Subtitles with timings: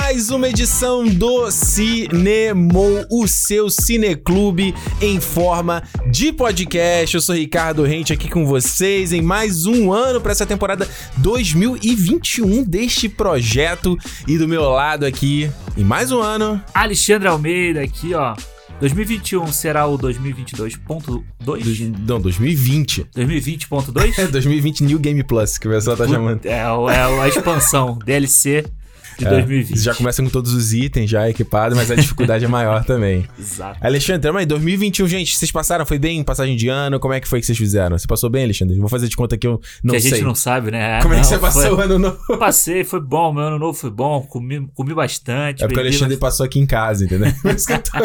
[0.00, 7.14] Mais uma edição do Cinemou, o seu cineclube em forma de podcast.
[7.14, 12.62] Eu sou Ricardo Rente aqui com vocês em mais um ano para essa temporada 2021
[12.64, 13.96] deste projeto.
[14.26, 18.34] E do meu lado aqui, em mais um ano, Alexandre Almeida aqui, ó.
[18.80, 21.22] 2021 será o 2022.2?
[21.40, 23.04] Dois- não, 2020.
[23.16, 24.14] 2020.2?
[24.18, 26.46] É 2020 New Game Plus, que o pessoal tá chamando.
[26.46, 28.64] É, é a expansão DLC
[29.18, 29.78] de É, 2020.
[29.78, 33.26] já começa com todos os itens já equipados, mas a dificuldade é maior também.
[33.38, 33.78] Exato.
[33.80, 35.84] Alexandre, aí, 2021, gente, vocês passaram?
[35.84, 36.22] Foi bem?
[36.22, 36.98] Passagem de ano?
[37.00, 37.98] Como é que foi que vocês fizeram?
[37.98, 38.78] Você passou bem, Alexandre?
[38.78, 40.10] Vou fazer de conta que eu não que a sei.
[40.12, 41.00] gente não sabe, né?
[41.02, 42.18] Como é que Não, você passou foi- o ano novo?
[42.38, 45.62] Passei, foi bom, meu ano novo foi bom, comi, comi bastante.
[45.62, 47.32] É porque o Alexandre passou aqui em casa, entendeu?
[47.42, 47.98] Por isso que eu tô-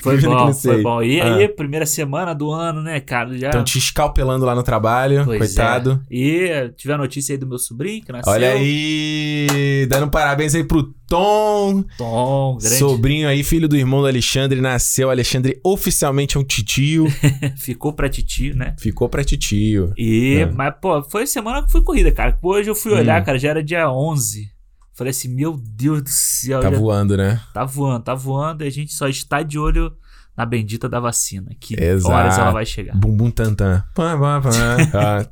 [0.00, 1.02] Foi bom, foi bom.
[1.02, 1.34] E Ah.
[1.36, 3.36] aí, primeira semana do ano, né, cara?
[3.36, 3.48] Já...
[3.48, 6.00] Estão te escalpelando lá no trabalho, Pois coitado.
[6.10, 6.14] é.
[6.14, 8.32] E tive a notícia aí do meu sobrinho que nasceu.
[8.32, 12.76] Olha aí, dando parabéns aí pro Tom, Tom, grande.
[12.76, 15.10] sobrinho aí, filho do irmão do Alexandre, nasceu.
[15.10, 17.06] Alexandre oficialmente é um titio,
[17.58, 18.74] Ficou pra titio, né?
[18.78, 19.92] ficou pra titio.
[19.98, 20.46] E, É.
[20.46, 22.38] mas, pô, foi semana que foi corrida, cara.
[22.42, 23.24] Hoje eu fui olhar, Hum.
[23.24, 24.50] cara, já era dia 11.
[25.02, 26.60] Falei assim, meu Deus do céu.
[26.60, 27.40] Tá já- voando, né?
[27.52, 28.62] tá voando, tá voando.
[28.64, 29.92] E a gente só está de olho
[30.36, 31.50] na bendita da vacina.
[31.60, 32.14] Que Exato.
[32.14, 32.96] horas ela vai chegar.
[32.96, 33.30] Bumbum
[33.94, 34.40] pá.
[34.94, 35.24] Ah,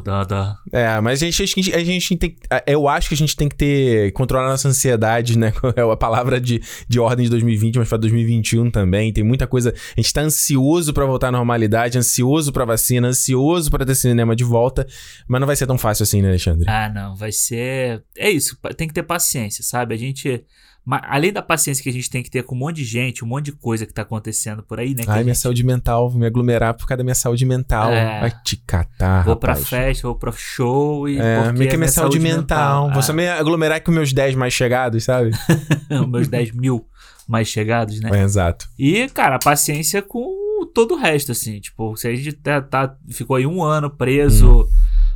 [0.00, 0.56] dada.
[0.72, 2.36] É, mas a gente, a gente, a gente tem.
[2.66, 4.12] Eu acho que a gente tem que ter.
[4.12, 5.52] controlar nossa ansiedade, né?
[5.76, 9.12] É a palavra de, de ordem de 2020, mas pra 2021 também.
[9.12, 9.74] Tem muita coisa.
[9.96, 14.36] A gente tá ansioso pra voltar à normalidade, ansioso pra vacina, ansioso pra ter cinema
[14.36, 14.86] de volta.
[15.26, 16.64] Mas não vai ser tão fácil assim, né, Alexandre?
[16.68, 18.04] Ah, não, vai ser.
[18.16, 19.94] É isso, tem que ter paciência, sabe?
[19.94, 20.44] A gente.
[20.84, 23.24] Ma- Além da paciência que a gente tem que ter com um monte de gente,
[23.24, 25.02] um monte de coisa que tá acontecendo por aí, né?
[25.06, 27.90] Ai, minha saúde mental, vou me aglomerar por causa da minha saúde mental.
[27.92, 28.20] É.
[28.20, 29.68] Vai te catar, Vou pra rapaz.
[29.68, 31.18] festa, vou pra show e.
[31.18, 32.90] É, meio que a minha saúde, mental.
[32.90, 35.30] Vou Ah, só me aglomerar com meus 10 mais chegados, sabe?
[36.08, 36.86] meus 10 mil
[37.26, 38.10] mais chegados, né?
[38.12, 38.68] É, exato.
[38.78, 40.28] E, cara, paciência com
[40.74, 41.58] todo o resto, assim.
[41.60, 44.68] Tipo, se a gente tá, tá- ficou aí um ano preso,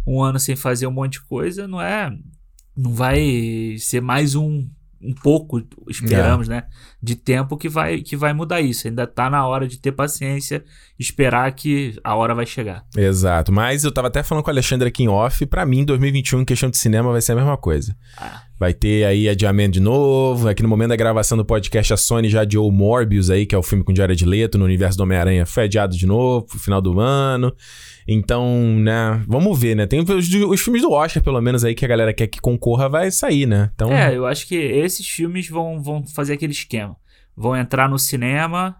[0.06, 2.10] um ano sem fazer um monte de coisa, não é.
[2.76, 4.66] Não vai ser mais um.
[5.00, 6.64] Um pouco, esperamos, né?
[7.00, 8.88] De tempo que vai, que vai mudar isso.
[8.88, 10.64] Ainda tá na hora de ter paciência,
[10.98, 12.84] esperar que a hora vai chegar.
[12.96, 13.52] Exato.
[13.52, 15.46] Mas eu tava até falando com o Alexandre aqui em off.
[15.46, 17.96] Pra mim, 2021, em questão de cinema, vai ser a mesma coisa.
[18.16, 18.42] Ah.
[18.58, 20.48] Vai ter aí adiamento de novo.
[20.48, 23.54] Aqui no momento da gravação do podcast, a Sony já adiou o Morbius aí, que
[23.54, 25.46] é o filme com Jared Leto no universo do Homem-Aranha.
[25.46, 27.54] Foi adiado de novo pro final do ano.
[28.10, 28.46] Então,
[28.78, 29.86] né, vamos ver, né?
[29.86, 32.88] Tem os, os filmes do Oscar, pelo menos, aí que a galera quer que concorra,
[32.88, 33.70] vai sair, né?
[33.74, 36.96] Então, É, eu acho que esses filmes vão, vão fazer aquele esquema.
[37.36, 38.76] Vão entrar no cinema,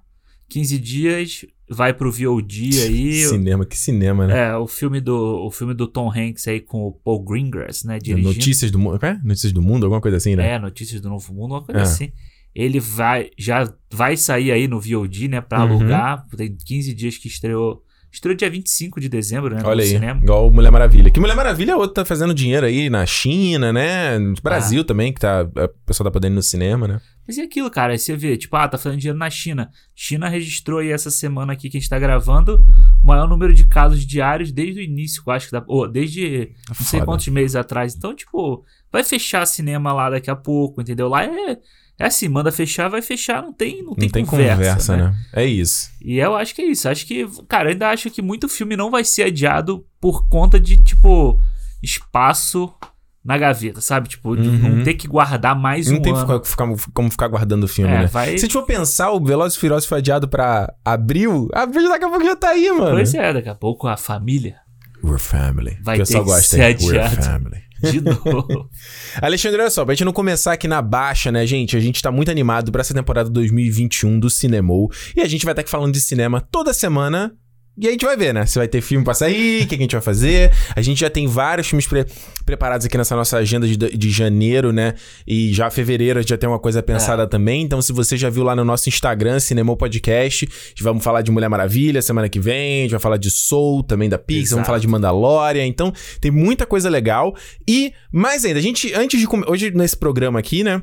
[0.49, 3.13] 15 dias, vai pro VOD aí.
[3.27, 4.47] cinema, que cinema, né?
[4.49, 7.99] É, o filme do o filme do Tom Hanks aí com o Paul Greengrass, né,
[7.99, 8.29] dirigindo.
[8.29, 8.99] Notícias do mundo.
[9.05, 9.21] É?
[9.23, 10.53] Notícias do mundo, alguma coisa assim, né?
[10.55, 11.83] É, Notícias do Novo Mundo, uma coisa É.
[11.83, 12.11] assim.
[12.55, 15.77] Ele vai já vai sair aí no VOD, né, pra Uhum.
[15.79, 16.27] alugar.
[16.35, 17.85] Tem 15 dias que estreou.
[18.19, 20.21] Estreou dia 25 de dezembro, né, Olha aí, cinema.
[20.21, 21.09] igual Mulher Maravilha.
[21.09, 24.19] Que Mulher Maravilha é outro tá fazendo dinheiro aí na China, né?
[24.19, 24.41] No Ah.
[24.43, 27.01] Brasil também, que tá, a pessoa tá podendo ir no cinema, né?
[27.27, 27.93] Mas e aquilo, cara?
[27.93, 29.71] Aí você vê, tipo, ah, tá fazendo dinheiro na China.
[29.95, 32.61] China registrou aí essa semana aqui que a gente tá gravando
[33.05, 36.51] o maior número de casos diários desde o início, eu acho que da, ou desde
[36.69, 37.95] não sei quantos meses atrás.
[37.95, 41.07] Então, tipo, vai fechar cinema lá daqui a pouco, entendeu?
[41.09, 41.59] Lá é,
[41.99, 45.03] é assim, manda fechar, vai fechar, não tem, não tem, Não tem conversa, conversa, né?
[45.05, 45.15] né?
[45.33, 45.91] É isso.
[46.01, 46.89] E eu acho que é isso.
[46.89, 50.61] Acho que, cara, eu ainda acho que muito filme não vai ser adiado por conta
[50.61, 51.39] de, tipo,
[51.83, 52.73] espaço
[53.25, 54.09] na gaveta, sabe?
[54.09, 54.77] Tipo, de Uhum.
[54.77, 56.21] não ter que guardar mais não um tem ano.
[56.21, 58.07] ficar- ficar- como ficar guardando o filme, É, né?
[58.07, 61.89] vai- Se a gente for pensar, o Velozes e Furiosos foi adiado pra abril, abril
[61.89, 62.93] daqui a pouco já tá aí, mano.
[62.93, 64.57] Pois é, daqui a pouco a família
[65.05, 65.79] We're family.
[65.83, 66.77] Vai o pessoal ter que gosta, ser hein?
[66.81, 67.23] We're adiado.
[67.25, 67.63] family.
[67.91, 68.69] de novo.
[69.21, 71.77] Alexandre, olha só, pra gente não começar aqui na baixa, né, gente?
[71.77, 74.91] A gente tá muito animado pra essa temporada 2021 do Cinemou.
[75.17, 77.33] E a gente vai estar aqui falando de cinema toda semana.
[77.81, 78.45] E a gente vai ver, né?
[78.45, 80.53] Se vai ter filme pra sair, o que, que a gente vai fazer.
[80.75, 82.07] A gente já tem vários filmes pre-
[82.45, 84.95] preparados aqui nessa nossa agenda de, de janeiro, né?
[85.27, 87.63] E já fevereiro a gente já tem uma coisa pensada também.
[87.63, 90.49] Então, se você já viu lá no nosso Instagram, Cinemou Podcast,
[90.81, 92.81] vamos falar de Mulher Maravilha semana que vem.
[92.81, 94.41] A gente vai falar de Soul, também da Pix.
[94.41, 94.57] Exato.
[94.57, 95.65] Vamos falar de Mandalorian.
[95.65, 97.35] Então, tem muita coisa legal.
[97.69, 99.27] E, mais ainda, a gente, antes de...
[99.47, 100.83] Hoje, nesse programa aqui, né?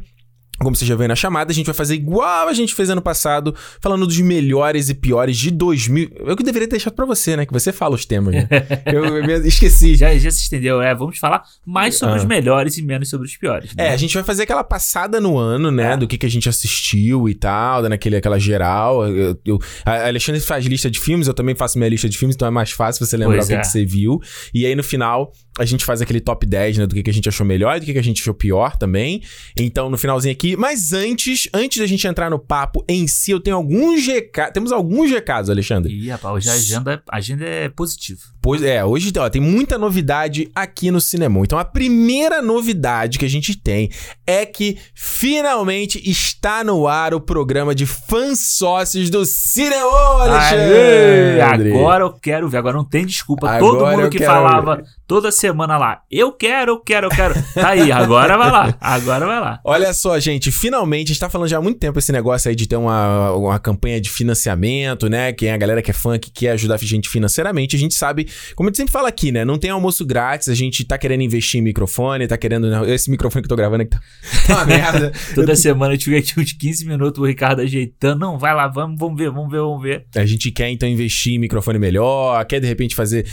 [0.60, 3.02] Como você já veio na chamada, a gente vai fazer igual a gente fez ano
[3.02, 6.12] passado, falando dos melhores e piores de 2000.
[6.26, 7.46] Eu que deveria ter deixado pra você, né?
[7.46, 8.48] Que você fala os temas, né?
[8.86, 9.96] eu, eu esqueci.
[9.96, 10.94] Já, já se estendeu, é.
[10.96, 12.18] Vamos falar mais sobre Ah.
[12.18, 13.72] os melhores e menos sobre os piores.
[13.78, 13.90] É, né?
[13.90, 15.94] a gente vai fazer aquela passada no ano, né?
[15.94, 15.98] É.
[15.98, 19.06] Do que, que a gente assistiu e tal, dando aquele, aquela geral.
[19.08, 22.36] Eu, eu- a Alexandre faz lista de filmes, eu também faço minha lista de filmes,
[22.36, 23.60] então é mais fácil você lembrar Pois o que, é.
[23.60, 24.20] que você viu.
[24.54, 26.88] E aí no final a gente faz aquele top 10, né?
[26.88, 28.76] Do que, que a gente achou melhor e do que, que a gente achou pior
[28.76, 29.22] também.
[29.58, 30.58] Então no finalzinho aqui.
[30.58, 34.54] Mas antes, antes da gente entrar no papo em si, eu tenho alguns recados.
[34.54, 35.94] Temos alguns recados, Alexandre.
[35.94, 38.20] Ih, rapaz, hoje a agenda, a agenda é positiva.
[38.42, 41.40] Pois é, hoje ó, tem muita novidade aqui no Cinema.
[41.40, 43.90] Então a primeira novidade que a gente tem
[44.28, 51.42] é que finalmente está no ar o programa de fãs sócios do Cinema, Aê!
[51.42, 51.74] Alexandre.
[51.74, 52.58] Agora eu quero ver.
[52.58, 53.50] Agora não tem desculpa.
[53.50, 57.36] Agora Todo mundo que falava toda semana lá, eu quero, eu quero, eu quero.
[57.54, 58.78] Tá aí, agora vai lá.
[58.80, 59.60] Agora vai lá.
[59.64, 62.56] Olha só, gente, finalmente, a gente tá falando já há muito tempo esse negócio aí
[62.56, 65.32] de ter uma, uma campanha de financiamento, né?
[65.34, 67.94] Quem é a galera que é fã, que quer ajudar a gente financeiramente, a gente
[67.96, 69.44] sabe, como a gente sempre fala aqui, né?
[69.46, 72.86] Não tem almoço grátis, a gente tá querendo investir em microfone, tá querendo.
[72.86, 74.00] Esse microfone que eu tô gravando aqui tá,
[74.48, 75.12] tá uma merda.
[75.34, 78.20] Toda semana eu tive aqui uns 15 minutos o Ricardo ajeitando.
[78.20, 80.06] Não, vai lá, vamos, vamos ver, vamos ver, vamos ver.
[80.16, 83.26] A gente quer então investir em microfone melhor, quer de repente fazer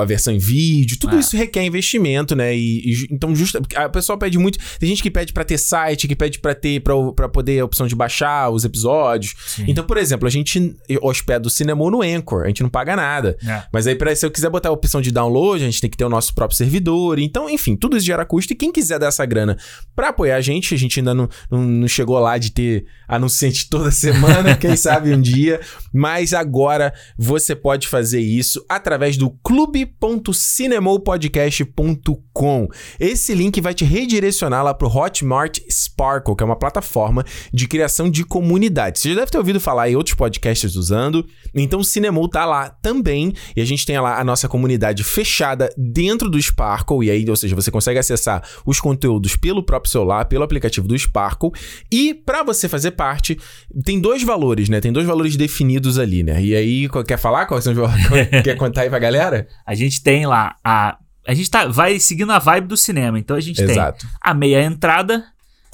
[0.00, 1.20] a versão em vídeo, tudo Ah.
[1.20, 2.56] isso requer investimento, né?
[2.56, 6.08] E, e então justa, a pessoa pede muito, tem gente que pede pra ter site,
[6.08, 9.34] que pede pra ter para para poder a opção de baixar os episódios.
[9.46, 9.64] Sim.
[9.68, 13.36] Então, por exemplo, a gente hospeda o Cinema no Anchor, a gente não paga nada.
[13.46, 13.62] É.
[13.72, 15.96] Mas aí, pra, se eu quiser botar a opção de download, a gente tem que
[15.96, 17.18] ter o nosso próprio servidor.
[17.18, 18.52] Então, enfim, tudo isso gera custo.
[18.52, 19.56] E quem quiser dar essa grana
[19.94, 23.68] pra apoiar a gente, a gente ainda não, não, não chegou lá de ter anunciante
[23.70, 25.60] toda semana, quem sabe um dia.
[25.92, 29.30] Mas agora você pode fazer isso através do
[31.50, 32.68] clube.cinemopodcast.com.
[32.98, 38.10] Esse link vai te redirecionar lá pro Hotmart Sparkle, que é uma plataforma de criação
[38.10, 38.98] de comunidade.
[38.98, 41.26] Você já deve ter ouvido falar em outros podcasts usando.
[41.54, 43.32] Então o Cinemol tá lá também.
[43.56, 47.06] E a gente tem lá a nossa comunidade fechada dentro do Sparkle.
[47.06, 50.98] E aí, ou seja, você consegue acessar os conteúdos pelo próprio celular, pelo aplicativo do
[50.98, 51.50] Sparkle.
[51.90, 53.38] E para você fazer parte,
[53.84, 54.80] tem dois valores, né?
[54.80, 56.42] Tem dois valores definidos ali, né?
[56.42, 57.46] E aí, quer falar?
[57.46, 58.06] Quais são os valores?
[58.42, 59.46] quer contar aí pra galera?
[59.66, 60.98] A gente tem lá a.
[61.26, 63.18] A gente tá, vai seguindo a vibe do cinema.
[63.18, 64.06] Então a gente Exato.
[64.06, 65.24] tem a meia entrada,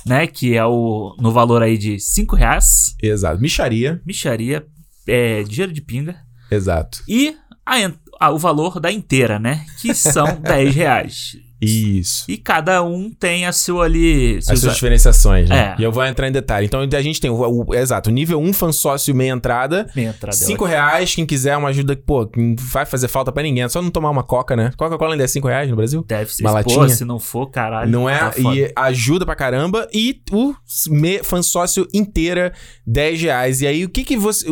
[0.07, 0.27] né?
[0.27, 2.95] Que é o no valor aí de 5 reais.
[3.03, 3.41] Exato.
[3.41, 4.01] Micharia.
[4.07, 4.65] Micharia,
[5.07, 6.17] é, dinheiro de pinga.
[6.51, 7.03] Exato.
[7.09, 7.37] E
[7.67, 7.75] a
[8.21, 9.65] a- o valor da inteira, né?
[9.81, 11.37] Que são 10 reais.
[11.61, 12.25] Isso.
[12.29, 14.39] E cada um tem a sua ali.
[14.39, 15.75] As suas diferenciações, né?
[15.79, 15.81] É.
[15.81, 16.67] E eu vou entrar em detalhe.
[16.67, 19.87] Então, a gente tem o, o- exato, o nível 1 fan sócio meia entrada.
[19.95, 20.37] meia entrada.
[20.37, 23.65] 5 reais, quem quiser uma ajuda que, pô, não vai fazer falta pra ninguém.
[23.65, 24.73] É só não tomar uma coca, né?
[24.77, 26.05] Coca-Cola ainda é 5 reais no Brasil?
[26.07, 26.43] Deve ser.
[26.47, 26.97] Uma Pô, latinha?
[26.97, 27.91] se não for, caralho.
[27.91, 28.19] Não é?
[28.19, 29.87] tá e ajuda pra caramba.
[29.93, 30.55] E o
[30.89, 32.53] me, fan sócio inteira,
[32.87, 33.61] 10 reais.
[33.61, 34.47] E aí, o que que você...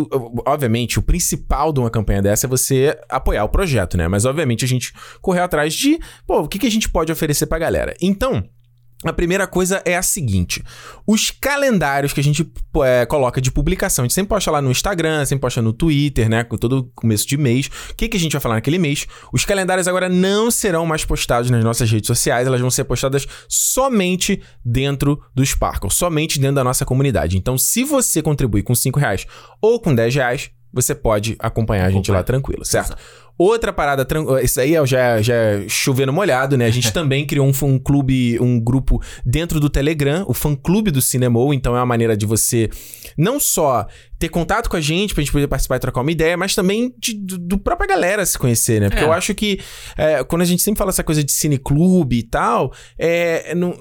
[0.47, 4.09] Obviamente, o principal de uma campanha dessa é você apoiar o projeto, né?
[4.09, 5.99] Mas, obviamente, a gente correu atrás de...
[6.27, 7.95] Pô, o que que a gente pode oferecer pra galera?
[8.01, 8.49] Então...
[9.05, 10.61] A primeira coisa é a seguinte:
[11.07, 12.51] os calendários que a gente
[12.85, 16.29] é, coloca de publicação, a gente sempre posta lá no Instagram, sempre posta no Twitter,
[16.29, 16.43] né?
[16.43, 17.71] Com todo começo de mês.
[17.91, 19.07] O que, que a gente vai falar naquele mês?
[19.33, 23.25] Os calendários agora não serão mais postados nas nossas redes sociais, elas vão ser postadas
[23.49, 27.39] somente dentro do Sparkle, somente dentro da nossa comunidade.
[27.39, 29.27] Então, se você contribui com 5 reais
[29.63, 32.97] ou com 10 reais, você pode acompanhar a gente lá tranquilo, certo?
[33.39, 34.05] Outra parada,
[34.43, 36.67] isso aí é já, já é chovendo molhado, né?
[36.67, 40.91] A gente também criou um, um clube, um grupo dentro do Telegram, o fã clube
[40.91, 41.55] do Cinemou.
[41.55, 42.69] Então é uma maneira de você
[43.17, 43.87] não só
[44.19, 46.93] ter contato com a gente, pra gente poder participar e trocar uma ideia, mas também
[46.99, 48.89] de, do, do própria galera se conhecer, né?
[48.89, 49.07] Porque É.
[49.07, 49.61] eu acho que
[49.97, 53.77] é, quando a gente sempre fala essa coisa de cineclube e tal, é, não-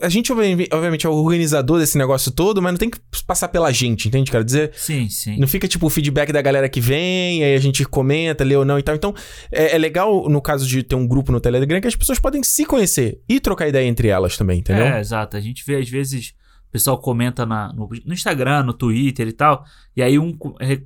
[0.00, 3.48] a gente obvi- obviamente é o organizador desse negócio todo, mas não tem que passar
[3.48, 4.30] pela gente, entende?
[4.30, 5.38] Quero dizer, Sim, sim.
[5.38, 8.64] não fica tipo o feedback da galera que vem, aí a gente comenta, lê ou
[8.64, 8.94] não e tal.
[8.94, 9.14] Então,
[9.50, 12.42] é, é legal no caso de ter um grupo no Telegram que as pessoas podem
[12.42, 14.84] se conhecer e trocar ideia entre elas também, entendeu?
[14.86, 15.36] É, exato.
[15.36, 16.34] A gente vê, às vezes,
[16.68, 19.64] o pessoal comenta na- no, no Instagram, no Twitter e tal.
[19.96, 20.36] E aí um.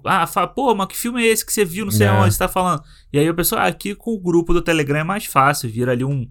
[0.05, 1.85] Ah, fala, pô, mas que filme é esse que você viu?
[1.85, 2.13] Não sei É.
[2.13, 2.83] onde você tá falando.
[3.13, 5.93] E aí o pessoal, ah, aqui com o grupo do Telegram é mais fácil, vira
[5.93, 6.29] ali um,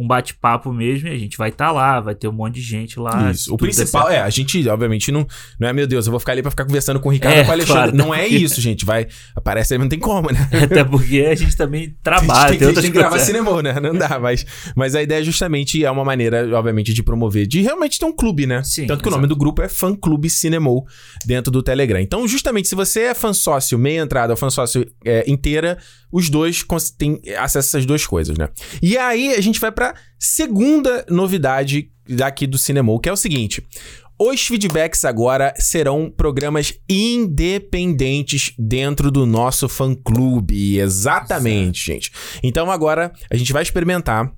[0.00, 2.62] um bate-papo mesmo e a gente vai estar tá lá, vai ter um monte de
[2.62, 3.30] gente lá.
[3.30, 3.52] Isso.
[3.52, 5.26] O principal é, a gente, obviamente, não,
[5.58, 7.42] não é, meu Deus, eu vou ficar ali pra ficar conversando com o Ricardo É,
[7.42, 7.82] e com o Alexandre.
[7.82, 8.86] claro, não é isso, gente.
[8.86, 10.48] Vai, aparece aí, não tem como, né?
[10.64, 13.62] Até porque a gente também trabalha, a gente tem tem, outras tem que gravar cinema,
[13.62, 13.78] né?
[13.78, 17.98] Não dá, mas, mas a ideia justamente é uma maneira, obviamente, de promover, de realmente
[17.98, 18.62] ter um clube, né?
[18.64, 20.86] Sim, Tanto que o nome do grupo é Fã Clube Cinemou
[21.26, 22.00] dentro do Telegram.
[22.00, 25.76] Então, justamente, se você é fã sócio meia entrada ou fã sócio é, inteira,
[26.12, 26.64] os dois
[26.96, 28.48] têm acesso a essas duas coisas, né?
[28.80, 33.16] E aí a gente vai pra para segunda novidade daqui do Cinemol, que é o
[33.16, 33.66] seguinte.
[34.18, 40.78] Os feedbacks agora serão programas independentes dentro do nosso fã-clube.
[40.78, 42.12] Exatamente, gente.
[42.42, 44.30] Então agora a gente vai experimentar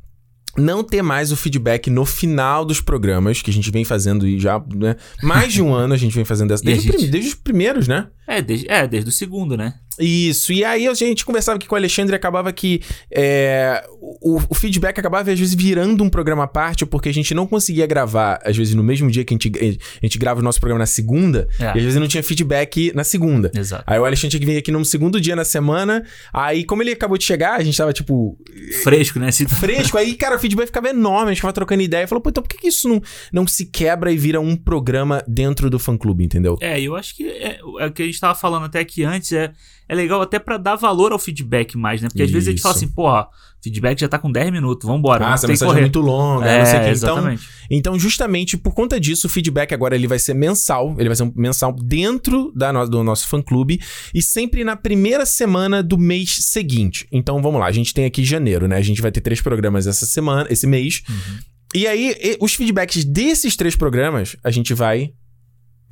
[0.56, 4.38] não ter mais o feedback no final dos programas, que a gente vem fazendo e
[4.38, 4.96] já, né?
[5.22, 6.62] Mais de um ano a gente vem fazendo dessa.
[6.62, 7.08] Desde, gente...
[7.08, 8.08] desde os primeiros, né?
[8.28, 9.74] É desde, é, desde o segundo, né?
[9.98, 12.80] Isso, e aí a gente conversava aqui com o Alexandre e acabava que
[13.10, 17.34] é, o, o, feedback acabava às vezes virando um programa à parte, porque a gente
[17.34, 20.42] não conseguia gravar, às vezes no mesmo dia que a gente, a gente grava o
[20.42, 21.64] nosso programa na segunda, é.
[21.64, 23.50] e às vezes não tinha feedback na segunda.
[23.54, 23.84] Exato.
[23.86, 26.92] Aí o Alexandre tinha que vir aqui no segundo dia na semana, aí como ele
[26.92, 28.38] acabou de chegar, a gente tava tipo.
[28.82, 29.30] Fresco, né?
[29.32, 32.42] Fresco, aí cara, o feedback ficava enorme, a gente ficava trocando ideia, falou, pô, então
[32.42, 36.24] por que isso não, não se quebra e vira um programa dentro do fã clube,
[36.24, 36.56] entendeu?
[36.60, 39.32] É, eu acho que é, é o que a gente tava falando até aqui antes
[39.32, 39.52] é
[39.88, 42.08] é legal até para dar valor ao feedback mais, né?
[42.08, 43.28] Porque às vezes a gente fala assim, porra,
[43.62, 45.28] feedback já tá com 10 minutos, vambora.
[45.28, 46.90] Ah, essa mensagem é muito longa, é, não sei o que.
[46.90, 47.48] Então, exatamente.
[47.70, 51.24] então, justamente por conta disso, o feedback agora ele vai ser mensal, ele vai ser
[51.24, 53.80] um mensal dentro da no, do nosso fã-clube
[54.14, 57.06] e sempre na primeira semana do mês seguinte.
[57.12, 58.76] Então, vamos lá, a gente tem aqui janeiro, né?
[58.76, 61.02] A gente vai ter três programas essa semana, esse mês.
[61.08, 61.38] Uhum.
[61.74, 65.12] E aí, os feedbacks desses três programas, a gente vai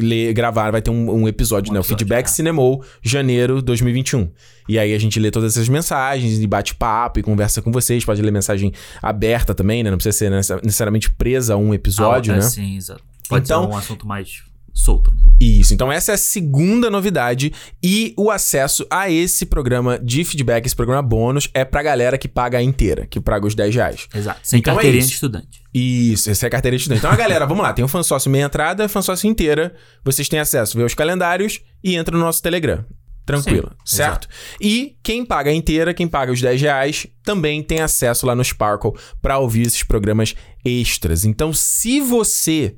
[0.00, 1.80] ler, gravar, vai ter um, um episódio, um né?
[1.80, 2.28] Episódio, o Feedback é.
[2.28, 4.30] Cinemou, janeiro 2021.
[4.68, 8.04] E aí a gente lê todas essas mensagens e bate papo e conversa com vocês.
[8.04, 9.90] Pode ler mensagem aberta também, né?
[9.90, 10.30] Não precisa ser
[10.62, 12.46] necessariamente presa a um episódio, ah, é, né?
[12.46, 13.02] Sim, exato.
[13.28, 14.42] Pode então, ser um assunto mais
[14.80, 15.22] solto, né?
[15.40, 15.72] Isso.
[15.72, 17.52] Então, essa é a segunda novidade.
[17.82, 22.28] E o acesso a esse programa de feedback, esse programa bônus, é pra galera que
[22.28, 24.08] paga a inteira, que paga os 10 reais.
[24.14, 24.40] Exato.
[24.42, 25.62] Sem então é carteirinha é de estudante.
[25.72, 27.00] Isso, essa é a carteirinha de estudante.
[27.00, 27.72] Então, a galera, vamos lá.
[27.72, 29.74] Tem o um sócio meia entrada, fan sócio inteira.
[30.04, 32.84] Vocês têm acesso, vê os calendários e entra no nosso Telegram.
[33.24, 34.28] Tranquilo, Sim, certo?
[34.28, 34.58] Exato.
[34.60, 38.42] E quem paga a inteira, quem paga os 10 reais, também tem acesso lá no
[38.42, 40.34] Sparkle para ouvir esses programas
[40.64, 41.24] extras.
[41.24, 42.76] Então, se você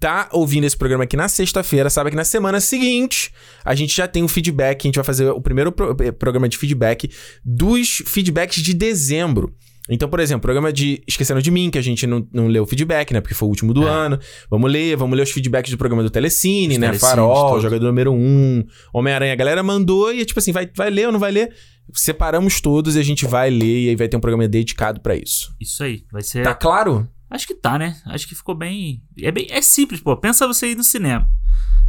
[0.00, 3.30] tá ouvindo esse programa aqui na sexta-feira, sabe que na semana seguinte
[3.62, 6.10] a gente já tem o um feedback, a gente vai fazer o primeiro pro eh,
[6.10, 7.10] programa de feedback
[7.44, 9.54] dos feedbacks de dezembro.
[9.90, 12.66] Então, por exemplo, programa de Esquecendo de Mim, que a gente não, não leu o
[12.66, 13.20] feedback, né?
[13.20, 13.90] Porque foi o último do é.
[13.90, 14.20] ano.
[14.48, 16.92] Vamos ler, vamos ler os feedbacks do programa do Telecine, os né?
[16.94, 17.60] Farol, todo.
[17.60, 18.64] Jogador número 1, um,
[18.94, 19.32] Homem-Aranha.
[19.32, 21.52] A galera mandou e é tipo assim, vai, vai ler ou não vai ler?
[21.92, 25.16] Separamos todos e a gente vai ler e aí vai ter um programa dedicado para
[25.16, 25.52] isso.
[25.60, 26.44] Isso aí, vai ser...
[26.44, 27.08] Tá claro?
[27.30, 27.96] Acho que tá, né?
[28.06, 29.00] Acho que ficou bem.
[29.16, 29.46] É, bem...
[29.48, 30.16] é simples, pô.
[30.16, 31.30] Pensa você ir no cinema.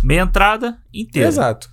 [0.04, 1.28] Meia entrada inteira.
[1.28, 1.70] Exato.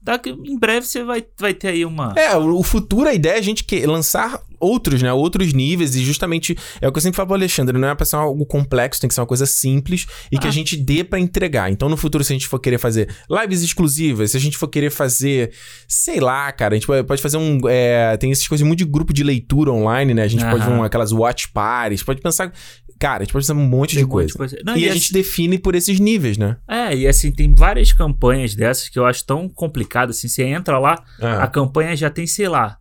[0.00, 2.14] Daqui, em breve você vai, vai ter aí uma.
[2.16, 5.12] É, o, futuro, a ideia é a gente que lançar outros, né?
[5.12, 5.94] Outros níveis.
[5.94, 8.44] E justamente é o que eu sempre falo pro Alexandre: não é pra ser algo
[8.46, 10.40] complexo, tem que ser uma coisa simples e ah.
[10.40, 10.52] que a ah.
[10.52, 11.70] gente dê para entregar.
[11.70, 14.68] Então, no futuro, se a gente for querer fazer lives exclusivas, se a gente for
[14.68, 15.52] querer fazer,
[15.86, 17.60] sei lá, cara, a gente pode fazer um.
[17.68, 20.22] É, tem essas coisas muito de grupo de leitura online, né?
[20.22, 22.52] A gente pode fazer aquelas watch parties, pode pensar.
[22.98, 24.34] Cara, a gente pode fazer um monte de coisa.
[24.36, 24.58] Monte de coisa.
[24.64, 26.56] Não, e, e, a gente define por esses níveis, né?
[26.66, 30.10] É, e assim, tem várias campanhas dessas que eu acho tão complicado.
[30.10, 31.44] Assim, você entra lá, ah.
[31.44, 32.76] a campanha já tem, sei lá,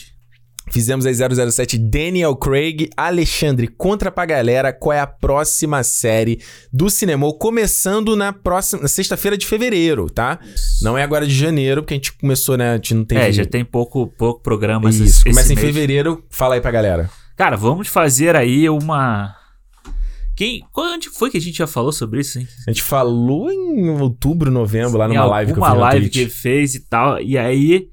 [0.71, 2.89] Fizemos aí 007 Daniel Craig.
[2.97, 6.41] Alexandre, contra pra galera qual é a próxima série
[6.73, 10.39] do cinema, começando na próxima sexta-feira de fevereiro, tá?
[10.83, 12.71] Não é agora de janeiro, porque a gente começou, né?
[12.73, 13.19] A gente não tem.
[13.19, 15.67] É, já tem pouco, pouco programa Isso, esse, começa esse em mês.
[15.67, 16.25] fevereiro.
[16.31, 17.11] Fala aí pra galera.
[17.37, 19.35] Cara, vamos fazer aí uma.
[20.37, 20.63] Quem.
[20.77, 22.47] Onde foi que a gente já falou sobre isso, hein?
[22.67, 26.21] A gente falou em outubro, novembro, lá numa live que eu fiz na live que
[26.21, 27.21] ele fez e tal.
[27.21, 27.89] E aí.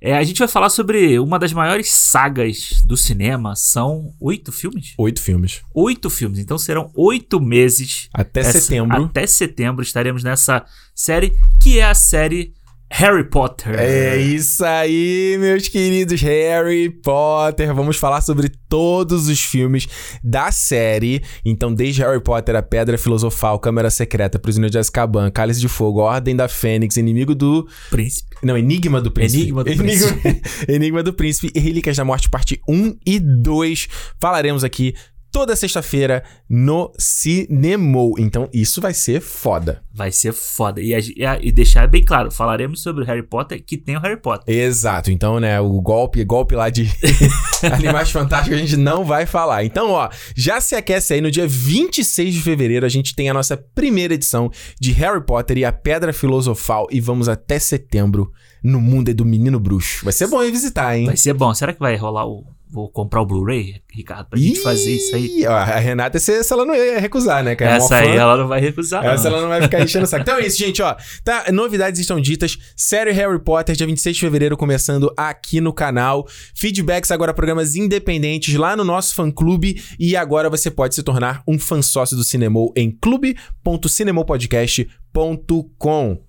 [0.00, 3.54] É, a gente vai falar sobre uma das maiores sagas do cinema.
[3.54, 4.94] São oito filmes?
[4.96, 5.62] Oito filmes.
[5.74, 6.38] Oito filmes.
[6.38, 8.08] Então serão oito meses.
[8.12, 9.04] Até essa- setembro.
[9.04, 10.64] Até setembro estaremos nessa
[10.94, 12.54] série, que é a série
[12.92, 13.78] Harry Potter.
[13.78, 17.72] É isso aí, meus queridos Harry Potter.
[17.72, 19.86] Vamos falar sobre todos os filmes
[20.22, 21.22] da série.
[21.44, 26.00] Então, desde Harry Potter, A Pedra Filosofal, Câmara Secreta, Prisioneiro de Azkaban, Cálice de Fogo,
[26.00, 27.66] Ordem da Fênix, Inimigo do...
[27.90, 28.36] Príncipe.
[28.42, 29.42] Não, Enigma do Príncipe.
[29.42, 30.18] Enigma do Enigma,
[30.68, 33.88] Enigma do Príncipe e Relíquias da Morte, parte 1 e 2.
[34.20, 34.94] Falaremos aqui
[35.30, 38.14] toda sexta-feira no Cinemou.
[38.18, 39.82] Então, isso vai ser foda.
[39.92, 40.80] Vai ser foda.
[40.80, 44.20] E, e e deixar bem claro, falaremos sobre o Harry Potter, que tem o Harry
[44.20, 44.54] Potter.
[44.54, 45.10] Exato.
[45.10, 46.90] Então, né, o golpe, golpe lá de
[47.72, 49.64] Animais Fantásticos a gente não vai falar.
[49.64, 53.34] Então, ó, já se aquece aí no dia 26 de fevereiro, a gente tem a
[53.34, 58.32] nossa primeira edição de Harry Potter e a Pedra Filosofal e vamos até setembro
[58.62, 60.04] no mundo do Menino Bruxo.
[60.04, 61.06] Vai ser bom revisitar, hein?
[61.06, 61.52] Vai ser bom.
[61.54, 62.44] Será que vai rolar o.
[62.72, 65.40] Vou comprar o Blu-ray, Ricardo, pra gente fazer isso aí?
[65.40, 67.56] Ih, ó, a Renata, essa, essa ela não ia recusar, né?
[67.56, 69.04] Que é Essa aí ela não vai recusar.
[69.04, 69.36] Essa não.
[69.36, 70.22] ela não vai ficar enchendo o saco.
[70.22, 70.94] Então é isso, gente, ó.
[71.24, 72.56] Tá, novidades estão ditas.
[72.76, 76.28] Série Harry Potter, dia 26 de fevereiro, começando aqui no canal.
[76.54, 79.82] Feedbacks agora, programas independentes lá no nosso fã-clube.
[79.98, 84.99] E agora você pode se tornar um fã sócio do Cinemol em clube.cinemopodcast.com.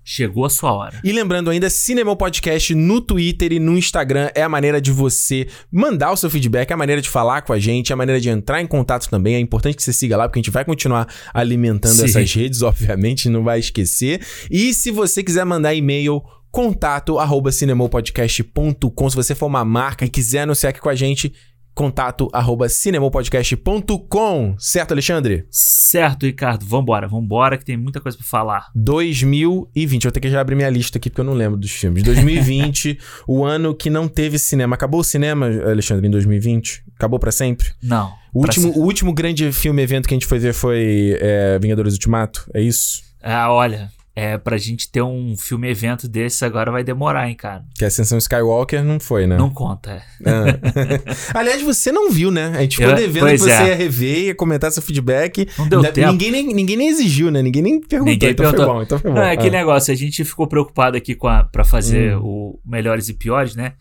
[0.04, 1.00] Chegou a sua hora.
[1.04, 5.46] E lembrando ainda, Cinemol Podcast no Twitter e no Instagram é a maneira de você
[5.70, 8.20] mandar o seu feedback, é a maneira de falar com a gente, é a maneira
[8.20, 9.36] de entrar em contato também.
[9.36, 12.04] É importante que você siga lá, porque a gente vai continuar alimentando Sim.
[12.04, 14.20] essas redes, obviamente, não vai esquecer.
[14.50, 19.10] E se você quiser mandar e-mail, contato arroba cinemopodcast.com.
[19.10, 21.32] Se você for uma marca e quiser anunciar aqui com a gente,
[21.74, 24.54] contato arroba cinemopodcast.com.
[24.58, 25.46] Certo, Alexandre?
[25.50, 26.64] Certo, Ricardo.
[26.66, 28.66] Vambora, vambora, que tem muita coisa pra falar.
[28.74, 30.04] 2020.
[30.04, 32.02] Eu vou ter que já abrir minha lista aqui porque eu não lembro dos filmes.
[32.02, 34.74] 2020, o ano que não teve cinema.
[34.74, 36.84] Acabou o cinema, Alexandre, em 2020?
[36.96, 37.68] Acabou pra sempre?
[37.82, 38.12] Não.
[38.32, 41.58] O último, ser- o último grande filme evento que a gente foi ver foi é,
[41.58, 42.48] Vingadores Ultimato?
[42.54, 43.02] É isso?
[43.22, 47.64] Ah, olha, é pra gente ter um filme evento desse agora vai demorar, hein, cara.
[47.74, 49.36] Que a Ascensão Skywalker não foi, né?
[49.36, 50.02] Não conta, é.
[50.26, 51.32] Ah.
[51.38, 52.52] Aliás, você não viu, né?
[52.56, 53.68] A gente ficou Eu- devendo que você é.
[53.68, 55.48] ia rever, ia comentar seu feedback.
[55.58, 56.12] Não deu Ainda- tempo.
[56.12, 57.40] Ninguém nem, ninguém nem exigiu, né?
[57.42, 58.12] Ninguém nem perguntou.
[58.12, 58.66] Ninguém então perguntou.
[58.66, 59.16] foi bom, então foi bom.
[59.16, 59.50] Não, é Ah.
[59.50, 62.22] negócio, a gente ficou preocupado aqui com a, pra fazer Hum.
[62.22, 63.72] o melhores e piores, né?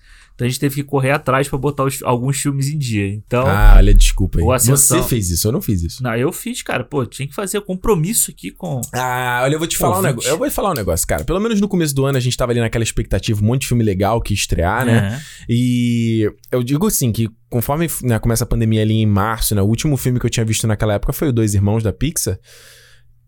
[0.42, 3.08] Então a gente teve que correr atrás pra botar os- alguns filmes em dia.
[3.08, 4.52] Então, Ah, olha, desculpa aí.
[4.52, 6.02] Ascensão- Você fez isso, eu não fiz isso.
[6.02, 8.82] não, eu fiz, cara, pô, tinha que fazer compromisso aqui com.
[8.92, 10.28] Ah, olha, eu vou te falar um negócio.
[10.32, 11.24] Eu vou te falar um negócio, cara.
[11.24, 13.68] Pelo menos no começo do ano a gente tava ali naquela expectativa, um monte de
[13.68, 15.20] filme legal que estrear, né?
[15.20, 15.22] É.
[15.48, 19.62] E eu digo assim que conforme né, começa a pandemia ali em março, né?
[19.62, 22.40] O último filme que eu tinha visto naquela época foi o Dois Irmãos da Pixar.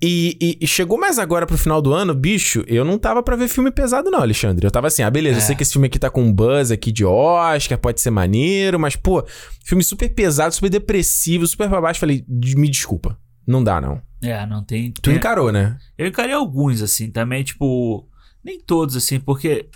[0.05, 3.37] E, e- e chegou mais agora pro final do ano, bicho, eu não tava pra
[3.37, 4.67] ver filme pesado não, Alexandre.
[4.67, 5.45] Eu tava assim, ah, beleza, eu É.
[5.45, 8.77] sei que esse filme aqui tá com um buzz aqui de Oscar, pode ser maneiro,
[8.77, 9.23] mas, pô,
[9.63, 12.01] filme super pesado, super depressivo, super pra baixo.
[12.01, 14.01] Falei, "De- me desculpa, não dá não.
[14.21, 14.91] É, não tem.
[14.91, 15.77] Tu tem- encarou, né?
[15.97, 18.05] Eu encarei alguns, assim, também, tipo.
[18.43, 19.69] Nem todos, assim, porque.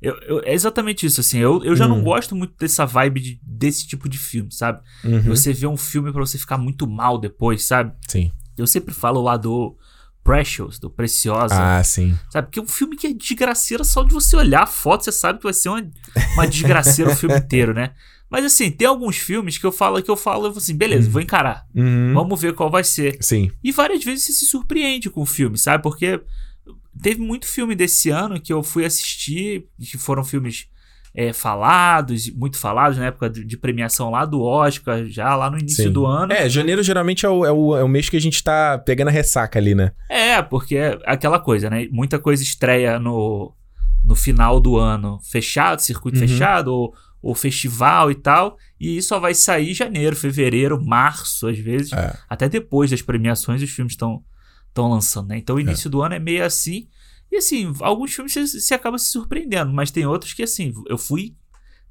[0.00, 1.38] eu- eu- é exatamente isso, assim.
[1.38, 2.04] Eu, eu já não Hum.
[2.04, 4.80] gosto muito dessa vibe de- desse tipo de filme, sabe?
[5.02, 7.92] Uhum, Você vê um filme pra você ficar muito mal depois, sabe?
[8.08, 8.30] Sim.
[8.56, 9.76] Eu sempre falo lá do
[10.22, 11.54] Precious, do Preciosa.
[11.54, 12.18] Ah, sim.
[12.30, 12.48] Sabe?
[12.48, 15.38] Porque é um filme que é desgraceira só de você olhar a foto, você sabe
[15.38, 15.90] que vai ser uma,
[16.34, 17.92] uma desgraceira o filme inteiro, né?
[18.30, 21.66] Mas assim, tem alguns filmes que eu falo que eu falo, assim, beleza, vou encarar.
[21.74, 22.14] Uhum.
[22.14, 23.18] Vamos ver qual vai ser.
[23.20, 23.52] Sim.
[23.62, 25.82] E várias vezes você se surpreende com o filme, sabe?
[25.82, 26.20] Porque
[27.00, 30.66] teve muito filme desse ano que eu fui assistir, que foram filmes
[31.14, 35.58] é, falados, muito falados na época de, de premiação lá do Oscar, já lá no
[35.58, 35.92] início Sim.
[35.92, 36.32] do ano.
[36.32, 39.08] É, janeiro geralmente é o, é, o, é o mês que a gente tá pegando
[39.08, 39.92] a ressaca ali, né?
[40.10, 41.86] É, porque é aquela coisa, né?
[41.92, 43.54] Muita coisa estreia no,
[44.04, 46.26] no final do ano fechado, circuito Uhum.
[46.26, 48.56] fechado, ou, ou festival e tal.
[48.80, 51.92] E só vai sair janeiro, fevereiro, março, às vezes.
[51.92, 52.12] É.
[52.28, 54.22] Até depois das premiações os filmes estão
[54.68, 55.38] estão lançando, né?
[55.38, 56.88] Então o início do ano é meio assim.
[57.34, 60.96] E assim, alguns filmes você, você acaba se surpreendendo, mas tem outros que assim, eu
[60.96, 61.34] fui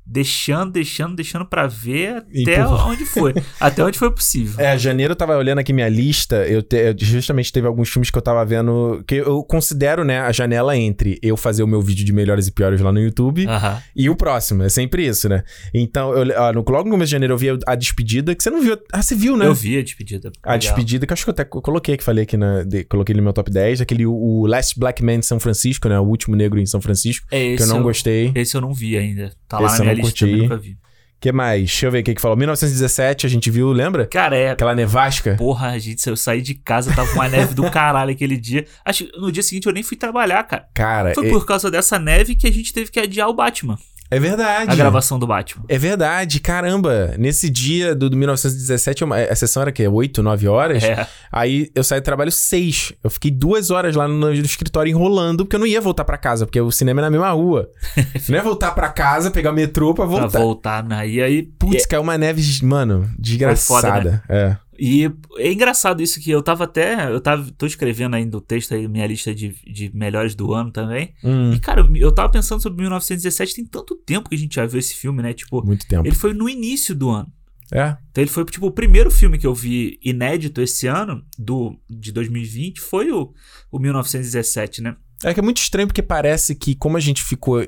[0.05, 2.85] deixando, deixando, deixando pra ver até Empurra.
[2.87, 3.33] onde foi.
[3.59, 4.59] até onde foi possível.
[4.63, 8.09] É, janeiro eu tava olhando aqui minha lista, eu, te- eu justamente teve alguns filmes
[8.09, 11.81] que eu tava vendo, que eu considero, né, a janela entre eu fazer o meu
[11.81, 13.81] vídeo de melhores e piores lá no YouTube Aham.
[13.95, 15.43] e o próximo, é sempre isso, né?
[15.73, 18.49] Então, eu, ó, no, logo no começo de janeiro eu vi a Despedida, que você
[18.49, 19.45] não viu, ah, você viu, né?
[19.45, 20.31] Eu vi a despedida.
[20.43, 20.59] A Legal.
[20.59, 23.21] Despedida, que eu acho que eu até coloquei aqui, falei aqui, na, de- coloquei no
[23.23, 26.59] meu top 10, aquele, o, Last Black Man em São Francisco, né, o último negro
[26.59, 28.31] em São Francisco, É, que eu não gostei.
[28.35, 29.31] Esse eu não vi ainda.
[29.47, 30.19] Tá lá Esse na eu minha não curti.
[30.25, 30.77] também nunca vi.
[31.19, 31.61] que mais?
[31.61, 32.35] Deixa eu ver o que que falou.
[32.35, 34.05] 1917 a gente viu, lembra?
[34.07, 34.51] Cara, é.
[34.51, 35.35] Aquela nevasca.
[35.37, 38.65] Porra, a gente, eu saí de casa, tava com uma neve do caralho aquele dia.
[38.83, 40.67] Acho que no dia seguinte eu nem fui trabalhar, cara.
[40.73, 43.77] Cara, Foi é, por causa dessa neve que a gente teve que adiar o Batman.
[44.15, 44.71] É verdade.
[44.71, 45.63] A gravação do Batman.
[45.67, 47.13] É verdade, caramba.
[47.17, 49.87] Nesse dia do, do 1917, uma- a sessão era o quê?
[49.87, 50.83] 8, 9 horas?
[50.83, 51.07] É.
[51.31, 52.93] Aí eu saí do trabalho 6.
[53.03, 56.17] Eu fiquei duas horas lá no, no escritório enrolando, porque eu não ia voltar pra
[56.17, 57.69] casa, porque o cinema é na mesma rua.
[58.29, 60.39] não é voltar pra casa, pegar o metrô pra Pra voltar.
[60.39, 61.07] voltar, né?
[61.07, 61.43] E aí.
[61.43, 64.21] Putz, caiu uma neve, mano, desgraçada.
[64.29, 64.55] É.
[64.79, 67.11] E é engraçado isso que eu tava até.
[67.11, 67.49] Eu tava.
[67.57, 71.13] tô escrevendo ainda o texto aí, minha lista de, de melhores do ano também.
[71.23, 74.65] Hum, E, cara, eu tava pensando sobre 1917, tem tanto tempo que a gente já
[74.65, 75.33] viu esse filme, né?
[75.33, 76.05] Tipo, muito tempo.
[76.07, 77.31] ele foi no início do ano.
[77.71, 77.97] É.
[78.11, 82.11] Então ele foi, tipo, o primeiro filme que eu vi inédito esse ano, do, de
[82.11, 83.33] 2020, foi o,
[83.71, 84.95] o 1917, né?
[85.23, 87.61] É que é muito estranho porque parece que, como a gente ficou.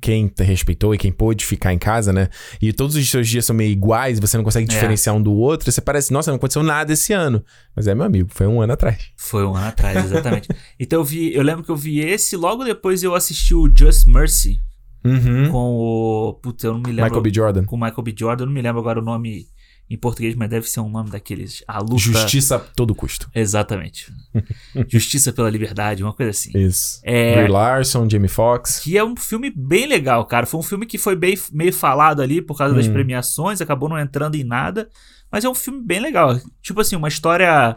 [0.00, 2.28] Quem respeitou e quem pôde ficar em casa, né?
[2.62, 4.72] E todos os seus dias são meio iguais, você não consegue É.
[4.72, 7.44] diferenciar um do outro, você parece, nossa, não aconteceu nada esse ano.
[7.74, 9.10] Mas é, meu amigo, foi um ano atrás.
[9.16, 10.48] Foi um ano atrás, exatamente.
[10.78, 14.06] então eu vi, eu lembro que eu vi esse, logo depois eu assisti o Just
[14.06, 14.60] Mercy
[15.04, 15.50] Uhum.
[15.50, 16.34] com o.
[16.42, 17.04] Putz, eu não me lembro.
[17.04, 17.32] Michael B.
[17.34, 17.64] Jordan.
[17.64, 18.14] Com o Michael B.
[18.16, 19.46] Jordan, eu não me lembro agora o nome
[19.90, 21.64] em português, mas deve ser um nome daqueles.
[21.66, 21.98] A luta.
[21.98, 23.28] Justiça a todo custo.
[23.34, 24.12] Exatamente.
[24.88, 26.56] Justiça pela liberdade, uma coisa assim.
[26.56, 27.00] Isso.
[27.02, 28.78] É, Brie Larson, Jamie Foxx.
[28.78, 30.46] Que é um filme bem legal, cara.
[30.46, 32.92] Foi um filme que foi bem, meio falado ali por causa das Hum.
[32.92, 34.88] premiações, acabou não entrando em nada.
[35.30, 36.38] Mas é um filme bem legal.
[36.62, 37.76] Tipo assim, uma história.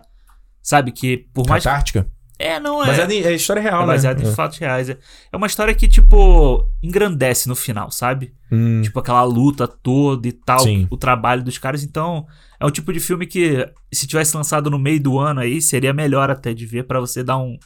[0.62, 1.66] Sabe, que por mais.
[1.66, 2.08] Antártica.
[2.44, 2.88] É, não é.
[2.88, 4.30] Baseado em é história real, é baseado né?
[4.30, 4.90] em fatos reais.
[4.90, 4.98] É
[5.32, 8.34] é uma história que, tipo, engrandece no final, sabe?
[8.52, 8.82] Hum.
[8.82, 10.88] Tipo, aquela luta toda e tal, Sim.
[10.92, 11.84] o trabalho dos caras.
[11.84, 12.26] Então,
[12.60, 15.94] é um tipo de filme que, se tivesse lançado no meio do ano aí, seria
[15.94, 17.58] melhor até de ver pra você dar um,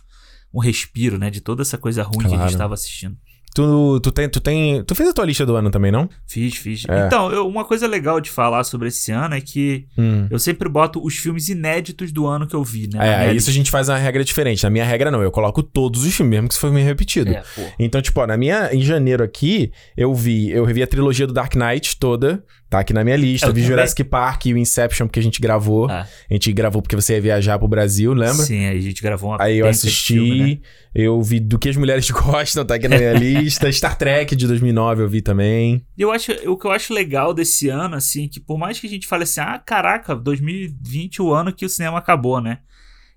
[0.54, 1.30] um respiro, né?
[1.30, 2.44] De toda essa coisa ruim que a Claro.
[2.44, 3.18] gente estava assistindo.
[3.58, 4.84] Tu, tu, tem, tu tem.
[4.84, 6.08] Tu fez a tua lista do ano também, não?
[6.28, 6.84] Fiz, fiz.
[6.88, 7.08] É.
[7.08, 10.28] Então, eu- uma coisa legal de falar sobre esse ano é que Hum.
[10.30, 13.30] eu sempre boto os filmes inéditos do ano que eu vi, né?
[13.30, 14.64] É, isso a gente faz uma regra diferente.
[14.64, 15.24] Na minha regra, não.
[15.24, 17.32] Eu coloco todos os filmes, mesmo que isso foi meio repetido.
[17.32, 17.44] É.
[17.80, 18.70] Então, tipo, ó, na minha.
[18.72, 20.52] Em janeiro aqui, eu vi.
[20.52, 22.44] Eu revi a trilogia do Dark Knight toda.
[22.70, 23.48] Tá aqui na minha lista.
[23.48, 23.68] Eu vi também.
[23.78, 25.90] Jurassic Park e o Inception, porque a gente gravou.
[25.90, 26.06] Ah.
[26.30, 28.44] A gente gravou porque você ia viajar pro Brasil, lembra?
[28.46, 30.60] Sim, aí a gente gravou uma Aí eu assisti, filme, né?
[30.94, 33.72] eu vi Do que as Mulheres Gostam, tá aqui na minha lista.
[33.72, 35.82] Star Trek de 2009 eu vi também.
[35.98, 38.88] E eu acho, o que eu acho legal desse ano, assim, que por mais que
[38.88, 42.60] a gente fale assim, ah, caraca, 2020 o ano que o cinema acabou, né?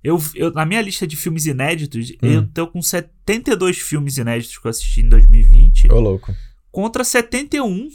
[0.02, 2.32] Eu, eu, na minha lista de filmes inéditos, Hum.
[2.32, 6.34] eu tô com 72 filmes inéditos que eu assisti em 2020 Ô, louco.
[6.70, 7.88] contra 71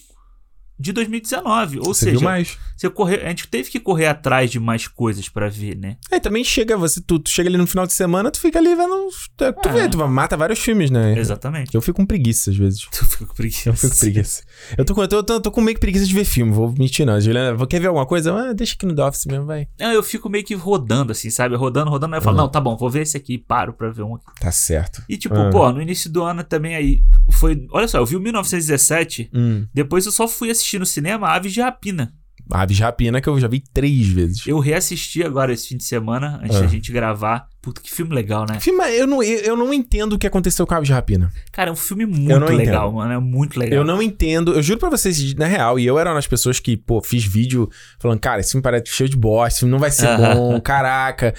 [0.79, 1.79] de 2019.
[1.79, 2.57] Ou Você seja, mais?
[2.75, 3.15] Você corre...
[3.17, 5.97] a gente teve que correr atrás de mais coisas pra ver, né?
[6.11, 8.75] É, também chega, você, tu, tu chega ali no final de semana, tu fica ali
[8.75, 9.07] vendo.
[9.37, 9.71] Tu, tu É.
[9.71, 11.17] vê, tu mata vários filmes, né?
[11.17, 11.73] Exatamente.
[11.73, 12.81] Eu fico com preguiça às vezes.
[12.91, 13.69] Tu fica com preguiça.
[13.69, 14.43] Eu fico com preguiça.
[14.77, 16.73] Eu tô com, eu tô, tô, tô com meio que preguiça de ver filme, vou
[16.77, 17.19] mentir não.
[17.19, 18.33] Juliana, vou- quer ver alguma coisa?
[18.33, 19.67] Ah, deixa aqui no The Office mesmo, vai.
[19.79, 21.55] Não, eu fico meio que rodando, assim, sabe?
[21.55, 22.13] Rodando, rodando.
[22.15, 22.43] Aí eu falo, Uhum.
[22.43, 24.25] não, tá bom, vou ver esse aqui e paro pra ver um aqui.
[24.41, 25.01] Tá certo.
[25.07, 25.49] E tipo, Ah.
[25.49, 27.65] pô, no início do ano também aí foi.
[27.71, 29.65] Olha só, eu vi o 1917, Hum.
[29.73, 32.13] depois eu só fui assistir no cinema Aves de Rapina.
[32.51, 34.45] Aves de Rapina que eu já vi três vezes.
[34.45, 36.61] Eu reassisti agora esse fim de semana, antes Ah.
[36.61, 37.47] da gente gravar.
[37.65, 38.59] Puta, que filme legal, né?
[38.59, 41.31] Filme, eu não, eu, não entendo o que aconteceu com Aves de Rapina.
[41.51, 42.95] Cara, é um filme muito legal, entendo.
[42.97, 43.13] mano.
[43.13, 43.79] É muito legal.
[43.79, 46.59] Eu não entendo, eu juro pra vocês, na real, e eu era uma das pessoas
[46.59, 49.79] que, pô, fiz vídeo falando, cara, esse filme parece cheio de bosta, esse filme não
[49.79, 50.35] vai ser Aham.
[50.35, 51.33] bom, caraca.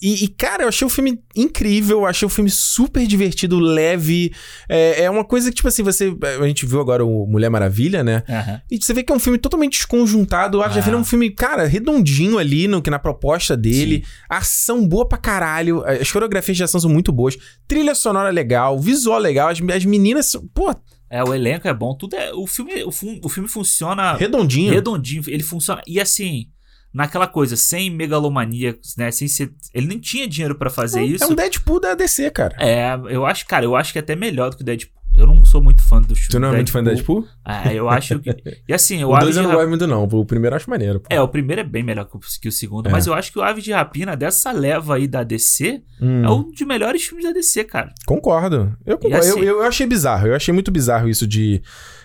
[0.00, 4.32] E, e, cara, eu achei o filme incrível, eu achei o filme super divertido, leve.
[4.68, 6.16] É, é uma coisa que, tipo assim, você.
[6.40, 8.22] A gente viu agora o Mulher Maravilha, né?
[8.28, 8.60] Aham.
[8.70, 10.58] E você vê que é um filme totalmente desconjuntado.
[10.58, 10.82] O Aves de Ah.
[10.82, 14.04] Rapina é um filme, cara, redondinho ali no, que na proposta dele.
[14.28, 15.71] Ação boa pra caralho.
[15.80, 17.36] As coreografias de ação são muito boas.
[17.66, 19.48] Trilha sonora legal, visual legal.
[19.48, 20.74] As, as meninas, são- pô,
[21.10, 22.32] É, o elenco é bom, tudo é.
[22.34, 22.90] O filme, o,
[23.22, 24.72] o filme funciona redondinho.
[24.72, 25.82] redondinho, ele funciona.
[25.86, 26.46] E assim,
[26.92, 29.10] naquela coisa, sem megalomania, né?
[29.10, 29.52] Sem ser.
[29.74, 31.24] Ele nem tinha dinheiro pra fazer isso.
[31.24, 32.56] É um Deadpool da DC, cara.
[32.58, 35.00] É, eu acho, cara, eu acho que é até melhor do que o Deadpool.
[35.14, 36.30] Eu não sou muito fã do filme.
[36.30, 37.26] Tu não é muito fã do Deadpool?
[37.46, 38.30] É, eu acho que.
[38.66, 40.04] E assim, o O Aves 2 de eu não gosto muito, não.
[40.04, 41.00] O primeiro eu acho maneiro.
[41.00, 41.06] pô.
[41.10, 42.92] É, o primeiro é bem melhor que o, que o segundo, É.
[42.92, 46.30] mas eu acho que o Aves de Rapina, dessa leva aí da DC, Hum, é
[46.30, 47.92] um dos melhores filmes da DC, cara.
[48.06, 48.74] Concordo.
[48.86, 49.18] Eu, concordo.
[49.18, 50.28] assim- eu, eu achei bizarro.
[50.28, 51.60] Eu achei muito bizarro isso de.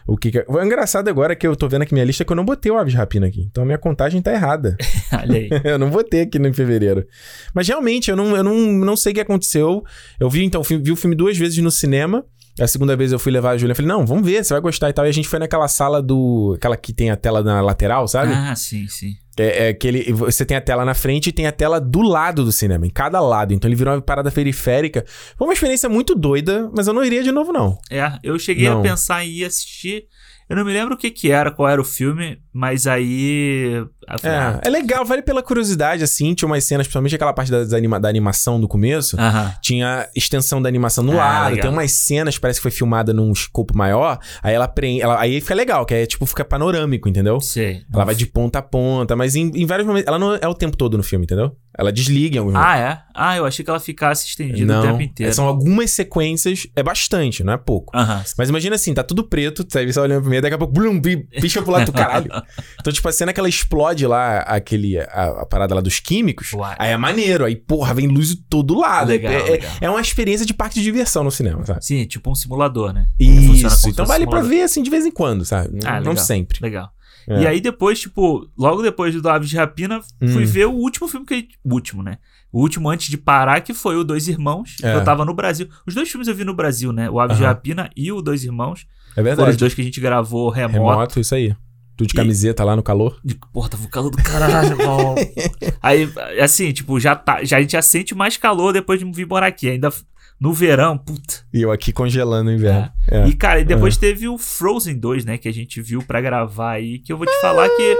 [0.07, 2.23] O que que é- O engraçado agora é que eu tô vendo aqui minha lista
[2.23, 3.41] que eu não botei o Aves Rapina aqui.
[3.51, 4.77] Então a minha contagem tá errada.
[5.11, 5.49] Olha aí.
[5.65, 7.05] eu não botei aqui no em fevereiro.
[7.53, 9.83] Mas realmente, eu não, eu não, não sei o que aconteceu.
[10.19, 12.23] Eu vi, então, vi o filme duas vezes no cinema.
[12.59, 14.61] A segunda vez eu fui levar a Julia e falei, não, vamos ver, você vai
[14.61, 15.05] gostar e tal.
[15.05, 16.53] E a gente foi naquela sala do.
[16.57, 18.33] Aquela que tem a tela na lateral, sabe?
[18.33, 19.13] Ah, sim, sim.
[19.39, 22.43] É, é aquele, você tem a tela na frente e tem a tela do lado
[22.43, 23.53] do cinema, em cada lado.
[23.53, 25.05] Então ele virou uma parada periférica.
[25.37, 27.77] Foi uma experiência muito doida, mas eu não iria de novo, não.
[27.89, 28.79] É, eu cheguei Não.
[28.79, 30.05] a pensar em ir assistir.
[30.49, 33.83] Eu não me lembro o que que era, qual era o filme, mas aí.
[34.19, 36.33] falei, ah, É, é legal, vale pela curiosidade, assim.
[36.33, 39.19] Tinha umas cenas, principalmente aquela parte da, da anima- da animação do começo.
[39.19, 39.53] Aham.
[39.61, 41.61] Tinha extensão da animação no Ah, lado, legal.
[41.63, 44.19] tem umas cenas, parece que foi filmada num escopo maior.
[44.41, 45.01] Aí ela prende.
[45.01, 47.39] Ela, aí fica legal, que é tipo, fica panorâmico, entendeu?
[47.41, 47.81] Sei.
[47.93, 50.07] Ela vai de ponta a ponta, mas em, em vários momentos.
[50.07, 51.55] Ela não é o tempo todo no filme, entendeu?
[51.77, 52.55] Ela desliga em alguns.
[52.55, 52.99] Ah, é?
[53.13, 55.33] Ah, eu achei que ela ficasse estendida não, o tempo inteiro.
[55.33, 57.95] são algumas sequências, é bastante, não é pouco.
[57.95, 58.23] Aham.
[58.37, 61.61] Mas imagina assim, tá tudo preto, você só olhando primeiro, daqui a pouco, blum, pisca
[61.61, 62.27] pro lado do caralho.
[62.79, 66.53] Então, tipo, a cena que ela explode lá, aquele, a, a parada lá dos químicos,
[66.53, 66.75] Uai.
[66.79, 69.09] aí é maneiro, aí, porra, vem luz de todo lado.
[69.09, 69.71] Legal, é, é- legal.
[69.81, 71.83] é uma experiência de parque de diversão no cinema, sabe?
[71.85, 73.07] Sim, tipo um simulador, né?
[73.19, 74.49] Isso, então vale pra simulador.
[74.49, 75.79] ver, assim, de vez em quando, sabe?
[75.83, 76.17] Não, Ah, não legal.
[76.25, 76.59] sempre.
[76.61, 76.89] Legal.
[77.29, 77.41] É.
[77.41, 79.99] E aí depois, tipo, logo depois do Aves de Rapina,
[80.31, 80.47] fui Hum.
[80.47, 81.49] ver o último filme que...
[81.63, 82.19] O último, né?
[82.53, 84.75] O último antes de parar, que foi o Dois Irmãos.
[84.81, 84.91] É.
[84.93, 85.67] que Eu tava no Brasil.
[85.85, 87.09] Os dois filmes eu vi no Brasil, né?
[87.09, 87.51] O Aves de Aham.
[87.53, 88.87] Rapina e o Dois Irmãos.
[89.17, 89.49] É Foram verdade.
[89.51, 90.73] os dois que a gente gravou remoto.
[90.89, 91.55] Remoto, isso aí.
[91.97, 93.19] Tu de E- camiseta lá no calor.
[93.25, 95.15] De, porra, tava o calor do caralho, irmão.
[95.81, 96.07] Aí,
[96.39, 99.47] assim, tipo, já tá, já, a gente já sente mais calor depois de vir morar
[99.47, 99.67] aqui.
[99.67, 99.91] Ainda
[100.39, 101.41] no verão, puta.
[101.51, 102.91] E eu aqui congelando no inverno.
[103.09, 103.27] É.
[103.27, 105.39] E, cara, e depois teve o Frozen 2, né?
[105.39, 106.99] Que a gente viu pra gravar aí.
[106.99, 107.95] Que eu vou te falar que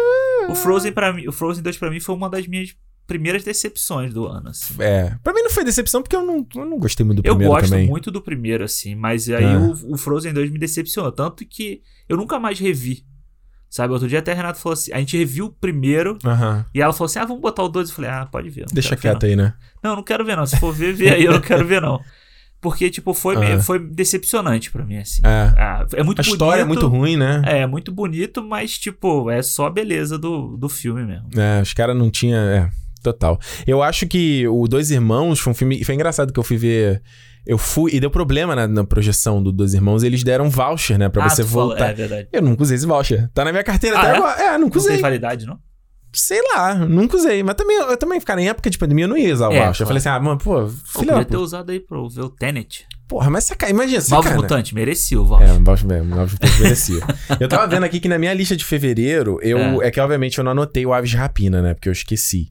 [0.49, 2.75] o Frozen para mim, o Frozen 2 pra mim foi uma das minhas
[3.08, 4.76] primeiras decepções do ano, assim.
[4.80, 5.15] É.
[5.24, 7.54] Pra mim não foi decepção, porque eu não, eu não gostei muito do Eu primeiro
[7.54, 7.88] gosto também.
[7.88, 9.58] muito do primeiro, assim, mas aí É.
[9.58, 11.12] o, o Frozen 2 me decepcionou.
[11.12, 13.04] Tanto que eu nunca mais revi.
[13.70, 16.17] Sabe, outro dia até a Renata falou assim: a gente reviu o primeiro
[16.74, 17.89] e ela falou assim: ah, vamos botar o 2.
[17.89, 18.65] Eu falei: ah, pode ver.
[18.72, 19.54] Deixa quieto aí, né?
[19.84, 20.46] Não, não quero ver, não.
[20.46, 22.00] Se for ver, vê aí, eu não quero ver, não.
[22.60, 25.22] Porque, tipo, foi, meio- foi decepcionante pra mim, assim.
[25.24, 25.54] É.
[25.58, 27.41] Ah, é muito A história é bonito, muito ruim, né?
[27.46, 31.28] É, muito bonito, mas, tipo, é só a beleza do, do filme mesmo.
[31.39, 32.39] É, os caras não tinham.
[32.39, 32.70] É,
[33.12, 33.39] total.
[33.65, 35.84] Eu acho que o Dois Irmãos foi um filme.
[35.84, 37.02] Foi engraçado que eu fui ver.
[37.46, 37.91] Eu fui.
[37.96, 40.04] E deu problema na, na projeção do Dois Irmãos.
[40.04, 41.08] Eles deram voucher, né?
[41.10, 41.89] Pra Ah, você tu falou- voltar.
[41.89, 42.28] é verdade.
[42.34, 43.30] Eu nunca usei esse voucher.
[43.34, 44.15] Tá na minha carteira Ah, até é?
[44.17, 44.41] agora.
[44.41, 44.98] É, nunca Não tem usei.
[45.02, 45.58] validade, não?
[46.13, 47.43] Sei lá, nunca usei.
[47.43, 49.65] Mas também, eu também, cara, em época de pandemia eu não ia usar o É,
[49.65, 49.84] voucher.
[49.84, 52.30] Eu falei assim, ah, mano, pô, filha podia da ter usado aí pra ver o
[52.30, 52.86] Tenet.
[53.08, 54.36] Porra, mas saca, imagina, Novos sacana.
[54.36, 55.52] Mutantes, merecia o É, voucher.
[55.54, 57.00] um voucher mesmo, um voucher pouco merecia.
[57.39, 59.82] eu tava vendo aqui que na minha lista de fevereiro, eu.
[59.82, 59.91] É.
[59.91, 61.74] que obviamente eu não anotei o Aves de Rapina, né?
[61.74, 62.50] Porque eu esqueci.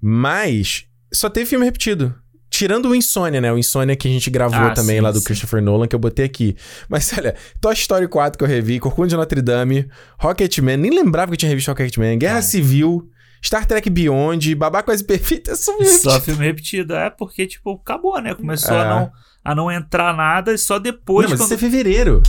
[0.00, 2.14] Mas só teve filme repetido.
[2.50, 3.52] Tirando o Insônia, né?
[3.52, 5.24] O Insônia que a gente gravou Ah, também sim, lá do sim.
[5.24, 6.56] Christopher Nolan, que eu botei aqui.
[6.88, 9.88] Mas olha, Toy Story 4 que eu revi, Corcunda de Notre Dame,
[10.20, 12.42] Rocketman, nem lembrava que eu tinha revisto Rocketman, Guerra É.
[12.42, 13.08] Civil,
[13.44, 16.24] Star Trek Beyond, Babá Quase Perfeita, é só filme Só repetido.
[16.24, 16.94] filme repetido.
[16.94, 18.34] É porque, tipo, acabou, né?
[18.34, 18.80] Começou É.
[18.82, 19.12] a, não,
[19.44, 21.24] a não entrar nada e só depois.
[21.24, 22.22] Não, mas quando- isso é fevereiro.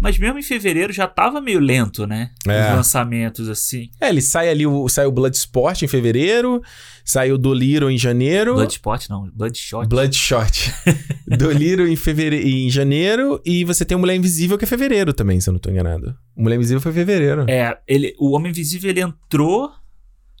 [0.00, 2.30] Mas mesmo em fevereiro já tava meio lento, né?
[2.46, 2.70] É.
[2.70, 3.90] Os lançamentos, assim.
[4.00, 6.62] É, ele sai ali, o, sai o Bloodsport em fevereiro,
[7.04, 8.54] sai o Doliro em janeiro.
[8.54, 9.30] Bloodspot, não.
[9.32, 9.86] Bloodshot.
[9.88, 10.72] Bloodshot.
[11.38, 15.40] Doliro em, fevereiro, em janeiro e você tem o Mulher Invisível que é fevereiro também,
[15.40, 16.14] se eu não tô enganado.
[16.36, 17.46] O Mulher Invisível foi fevereiro.
[17.48, 19.72] É, ele, o Homem Invisível, ele entrou,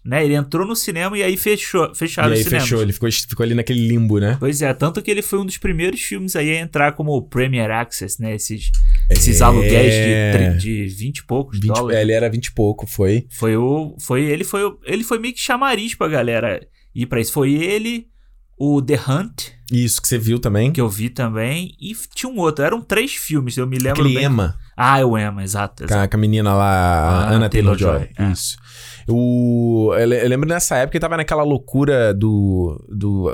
[0.06, 0.24] né?
[0.24, 3.54] Ele entrou no cinema e aí fechou, fecharam e aí fechou, ele ficou, ficou ali
[3.54, 4.36] naquele limbo, né?
[4.38, 7.70] Pois é, tanto que ele foi um dos primeiros filmes aí a entrar como Premier
[7.70, 8.34] Access, né?
[8.34, 8.70] Esses,
[9.10, 9.44] esses É.
[9.44, 11.98] aluguéis de, de 20 e poucos 20, dólares.
[11.98, 13.26] é, ele era 20 e pouco, foi.
[13.30, 13.96] Foi o.
[14.00, 16.60] Foi ele, foi Ele foi meio que chamariz pra galera
[16.94, 17.32] ir pra isso.
[17.32, 18.06] Foi ele,
[18.58, 20.72] o The Hunt, Isso que você viu também.
[20.72, 22.64] que eu vi também, e tinha um outro.
[22.64, 24.24] Eram três filmes, eu me lembro Aquele bem.
[24.24, 25.82] Emma, Ah, o Emma, exato.
[25.82, 26.04] com exato.
[26.04, 28.08] a, com a menina lá, a Ah, Anna Taylor-Joy.
[28.18, 28.30] É.
[28.32, 28.56] Isso.
[29.08, 32.84] O, eu, eu lembro nessa época que tava naquela loucura do...
[32.88, 33.28] do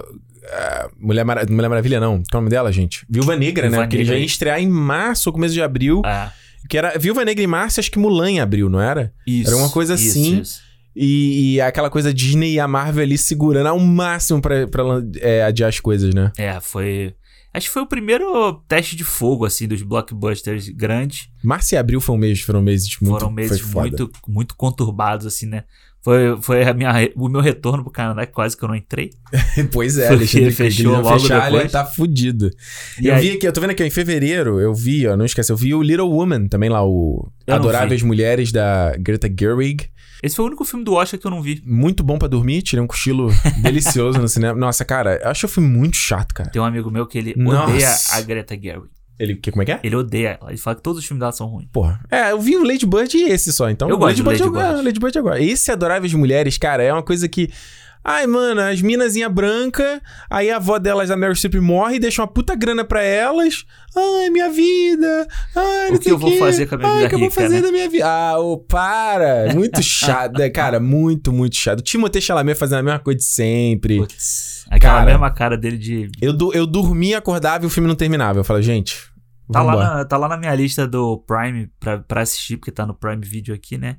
[0.52, 2.16] ah, Mulher, Mara- Mulher Maravilha, não.
[2.30, 3.06] Qual é o nome dela, gente?
[3.08, 3.82] Viúva Negra, Viúva né?
[3.86, 4.20] Porque ele já Negra.
[4.20, 6.02] ia estrear em março ou começo de abril.
[6.04, 6.30] É,
[6.68, 9.12] Que era Viúva Negra em março, acho que Mulan em abril, não era?
[9.26, 9.48] isso.
[9.48, 10.40] Era uma coisa isso, assim.
[10.40, 10.60] isso.
[10.94, 14.82] E, e aquela coisa Disney e a Marvel ali segurando ao máximo pra, pra
[15.20, 16.30] é, adiar as coisas, né?
[16.36, 17.14] É, foi.
[17.54, 21.28] Acho que foi o primeiro teste de fogo, assim, dos blockbusters grandes.
[21.42, 25.26] Março e abril foi um mês, foram meses tipo, muito, Foram meses muito, muito conturbados,
[25.26, 25.64] assim, né?
[26.02, 29.10] Foi, foi a minha, o meu retorno pro Canadá, quase que eu não entrei.
[29.70, 31.72] pois é, Alexandre fechou Fechou logo fechar, ele depois.
[31.72, 32.50] tá fudido.
[33.00, 35.16] E eu aí- vi aqui, eu tô vendo aqui, ó, em fevereiro, eu vi, ó,
[35.16, 39.28] não esquece, eu vi o Little Woman, também lá, o Eu Adoráveis Mulheres da Greta
[39.28, 39.88] Gerwig.
[40.22, 41.60] Esse foi o único filme do Oscar que eu não vi.
[41.66, 43.28] Muito bom pra dormir, tirei um cochilo
[43.60, 44.58] delicioso no cinema.
[44.58, 46.50] Nossa, cara, eu acho que eu fui muito chato, cara.
[46.50, 47.70] Tem um amigo meu que ele Nossa.
[47.70, 48.88] odeia a Greta Gerwig.
[49.18, 49.80] Ele, que, como é que é?
[49.82, 50.50] Ele odeia ela.
[50.50, 51.68] Ele fala que todos os filmes dela são ruins.
[51.72, 52.00] Porra.
[52.10, 53.88] É, eu vi o Lady Bird e esse só, então.
[53.88, 54.66] Eu gosto Lady Lady Bird.
[54.66, 54.80] Bird.
[54.80, 55.40] É, Lady Bird agora.
[55.42, 57.50] Esse Adoráveis Mulheres, cara, é uma coisa que.
[58.04, 62.20] Ai, mano, as minazinha branca, aí a avó delas, a Meryl Streep, morre e deixa
[62.20, 63.64] uma puta grana pra elas.
[63.96, 65.26] Ai, minha vida.
[65.54, 67.18] Ai, não O que eu vou fazer com a minha Ai, vida o que eu
[67.20, 67.62] vou rica, fazer né?
[67.62, 68.04] da minha vida?
[68.06, 69.52] Ah, ô, para.
[69.54, 71.78] Muito chato, cara, muito, muito chato.
[71.78, 73.98] O Timothée Chalamet fazendo a mesma coisa de sempre.
[73.98, 74.64] Putz.
[74.70, 75.06] Aquela Cara.
[75.06, 76.08] mesma cara dele de.
[76.20, 78.40] Eu, du- eu dormia, acordava e o filme não terminava.
[78.40, 78.96] Eu falei, gente,
[79.52, 82.86] Tá lá, na, tá lá na minha lista do Prime pra, pra assistir, porque tá
[82.86, 83.96] no Prime Video aqui, né?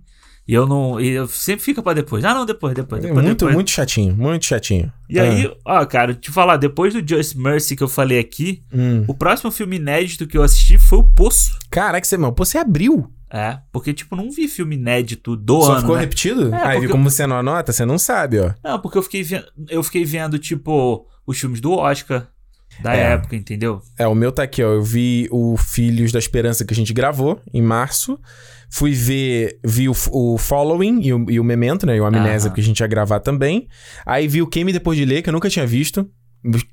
[0.47, 0.99] E eu não.
[0.99, 2.23] E eu sempre fica pra depois.
[2.25, 3.23] Ah, não, depois, depois, É depois.
[3.25, 3.55] muito, depois.
[3.55, 4.91] muito chatinho, muito chatinho.
[5.09, 8.75] E aí, ó, cara, te falar, depois do Just Mercy que eu falei aqui, Ah,
[8.77, 9.05] hum.
[9.07, 11.57] o próximo filme inédito que eu assisti foi O Poço.
[11.69, 13.09] Caraca, você, mano, pô, você abriu.
[13.31, 15.79] É, porque, tipo, não vi filme inédito do Só ano.
[15.81, 16.01] ficou né?
[16.01, 16.53] repetido?
[16.53, 18.51] É, Aí, porque como você não anota, você não sabe, ó.
[18.63, 22.27] Não, porque eu fiquei, vendo, eu fiquei vendo, tipo, os filmes do Oscar
[22.81, 23.13] da É.
[23.13, 23.81] época, entendeu?
[23.97, 24.73] É, o meu tá aqui, ó.
[24.73, 28.19] Eu vi o Filhos da Esperança que a gente gravou em março.
[28.75, 31.95] Fui ver, vi o, o Following e o, e o Memento, né?
[31.95, 32.55] E o Amnésia, Aham.
[32.55, 33.67] que a gente ia gravar também.
[34.03, 36.09] Aí vi o Queime Depois de Ler, que eu nunca tinha visto.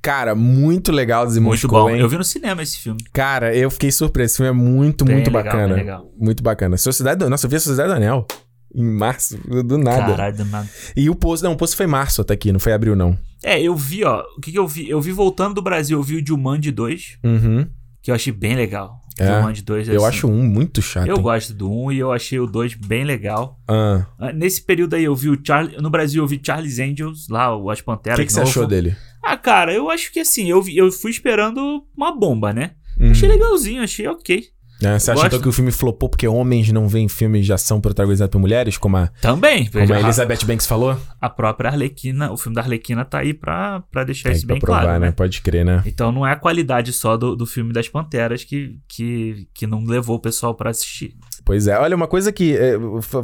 [0.01, 1.83] Cara, muito legal dos irmãos Muito bom.
[1.83, 2.01] Coen.
[2.01, 3.01] Eu vi no cinema esse filme.
[3.13, 4.31] Cara, eu fiquei surpreso.
[4.33, 5.75] Esse filme é muito, Bem muito legal, bacana.
[5.75, 6.11] legal.
[6.19, 6.77] Muito bacana.
[6.79, 7.29] Sociedade do...
[7.29, 8.27] Nossa, eu vi a Sociedade do Anel.
[8.75, 10.07] Em março, do nada.
[10.07, 10.69] Caralho, do nada.
[10.97, 11.45] E o Poço...
[11.45, 12.51] Não, o Poço foi março, tá aqui.
[12.51, 13.17] Não foi abril, não.
[13.45, 14.23] É, eu vi, ó.
[14.37, 14.89] O que, que eu vi?
[14.89, 17.67] Eu vi voltando do Brasil, eu vi o Jumanji 2, Uhum.
[18.03, 18.99] que eu achei bem legal.
[19.23, 21.07] É, Jumanji 2, Eu assim, acho um muito chato.
[21.07, 21.23] Eu hein?
[21.23, 23.59] gosto do 1 e eu achei o 2 bem legal.
[23.69, 24.07] Ah.
[24.19, 25.77] Ah, Nesse período aí eu vi o Charlie.
[25.81, 28.19] No Brasil eu vi Charlie's Angels, lá, o As O Panteras.
[28.19, 28.97] que, que você achou dele?
[29.23, 32.73] Ah, cara, eu acho que assim, eu, vi- eu fui esperando uma bomba, né?
[32.99, 33.11] Uhum.
[33.11, 34.45] Achei legalzinho, achei ok.
[34.83, 35.27] É, você acha Gosto.
[35.27, 38.79] então que o filme flopou porque homens não veem filmes de ação protagonizados por mulheres,
[38.79, 39.67] como a, Também.
[39.67, 40.99] como a Elizabeth Banks falou?
[41.21, 44.55] a, própria Arlequina, o filme da Arlequina tá aí pra, pra deixar Tem isso pra
[44.55, 45.07] bem provar, claro, né?
[45.07, 45.13] né?
[45.13, 45.83] Pode crer, né?
[45.85, 49.85] Então não é a qualidade só do, do filme das Panteras que, que, que não
[49.85, 51.15] levou o pessoal pra assistir.
[51.45, 51.79] Pois é.
[51.79, 52.57] Olha, uma coisa que.
[52.57, 52.75] É,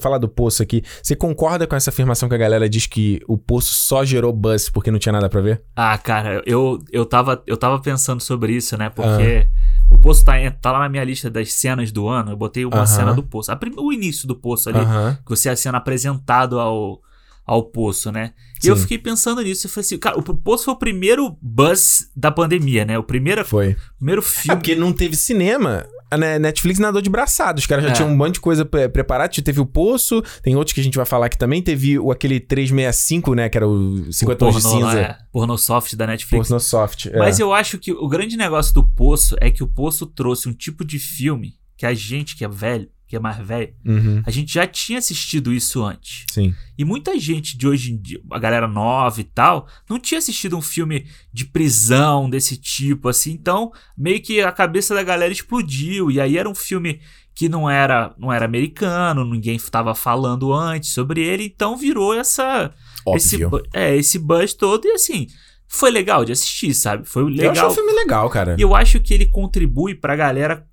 [0.01, 0.83] falar do Poço aqui.
[1.03, 4.69] Você concorda com essa afirmação que a galera diz que o Poço só gerou buzz
[4.69, 5.63] porque não tinha nada pra ver?
[5.77, 8.89] Ah, cara, eu, eu, tava, eu tava pensando sobre isso, né?
[8.91, 9.95] Porque Ah.
[9.95, 12.33] o Poço tá, em- tá lá na minha lista das cenas do ano.
[12.33, 13.53] Eu botei uma cena do Poço.
[13.53, 14.79] A prim- o início do Poço ali,
[15.25, 17.01] que você é sendo apresentado ao,
[17.47, 18.33] ao Poço, né?
[18.65, 18.83] E eu Sim.
[18.83, 19.67] fiquei pensando nisso.
[19.67, 22.99] Eu falei assim, cara, o Poço foi o primeiro buzz da pandemia, né?
[22.99, 23.77] O primeiro, Foi.
[23.99, 24.57] primeiro É filme.
[24.61, 25.87] porque não teve cinema.
[26.11, 27.59] A Ne- Netflix nadou de braçado.
[27.59, 27.93] Os caras já É.
[27.95, 29.33] tinham um monte de coisa pre- preparada.
[29.43, 31.61] Teve o Poço, tem outros que a gente vai falar aqui também.
[31.63, 33.49] Teve o, aquele 365, né?
[33.49, 35.01] Que era o 50 tons de cinza.
[35.01, 36.49] é, pornosoft da Netflix.
[36.49, 37.07] Poço no soft.
[37.07, 37.19] é.
[37.19, 40.53] Mas eu acho que o grande negócio do Poço é que o Poço trouxe um
[40.53, 44.31] tipo de filme que a gente que é velho, que é mais velho, Uhum, a
[44.31, 46.25] gente já tinha assistido isso antes.
[46.31, 46.53] Sim.
[46.77, 50.57] E muita gente de hoje em dia, a galera nova e tal, não tinha assistido
[50.57, 53.33] um filme de prisão desse tipo, assim.
[53.33, 56.11] Então, meio que a cabeça da galera explodiu.
[56.11, 57.01] E aí era um filme
[57.35, 61.45] que não era, não era americano, ninguém estava falando antes sobre ele.
[61.45, 62.73] Então virou essa.
[63.15, 63.51] Esse, Óbvio.
[63.51, 64.85] bu- é, esse buzz todo.
[64.87, 65.27] E assim,
[65.69, 67.09] foi legal de assistir, sabe?
[67.09, 67.53] Foi Eu legal.
[67.53, 68.57] acho um filme legal, cara.
[68.59, 70.67] E eu acho que ele contribui pra galera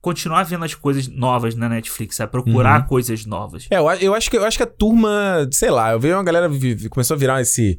[0.00, 2.30] continuar vendo as coisas novas na Netflix, sabe?
[2.32, 2.86] Procurar Uhum.
[2.86, 3.66] coisas novas.
[3.70, 6.22] É, eu, eu acho que, eu acho que a turma, sei lá, eu vejo uma
[6.24, 7.78] galera vi- começou a virar esse.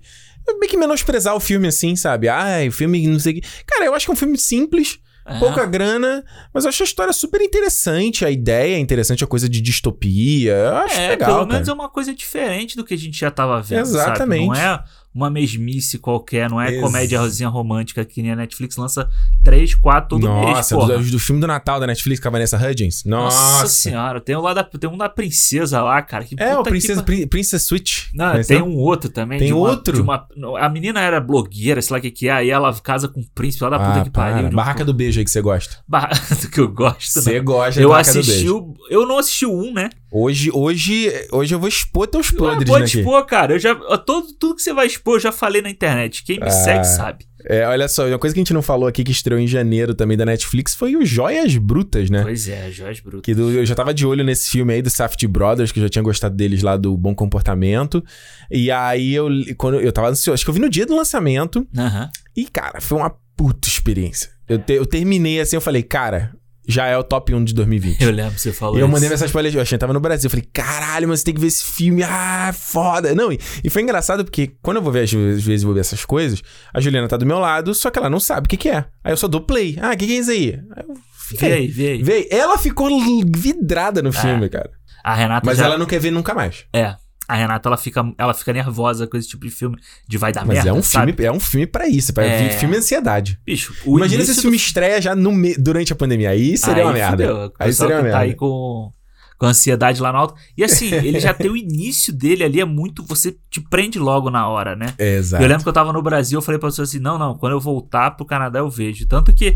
[0.60, 2.28] Meio que menosprezar o filme assim, sabe?
[2.28, 3.48] Ai, o filme não sei o que.
[3.68, 5.38] Cara, eu acho que é um filme simples, É.
[5.38, 9.48] pouca grana, mas eu acho a história super interessante, a ideia é interessante, a coisa
[9.48, 10.54] de distopia.
[10.54, 11.30] Eu acho É, legal.
[11.36, 11.72] pelo menos cara.
[11.72, 13.82] é uma coisa diferente do que a gente já tava vendo.
[13.82, 14.48] Exatamente.
[14.48, 14.60] Sabe?
[14.60, 19.10] Não é uma mesmice qualquer, não é Ex- comédiazinha romântica que nem a Netflix lança
[19.44, 20.56] três, quatro todo mês.
[20.72, 23.04] Nossa, do, do filme do Natal da Netflix com a Vanessa Hudgens.
[23.06, 23.38] Nossa.
[23.40, 26.24] Nossa senhora, tem um, lá da, tem um da princesa lá, cara.
[26.24, 28.06] Que É, puta o que Princess, Switch.
[28.14, 29.40] Não, tem um outro também.
[29.40, 30.02] Tem uma- outro?
[30.02, 30.28] uma-
[30.60, 33.26] a menina era blogueira, sei lá o que que é, aí ela casa com o
[33.34, 34.48] príncipe lá da puta Ah, que pariu.
[34.48, 35.78] um- Barraca do Beijo aí que você gosta.
[35.88, 36.10] Barra...
[36.42, 37.22] do que eu gosto, né?
[37.24, 38.74] Você gosta da Eu Barraca assisti o...
[38.90, 39.90] Eu não assisti o 1, né?
[40.12, 42.78] Hoje, hoje, hoje eu vou expor teus podres, né?
[42.80, 43.00] aqui.
[43.00, 43.54] expor, cara.
[43.54, 43.76] Eu já...
[44.00, 46.24] Todo, tudo que você vai expor, eu já falei na internet.
[46.24, 46.52] Quem me Ah.
[46.52, 47.26] segue sabe.
[47.46, 49.94] É, olha só, uma coisa que a gente não falou aqui que estreou em janeiro
[49.96, 52.22] também da Netflix foi o Joias Brutas, né?
[52.22, 53.22] Pois é, Jorge Bruto.
[53.24, 55.84] Que do- eu já tava de olho nesse filme aí do Safety Brothers, que eu
[55.84, 58.04] já tinha gostado deles lá do Bom Comportamento.
[58.52, 61.66] E aí eu, quando eu tava ansioso, acho que eu vi no dia do lançamento.
[61.78, 62.10] Aham.
[62.36, 64.30] E, cara, foi uma puta experiência.
[64.48, 66.34] Eu, te- eu terminei assim, eu falei, cara,
[66.70, 68.02] já é o top 1 de 2020.
[68.02, 68.92] Eu lembro que você falou eu isso.
[68.92, 70.28] mandei mensagem pra ele, eu achei que tava no Brasil.
[70.28, 72.04] Eu falei, caralho, mas você tem que ver esse filme.
[72.04, 73.16] Ah, foda.
[73.16, 76.06] Não, e, e foi engraçado porque quando eu vou ver, às vezes, vou ver essas
[76.06, 78.70] coisas, a Juliana tá do meu lado, só que ela não sabe o que, que
[78.70, 78.86] é.
[79.04, 79.78] Aí eu só dou play.
[79.82, 80.60] Ah, o que, que é isso aí?
[80.76, 80.94] Aí eu
[81.38, 82.04] Vê aí, vê aí.
[82.04, 82.90] Vê, ela ficou
[83.36, 84.72] vidrada no filme, cara.
[85.04, 85.66] A Renata Mas já...
[85.66, 86.66] ela não quer ver nunca mais.
[86.74, 86.96] É.
[87.30, 89.78] A Renata, ela fica, ela fica nervosa com esse tipo de filme.
[90.08, 91.14] De vai dar Mas merda, é um sabe?
[91.14, 92.50] filme, é um filme para isso, para É.
[92.58, 93.40] filme ansiedade.
[93.46, 96.32] Bicho, Imagina se esse do filme estreia já no me- durante a pandemia.
[96.32, 97.12] Aí seria uma Aí merda.
[97.28, 97.46] fudeu.
[97.48, 98.32] O Aí seria uma que tá merda.
[98.32, 98.92] aí com,
[99.38, 100.34] com ansiedade lá no alto.
[100.58, 103.04] E assim, ele já tem o início dele ali, é muito.
[103.06, 104.94] Você te prende logo na hora, né?
[104.98, 105.44] Exato.
[105.44, 107.54] Eu lembro que eu tava no Brasil, eu falei pra você assim: não, não, quando
[107.54, 109.06] eu voltar pro Canadá eu vejo.
[109.08, 109.56] Tanto que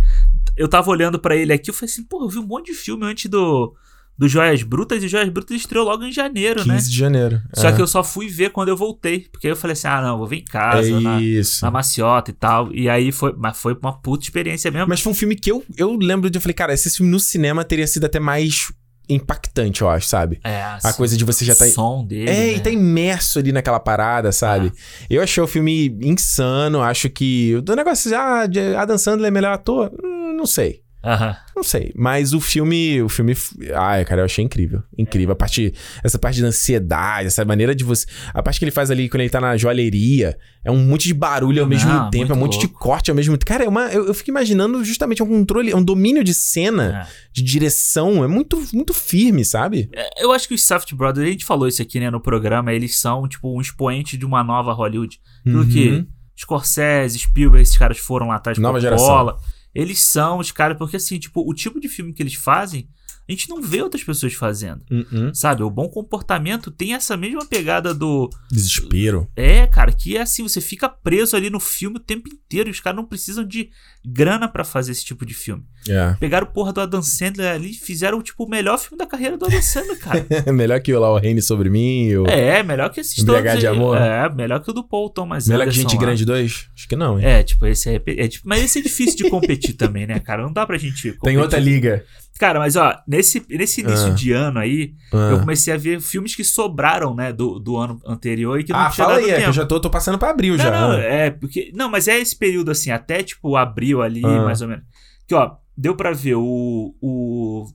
[0.56, 2.74] eu tava olhando pra ele aqui, eu falei assim: pô, eu vi um monte de
[2.78, 3.74] filme antes do,
[4.18, 6.78] do Joias Brutas, e Joias Brutas estreou logo em janeiro, 15 né?
[6.78, 7.42] de janeiro.
[7.54, 7.74] Só É.
[7.74, 9.28] que eu só fui ver quando eu voltei.
[9.32, 11.66] Porque aí eu falei assim: ah, não, vou ver em casa, na, É isso.
[11.66, 12.72] na maciota e tal.
[12.74, 13.34] E aí foi.
[13.38, 14.88] Mas foi uma puta experiência mesmo.
[14.88, 16.38] Mas foi um filme que eu, eu lembro de.
[16.38, 18.72] Eu falei, cara, esse filme no cinema teria sido até mais
[19.10, 20.40] impactante, eu acho, sabe?
[20.44, 21.66] é, A coisa de você já tá.
[21.66, 22.30] O som dele.
[22.30, 22.54] É, né?
[22.54, 24.72] e tá imerso ali naquela parada, sabe?
[25.10, 27.56] Eu achei o filme insano, acho que.
[27.68, 29.92] O negócio ah, de Adam Sandler é melhor ator?
[30.04, 30.83] Hum, não sei.
[31.04, 31.36] Aham.
[31.56, 31.92] Não sei.
[31.96, 33.02] Mas o filme.
[33.02, 33.36] O filme.
[33.76, 34.82] Ai, cara, eu achei incrível.
[34.98, 35.34] Incrível.
[35.34, 35.74] A parte.
[36.04, 38.06] Essa parte da ansiedade, essa maneira de você.
[38.34, 40.38] A parte que ele faz ali quando ele tá na joalheria.
[40.64, 42.80] É um monte de barulho ao mesmo Não, tempo, é um monte de louco.
[42.80, 43.46] corte ao mesmo tempo.
[43.46, 47.06] Cara, é uma, eu, eu fico imaginando justamente um controle, é um domínio de cena,
[47.06, 47.14] É.
[47.34, 48.24] de direção.
[48.24, 49.90] É muito, muito firme, sabe?
[49.94, 52.72] É, Eu acho que os Soft Brothers, a gente falou isso aqui, né, no programa,
[52.74, 55.20] eles são, tipo, um expoente de uma nova Hollywood.
[55.44, 55.68] Pelo Uhum.
[55.70, 56.08] que
[56.40, 59.38] Scorsese, Spielberg, esses caras foram lá atrás, Nova Coppola.
[59.74, 62.88] Eles são os caras, porque assim, tipo, o tipo de filme que eles fazem,
[63.28, 64.82] a gente não vê outras pessoas fazendo.
[64.92, 65.34] Uhum.
[65.34, 65.64] Sabe?
[65.64, 68.30] O bom comportamento tem essa mesma pegada do.
[68.52, 69.28] Desespero.
[69.36, 72.72] É, cara, que é assim, você fica preso ali no filme o tempo inteiro e
[72.72, 73.70] os caras não precisam de
[74.06, 75.64] grana pra fazer esse tipo de filme.
[75.88, 76.16] É.
[76.20, 79.38] Pegaram o porra do Adam Sandler ali e fizeram, tipo, o melhor filme da carreira
[79.38, 80.26] do Adam Sandler, cara.
[80.54, 82.14] Melhor que o lá o Reine sobre mim.
[82.16, 82.28] O...
[82.28, 83.76] É, melhor que esses Embriagado todos de aí.
[83.76, 83.98] Amor?
[83.98, 86.02] É, melhor que o do Paul Thomas Melhor que Anderson Gente lá.
[86.02, 86.70] Grande 2?
[86.76, 87.26] Acho que não, hein?
[87.26, 90.44] É, tipo, esse é, é tipo, mas esse é difícil de competir também, né, cara?
[90.44, 91.24] Não dá pra gente competir.
[91.24, 92.04] Tem outra liga.
[92.40, 94.16] Cara, mas ó, nesse, nesse início Ah.
[94.16, 95.30] de ano aí, Ah.
[95.32, 98.80] eu comecei a ver filmes que sobraram, né, do, do ano anterior e que não
[98.80, 99.50] Ah, tinha fala aí, é que tempo.
[99.50, 100.72] eu já tô, tô passando pra abril Não, já.
[100.72, 101.72] não, é, porque.
[101.76, 104.44] Não, mas é esse período assim, até tipo abril ali, Ah.
[104.44, 104.84] mais ou menos.
[105.28, 106.96] Que, ó, deu pra ver o.
[107.02, 107.66] o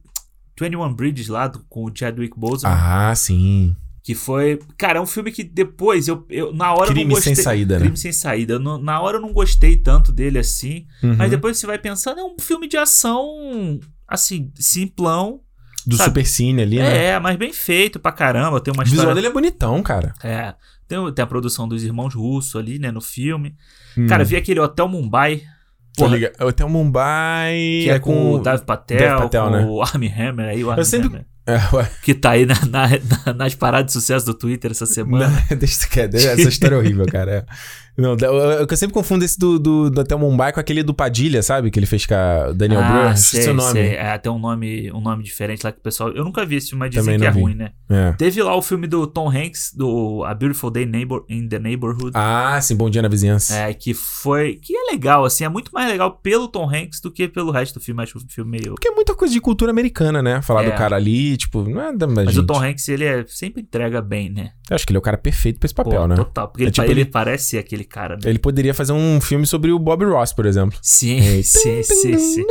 [0.60, 3.76] 21 Bridges lá do- com o Chadwick Boseman, Ah, sim.
[4.02, 4.58] que foi.
[4.76, 6.26] Cara, é um filme que depois eu.
[6.28, 7.34] eu na hora eu Crime não gostei.
[7.36, 7.82] sem saída, né?
[7.82, 8.54] Crime sem saída.
[8.54, 10.84] Eu não- na hora eu não gostei tanto dele assim.
[11.02, 11.14] Uhum.
[11.16, 13.78] Mas depois você vai pensando, é um filme de ação,
[14.08, 15.40] assim, simplão.
[15.86, 16.08] Do sabe?
[16.10, 17.06] Super Cine ali, né?
[17.06, 18.60] É, mas bem feito pra caramba.
[18.60, 19.14] Tem uma O visual história.
[19.14, 20.12] dele é bonitão, cara.
[20.22, 20.54] É.
[20.86, 23.54] Tem, tem a produção dos irmãos Russo ali, né, no filme.
[23.96, 24.06] Hum.
[24.06, 25.42] Cara, vi aquele Hotel Mumbai.
[25.96, 26.42] Porra, ligado.
[26.42, 27.54] Hotel Mumbai.
[27.84, 29.64] que é, com, o Dave Patel, Dave Patel, com né?
[29.66, 31.58] o Armie Hammer aí, o Armie sempre- Hammer, É,
[32.02, 32.88] que tá aí na- na-
[33.26, 35.28] na- nas paradas de sucesso do Twitter essa semana.
[35.50, 36.14] Não, deixa quieto.
[36.16, 37.30] Essa história é horrível, cara.
[37.32, 37.44] É.
[37.98, 38.34] Não, eu,
[38.70, 41.68] eu- sempre confundo esse do, do, do Hotel Mumbai com aquele do Padilha, sabe?
[41.70, 43.16] Que ele fez com a Daniel ah, Brühl.
[43.16, 43.72] sei, o nome.
[43.72, 43.94] sei.
[43.96, 46.10] É, tem um nome, um nome diferente lá que o pessoal...
[46.10, 47.40] Eu nunca vi esse filme, mas Também dizem que é vi.
[47.40, 47.72] ruim, né?
[47.90, 48.12] É.
[48.12, 52.12] Teve lá o filme do Tom Hanks, do A Beautiful Day Neighbor, in the Neighborhood.
[52.14, 53.54] Ah, sim, Bom Dia na Vizinhança.
[53.56, 54.54] É, que foi.
[54.62, 57.78] Que é legal, assim, é muito mais legal pelo Tom Hanks do que pelo resto
[57.78, 58.02] do filme.
[58.02, 58.74] Acho o filme meio.
[58.74, 60.40] Porque é muita coisa de cultura americana, né?
[60.42, 60.70] Falar É.
[60.70, 62.38] do cara ali, tipo, não é da Mas gente.
[62.40, 64.50] o Tom Hanks, ele é, sempre entrega bem, né?
[64.70, 66.14] Eu acho que ele é o cara perfeito pra esse papel, Pô, né?
[66.16, 66.48] Total.
[66.48, 68.22] Porque É ele, tipo ele ele- parece aquele cara, né?
[68.24, 70.78] Ele poderia fazer um filme sobre o Bob Ross, por exemplo.
[70.82, 72.44] Sim, Ei, sim, sim, sim.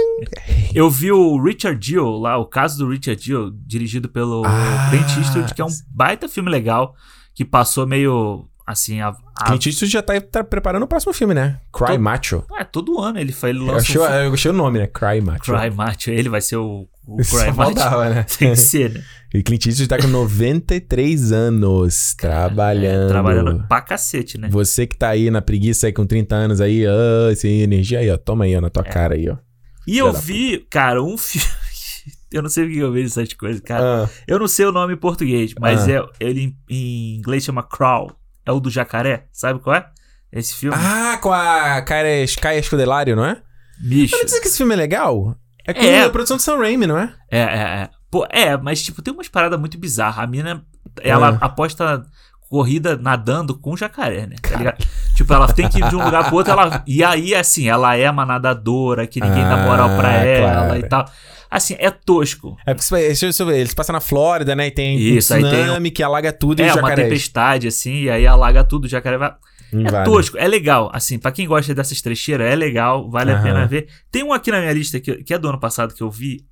[0.74, 4.88] Eu vi o Richard Gill lá, o caso do Richard Gill, dirigido pelo Ah.
[4.90, 6.96] Clint Eastwood, que é um baita filme legal,
[7.36, 9.10] que passou meio assim, a.
[9.40, 11.60] a- Clint Eastwood já tá, tá preparando o próximo filme, né?
[11.72, 12.44] Cry Tô- Macho.
[12.58, 14.88] Ah, todo ano ele, ele Eu lança achei, um eu achei o nome, né?
[14.88, 15.44] Cry Macho.
[15.54, 16.10] Cry Macho.
[16.12, 17.54] Ele vai ser o, o Cry Macho.
[17.56, 18.24] faltava, né?
[18.38, 19.04] Tem que ser, né?
[19.34, 23.06] E Clint Eastwood tá com 93 anos, trabalhando.
[23.06, 24.48] É, trabalhando pra cacete, né?
[24.52, 28.10] Você que tá aí na preguiça aí com 30 anos aí, ah, sem energia aí,
[28.10, 28.18] ó.
[28.18, 28.90] Toma aí, ó, na tua É.
[28.90, 29.38] cara aí, ó.
[29.86, 31.48] E eu vi, cara, um filme.
[32.32, 34.06] eu não sei porque eu vejo essas coisas, cara.
[34.06, 35.92] Ah, Eu não sei o nome em português, mas Ah.
[35.92, 38.12] é, ele em, inglês chama Crawl.
[38.46, 39.26] É o do jacaré.
[39.32, 39.88] Sabe qual é?
[40.32, 40.76] Esse filme.
[40.78, 42.24] Ah, com a Kaia
[42.60, 43.42] Escudelário, não é?
[43.80, 44.12] Bicho.
[44.12, 45.36] Mas não dizer que esse filme é legal?
[45.68, 46.04] É com É.
[46.06, 47.14] a produção do Sam Raimi, não é?
[47.30, 47.44] É, é,
[47.84, 47.90] é.
[48.10, 50.24] Pô, é, mas tipo, tem umas paradas muito bizarras.
[50.24, 50.64] A mina,
[51.02, 51.46] ela Ah.
[51.46, 52.04] aposta
[52.50, 54.38] corrida nadando com jacaré, né?
[54.42, 54.78] Tá ligado?
[55.16, 56.82] Tipo, ela tem que ir de um lugar pro outro, ela...
[56.88, 60.80] E aí, assim, ela é uma nadadora, que ninguém dá moral pra Ah, ela claro.
[60.80, 61.06] e tal.
[61.52, 62.56] Assim, é tosco.
[62.66, 64.68] É porque, deixa eu- deixa eu ver, eles passam na Flórida, né?
[64.68, 67.08] E tem Isso, um aí tem tsunami que alaga tudo e É os uma jacarés
[67.10, 69.34] tempestade, assim, e aí alaga tudo, o jacaré vai...
[69.74, 70.12] É invadem.
[70.14, 70.90] tosco, é legal.
[70.94, 73.88] Assim, pra quem gosta dessas trecheiras, é legal, vale a pena ver.
[74.12, 76.46] Tem um aqui na minha lista que, que é do ano passado que eu vi.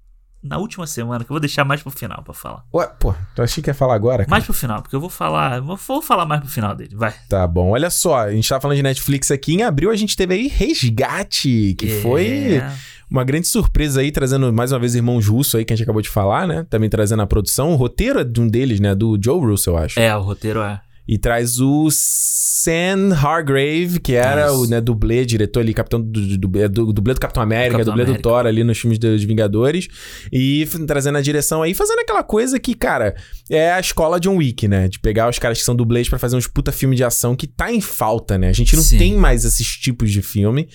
[0.44, 2.64] na última semana, que eu vou deixar mais pro final pra falar.
[2.72, 4.18] Ué, pô, tu achei que ia falar agora?
[4.20, 4.30] cara?
[4.30, 5.60] Mais pro final, porque eu vou falar.
[5.60, 6.96] Vou, falar mais pro final dele.
[6.96, 7.14] Vai.
[7.28, 10.16] Tá bom, olha só, a gente tava falando de Netflix aqui, em abril a gente
[10.16, 12.72] teve aí Resgate, que foi É.
[13.10, 16.02] uma grande surpresa aí, trazendo mais uma vez irmãos Russo aí, que a gente acabou
[16.02, 16.66] de falar, né?
[16.70, 18.94] Também trazendo a produção, o roteiro é de um deles, né?
[18.94, 20.00] Do Joe Russo, eu acho.
[20.00, 20.80] É, o roteiro é.
[21.08, 26.60] E traz o Sam Hargrave, que era o né, dublê, diretor ali, capitão do, do,
[26.60, 28.30] é do- dublê do Capitão América, Capitão dublê do América.
[28.30, 29.88] Thor ali nos filmes dos Vingadores.
[30.32, 33.16] E trazendo a direção aí, fazendo aquela coisa que, cara,
[33.50, 34.88] é a escola John Wick, né?
[34.88, 37.46] De pegar os caras que são dublês pra fazer uns puta filme de ação que
[37.46, 38.50] tá em falta, né?
[38.50, 38.98] A gente não Sim.
[38.98, 40.68] tem mais esses tipos de filme.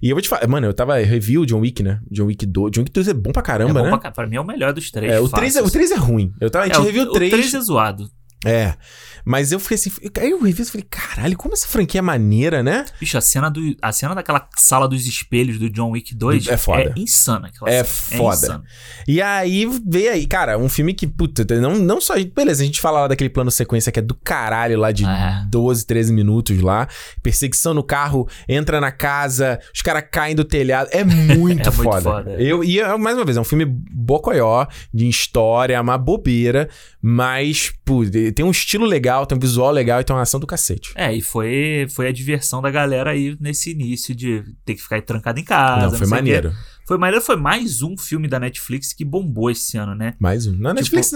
[0.00, 2.00] E eu vou te falar, mano, eu tava review John Wick, né?
[2.10, 2.70] John Wick 2.
[2.72, 3.98] John Wick 2 é bom pra é caramba, bom né?
[3.98, 5.12] pra, pra mim é o melhor dos três.
[5.12, 5.70] É, o 3, é, o.
[5.70, 6.32] 3 é ruim.
[6.40, 7.30] Eu tava, a gente É, o- reviu o O 3.
[7.30, 8.08] 3 é zoado.
[8.46, 8.74] É.
[9.24, 9.90] Mas eu fiquei assim.
[10.20, 12.84] Aí eu revi e falei, caralho, como essa franquia é maneira, né?
[13.00, 16.56] Bicho, a cena, do, a cena daquela sala dos espelhos do John Wick 2 É
[16.56, 16.92] foda.
[16.96, 17.48] é insana.
[17.48, 18.18] aquela É cena.
[18.22, 18.36] foda.
[18.46, 18.64] insana.
[19.08, 22.14] E aí veio aí, cara, um filme que, puta, não, não só.
[22.34, 25.44] Beleza, a gente fala lá daquele plano sequência que é do caralho lá de É.
[25.48, 26.86] 12, 13 minutos lá.
[27.22, 30.88] Perseguição no carro, entra na casa, os caras caem do telhado.
[30.92, 31.24] É muito,
[31.64, 32.02] É muito foda.
[32.02, 32.30] foda.
[32.32, 36.68] Eu, e é, mais uma vez, é um filme bocoió, de história, uma bobeira,
[37.00, 38.02] mas, pô,
[38.34, 40.92] tem um estilo legal, tem um visual legal e tem uma ação do cacete.
[40.94, 45.00] É, e foi, foi a diversão da galera aí nesse início de ter que ficar
[45.02, 45.82] trancado em casa.
[45.82, 46.14] não, foi sei o quê.
[46.14, 46.52] maneiro.
[46.86, 50.14] Foi maneiro, foi mais um filme da Netflix que bombou esse ano, né?
[50.18, 50.56] Mais um.
[50.56, 51.12] Na Netflix.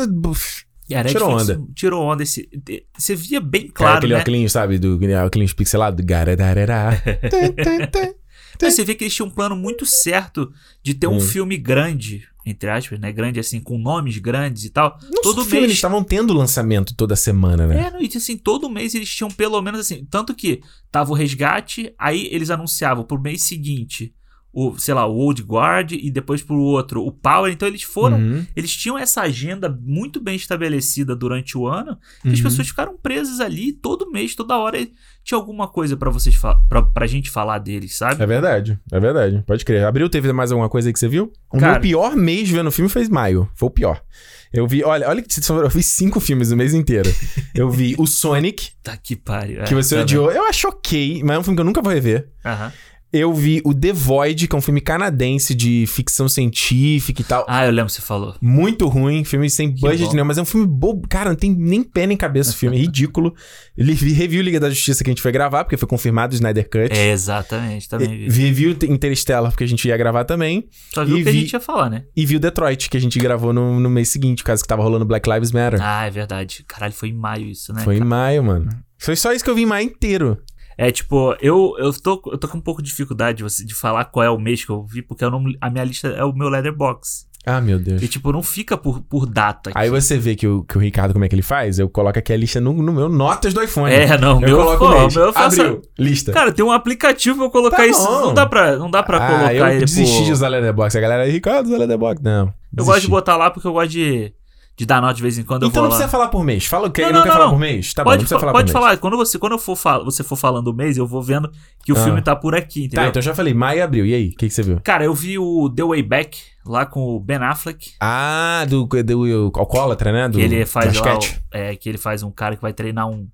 [0.88, 1.72] E a Tirou Netflix onda.
[1.74, 2.22] Tirou onda.
[2.22, 2.48] Esse,
[2.96, 4.20] você via bem Claro, claro, aquele né?
[4.20, 4.78] óculos, sabe?
[4.78, 6.02] Do óculos pixelado.
[6.02, 6.92] Garadarará.
[8.66, 10.52] Então, você vê que eles tinham um plano muito certo
[10.82, 11.20] de ter um Hum.
[11.20, 13.12] filme grande, entre aspas, né?
[13.12, 14.98] Grande assim, com nomes grandes e tal.
[15.02, 15.78] Não todo só filme, eles mês.
[15.78, 17.92] estavam tendo lançamento toda semana, né?
[17.94, 20.04] É, e assim, todo mês eles tinham pelo menos assim.
[20.10, 24.12] Tanto que tava o resgate, aí eles anunciavam pro mês seguinte
[24.52, 27.52] o, sei lá, o Old Guard e depois pro outro o Power.
[27.52, 28.16] Então eles foram.
[28.18, 31.98] Uhum, Eles tinham essa agenda muito bem estabelecida durante o ano.
[32.24, 32.44] E as uhum.
[32.44, 34.78] pessoas ficaram presas ali todo mês, toda hora
[35.22, 36.36] tinha alguma coisa pra vocês
[36.68, 38.22] pra, pra gente falar deles, sabe?
[38.22, 39.44] É verdade, é verdade.
[39.46, 39.84] Pode crer.
[39.84, 41.30] Abril teve mais alguma coisa aí que você viu?
[41.52, 43.48] O Cara- meu pior mês vendo filme foi maio.
[43.54, 44.02] Foi o pior.
[44.50, 47.10] Eu vi, olha, olha que eu vi cinco filmes o mês inteiro.
[47.54, 49.62] Eu vi o Sonic, Tá que pariu.
[49.64, 50.30] que é, você tá odiou.
[50.30, 52.30] Eu acho ok, mas é um filme que eu nunca vou rever.
[52.44, 52.72] Aham.
[53.12, 57.44] Eu vi o The Void, que é um filme canadense de ficção científica e tal.
[57.48, 58.34] Ah, eu lembro que você falou.
[58.40, 60.12] Muito ruim, filme sem budget bom.
[60.14, 61.08] nenhum, mas é um filme bobo.
[61.08, 63.34] Cara, não tem nem pé nem cabeça o filme, é ridículo.
[63.76, 66.34] Ele vi review Liga da Justiça que a gente foi gravar, porque foi confirmado o
[66.34, 66.92] Snyder Cut.
[66.92, 68.42] É, exatamente, também vi.
[68.42, 70.68] Review Interstellar, porque a gente ia gravar também.
[70.92, 72.04] Só viu o que a vi- gente ia falar, né?
[72.16, 75.04] E viu Detroit, que a gente gravou no, no mês seguinte, caso que tava rolando
[75.06, 75.80] Black Lives Matter.
[75.82, 76.64] Ah, é verdade.
[76.68, 77.82] Caralho, foi em maio isso, né?
[77.82, 78.08] foi em cara?
[78.10, 78.68] maio, mano.
[79.00, 80.36] Foi só isso que eu vi em maio inteiro.
[80.78, 83.74] É, tipo, eu, eu, tô, eu tô com um pouco de dificuldade de, você- de
[83.74, 86.22] falar qual é o mês que eu vi, porque eu não, a minha lista é
[86.24, 87.26] o meu Letterbox.
[87.44, 88.02] Ah, meu Deus.
[88.02, 89.70] E, tipo, não fica por, por data.
[89.74, 90.00] Aí aqui.
[90.00, 91.78] você vê que o, que o Ricardo, como é que ele faz?
[91.78, 93.92] Eu coloco aqui a lista no, no meu Notas do iPhone.
[93.92, 95.14] É, não, eu meu, coloco pô, mês.
[95.16, 96.30] meu eu faço- Abriu, lista.
[96.32, 98.04] Cara, tem um aplicativo pra eu colocar Tá isso.
[98.04, 98.20] bom.
[98.26, 100.24] Não dá pra, não dá pra ah, colocar eu ele desisti por...
[100.26, 100.98] de usar Letterboxd.
[100.98, 102.22] A galera, Ricardo, usa Letterboxd.
[102.22, 102.46] Não.
[102.46, 103.10] Eu gosto de desisti.
[103.10, 104.32] botar lá porque eu gosto de,
[104.78, 105.64] de dar nota de vez em quando.
[105.64, 105.96] eu Então não lá.
[105.96, 106.64] precisa falar por mês.
[106.64, 107.02] Fala o quê?
[107.02, 107.52] Não, Não, não, quer não, falar não.
[107.54, 107.92] por mês?
[107.92, 108.84] Tá bom, pode não precisa fa- falar pode por mês.
[108.84, 108.96] falar.
[108.98, 111.50] Quando você, quando eu for fal- você for falando o mês, eu vou vendo
[111.84, 112.04] que o Ah.
[112.04, 113.02] filme tá por aqui, entendeu?
[113.02, 114.06] Tá, então eu já falei, maio e abril.
[114.06, 114.80] E aí, o que, que você viu?
[114.84, 117.90] Cara, eu vi o The Way Back lá com o Ben Affleck.
[118.00, 120.28] Ah, do, do alcoólatra, né?
[120.28, 121.18] Do que ele faz lá,
[121.50, 123.26] é, que ele faz um cara que vai treinar um,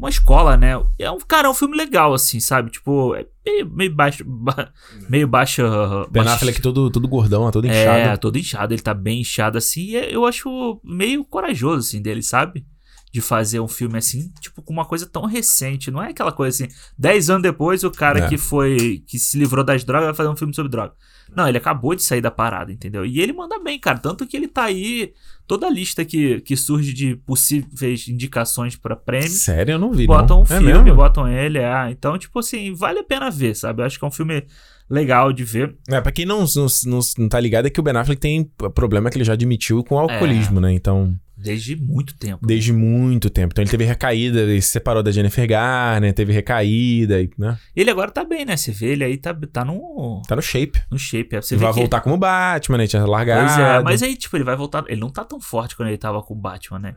[0.00, 0.72] uma escola, né?
[0.98, 2.70] É um cara, é um filme legal, assim, sabe?
[2.70, 4.72] Tipo, é meio, meio baixo, ba-
[5.08, 5.62] meio baixo.
[6.10, 8.20] Ben baixo- Affleck todo, todo gordão, todo É, inchado.
[8.20, 12.64] todo inchado, ele tá bem inchado assim, e eu acho meio corajoso, assim, dele, sabe?
[13.12, 15.90] De fazer um filme assim, tipo, com uma coisa tão recente.
[15.90, 18.28] Não é aquela coisa assim, 10 anos depois, o cara É.
[18.28, 19.02] que foi.
[19.06, 20.94] que se livrou das drogas vai fazer um filme sobre droga.
[21.36, 23.04] Não, ele acabou de sair da parada, entendeu?
[23.06, 23.98] E ele manda bem, cara.
[23.98, 25.12] Tanto que ele tá aí.
[25.46, 29.28] Toda a lista que, que surge de possíveis indicações pra prêmio.
[29.28, 30.40] Sério, eu não vi, Botam não.
[30.42, 30.94] um É filme, mesmo?
[30.96, 31.90] botam ele, é.
[31.90, 33.82] Então, tipo assim, vale a pena ver, sabe?
[33.82, 34.44] Eu acho que é um filme
[34.88, 35.76] legal de ver.
[35.88, 38.48] É, pra quem não, não, não, não tá ligado, é que o Ben Affleck tem
[38.74, 40.72] problema que ele já admitiu com o alcoolismo, né?
[40.72, 42.46] Então, Desde muito tempo.
[42.46, 43.52] desde muito tempo.
[43.52, 47.58] Então ele teve recaída, ele se separou da Jennifer Garner, teve recaída, e, né?
[47.74, 48.56] Ele agora tá bem, né?
[48.56, 50.80] Você vê, ele aí tá, tá no, Tá no shape.
[50.90, 51.36] no shape.
[51.36, 52.86] é, Você vai voltar como Batman, né?
[52.86, 53.46] Tinha largado.
[53.46, 54.84] Pois é, mas aí, tipo, ele vai voltar.
[54.88, 56.94] Ele não tá tão forte quando ele tava com o Batman, né?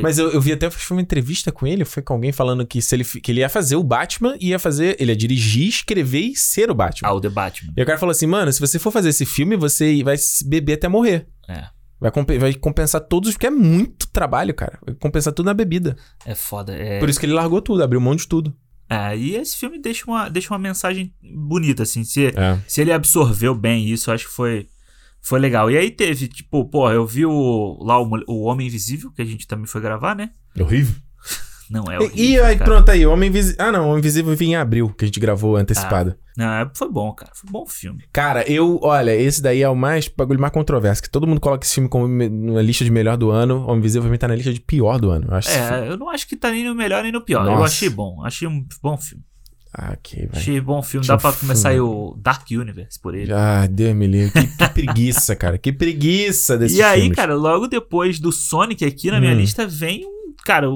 [0.00, 2.80] Mas eu, eu vi até foi uma entrevista com ele, foi com alguém falando que,
[2.80, 4.96] se ele, que ele ia fazer o Batman, ia fazer.
[5.00, 7.08] Ele ia dirigir, escrever e ser o Batman.
[7.08, 7.72] Ah, o The Batman.
[7.76, 10.14] E o cara falou assim, mano, se você for fazer esse filme, você vai
[10.46, 11.26] beber até morrer.
[11.48, 11.64] É.
[12.00, 14.78] Vai, compe- vai compensar todos, porque é muito trabalho, cara.
[14.84, 15.96] Vai compensar tudo na bebida.
[16.26, 16.74] É foda.
[16.74, 16.98] É...
[17.00, 18.54] Por isso que ele largou tudo, abriu mão de tudo.
[18.90, 22.04] é, e esse filme deixa uma, deixa uma mensagem bonita, assim.
[22.04, 22.58] Se, É.
[22.68, 24.66] se ele absorveu bem isso, eu acho que foi,
[25.22, 25.70] Foi legal.
[25.70, 29.24] E aí teve, tipo, pô, eu vi o, lá o, o Homem Invisível, que a
[29.24, 30.30] gente também foi gravar, né?
[30.60, 30.96] Horrível.
[31.74, 32.70] Não, é E- horrível, e aí, cara.
[32.70, 33.56] pronto, aí, Homem Invisível.
[33.58, 36.14] Ah, não, Homem Invisível vinha em abril, que a gente gravou antecipado.
[36.36, 37.32] Não, é- foi bom, cara.
[37.34, 38.04] Foi um bom filme.
[38.12, 41.64] Cara, eu, olha, esse daí é o mais bagulho mais controverso, que todo mundo coloca
[41.66, 44.36] esse filme como me- na lista de melhor do ano, Homem Invisível também tá na
[44.36, 45.26] lista de pior do ano.
[45.28, 47.20] Eu acho esse filme- É, eu não acho que tá nem no melhor nem no
[47.20, 47.44] pior.
[47.44, 47.64] Eu Nossa.
[47.64, 48.24] achei bom.
[48.24, 49.24] Achei um bom filme.
[49.76, 50.40] Ah, ok, vai.
[50.40, 51.04] Achei bom filme.
[51.04, 53.32] Achei Dá pra um começar aí o Dark Universe por ele.
[53.32, 54.30] Ah, Deus me livre.
[54.30, 55.58] Que, que preguiça, cara.
[55.58, 59.38] Que preguiça desse E aí, cara, logo depois do Sonic aqui na minha Hum.
[59.38, 60.66] lista vem um, cara,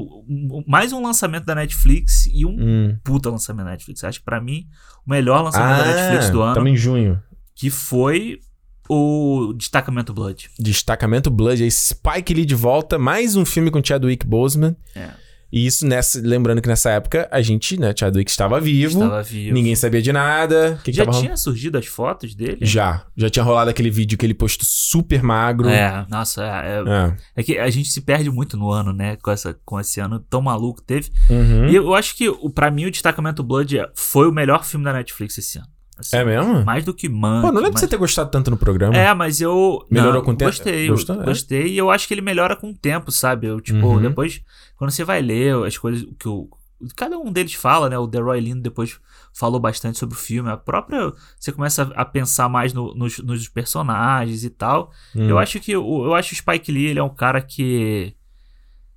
[0.67, 2.99] mais um lançamento da Netflix e um Hum.
[3.05, 4.03] puta lançamento da Netflix.
[4.05, 4.67] Acho que pra mim
[5.07, 7.23] o melhor lançamento da Netflix do ano, Estamos Ah, em junho.
[7.55, 8.41] que foi
[8.89, 10.49] o Destacamento Blood.
[10.59, 14.75] Destacamento Blood, aí Spike Lee de volta, mais um filme com Chadwick Boseman.
[14.95, 15.11] É.
[15.51, 19.55] E isso nessa, lembrando que nessa época a gente, né, Chadwick estava vivo, Estava vivo.
[19.55, 20.79] ninguém sabia de nada.
[20.85, 21.23] Que, que Já rolando?
[21.25, 22.59] tinha surgido as fotos dele?
[22.61, 25.69] Já, já tinha rolado aquele vídeo que ele postou super magro.
[25.69, 27.17] É, nossa, é, é- É.
[27.37, 29.17] é que a gente se perde muito no ano, né?
[29.23, 31.11] Com, essa, com esse ano tão maluco que teve.
[31.31, 31.69] Uhum.
[31.69, 34.93] E eu acho que, o, pra mim, o Destacamento Blood foi o melhor filme da
[34.93, 35.69] Netflix esse ano.
[35.99, 36.65] Assim, É mesmo?
[36.65, 37.41] Mais do que Man.
[37.43, 38.97] Pô, não lembro de você ter gostado tanto no programa.
[38.97, 39.85] É, mas eu.
[39.91, 40.51] Melhorou não, com o tempo?
[40.51, 41.21] Gostei, Gostou?
[41.23, 41.25] É?
[41.25, 41.67] gostei.
[41.69, 43.47] E eu acho que ele melhora com o tempo, sabe?
[43.49, 44.01] Eu, tipo, Uhum.
[44.03, 44.41] depois,
[44.77, 46.49] quando você vai ler as coisas que o.
[46.95, 47.99] Cada um deles fala, né?
[47.99, 49.01] O The Roy Lindo depois
[49.35, 50.49] falou bastante sobre o filme.
[50.49, 51.13] A própria.
[51.37, 54.93] Você começa a pensar mais no- nos, nos personagens e tal.
[55.17, 55.29] Hum.
[55.29, 58.15] Eu acho que eu acho que o Spike Lee, ele é um cara que.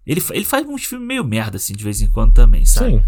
[0.05, 2.91] Ele, ele faz uns filmes meio merda, assim, de vez em quando também, sabe?
[2.91, 3.03] Sim.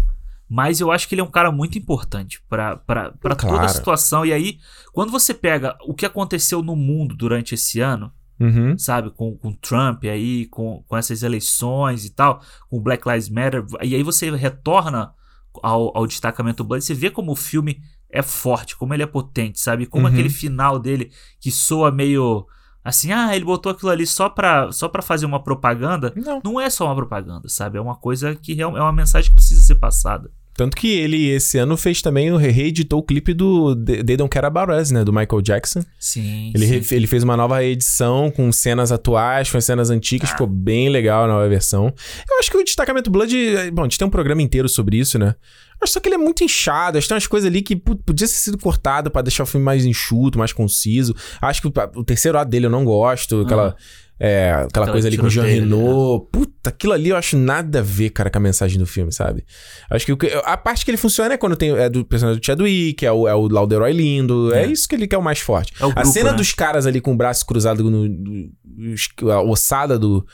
[0.48, 3.56] Mas eu acho que ele é um cara muito importante pra pra- pra toda a
[3.58, 3.68] Claro.
[3.72, 4.26] situação.
[4.26, 4.58] E aí,
[4.92, 8.76] quando você pega o que aconteceu no mundo durante esse ano, Uhum.
[8.76, 13.64] sabe, com, com Trump aí, com, com essas eleições e tal, com Black Lives Matter,
[13.82, 15.14] e aí você retorna
[15.62, 17.80] ao, ao destacamento Blood, você vê como o filme
[18.10, 19.86] é forte, como ele é potente, sabe?
[19.86, 20.12] Como Uhum.
[20.12, 22.46] aquele final dele que soa meio
[22.84, 26.12] assim, ah, ele botou aquilo ali só pra, só pra fazer uma propaganda.
[26.14, 26.40] Não.
[26.44, 27.78] Não é só uma propaganda, sabe?
[27.78, 30.30] É uma coisa que é uma mensagem que precisa ser passada.
[30.56, 34.30] Tanto que ele, esse ano, fez também, o reeditou o clipe do The They Don't
[34.30, 35.02] Care About Us, né?
[35.02, 35.80] Do Michael Jackson.
[35.98, 36.52] Sim.
[36.54, 36.78] Ele, sim.
[36.78, 40.88] re- ele fez uma nova edição com cenas atuais, com as cenas antigas, ficou bem
[40.90, 41.92] legal a nova versão.
[42.30, 43.36] Eu acho que o Destacamento Blood.
[43.36, 45.34] eh, Bom, a gente tem um programa inteiro sobre isso, né?
[45.82, 46.96] Acho só que ele é muito inchado.
[46.98, 49.64] Acho que tem umas coisas ali que podia ter sido cortado pra deixar o filme
[49.64, 51.14] mais enxuto, mais conciso.
[51.42, 53.42] Acho que o, o terceiro ato dele eu não gosto.
[53.42, 53.76] Aquela.
[54.18, 55.60] é, aquela, Aquela coisa ali com o Jean ali, né?
[55.60, 56.28] Renault.
[56.32, 59.44] Puta, aquilo ali eu acho nada a ver, cara, com a mensagem do filme, sabe?
[59.90, 62.40] Acho que o que- a parte que ele funciona é quando tem é do personagem
[62.40, 64.54] do Chadwick, é o, é o Lauderoy lindo.
[64.54, 64.62] É.
[64.64, 64.66] É.
[64.66, 65.74] isso que ele quer o mais forte.
[65.78, 66.36] É o a grupo, cena né?
[66.38, 68.48] dos caras ali com o braço cruzado no, no-
[68.94, 70.24] os- a ossada do,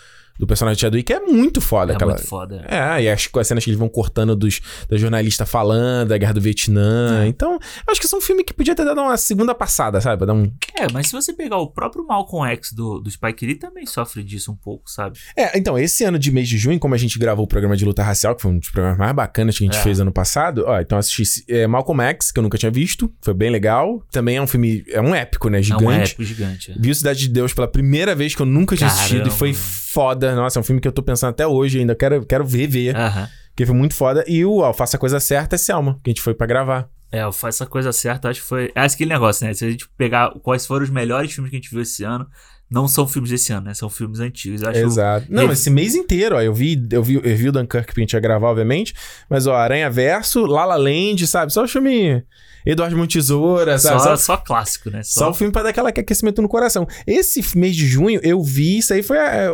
[0.41, 1.93] do personagem do Chadwick é muito foda.
[1.93, 2.15] É aquela...
[2.15, 2.65] muito foda.
[2.67, 6.33] É, e as, as cenas que eles vão cortando dos, da jornalista falando, da guerra
[6.33, 7.25] do Vietnã.
[7.25, 7.27] É.
[7.29, 10.17] Então, acho que são um filme que podia ter dado uma segunda passada, sabe?
[10.17, 10.51] Pra dar um.
[10.75, 14.23] É, mas se você pegar o próprio Malcolm X do, do Spike Lee, também sofre
[14.25, 15.19] disso um pouco, sabe?
[15.37, 17.85] É, então, esse ano de mês de junho, como a gente gravou o programa de
[17.85, 19.83] luta racial, que foi um dos programas mais bacanas que a gente É.
[19.83, 23.13] fez ano passado, ó, então eu assisti é, Malcolm X, que eu nunca tinha visto,
[23.21, 24.03] foi bem legal.
[24.11, 25.59] Também é um filme, é um épico, né?
[25.59, 26.13] É um Gigante.
[26.13, 26.71] épico gigante.
[26.73, 26.75] é.
[26.79, 29.37] Vi o Cidade de Deus pela primeira vez que eu nunca tinha assistido e Caramba,
[29.37, 29.53] foi.
[29.93, 30.35] Foda.
[30.35, 31.95] Nossa, é um filme que eu tô pensando até hoje ainda.
[31.95, 32.97] Quero, quero ver, ver.
[32.97, 33.29] Aham.
[33.49, 34.25] Porque foi muito foda.
[34.27, 36.89] E o ó, Faça a Coisa Certa é Selma, que a gente foi pra gravar.
[37.13, 38.71] É, eu faço essa coisa certa, acho que foi.
[38.75, 39.53] É aquele negócio, né?
[39.53, 42.27] Se a gente pegar quais foram os melhores filmes que a gente viu esse ano,
[42.71, 43.75] não são filmes desse ano, né?
[43.75, 44.63] São filmes antigos.
[44.63, 45.27] Eu acho Exato.
[45.29, 46.41] Não, Ele- esse mês inteiro, ó.
[46.41, 48.95] Eu vi, eu vi, eu vi o Dunkirk pra gente ia gravar, obviamente.
[49.29, 51.53] Mas, ó, Aranha Verso, La La Land, sabe?
[51.53, 52.23] Só o filme
[52.65, 54.03] Eduardo Montesoura, só, sabe?
[54.03, 55.03] Só, só clássico, né?
[55.03, 56.87] só o filme pra dar aquela aquecimento no coração.
[57.07, 59.19] Esse mês de junho, eu vi, isso aí foi.
[59.19, 59.51] a- é,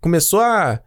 [0.00, 0.80] começou a.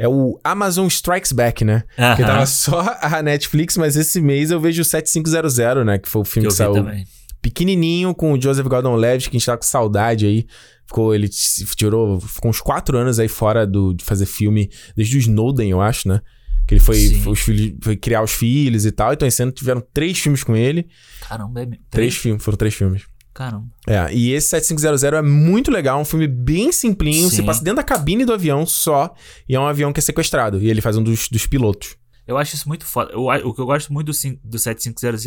[0.00, 1.82] É o Amazon Strikes Back, né?
[1.98, 5.98] Aham, Que tava só a Netflix, mas esse mês eu vejo o 7500, né?
[5.98, 7.04] Que foi o que filme eu que, vi saiu também.
[7.42, 10.46] pequenininho com o Joseph Gordon-Levitt, que a gente tá com saudade aí.
[10.88, 15.20] Ficou, ele tirou, ficou uns quatro anos aí fora do, de fazer filme, desde o
[15.20, 16.20] Snowden, eu acho, né?
[16.66, 19.12] Que ele foi, foi, os filhos- foi criar os filhos e tal.
[19.12, 20.88] Então esse ano tiveram três filmes com ele.
[21.28, 21.84] Caramba, é mesmo.
[21.90, 23.02] Três filmes, foram três filmes.
[23.34, 23.66] Caramba.
[23.86, 27.28] É, e esse 7500 é muito legal, um filme bem simplinho.
[27.30, 27.44] Você Sim.
[27.44, 29.14] passa dentro da cabine do avião só,
[29.48, 30.60] e é um avião que é sequestrado.
[30.60, 31.96] E ele faz um dos, dos pilotos.
[32.26, 33.12] Eu acho isso muito foda.
[33.12, 35.24] Eu o que eu gosto muito do, do 7500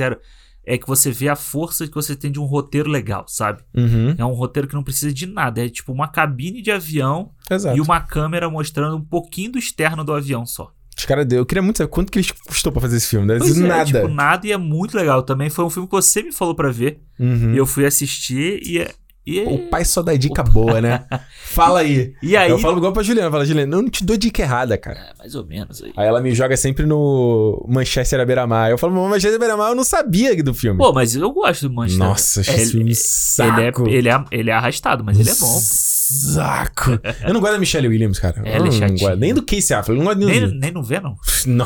[0.65, 3.63] é que você vê a força que você tem de um roteiro legal, sabe?
[3.75, 5.65] Uhum, É um roteiro que não precisa de nada.
[5.65, 7.75] É tipo uma cabine de avião exato.
[7.77, 10.71] e uma câmera mostrando um pouquinho do externo do avião só.
[10.97, 11.39] Os caras deu.
[11.39, 13.25] Eu queria muito saber quanto que eles custou pra fazer esse filme.
[13.39, 13.85] Pois é, nada.
[13.85, 15.49] tipo, nada e é muito legal também.
[15.49, 17.53] Foi um filme que você me falou pra ver Uhum.
[17.53, 18.91] e eu fui assistir e é,
[19.25, 21.05] E, O pai só dá dica boa, né?
[21.45, 22.13] Fala aí.
[22.23, 22.49] e aí.
[22.49, 23.29] Eu falo igual pra Juliana.
[23.29, 24.97] Fala, Juliana, eu não te dou dica errada, cara.
[24.97, 25.93] É, mais ou menos aí.
[25.95, 28.71] Aí ela me joga sempre no Manchester à beira-mar.
[28.71, 30.79] Eu falo, mas Manchester à beira-mar eu não sabia do filme.
[30.79, 32.07] Pô, mas eu gosto do Manchester.
[32.07, 33.87] Nossa, esse ele, filme ele, saco.
[33.87, 35.59] é, ele, é, ele é arrastado, mas ele é bom.
[35.61, 36.99] Saco.
[37.25, 38.41] Eu não gosto da Michelle Williams, cara.
[38.43, 38.99] Ela é eu não chatinha.
[38.99, 39.17] gosto.
[39.17, 39.97] Nem do Casey Affleck.
[39.97, 41.15] Não gosto nem, Nem, nem no Venom.
[41.47, 41.65] Não.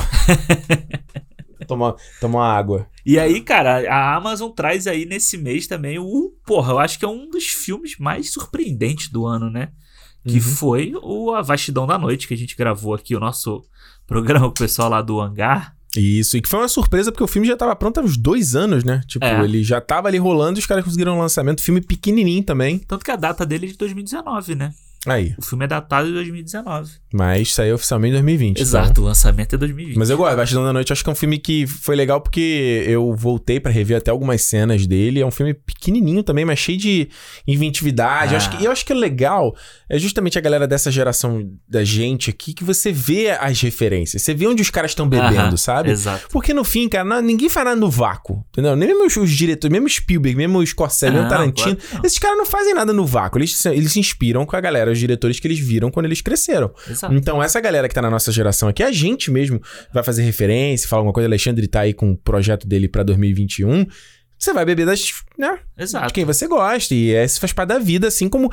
[1.68, 2.88] toma, toma uma água.
[3.06, 6.34] E aí, cara, a Amazon traz aí nesse mês também o.
[6.45, 9.70] Porra, eu acho que é um dos filmes mais surpreendentes do ano, né?
[10.28, 10.41] Que Uhum.
[10.41, 13.64] foi o A Vastidão da Noite, que a gente gravou aqui, o nosso
[14.08, 15.76] programa com o pessoal lá do Hangar.
[15.95, 18.56] Isso, e que foi uma surpresa porque o filme já tava pronto há uns dois
[18.56, 19.01] anos, né?
[19.08, 19.43] Tipo, É.
[19.43, 21.62] ele já tava ali rolando e os caras conseguiram um lançamento.
[21.62, 22.80] Filme pequenininho também.
[22.80, 24.74] Tanto que a data dele é de 2019, né?
[25.06, 26.91] Aí, O filme é datado de 2019.
[27.14, 28.56] mas saiu oficialmente em 2020.
[28.58, 28.62] tá?
[28.62, 29.97] Exato, o lançamento é 2020.
[29.97, 32.84] Mas eu gosto, Bastidão da Noite, acho que é um filme que foi legal porque
[32.88, 35.20] eu voltei pra rever até algumas cenas dele.
[35.22, 37.10] É um filme pequenininho também, mas cheio de
[37.47, 38.34] inventividade.
[38.34, 38.58] Eu, acho Ah.
[38.58, 39.56] que, eu acho que é legal,
[39.89, 44.22] é justamente a galera dessa geração da gente aqui que você vê as referências.
[44.22, 45.91] Você vê onde os caras estão bebendo, Aham, sabe?
[45.91, 46.28] Exato.
[46.32, 48.76] Porque no fim, cara, não- ninguém faz nada no vácuo, entendeu?
[48.76, 51.76] Nem mesmo os, os diretores, mesmo Spielberg, mesmo Scorsese, mesmo Não, Tarantino.
[51.76, 52.06] claro.
[52.06, 53.39] Esses caras não fazem nada no vácuo.
[53.39, 56.74] Eles, eles se inspiram com a galera, os diretores que eles viram quando eles cresceram.
[56.89, 57.14] Exato.
[57.14, 59.62] Então, essa galera que tá na nossa geração aqui, a gente mesmo
[59.93, 61.28] vai fazer referência, fala alguma coisa.
[61.28, 63.86] Alexandre tá aí com o projeto dele pra 2021.
[64.38, 66.14] Você vai beber das, né, de Exato.
[66.14, 66.93] quem você gosta.
[66.93, 68.52] E esse faz parte da vida, assim como,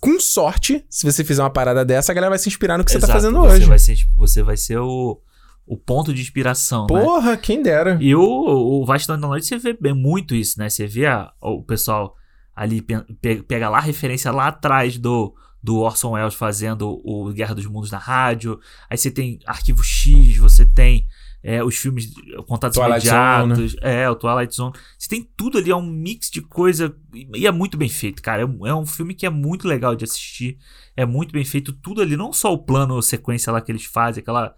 [0.00, 2.92] com sorte, se você fizer uma parada dessa, a galera vai se inspirar no que
[2.92, 3.20] você tá Exato.
[3.20, 3.64] fazendo você hoje.
[3.66, 5.20] Vai ser, tipo, você vai ser o,
[5.66, 7.00] o ponto de inspiração, né?
[7.00, 7.98] Porra, quem dera.
[8.00, 10.70] E o, o Vastidão da Noite você vê bem muito isso, né?
[10.70, 12.14] Você vê a- o pessoal
[12.54, 15.34] ali pe- pega lá a referência lá atrás do,
[15.64, 18.60] do Orson Welles fazendo o Guerra dos Mundos na rádio.
[18.90, 21.06] Aí você tem Arquivo X, você tem
[21.42, 22.12] é, os filmes
[22.46, 23.54] Contatos Twilight Zone, né?
[23.54, 24.74] Imediatos, é, o Twilight Zone.
[24.98, 26.94] Você tem tudo ali, é um mix de coisa
[27.34, 28.42] e é muito bem feito, cara.
[28.42, 30.58] É, um- é um filme que é muito legal de assistir.
[30.94, 34.20] É muito bem feito tudo ali, não só o plano sequência lá que eles fazem,
[34.20, 34.54] aquela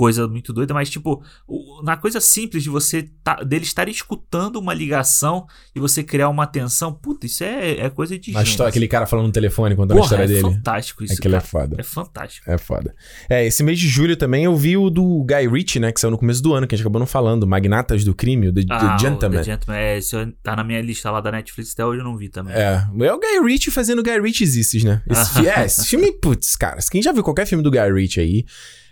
[0.00, 4.56] coisa muito doida, mas tipo, o- na coisa simples de você tá, dele estar escutando
[4.56, 5.46] uma ligação
[5.76, 9.04] e você criar uma atenção, puta, isso é, é coisa de A história, aquele cara
[9.04, 10.40] falando no telefone, contando Porra, a história é dele.
[10.40, 11.46] fantástico isso, Aquilo é cara.
[11.50, 11.76] foda.
[11.78, 12.50] É fantástico.
[12.50, 12.94] É foda.
[13.28, 15.92] É, esse mês de julho também eu vi o do Guy Ritchie, né?
[15.92, 17.46] Que saiu no começo do ano, que a gente acabou não falando.
[17.46, 19.36] Magnatas do Crime, o The, The Ah, o Gentleman.
[19.38, 22.16] The Gentleman, é, esse tá na minha lista lá da Netflix, até hoje eu não
[22.16, 22.54] vi também.
[22.54, 25.02] É, é o Guy Ritchie fazendo Guy Ritchiezices, né?
[25.10, 28.44] Esse, é, esse filme, putz, cara, quem já viu qualquer filme do Guy Ritchie aí,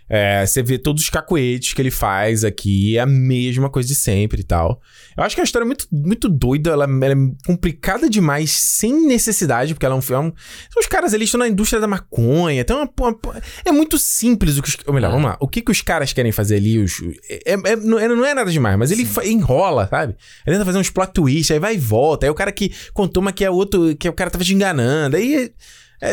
[0.09, 3.95] é, você vê todos os cacoetes que ele faz aqui, é a mesma coisa de
[3.95, 4.81] sempre e tal.
[5.15, 9.05] Eu acho que é uma história muito, muito doida, ela, ela é complicada demais, sem
[9.07, 10.33] necessidade, porque ela é um filme...
[10.77, 13.19] Os caras ali estão na indústria da maconha, tem uma, uma-
[13.63, 14.77] é muito simples o que os...
[14.87, 15.11] Ou melhor, É.
[15.11, 16.93] vamos lá, o que, que os caras querem fazer ali, os,
[17.29, 20.15] é, é- não, é, não é nada demais, mas ele fa- enrola, sabe?
[20.47, 23.21] Ele tenta fazer uns plot twist, aí vai e volta, aí o cara que contou
[23.21, 25.35] uma que é outro, que o cara tava te enganando, aí...
[25.35, 25.51] É,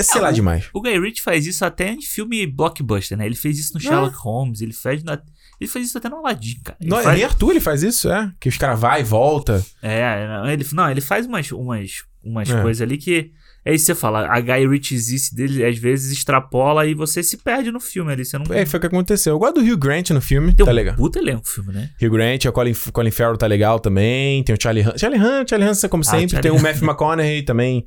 [0.03, 0.69] sei Ah, lá, o- demais.
[0.75, 3.27] O Guy Ritchie faz isso até em filme blockbuster, né?
[3.27, 5.21] Ele fez isso no Sherlock Holmes, ele fez na-
[5.61, 6.77] ele fez isso até no Aladdin, cara.
[6.81, 8.31] Ele Não, faz- Nem Arthur ele faz isso, é?
[8.41, 9.65] Que os caras vai e volta.
[9.83, 11.91] É, ele, não, ele faz umas, umas,
[12.23, 12.61] umas É.
[12.63, 13.31] coisas ali que.
[13.65, 14.29] É isso que você fala.
[14.29, 18.25] A Guy Ritchiezice dele às vezes extrapola e você se perde no filme ali.
[18.25, 18.45] Você não.
[18.55, 19.33] É, foi o que aconteceu.
[19.35, 20.95] Eu gosto do Hugh Grant no filme, Tem tá um legal.
[20.95, 21.91] puta elenco o filme, né?
[22.01, 24.45] Hugh Grant, o Colin, Colin Farrell tá legal também.
[24.45, 24.99] Tem o Charlie Hunt.
[25.01, 26.31] Charlie Hunt, Charlie Hunt, como Ah, sempre.
[26.31, 26.63] Charlie Tem o Hunt.
[26.63, 27.85] Matthew McConaughey também.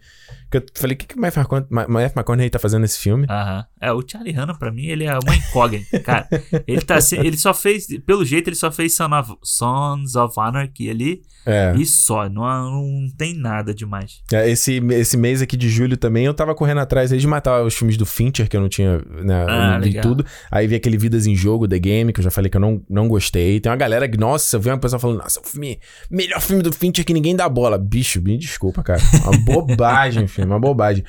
[0.52, 3.00] Que eu falei, o que, que o Matthew McCona- Ma- Matthew McConaughey tá fazendo nesse
[3.00, 3.26] filme?
[3.30, 3.66] Aham.
[3.82, 6.28] É, o Charlie Hanna, pra mim, ele é uma incógnita, cara.
[6.68, 10.89] Ele tá ele só fez, pelo jeito, ele só fez Son of, Sons of Anarchy
[10.89, 11.74] ali É.
[11.78, 12.28] e só.
[12.30, 14.22] Não, não tem nada demais.
[14.34, 17.64] É, Esse, esse mês aqui de julho também eu tava correndo atrás aí de matar
[17.64, 20.26] os filmes do Fincher, que eu não tinha, né, eu Ah, não vi tudo.
[20.52, 22.82] Aí vi aquele Vidas em Jogo, The Game, que eu já falei que eu não,
[22.89, 23.60] não gostei.
[23.60, 25.80] Tem uma galera nossa, eu vi uma pessoa falando, nossa, o filme,
[26.10, 27.78] melhor filme do Fincher que ninguém dá bola.
[27.78, 29.00] Bicho, me desculpa, cara.
[29.24, 31.04] Uma bobagem, filme, uma bobagem.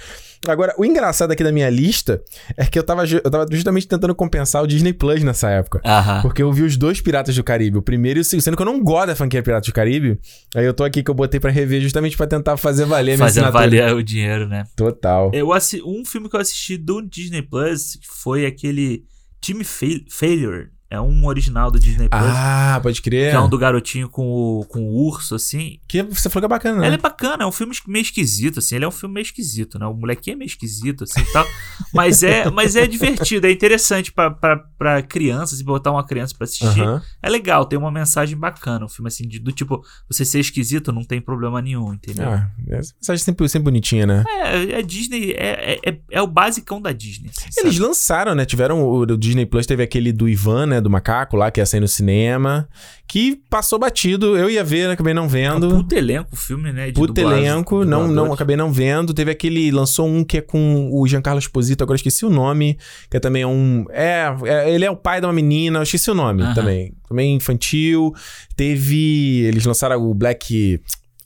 [0.49, 2.23] Agora, o engraçado aqui da minha lista
[2.57, 5.83] é que eu tava, eu tava justamente tentando compensar o Disney Plus nessa época.
[5.85, 6.23] Aham.
[6.23, 8.63] Porque eu vi os dois Piratas do Caribe, o primeiro e o segundo, sendo que
[8.63, 10.19] eu não gosto da franquia Piratas do Caribe.
[10.57, 13.17] Aí eu tô aqui que eu botei pra rever justamente pra tentar fazer valer a
[13.17, 13.61] minha assinatura.
[13.63, 14.65] valer o dinheiro, né?
[14.75, 15.31] Total.
[15.35, 19.05] Eu assi- um filme que eu assisti do Disney Plus foi aquele
[19.43, 20.69] Team Fail- Failure.
[20.91, 22.21] É um original do Disney Plus.
[22.25, 23.31] Ah, pode crer.
[23.31, 25.79] Que é um do garotinho com o, com o urso, assim.
[25.87, 26.87] Que você falou que é bacana, né?
[26.89, 28.75] Ele é bacana, é um filme meio esquisito, assim.
[28.75, 29.87] Ele é um filme meio esquisito, né?
[29.87, 31.47] O molequinho é meio esquisito, assim e tal.
[31.95, 36.45] Mas é, mas é divertido, é interessante pra, pra, pra criança, botar uma criança pra
[36.45, 36.81] assistir.
[36.83, 37.03] Aham.
[37.23, 38.85] É legal, tem uma mensagem bacana.
[38.85, 42.29] Um filme assim, de- do tipo, você ser esquisito não tem problema nenhum, entendeu?
[42.29, 44.25] Ah, essa mensagem sempre, sempre bonitinha, né?
[44.29, 47.31] É, é Disney, é, é, é, é o basicão da Disney.
[47.37, 47.87] assim, Eles sabe?
[47.87, 48.45] lançaram, né?
[48.45, 50.80] Tiveram o, o Disney Plus, teve aquele do Ivan, né?
[50.81, 50.83] Né?
[50.83, 52.69] Do macaco lá, que ia sair no cinema.
[53.07, 54.37] Que passou batido.
[54.37, 55.69] Eu ia ver, acabei não vendo.
[55.69, 56.87] Puta elenco o filme, né?
[56.87, 59.13] de Puta dublagem, elenco, não, não, acabei não vendo.
[59.13, 62.79] Teve aquele, lançou um que é com o Giancarlo Esposito, agora esqueci o nome,
[63.11, 66.11] que é também um, é, é, ele é o pai de uma menina, eu esqueci
[66.11, 66.55] o nome Aham.
[66.55, 66.95] também.
[67.09, 68.15] Também infantil.
[68.57, 70.81] Teve, eles lançaram o Black,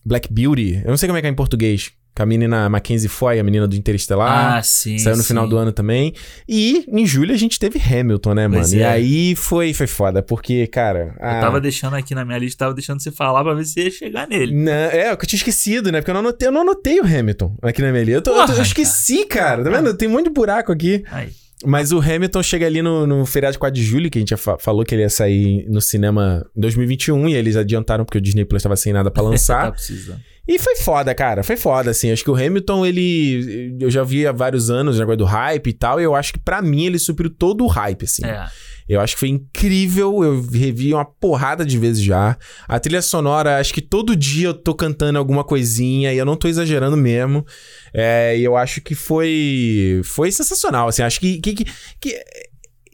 [0.05, 3.09] Black Beauty, eu não sei como é que é em português, com a menina Mackenzie
[3.09, 4.57] Foy, a menina do Interestelar.
[4.57, 4.99] Ah, sim.
[4.99, 6.12] Saiu no final do ano também.
[6.49, 8.81] E em julho a gente teve Hamilton, né, Pois mano?
[8.81, 8.89] E é.
[8.89, 11.15] aí foi, foi foda, porque, cara.
[11.21, 13.81] Eu a- tava deixando aqui na minha lista, tava deixando você falar pra ver se
[13.81, 14.55] ia chegar nele.
[14.55, 16.01] Não, é, eu tinha esquecido, né?
[16.01, 18.19] Porque eu não anotei, eu não anotei o Hamilton aqui na minha lista.
[18.19, 19.65] Eu, tô- eu tô- eu Porra, esqueci, cara.
[19.65, 19.93] Tá vendo?
[19.95, 21.03] Tem um monte de buraco aqui.
[21.11, 21.29] Aí.
[21.67, 24.31] Mas o Hamilton chega ali no, no feriado de 4 de julho, que a gente
[24.31, 28.19] já fa- falou que ele ia sair no cinema em 2021, e eles adiantaram porque
[28.19, 29.73] o Disney Plus tava sem nada pra tá lançar.
[29.73, 30.21] precisando.
[30.47, 31.42] E foi foda, cara.
[31.42, 32.11] Foi foda, assim.
[32.12, 33.76] Acho que o Hamilton, ele.
[33.80, 36.32] Eu já vi há vários anos o negócio do hype e tal, e eu acho
[36.32, 38.24] que pra mim ele supriu todo o hype, assim.
[38.26, 38.47] É.
[38.86, 40.22] Eu acho que foi incrível.
[40.22, 42.36] Eu revi uma porrada de vezes já.
[42.68, 46.36] A trilha sonora, acho que todo dia eu tô cantando alguma coisinha e eu não
[46.36, 47.47] tô exagerando mesmo.
[47.95, 50.03] É, e eu acho que foi.
[50.05, 50.88] Foi sensacional.
[50.88, 51.38] Assim, acho que.
[51.40, 51.66] que, que-
[52.01, 52.24] que-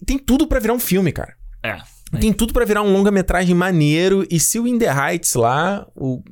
[0.06, 1.34] tem tudo pra virar um filme, cara.
[1.64, 1.76] É.
[2.18, 4.26] Tem tudo pra virar um longa-metragem maneiro.
[4.30, 6.22] E se o In The Heights lá, o,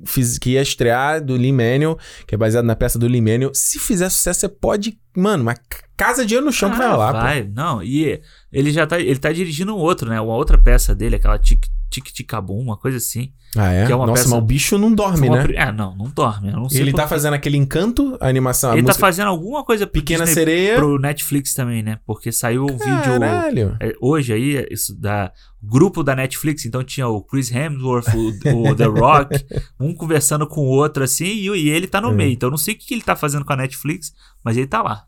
[0.41, 3.79] que ia estrear do Lee Manuel, que é baseado na peça do Lee Manuel, se
[3.79, 4.99] fizer sucesso, você pode.
[5.17, 5.55] Mano, uma
[5.97, 7.21] casa de dinheiro no chão que vai Ah, pô.
[7.21, 8.21] Vai, não, e
[8.53, 10.21] ele já tá, ele tá dirigindo um outro, né?
[10.21, 13.33] Uma outra peça dele, aquela Tic Tic Ticabum, uma coisa assim.
[13.57, 13.85] Ah, é?
[13.85, 15.55] É Nossa, peça- mas o bicho não dorme, uma né?
[15.55, 16.51] É, não, não dorme.
[16.51, 19.87] Não Ele tá fazendo aquele encanto, a animação, a Ele tá música fazendo alguma coisa
[19.87, 20.77] pro Pequena Disney, Sereia.
[20.77, 21.99] pro Netflix também, né?
[22.07, 23.77] Porque saiu um vídeo Caralho.
[23.81, 25.33] é, hoje aí, isso da
[25.63, 29.45] grupo da Netflix, então tinha o Chris Hemsworth, o, o The Rock,
[29.81, 32.15] um conversando com o outro assim, e, e ele tá no Uhum.
[32.15, 32.33] meio.
[32.33, 34.13] Então eu não sei o que que ele tá fazendo com a Netflix,
[34.45, 35.05] mas ele tá lá.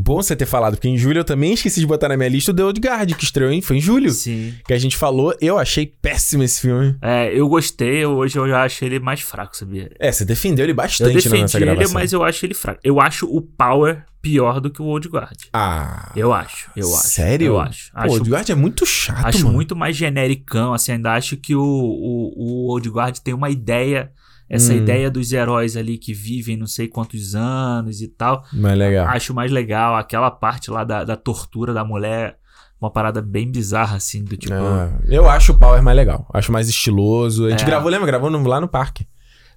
[0.00, 2.52] Bom você ter falado, porque em julho eu também esqueci de botar na minha lista
[2.52, 3.60] o The Old Guard, que estreou, hein?
[3.60, 4.10] Foi em julho.
[4.10, 4.54] Sim.
[4.66, 6.96] Que a gente falou, eu achei péssimo esse filme.
[7.02, 9.90] É, eu gostei, hoje eu já achei ele mais fraco, sabia?
[9.98, 11.94] É, você defendeu ele Eu bastante na defendi nossa ele, gravação.
[11.94, 12.78] mas eu acho ele fraco.
[12.84, 15.38] Eu acho o Power pior do que o Old Guard.
[15.52, 16.12] Ah.
[16.14, 17.08] Eu acho, eu acho.
[17.08, 17.46] Sério?
[17.48, 17.90] Eu acho.
[17.92, 19.52] Pô, o Old Guard é muito chato, acho mano.
[19.52, 24.12] muito mais genericão, assim, ainda acho que o, o, o Old Guard tem uma ideia,
[24.48, 24.76] essa Hum.
[24.76, 28.42] ideia dos heróis ali que vivem não sei quantos anos e tal.
[28.52, 29.06] Mas legal.
[29.08, 32.36] Acho mais legal aquela parte lá da, da tortura da mulher,
[32.80, 34.54] uma parada bem bizarra, assim, do tipo.
[34.54, 36.26] Ah, eu acho o Power mais legal.
[36.32, 37.46] Acho mais estiloso.
[37.46, 37.66] A gente É.
[37.66, 38.06] gravou, lembra?
[38.06, 39.06] Gravou no- lá no parque.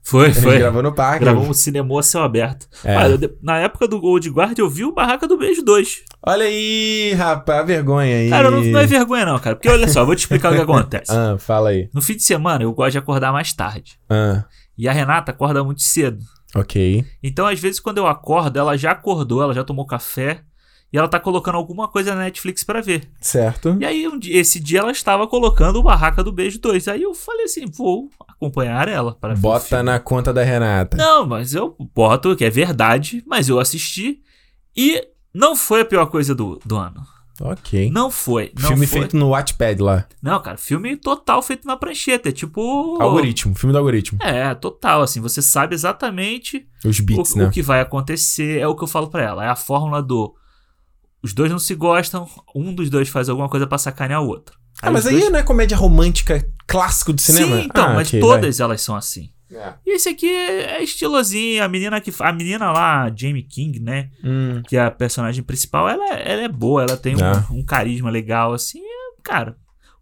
[0.03, 0.57] Foi, A gente foi.
[0.57, 1.19] gravou no parque.
[1.23, 2.67] Gravou um cinema a céu aberto.
[2.83, 2.95] É.
[2.97, 6.01] Ah, eu na época do Old Guard, eu vi o Barraca do Beijo 2.
[6.25, 8.29] Olha aí, rapaz, a vergonha aí.
[8.31, 9.55] Cara, não, não é vergonha, não, cara.
[9.55, 11.11] Porque olha só, eu vou te explicar o que acontece.
[11.11, 11.87] Ah, fala aí.
[11.93, 13.99] No fim de semana, eu gosto de acordar mais tarde.
[14.09, 14.43] Ah,
[14.81, 16.25] E a Renata acorda muito cedo.
[16.55, 17.05] ok.
[17.21, 20.41] Então, às vezes, quando eu acordo, ela já acordou, ela já tomou café.
[20.93, 23.07] E ela tá colocando alguma coisa na Netflix pra ver.
[23.21, 23.77] Certo.
[23.79, 26.87] E aí, um dia- esse dia, ela estava colocando o Barraca do Beijo 2.
[26.89, 30.97] Aí eu falei assim, vou acompanhar ela para Bota na conta da Renata.
[30.97, 34.19] Não, mas eu boto, que é verdade, mas eu assisti.
[34.75, 35.01] E
[35.33, 37.01] não foi a pior coisa do, do ano.
[37.39, 37.89] Ok.
[37.91, 38.51] Não foi.
[38.59, 38.99] Não filme foi.
[38.99, 40.05] feito no Wattpad lá.
[40.21, 42.29] Não, cara, filme total feito na prancheta.
[42.29, 43.01] É tipo.
[43.01, 43.55] Algoritmo.
[43.55, 44.19] Filme do algoritmo.
[44.21, 45.21] É, total, assim.
[45.21, 47.45] Você sabe exatamente Os beats, o, né?
[47.45, 48.59] o que vai acontecer.
[48.59, 49.45] É o que eu falo pra ela.
[49.45, 50.35] É a fórmula do.
[51.23, 54.57] Os dois não se gostam, um dos dois faz alguma coisa pra sacanear o outro.
[54.81, 57.57] Ah, mas os aí dois- não é comédia romântica clássico do cinema?
[57.57, 59.29] Sim, então, Ah, mas ok, todas elas são assim.
[59.53, 59.73] É.
[59.85, 64.61] E esse aqui é estilosinho, a menina que a menina lá, Jamie King, né, Hum,
[64.67, 67.45] que é a personagem principal, ela, é- ela é boa, ela tem um, É.
[67.51, 69.57] um carisma legal assim, é, cara.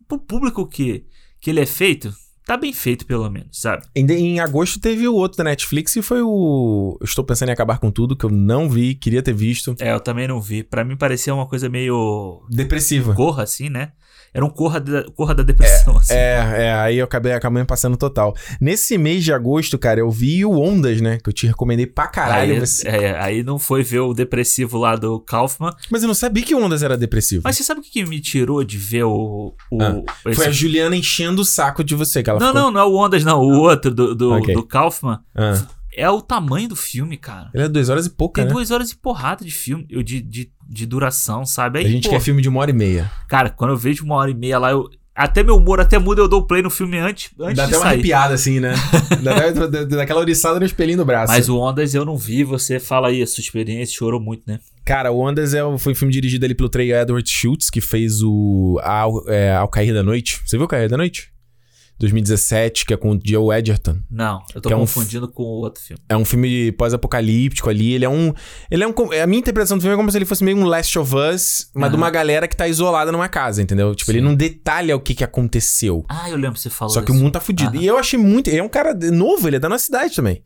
[0.08, 1.06] Pro público que
[1.42, 2.14] que ele é feito,
[2.46, 3.84] tá bem feito pelo menos, sabe?
[3.96, 6.98] Em, em agosto teve o outro da Netflix e foi o.
[7.00, 9.74] Eu estou pensando em acabar com tudo, que eu não vi, queria ter visto.
[9.80, 10.64] É, eu também não vi.
[10.64, 13.14] Pra mim parecia uma coisa meio Depressiva.
[13.16, 13.94] corra assim, né?
[14.34, 16.14] Era um corra da, corra da depressão assim.
[16.14, 18.36] É, é, aí eu acabei, acabei passando total.
[18.62, 21.18] Nesse mês de agosto, cara, eu vi o Ondas, né?
[21.24, 22.54] Que eu te recomendei pra caralho.
[22.54, 25.72] Aí, você- é, aí não foi ver o depressivo lá do Kaufman.
[25.90, 27.42] Mas eu não sabia que o Ondas era depressivo.
[27.44, 29.54] Mas você sabe o que que me tirou de ver o.
[29.72, 32.62] o Ah, esse- Foi a Juliana enchendo o saco de você, que ela Não, ficou...
[32.62, 33.40] não, não é o Ondas, não.
[33.42, 34.54] O outro do, do, Ok.
[34.54, 35.20] do Kaufman.
[35.36, 37.50] Ah, É o tamanho do filme, cara.
[37.54, 38.54] ele é duas horas e pouca, Tem né?
[38.54, 41.80] duas horas e porrada de filme, de, de, de duração, sabe?
[41.80, 43.12] Aí, A gente pô, quer filme de uma hora e meia.
[43.28, 44.88] Cara, quando eu vejo uma hora e meia lá, eu.
[45.16, 47.78] Até meu humor até muda, eu dou play no filme antes, antes Dá de até
[47.78, 47.94] uma sair.
[47.96, 48.74] arrepiada, assim, né?
[49.22, 51.34] Dá até daquela oriçada no espelhinho do braço.
[51.34, 54.62] Mas o Ondas eu não vi, você fala aí a sua experiência, chorou muito, né?
[54.86, 58.22] Cara, o Ondas é, foi um filme dirigido ali pelo Trey Edward Schultz, que fez
[58.24, 60.40] o Ao, é, Ao Cair da Noite.
[60.46, 61.30] Você viu o Cair da Noite?
[62.00, 63.98] 2017, que é com o Joe Edgerton.
[64.10, 66.02] Não, eu tô Que é um confundindo com o outro filme.
[66.08, 67.94] É um filme pós-apocalíptico ali.
[67.94, 68.34] Ele é um.
[68.72, 68.94] Ele é um.
[69.22, 71.70] A minha interpretação do filme é como se ele fosse meio um Last of Us,
[71.74, 71.90] mas Aham.
[71.92, 73.94] de uma galera que tá isolada numa casa, entendeu?
[73.94, 74.26] Tipo, ele Sim.
[74.26, 76.06] não detalha o que, que aconteceu.
[76.08, 77.22] Ah, eu lembro que você falou Só que o isso.
[77.24, 77.72] mundo tá fudido.
[77.76, 77.82] Aham.
[77.82, 78.48] E eu achei muito.
[78.50, 80.42] Ele é um cara novo, ele é da nossa cidade também.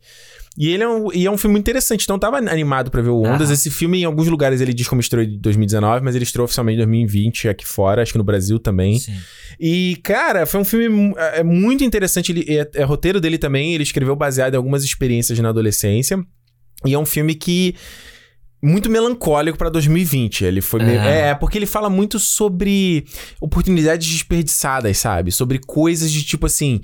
[0.56, 2.04] E ele é um, e é um filme muito interessante.
[2.04, 3.48] Então eu tava animado pra ver o Ondas.
[3.48, 3.54] Aham.
[3.54, 6.76] Esse filme, em alguns lugares, ele diz como estreou em 2019, mas ele estreou oficialmente
[6.76, 8.98] em 2020 aqui fora, acho que no Brasil também.
[8.98, 9.14] Sim.
[9.58, 12.30] E, cara, foi um filme é, é muito interessante.
[12.30, 13.74] Ele, é, é roteiro dele também.
[13.74, 16.24] Ele escreveu baseado em algumas experiências na adolescência.
[16.86, 17.74] E é um filme que.
[18.62, 20.44] Muito melancólico pra 2020.
[20.44, 20.98] Ele foi meio.
[20.98, 21.08] Aham.
[21.08, 23.04] É, porque ele fala muito sobre
[23.38, 25.30] oportunidades desperdiçadas, sabe?
[25.32, 26.80] Sobre coisas de tipo assim.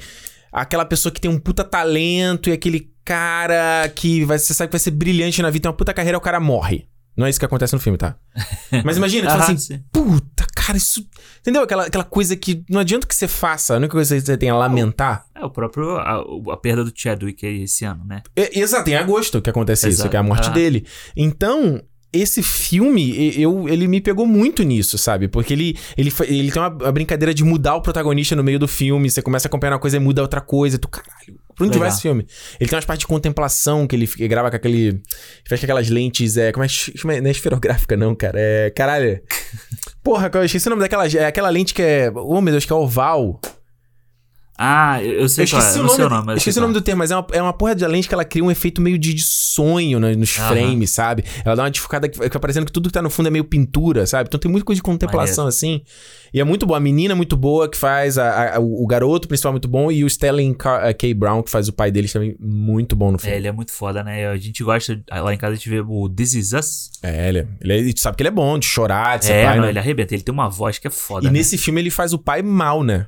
[0.52, 4.72] Aquela pessoa que tem um puta talento e aquele cara que vai, você sabe que
[4.72, 6.86] vai ser brilhante na vida, tem uma puta carreira, o cara morre.
[7.16, 8.16] Não é isso que acontece no filme, tá?
[8.84, 9.84] Mas imagina, tu fala Aham, assim, sim.
[9.92, 11.04] puta, cara, isso.
[11.40, 11.62] Entendeu?
[11.62, 14.48] Aquela, aquela coisa que não adianta que você faça, a única coisa que você tem
[14.48, 15.24] é lamentar.
[15.34, 15.96] É o próprio.
[15.98, 18.22] A, a perda do Chadwick esse ano, né?
[18.36, 20.10] É, exato, em agosto que acontece isso, Exato.
[20.10, 20.52] que é a morte Ah.
[20.52, 20.86] dele.
[21.16, 21.82] Então.
[22.12, 25.28] Esse filme, eu, ele me pegou muito nisso, sabe?
[25.28, 28.66] Porque ele, ele, ele tem uma, uma brincadeira de mudar o protagonista no meio do
[28.66, 29.08] filme.
[29.08, 30.76] Você começa a acompanhar uma coisa e muda outra coisa.
[30.76, 31.88] Tu, caralho, pra onde vai Legal.
[31.88, 32.26] esse filme?
[32.58, 35.00] Ele tem umas partes de contemplação que ele, fica- grava com aquele.
[35.48, 36.36] Faz com aquelas lentes.
[36.36, 38.38] É, como é, não é esferográfica, não, cara.
[38.40, 38.70] É.
[38.70, 39.20] Caralho.
[40.02, 41.06] Porra, eu esqueci o nome daquela.
[41.06, 42.10] É aquela lente que é.
[42.12, 43.40] Oh, meu Deus, que é oval.
[44.62, 45.72] Ah, eu, sei Eu qual é.
[45.78, 47.52] o nome, nome, mas esqueci o nome qual do termo, mas é uma, é uma
[47.54, 50.48] porra de lente que ela cria um efeito meio de, de sonho né, nos Aham.
[50.48, 51.24] frames, sabe?
[51.42, 53.44] Ela dá uma desfocada que fica parecendo que tudo que tá no fundo é meio
[53.44, 54.28] pintura, sabe?
[54.28, 55.80] Então tem muita coisa de contemplação assim.
[56.34, 56.76] E é muito boa.
[56.76, 59.90] A menina é muito boa que faz, a- a- o garoto principal é muito bom
[59.90, 61.14] e o Sterling Ca- eh, K.
[61.14, 63.36] Brown que faz o pai deles também muito bom no É, filme.
[63.38, 64.28] ele é muito foda, né?
[64.28, 65.00] A gente gosta.
[65.10, 66.90] Lá em casa a gente vê o This Is Us.
[67.02, 69.24] É, ele, é- ele é- e tu sabe que ele é bom de chorar, de
[69.24, 69.70] ser É, pai, não, né?
[69.70, 70.14] ele arrebenta.
[70.14, 71.24] Ele tem uma voz que é foda.
[71.26, 71.38] E né?
[71.38, 73.06] nesse filme ele faz o pai mal, né?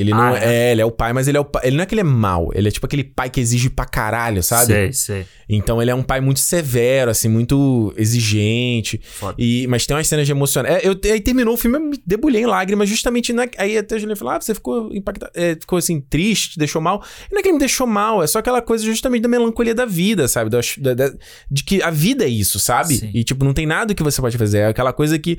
[0.00, 0.68] Ele não Ah, é?
[0.68, 0.72] é?
[0.72, 1.62] ele é o pai, mas ele é o pai.
[1.66, 3.84] Ele não é que ele é mal, ele é tipo aquele pai que exige pra
[3.84, 4.66] caralho, sabe?
[4.66, 5.26] Sei, sei.
[5.56, 9.00] Então ele é um pai muito severo, assim, muito exigente.
[9.04, 9.34] Foda.
[9.38, 10.64] E, mas tem umas cenas de emoção.
[10.64, 13.94] É, eu, aí terminou o filme, eu me debulhei em lágrimas, justamente na, aí até
[13.96, 17.02] a Juliana falou: Ah, você ficou impactado, é, ficou assim, triste, te deixou mal.
[17.30, 19.74] E não é que ele me deixou mal, é só aquela coisa justamente da melancolia
[19.74, 20.50] da vida, sabe?
[20.50, 21.14] Da- da- da-
[21.50, 22.96] de que a vida é isso, sabe?
[22.96, 23.10] Sim.
[23.14, 24.58] E tipo, não tem nada que você pode fazer.
[24.58, 25.36] É aquela coisa que,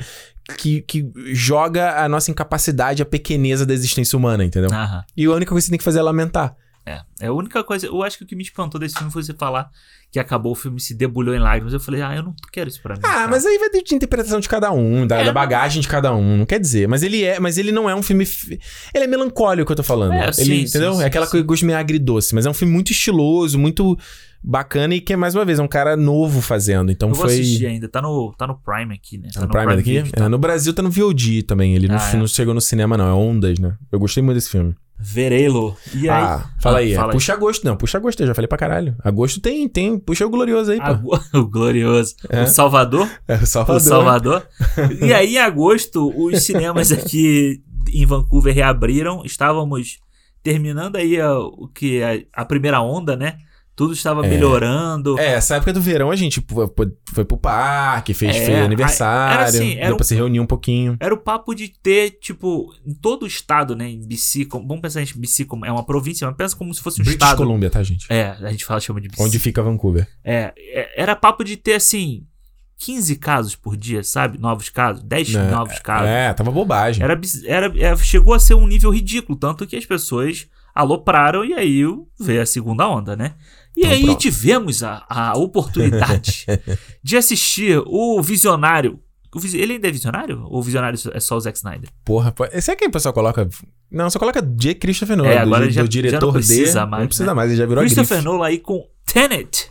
[0.58, 4.72] que, que joga a nossa incapacidade, a pequeneza da existência humana, entendeu?
[4.72, 5.04] Aham.
[5.16, 6.56] E a única coisa que você tem que fazer é lamentar.
[6.86, 7.00] É.
[7.20, 7.86] É a única coisa.
[7.88, 9.70] Eu acho que o que me espantou desse filme foi você falar
[10.12, 11.74] que acabou o filme se debulhou em lágrimas.
[11.74, 13.02] Eu falei, ah, eu não quero isso pra mim.
[13.04, 13.28] Ah, cara.
[13.30, 16.14] mas aí vai ter de interpretação de cada um, da, É, da bagagem de cada
[16.14, 16.88] um, não quer dizer.
[16.88, 18.26] Mas ele é, mas ele não é um filme.
[18.26, 18.60] fi-
[18.94, 20.14] Ele é melancólico, eu tô falando.
[20.14, 20.96] É, ele, sim, entendeu?
[20.96, 21.32] sim, é aquela sim.
[21.32, 23.98] coisa que gosto meio agridoce, mas é um filme muito estiloso, muito
[24.44, 26.92] bacana e que, mais uma vez, é um cara novo fazendo.
[26.92, 27.34] Então Eu vou foi.
[27.36, 27.88] assistir ainda.
[27.88, 29.30] Tá no, tá no Prime aqui, né?
[29.32, 29.82] Tá no Prime aqui?
[30.02, 30.26] Video, tá?
[30.26, 31.76] É, no Brasil tá no VOD também.
[31.76, 32.18] Ele não, Ah, é.
[32.18, 33.08] não chegou no cinema, não.
[33.08, 33.76] É Ondas, né?
[33.92, 34.76] Eu gostei muito desse filme.
[35.02, 35.76] Verei-lo.
[35.96, 36.24] E aí?
[36.24, 36.94] Ah, fala aí.
[36.94, 37.14] é, fala aí.
[37.14, 37.66] puxa agosto.
[37.66, 38.96] Não, puxa agosto, eu já falei pra caralho.
[39.04, 39.98] Agosto tem, tem.
[39.98, 41.20] Puxa o glorioso aí, pô.
[41.40, 42.16] O glorioso.
[42.30, 42.44] É.
[42.44, 43.10] O Salvador.
[43.28, 43.82] É o O Salvador.
[43.82, 44.48] Salvador.
[45.02, 49.24] e aí, em agosto, os cinemas aqui em Vancouver reabriram.
[49.26, 49.98] Estávamos
[50.44, 53.38] terminando aí a, o que a, a primeira onda, né?
[53.76, 54.30] Tudo estava É.
[54.30, 55.18] melhorando.
[55.18, 56.46] É, essa época do verão a gente
[57.14, 60.46] foi pro parque, fez, É, aniversário, era assim, era deu um- pra se reunir um
[60.46, 60.98] pouquinho.
[61.00, 63.90] Era o papo de ter, tipo, em todo o estado, né?
[63.90, 66.82] Em BC, como, vamos pensar em BC como é uma província, mas pensa como se
[66.82, 67.38] fosse um British estado.
[67.38, 68.06] Columbia, tá, gente?
[68.10, 69.24] É, a gente fala, chama de BC.
[69.24, 70.08] Onde fica Vancouver.
[70.24, 72.26] É, é, era papo de ter, assim,
[72.78, 74.38] 15 casos por dia, sabe?
[74.38, 76.08] Novos casos, 10 É, novos casos.
[76.10, 77.04] É, tava bobagem.
[77.04, 81.54] Era, era, é, chegou a ser um nível ridículo, tanto que as pessoas alopraram e
[81.54, 81.82] aí
[82.20, 83.36] veio a segunda onda, né?
[83.76, 84.20] E então, aí pronto.
[84.20, 86.46] tivemos a, a oportunidade
[87.02, 89.00] de assistir o Visionário.
[89.54, 90.44] Ele ainda é visionário?
[90.50, 91.90] Ou visionário é só o Zack Snyder?
[92.04, 93.48] Porra, esse é quem o pessoal coloca.
[93.90, 94.76] Não, só coloca J.
[94.76, 96.90] Christopher Nolan, é, agora do, já, do diretor já não precisa de...
[96.90, 97.34] Mais, não precisa né?
[97.34, 99.70] mais, ele já virou Christopher Nolan aí com Tenet.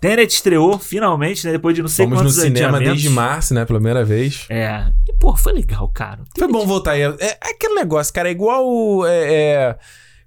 [0.00, 1.52] Tenet estreou finalmente, né?
[1.52, 3.64] Depois de não sei Fomos quantos Fomos no cinema desde março, né?
[3.64, 4.46] Pela primeira vez.
[4.48, 4.92] É.
[5.08, 6.18] E, pô, foi legal, cara.
[6.34, 6.38] Tenet...
[6.38, 7.02] Foi bom voltar aí.
[7.02, 8.28] É, é, aquele negócio, cara.
[8.28, 9.06] É igual.
[9.06, 9.78] É, é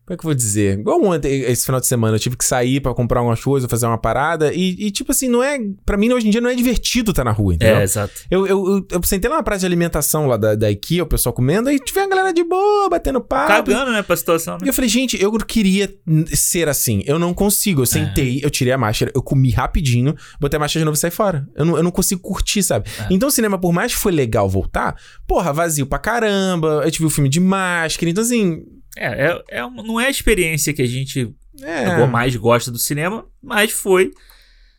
[0.07, 0.79] como é que eu vou dizer?
[0.79, 3.85] Igual ontem, esse final de semana, eu tive que sair pra comprar algumas coisas, fazer
[3.87, 4.53] uma parada.
[4.53, 5.59] E, e, tipo assim, não é.
[5.85, 7.75] Pra mim, hoje em dia, não é divertido estar na rua, entendeu?
[7.75, 8.13] É, exato.
[8.31, 11.07] Eu, eu, eu, eu sentei lá na praça de alimentação lá da, da IKEA, o
[11.07, 13.49] pessoal comendo, aí tiver a galera de boa, batendo papo.
[13.49, 14.69] Cagando, né, pra situação, E né?
[14.69, 15.93] eu falei, gente, eu queria
[16.33, 17.03] ser assim.
[17.05, 17.81] Eu não consigo.
[17.81, 17.87] Eu É.
[17.87, 21.11] sentei, eu tirei a máscara, eu comi rapidinho, botei a máscara de novo e saí
[21.11, 21.45] fora.
[21.53, 22.89] Eu não, eu não consigo curtir, sabe?
[22.97, 23.07] É.
[23.11, 24.95] Então o cinema, por mais que foi legal voltar,
[25.27, 26.81] porra, vazio pra caramba.
[26.85, 28.09] Eu tive o filme de máscara.
[28.09, 28.63] Então, assim.
[28.97, 32.05] É, é, é não é a experiência que a gente É.
[32.07, 34.11] mais gosta do cinema, mas foi.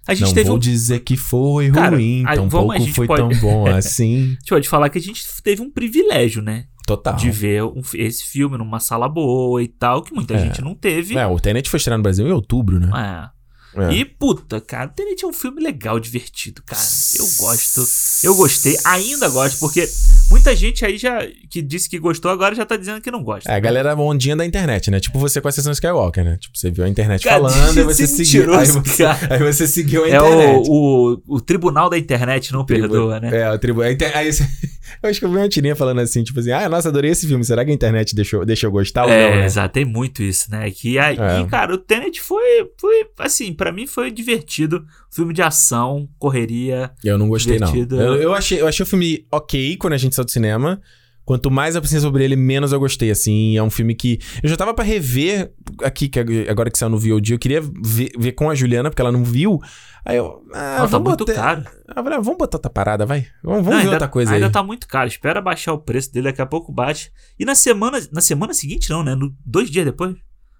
[0.06, 0.60] A gente não teve vou um.
[0.60, 3.66] dizer que foi Cara, ruim, aí, tão vamos, a pouco gente foi pode- tão bom
[3.68, 4.36] assim.
[4.40, 6.64] Deixa eu te falar que a gente teve um privilégio, né?
[6.86, 7.16] Total.
[7.16, 10.38] de ver um- esse filme numa sala boa e tal, que muita É.
[10.38, 11.18] gente não teve.
[11.18, 12.88] É, o Tenet foi estrear no Brasil em outubro, né?
[12.94, 13.38] É.
[13.83, 13.93] É.
[13.93, 16.81] E, puta, cara, Tenet é um filme legal, divertido, cara.
[17.18, 17.85] Eu gosto.
[18.24, 19.89] Eu gostei, ainda gosto, porque
[20.31, 21.18] muita gente aí já
[21.51, 23.51] que disse que gostou, agora já tá dizendo que não gosta.
[23.51, 24.99] É, a galera ondinha da internet, né?
[25.01, 26.37] Tipo você com a sessão Skywalker, né?
[26.41, 28.55] Tipo, você viu a internet Cara, falando e você seguiu.
[28.55, 30.68] Aí você, aí você seguiu a É internet.
[30.68, 33.31] o, o, o tribunal da internet não Tribu- perdoa, né?
[33.43, 33.83] É, o tribu...
[33.83, 34.43] a inter- aí, você-
[35.03, 37.26] eu acho que eu vi uma tirinha falando assim, tipo assim, ah, nossa, adorei esse
[37.26, 39.47] filme, será que a internet deixou, deixa eu gostar ou É, não, né?
[39.47, 40.70] exato, tem muito isso, né?
[40.70, 41.47] Que aí, É.
[41.49, 44.84] cara, o Tenet foi, foi assim, pra mim foi divertido.
[45.10, 46.90] Filme de ação, correria.
[47.04, 47.66] Eu não gostei, não.
[47.66, 48.00] Divertido.
[48.00, 50.80] Eu, eu achei, eu achei o filme ok quando a gente saiu do cinema.
[51.24, 53.54] Quanto mais eu pensei sobre ele, menos eu gostei, assim.
[53.54, 54.18] É um filme que...
[54.42, 55.52] Eu já tava pra rever
[55.82, 57.34] aqui, que agora que saiu no VOD.
[57.34, 59.60] Eu queria ver, ver com a Juliana, porque ela não viu.
[60.06, 60.42] Aí eu...
[60.54, 61.34] Ah, Não, tá muito botar...
[61.34, 61.64] caro.
[61.86, 63.26] Ah, ah, vamos botar outra parada, vai.
[63.44, 64.52] Vamos, vamos Não, ver ainda, outra coisa ainda aí.
[64.52, 65.06] tá muito caro.
[65.06, 67.12] Espera baixar o preço dele, daqui a pouco bate.
[67.38, 69.14] E na semana, na semana seguinte, não, né?
[69.14, 70.16] No, dois dias depois.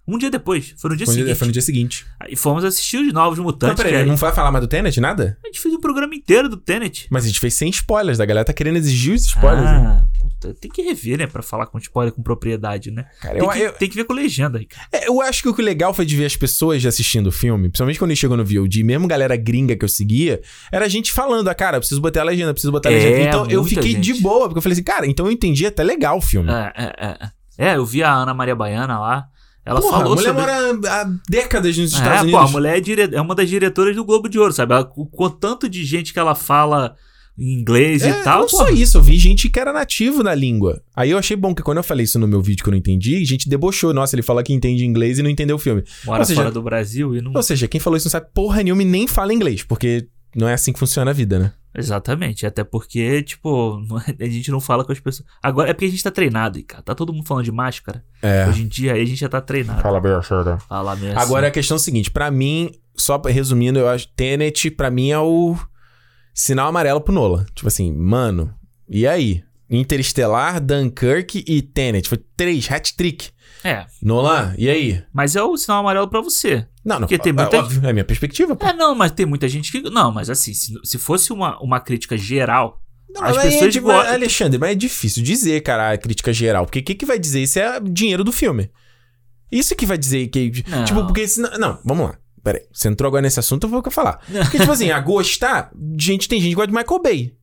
[0.09, 0.75] Um dia depois.
[0.79, 1.35] Foi no dia Foi seguinte.
[1.35, 2.07] foi no dia seguinte.
[2.19, 3.77] Aí fomos assistir os novos Não, Mutantes.
[3.77, 5.37] peraí, que aí- não vai falar mais do Tenet, nada?
[5.45, 7.07] A gente fez um programa inteiro do Tenet.
[7.11, 8.19] Mas a gente fez sem spoilers.
[8.19, 9.65] A galera tá querendo exigir os spoilers.
[9.65, 10.03] né?
[10.03, 11.27] ah, puta, tem que rever, né?
[11.27, 13.05] Pra falar com spoiler com propriedade, né?
[13.21, 14.87] Cara, Tem, eu, que, eu, tem que ver com legenda aí, cara.
[14.91, 17.69] É, eu acho que o que legal foi de ver as pessoas assistindo o filme,
[17.69, 20.41] principalmente quando ele chegou no VOD, mesmo galera gringa que eu seguia,
[20.73, 22.95] era a gente falando, ah, cara, preciso botar a legenda, eu preciso botar a É,
[22.95, 23.21] legenda.
[23.29, 24.23] Então eu fiquei de gente.
[24.23, 26.51] boa, porque eu falei assim, cara, então eu entendi até legal o filme.
[26.51, 27.31] É, é, é.
[27.61, 29.27] É, eu vi a Ana Maria Baiana lá.
[29.69, 30.41] Ela Porra, falou a mulher sobre.
[30.41, 32.53] mora há décadas nos É, Estados pô, a Unidos.
[32.53, 34.73] mulher é, dire- é uma das diretoras do Globo de Ouro, sabe?
[34.75, 36.95] Ela, o tanto de gente que ela fala
[37.39, 38.41] em inglês É, e tal.
[38.41, 40.83] não pô, só isso, eu vi gente que era nativo na língua.
[40.97, 42.79] Aí eu achei bom que quando eu falei isso no meu vídeo que eu não
[42.79, 43.95] entendi, gente debochou.
[43.95, 45.85] Nossa, ele fala que entende inglês e não entendeu o filme.
[46.05, 47.33] mora seja- fora do Brasil e não.
[47.35, 50.09] Ou seja, quem falou isso não sabe porra nenhuma e nem fala inglês, porque
[50.39, 51.53] não é assim que funciona a vida, né?
[51.75, 52.47] Exatamente.
[52.47, 53.81] Até porque, tipo,
[54.21, 55.29] a gente não fala com as pessoas.
[55.43, 56.83] Agora é porque a gente tá treinado, cara.
[56.83, 58.05] Tá todo mundo falando de máscara.
[58.23, 58.47] É.
[58.49, 59.83] Hoje em dia aí a gente já tá treinado.
[59.83, 60.13] Fala bem.
[60.69, 61.19] Fala mesmo.
[61.19, 65.11] Agora a questão é a seguinte, pra mim, só resumindo, eu acho Tenet pra mim
[65.11, 65.57] é o
[66.35, 67.45] sinal amarelo pro Nolan.
[67.55, 68.55] Tipo assim, mano,
[68.89, 69.45] e aí?
[69.71, 72.09] Interestelar, Dunkirk e Tenet.
[72.09, 73.31] Foi três, hat-trick.
[73.65, 73.87] É.
[74.03, 75.03] Nolan, e aí?
[75.13, 76.67] Mas é o sinal amarelo pra você.
[76.85, 77.01] Não, não.
[77.09, 78.67] Porque tem é, muita- óbvio, é a minha perspectiva, pô.
[78.67, 79.81] É, não, mas tem muita gente que.
[79.91, 82.81] Não, mas assim, se, se fosse uma, uma crítica geral.
[83.11, 86.65] Não, as pessoas é de- gostam- Alexandre, mas é difícil dizer, cara, a crítica geral.
[86.67, 87.43] Porque o que, que vai dizer?
[87.43, 88.71] Isso é dinheiro do filme.
[89.51, 90.63] Isso que vai dizer que.
[90.69, 90.85] Não.
[90.85, 91.51] Tipo, porque senão.
[91.59, 92.19] Não, vamos lá.
[92.45, 92.63] Peraí.
[92.73, 94.21] Você entrou agora nesse assunto, eu vou falar.
[94.45, 97.35] Porque, tipo assim, a gostar, gente, tem gente que gosta de Michael Bay.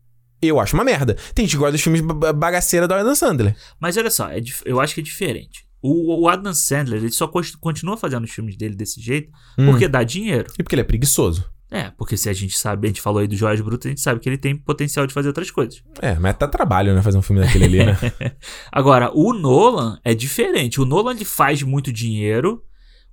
[0.41, 1.15] Eu acho uma merda.
[1.33, 3.55] Tem gente que gosta dos filmes ba- bagaceira do Adam Sandler.
[3.79, 5.64] Mas olha só, é dif- eu acho que é diferente.
[5.87, 7.27] O, o Adam Sandler, ele só
[7.59, 9.67] continua fazendo os filmes dele desse jeito Hum.
[9.71, 10.47] porque dá dinheiro.
[10.57, 11.45] E porque ele é preguiçoso.
[11.71, 13.99] É, porque se a gente sabe, a gente falou aí do Jorge Bruto, a gente
[13.99, 15.81] sabe que ele tem potencial de fazer outras coisas.
[16.01, 17.01] É, mas tá trabalho, né?
[17.01, 17.97] Fazer um filme daquele ali, né?
[18.71, 20.79] Agora, o Nolan é diferente.
[20.79, 22.61] O Nolan ele faz muito dinheiro,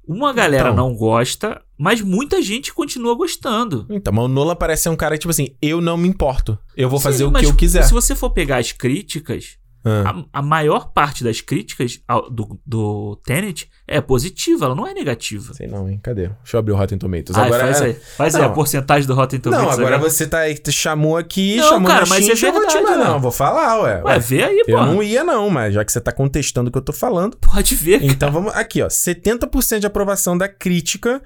[0.07, 0.77] uma galera Então.
[0.89, 3.87] não gosta, mas muita gente continua gostando.
[3.91, 6.59] então, mas o Nolan parece ser um cara que, tipo assim, eu não me importo.
[6.77, 7.83] Eu vou fazer Sim, o mas que eu quiser.
[7.85, 10.25] Se você for pegar as críticas, Ah.
[10.33, 14.95] a, a maior parte das críticas ao- do, do Tenet é positiva, ela não é
[14.95, 15.53] negativa.
[15.55, 15.99] Sei não, hein?
[16.03, 16.29] Cadê?
[16.29, 17.37] Deixa eu abrir o Rotten Tomatoes.
[17.37, 18.55] Ah, agora faz aí, faz aí a Não.
[18.55, 19.67] porcentagem do Rotten Tomatoes.
[19.79, 22.53] Não, agora você tá aí, te chamou aqui, Não, chamou cara, mas chincha, é eu
[22.55, 23.11] vou te verdade, mandar.
[23.11, 24.03] Não, vou falar, ué.
[24.05, 24.87] Ué, vê aí, eu pô.
[24.87, 27.37] não ia não, mas já que você tá contestando o que eu tô falando.
[27.37, 28.13] Pode ver, cara.
[28.13, 28.89] Então vamos aqui, ó.
[28.89, 31.21] 70% de aprovação da crítica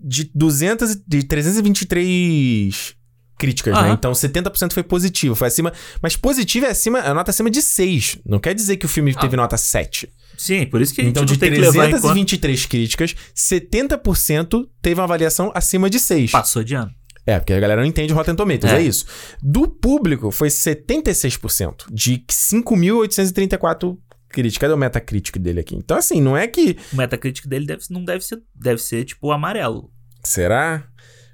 [0.00, 2.94] de 200 e- de 323
[3.38, 3.80] críticas, né?
[3.80, 3.92] Aham.
[3.94, 5.72] Então 70% foi positivo, foi acima,
[6.02, 8.18] mas positivo é acima, a nota acima de 6.
[8.26, 9.20] Não quer dizer que o filme Ah.
[9.20, 10.08] teve nota 7.
[10.36, 12.00] Sim, por isso que a gente Então de tem que levar em conta.
[12.02, 16.30] 323 críticas, 70% teve uma avaliação acima de 6.
[16.30, 16.92] Passou de ano.
[17.26, 18.78] É, porque a galera não entende o Rotten Tomatoes, é.
[18.78, 18.82] É.
[18.82, 19.04] isso.
[19.42, 23.96] Do público, foi 76%, de 5.834
[24.30, 24.58] críticas.
[24.62, 25.74] Cadê o Metacritic dele aqui?
[25.76, 26.76] Então, assim, não é que...
[26.92, 29.90] O Metacritic dele deve, não deve ser, deve ser tipo amarelo.
[30.24, 30.87] Será?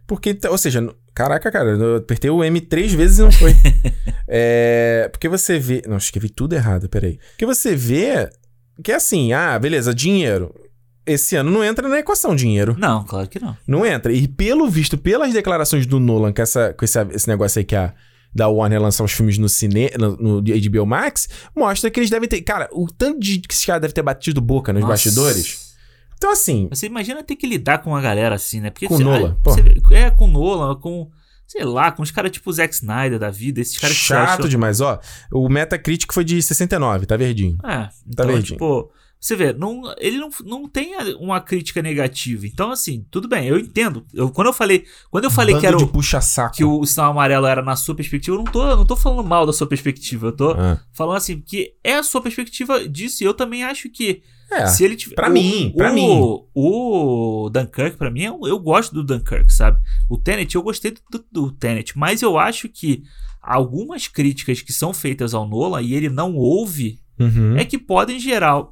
[0.06, 3.54] Porque, ou seja, caraca, cara, eu apertei o M três vezes e não foi.
[4.28, 5.82] é, porque você vê...
[5.86, 7.18] Não, escrevi tudo errado, peraí.
[7.30, 8.28] Porque você vê
[8.82, 10.54] que é assim, ah, beleza, dinheiro.
[11.06, 12.74] Esse ano não entra na equação dinheiro.
[12.78, 13.56] Não, claro que não.
[13.66, 14.12] Não entra.
[14.12, 17.76] E pelo visto, pelas declarações do Nolan, com, essa, com esse, esse negócio aí que
[17.76, 17.92] a
[18.34, 22.28] da Warner lançar os filmes no cinema, no, no HBO Max, mostra que eles devem
[22.28, 22.42] ter.
[22.42, 24.92] Cara, o tanto de que esses caras devem ter batido boca nos Nossa.
[24.92, 25.63] bastidores.
[26.16, 26.68] Então, assim.
[26.70, 28.70] Você imagina ter que lidar com uma galera assim, né?
[28.70, 29.50] Porque Com você- pô.
[29.52, 29.62] você
[29.92, 31.10] é, com Nolan, com.
[31.46, 34.48] Sei lá, com os caras tipo Zack Snyder da vida, esses caras que chato acha-
[34.48, 34.80] demais.
[34.80, 34.98] Ó,
[35.30, 37.58] o Metacritic foi de 69, tá verdinho.
[37.62, 38.44] É, então, verdinho.
[38.54, 38.90] tipo,
[39.20, 42.46] Você vê, não, ele não, não tem uma crítica negativa.
[42.46, 44.04] Então, assim, tudo bem, eu entendo.
[44.12, 46.54] Eu, quando eu falei, quando eu falei que Bando era de o, puxa-saco.
[46.54, 49.46] que o sinal amarelo era na sua perspectiva, eu não tô, não tô falando mal
[49.46, 50.26] da sua perspectiva.
[50.26, 50.78] Eu tô Ah.
[50.92, 53.22] falando assim, que é a sua perspectiva disso.
[53.22, 54.66] E eu também acho que É.
[54.66, 55.14] se ele tiver.
[55.14, 56.18] pra o- mim, pra o, mim.
[56.54, 59.78] O Dunkirk, pra mim, eu, eu gosto do Dunkirk, sabe?
[60.08, 63.02] O Tenet, eu gostei do, do, do Tenet, mas eu acho que
[63.42, 67.56] algumas críticas que são feitas ao Nolan e ele não ouve Uhum.
[67.56, 68.64] é que podem gerar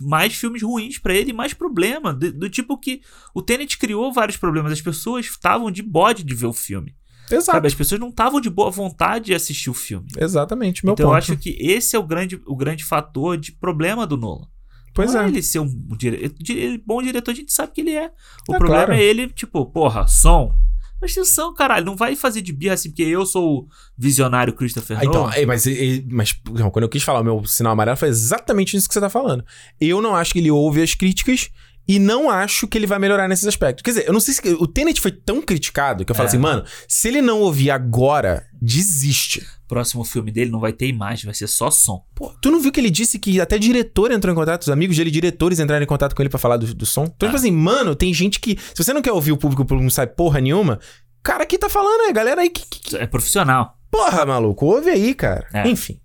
[0.00, 2.12] mais filmes ruins pra ele, e mais problema.
[2.12, 3.02] Do, do tipo que
[3.34, 4.72] o Tenet criou vários problemas.
[4.72, 6.94] As pessoas estavam de bode de ver o filme.
[7.30, 7.44] Exato.
[7.56, 7.66] Sabe?
[7.68, 10.08] As pessoas não estavam de boa vontade de assistir o filme.
[10.18, 11.12] Exatamente, meu então ponto.
[11.14, 14.46] eu acho que esse é o grande, o grande fator de problema do Nolan.
[14.94, 15.28] Pois não é.
[15.28, 15.66] ele ser um
[15.96, 16.32] dire...
[16.38, 18.10] dire- bom diretor, a gente sabe que ele é.
[18.48, 18.92] O É, problema claro.
[18.94, 20.54] é ele, tipo, porra, som.
[21.00, 21.84] Presta atenção, caralho.
[21.84, 23.68] Não vai fazer de birra assim, porque eu sou o
[23.98, 25.34] visionário Christopher Ah, então, Nolan.
[25.34, 28.76] é, mas, é, mas não, quando eu quis falar o meu sinal amarelo, foi exatamente
[28.76, 29.44] isso que você tá falando.
[29.80, 31.50] Eu não acho que ele ouve as críticas
[31.86, 33.82] e não acho que ele vai melhorar nesses aspectos.
[33.82, 34.40] Quer dizer, eu não sei se.
[34.54, 36.28] O Tenet foi tão criticado que eu falo É.
[36.28, 39.46] assim, mano, se ele não ouvir agora, desiste.
[39.68, 42.04] Próximo filme dele não vai ter imagem, vai ser só som.
[42.14, 44.96] Pô, tu não viu que ele disse que até diretor entrou em contato, os amigos
[44.96, 47.04] dele, diretores, entraram em contato com ele pra falar do, do som?
[47.04, 47.30] Então, Ah.
[47.32, 48.58] tipo assim, mano, tem gente que.
[48.74, 50.78] Se você não quer ouvir o público, o público não sabe porra nenhuma,
[51.22, 52.66] cara aqui tá falando, é galera aí que.
[52.66, 53.76] que- que- É profissional.
[53.90, 55.46] porra, maluco, ouve aí, cara.
[55.52, 55.68] É.
[55.68, 55.98] Enfim.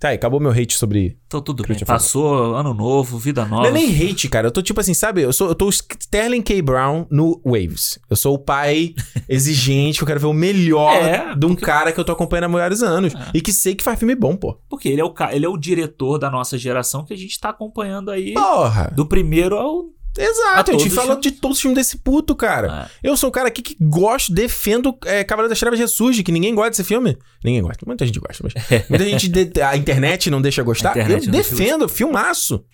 [0.00, 1.78] Tá aí, acabou meu hate sobre Então tudo bem.
[1.84, 3.64] Passou ano novo, vida nova.
[3.64, 4.46] Não é nem hate, cara.
[4.46, 5.20] Eu tô tipo assim, sabe?
[5.20, 6.62] Eu, sou, eu tô o Sterling K.
[6.62, 7.98] Brown no Waves.
[8.08, 8.94] Eu sou o pai
[9.28, 12.44] exigente, que eu quero ver o melhor É, de um cara que eu tô acompanhando
[12.44, 13.12] há vários anos.
[13.34, 14.58] E que sei que faz filme bom, pô.
[14.70, 17.50] Porque ele é, o, ele é o diretor da nossa geração que a gente tá
[17.50, 18.32] acompanhando aí.
[18.32, 18.90] Porra!
[18.96, 19.84] Do primeiro ao.
[20.22, 22.88] Exato, a todos falou os de todos os filmes desse puto, cara.
[23.02, 23.08] É.
[23.10, 26.54] Eu sou o cara aqui que gosto, defendo é, Cavaleiro das Trevas Ressurge, que ninguém
[26.54, 27.16] gosta desse filme.
[27.44, 28.54] Ninguém gosta, muita gente gosta, mas
[28.90, 29.28] muita gente.
[29.28, 30.96] de- a internet não deixa gostar.
[30.96, 32.64] Eu não defendo, filmaço.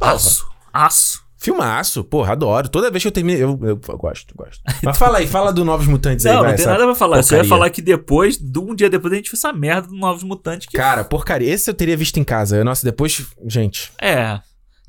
[0.00, 0.46] Aço.
[0.72, 1.22] Aço.
[1.36, 2.68] Filmaço, porra, adoro.
[2.68, 4.62] Toda vez que eu termino, eu, eu gosto, gosto.
[4.80, 6.50] Mas fala aí, fala do Novos Mutantes aí, Não, vai.
[6.50, 7.16] não tem nada pra falar.
[7.16, 7.48] Eu só ia porcaria.
[7.48, 10.68] falar que depois, de um dia depois, a gente fez essa merda do Novos Mutantes.
[10.68, 11.52] Que Cara, porcaria.
[11.52, 12.62] Esse eu teria visto em casa.
[12.62, 13.26] Nossa, depois.
[13.48, 14.38] Gente, É.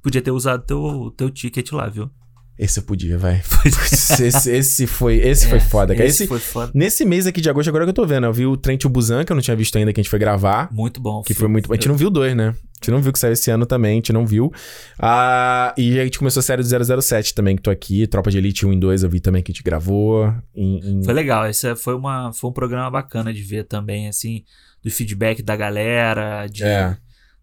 [0.04, 2.10] Podia ter usado teu, teu ticket lá, viu?
[2.56, 3.42] esse eu podia, vai.
[3.66, 6.06] esse, esse foi, esse foi foda, cara.
[6.06, 6.72] É, Esse Esse, foi foda.
[6.76, 9.26] nesse mês aqui de agosto, agora que eu tô vendo, eu vi o Trent Busan,
[9.26, 10.70] que eu não tinha visto ainda, que a gente foi gravar.
[10.72, 11.24] Muito bom.
[11.24, 11.72] Que foi muito.
[11.74, 12.50] A gente não viu dois, né?
[12.50, 14.52] A gente não viu que saiu esse ano também, a gente não viu.
[15.00, 18.06] Ah, e a gente começou a série do 007 também, que tô aqui.
[18.06, 20.32] Tropa de Elite 1 e 2 eu vi também que a gente gravou.
[20.56, 21.48] Em, em- Foi legal.
[21.50, 24.44] Esse foi, uma, foi um programa bacana de ver também, assim,
[24.84, 26.46] do feedback da galera.
[26.48, 26.96] De, É.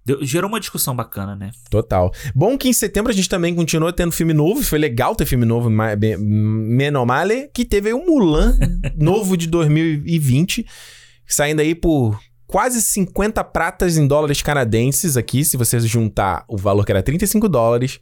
[0.05, 1.51] deu- gerou uma discussão bacana, né?
[1.70, 2.12] Total.
[2.35, 4.62] Bom que em setembro a gente também continuou tendo filme novo.
[4.62, 8.59] Foi legal ter filme novo, Menomale, que teve aí o Mulan
[8.97, 10.66] novo de 2020,
[11.27, 16.85] saindo aí por quase 50 pratas em dólares canadenses aqui, se você juntar o valor
[16.85, 18.01] que era 35 dólares,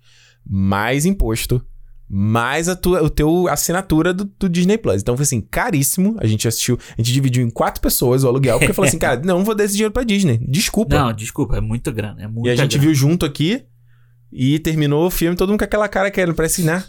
[0.49, 1.63] mais imposto,
[2.11, 5.03] mais a tua o teu assinatura do, do Disney Plus.
[5.03, 6.17] Então foi assim, caríssimo.
[6.19, 9.21] A gente assistiu, a gente dividiu em quatro pessoas o aluguel, porque falou assim, cara,
[9.23, 10.39] não vou dar esse dinheiro pra Disney.
[10.49, 10.97] Desculpa.
[10.99, 12.21] Não, desculpa, é muita grana.
[12.23, 12.85] É E muita a gente grana.
[12.87, 13.63] viu junto aqui
[14.33, 16.83] e terminou o filme, todo mundo com aquela cara que parece, né?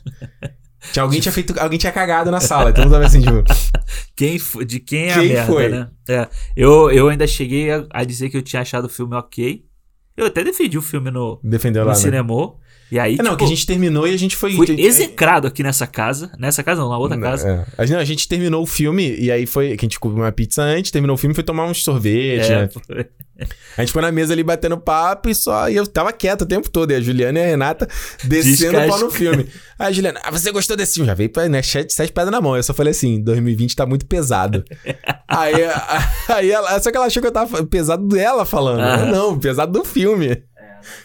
[0.94, 1.54] Tinha, alguém tinha feito.
[1.60, 2.70] Alguém tinha cagado na sala.
[2.70, 3.44] Então tava assim, tipo.
[4.16, 5.70] Quem fo- de quem é Quem a merda, foi?
[5.70, 5.90] né?
[6.10, 9.66] É, eu, eu ainda cheguei a, a dizer que eu tinha achado o filme ok.
[10.16, 12.00] Eu até defendi o filme no, Defendeu no lá, né?
[12.91, 14.53] E aí, É, não, tipo, que a gente terminou e a gente foi.
[14.56, 16.32] fui é, execrado aqui nessa casa.
[16.40, 17.48] Nessa casa não, na outra casa.
[17.48, 17.66] É.
[17.82, 19.78] A gente- Não, a gente terminou o filme e aí foi.
[19.78, 22.52] Que a gente comeu uma pizza antes, terminou o filme e foi tomar uns sorvete,
[22.52, 22.70] É, né?
[22.70, 23.06] foi-
[23.78, 25.70] A gente foi na mesa ali batendo papo e só.
[25.70, 26.91] E eu tava quieto o tempo todo.
[26.91, 27.88] E a Juliana e a Renata
[28.24, 29.48] descendo o pau no filme.
[29.78, 31.07] Aí a Juliana, ah, você gostou desse filme?
[31.07, 32.57] Já veio pra, né, sete, sete pedras na mão.
[32.57, 34.66] Eu só falei assim: 2020 tá muito pesado.
[35.28, 35.53] aí,
[36.28, 36.78] aí ela.
[36.82, 38.82] Só que ela achou que eu tava pesado dela falando.
[38.82, 40.44] Eu, Não, pesado do filme.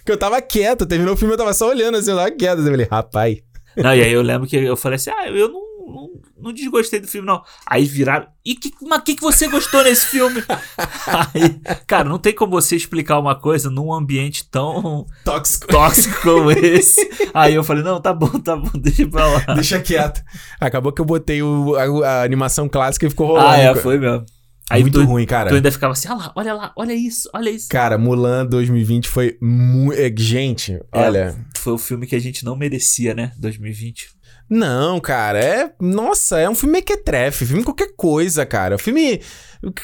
[0.05, 2.59] Que eu tava quieto, terminou o filme, eu tava só olhando assim, eu tava quieto.
[2.61, 3.39] Eu falei, rapaz.
[3.77, 6.09] Não, e aí eu lembro que eu falei assim: ah, eu não, não,
[6.41, 7.43] não desgostei do filme, não.
[7.67, 8.27] Aí viraram.
[8.45, 10.41] E que, mas o que, que você gostou nesse filme?
[11.35, 15.67] Aí, cara, não tem como você explicar uma coisa num ambiente tão Tóxico.
[15.67, 17.11] tóxico como esse.
[17.35, 19.41] Aí eu falei: não, tá bom, tá bom, deixa pra lá.
[19.55, 20.23] Deixa quieto.
[20.61, 23.49] Acabou que eu botei o- a, a animação clássica e ficou rolando.
[23.49, 24.25] Ah, é, foi mesmo.
[24.71, 25.51] Aí Muito tu, ruim, cara.
[25.51, 27.69] tu ainda ficava assim: olha lá, olha lá, olha isso, olha isso.
[27.69, 29.99] Cara, Mulan 2020 foi muito.
[30.23, 31.37] Gente, olha.
[31.57, 33.33] Foi o filme que a gente não merecia, né?
[33.39, 34.09] 2020.
[34.49, 35.73] Não, cara, é.
[35.81, 38.77] Nossa, é um filme mequetrefe, filme qualquer coisa, cara.
[38.77, 39.21] O filme.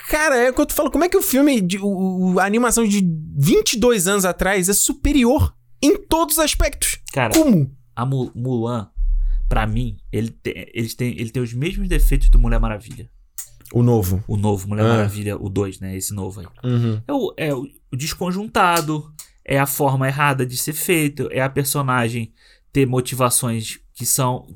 [0.08, 1.60] Cara, é quando tu fala, como é que o filme.
[1.60, 3.02] De, o, a animação de
[3.38, 6.98] 22 anos atrás é superior em todos os aspectos?
[7.12, 7.70] Cara, Como?
[7.96, 8.88] a Mu- Mulan,
[9.48, 13.10] pra mim, ele tem, eles têm, ele tem os mesmos defeitos do Mulher Maravilha.
[13.72, 14.22] O novo.
[14.26, 14.88] O novo Mulher Ah.
[14.88, 15.96] Maravilha, o 2, né?
[15.96, 16.46] Esse novo aí.
[16.64, 17.00] Uhum.
[17.06, 19.12] É o, é o, desconjuntado,
[19.44, 22.32] é a forma errada de ser feito, é a personagem
[22.72, 24.46] ter motivações que são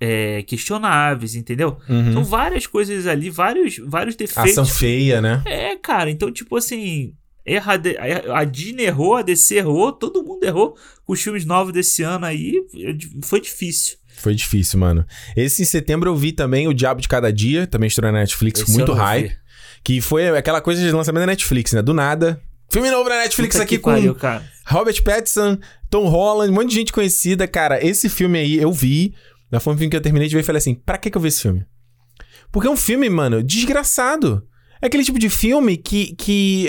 [0.00, 1.78] é, questionáveis, entendeu?
[1.88, 2.12] Uhum.
[2.12, 4.58] São várias coisas ali, vários, vários defeitos.
[4.58, 5.42] Ação feia, né?
[5.46, 7.14] É, cara, então, tipo assim,
[7.44, 7.80] erra,
[8.34, 12.26] a Disney errou, a DC errou, todo mundo errou com os filmes novos desse ano
[12.26, 12.64] aí.
[13.22, 13.96] Foi difícil.
[14.22, 15.04] Foi difícil, mano.
[15.36, 18.60] Esse em setembro eu vi também O Diabo de Cada Dia, também estreou na Netflix,
[18.60, 19.24] Esse muito high.
[19.28, 19.36] vi.
[19.84, 21.82] Que foi aquela coisa de lançamento da Netflix, né?
[21.82, 22.40] Do nada.
[22.70, 24.42] Filme novo na Netflix Puta aqui com pariu, cara.
[24.66, 25.58] Robert Pattinson,
[25.90, 27.46] Tom Holland, um monte de gente conhecida.
[27.48, 29.12] Cara, esse filme aí eu vi.
[29.50, 31.42] Na filme que eu terminei de ver falei assim: pra que, que eu vi esse
[31.42, 31.66] filme?
[32.52, 34.46] Porque é um filme, mano, desgraçado.
[34.80, 36.14] É aquele tipo de filme que.
[36.16, 36.68] que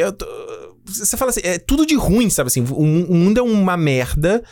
[0.86, 2.62] você fala assim, é tudo de ruim, sabe assim?
[2.62, 4.44] O, mu- o mundo é uma merda,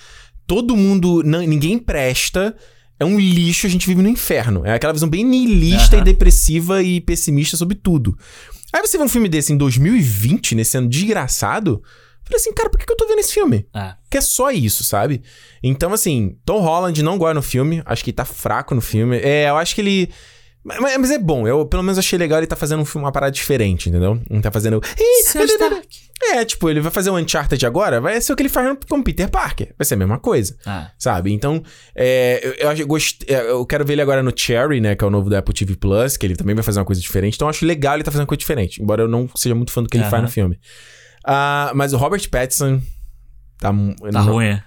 [0.47, 1.21] todo mundo.
[1.25, 2.55] não- ninguém presta.
[3.01, 4.63] É um lixo, a gente vive no inferno.
[4.63, 6.03] É aquela visão bem niilista Aham.
[6.03, 8.15] e depressiva e pessimista sobre tudo.
[8.71, 11.81] Aí você vê um filme desse em 2020, nesse ano desgraçado.
[12.23, 13.65] Falei assim, cara, por que que eu tô vendo esse filme?
[13.73, 15.23] Ah, Que é só isso, sabe?
[15.63, 17.81] Então, assim, Tom Holland não gosta no filme.
[17.87, 19.17] Acho que tá fraco no filme.
[19.17, 20.09] É, eu acho que ele.
[20.63, 23.11] Mas, mas é bom, eu pelo menos achei legal ele tá fazendo um filme, uma
[23.11, 24.21] parada diferente, entendeu?
[24.29, 24.79] Não tá fazendo.
[24.99, 26.00] Ih, Seu Stark.
[26.33, 29.01] É, tipo, ele vai fazer o Uncharted agora, vai ser o que ele faz com
[29.03, 29.73] Peter Parker.
[29.77, 31.31] Vai ser a mesma coisa, Ah, sabe?
[31.33, 31.61] Então,
[31.95, 34.95] é, eu, eu, gost- é, eu quero ver ele agora no Cherry, né?
[34.95, 37.01] Que é o novo da Apple TV Plus, que ele também vai fazer uma coisa
[37.01, 37.35] diferente.
[37.35, 39.71] Então, eu acho legal ele tá fazendo uma coisa diferente, embora eu não seja muito
[39.71, 40.21] fã do que ele faz Aham.
[40.23, 40.59] no filme.
[41.25, 42.81] Ah, mas o Robert Pattinson.
[43.59, 43.73] Tá, tá
[44.11, 44.45] não- ruim.
[44.47, 44.63] é?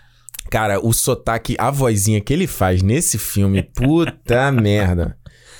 [0.50, 5.16] Cara, o sotaque, a vozinha que ele faz nesse filme, puta merda.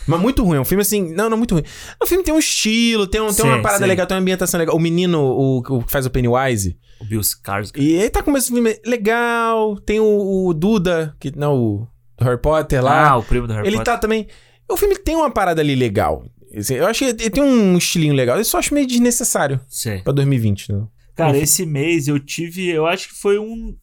[0.06, 1.12] Mas muito ruim, é um filme assim.
[1.14, 1.64] Não, não, muito ruim.
[2.02, 3.89] O filme tem um estilo, tem, um, tem uma Sim, parada sim.
[3.89, 4.76] legal, tem uma ambientação legal.
[4.76, 7.78] O menino, o, o que faz o Pennywise, O Bill Skarsgård.
[7.82, 9.76] e ele tá com esse filme legal.
[9.81, 11.89] Tem o, o Duda, que não, o
[12.20, 13.10] Harry Potter lá.
[13.10, 13.93] Ah, o primo do Harry ele Potter.
[13.94, 14.26] tá também.
[14.70, 16.24] O filme tem uma parada ali legal.
[16.70, 18.39] Eu acho que ele tem um estilinho legal.
[18.39, 20.02] Eu só acho meio desnecessário Sei.
[20.02, 20.85] pra 2020, né?
[21.16, 21.43] Cara, Enfim.
[21.43, 23.74] esse mês eu tive, eu acho que foi um,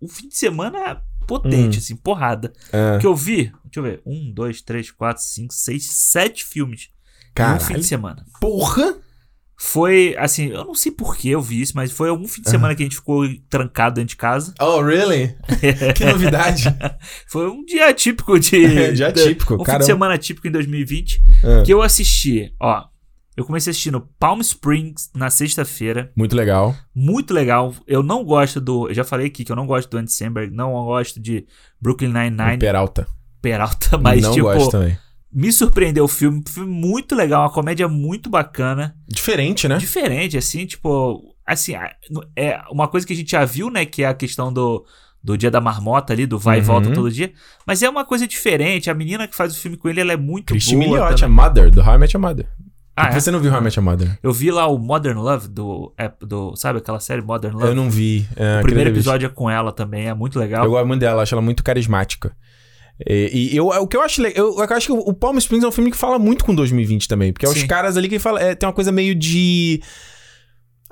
[0.00, 1.80] um fim de semana potente, Hum.
[1.80, 2.52] assim, porrada.
[2.72, 6.90] Ah, Que eu vi, deixa eu ver, um, dois, três, quatro, cinco, seis, sete filmes
[6.90, 7.60] em um caralho.
[7.60, 8.24] fim de semana.
[8.40, 8.98] Porra!
[9.62, 12.48] Foi, assim, eu não sei por que eu vi isso, mas foi algum fim de
[12.48, 14.54] semana que a gente ficou trancado dentro de casa.
[14.58, 15.36] Oh, really?
[15.94, 16.64] que novidade.
[17.28, 18.92] Foi um dia típico de.
[18.96, 19.80] Dia típico, Um fim caramba.
[19.80, 21.22] de semana típico em 2020.
[21.44, 21.62] Ah.
[21.62, 22.86] Que eu assisti, ó.
[23.36, 26.10] Eu comecei assistindo Palm Springs na sexta-feira.
[26.16, 26.74] Muito legal.
[26.94, 27.74] Muito legal.
[27.86, 28.88] Eu não gosto do.
[28.88, 30.54] Eu já falei aqui que eu não gosto do Andy Samberg.
[30.54, 31.46] Não gosto de
[31.78, 32.58] Brooklyn Nine-Nine.
[32.58, 33.06] Peralta.
[33.40, 34.44] Peralta, mas não tipo.
[34.46, 34.96] gosto também.
[35.32, 36.42] Me surpreendeu o filme.
[36.48, 37.42] Filme muito legal.
[37.42, 38.96] Uma comédia muito bacana.
[39.08, 39.78] Diferente, né?
[39.78, 41.22] Diferente, assim, tipo.
[41.46, 41.74] Assim,
[42.36, 43.84] é uma coisa que a gente já viu, né?
[43.84, 44.84] Que é a questão do.
[45.22, 46.66] Do dia da marmota ali, do vai e Uhum.
[46.66, 47.30] volta todo dia.
[47.66, 48.88] Mas é uma coisa diferente.
[48.88, 50.98] A menina que faz o filme com ele, ela é muito Christine boa.
[50.98, 51.28] Milioti, a.
[51.28, 52.46] Mother, do How I Met Your Mother.
[52.96, 53.12] Ah, é?
[53.12, 54.18] Você não viu How I Met Your Mother?
[54.22, 56.56] Eu vi lá o Modern Love do, é, do.
[56.56, 57.66] Sabe aquela série Modern Love?
[57.68, 58.26] Eu não vi.
[58.34, 60.64] É, o primeiro episódio é com ela também, é muito legal.
[60.64, 62.34] Eu gosto muito dela, acho ela muito carismática.
[63.06, 65.68] E, e eu, o que eu acho eu, eu acho que o Palm Springs é
[65.68, 67.32] um filme que fala muito com 2020 também.
[67.32, 67.66] Porque é os Sim.
[67.66, 69.80] caras ali que fala, é, tem uma coisa meio de.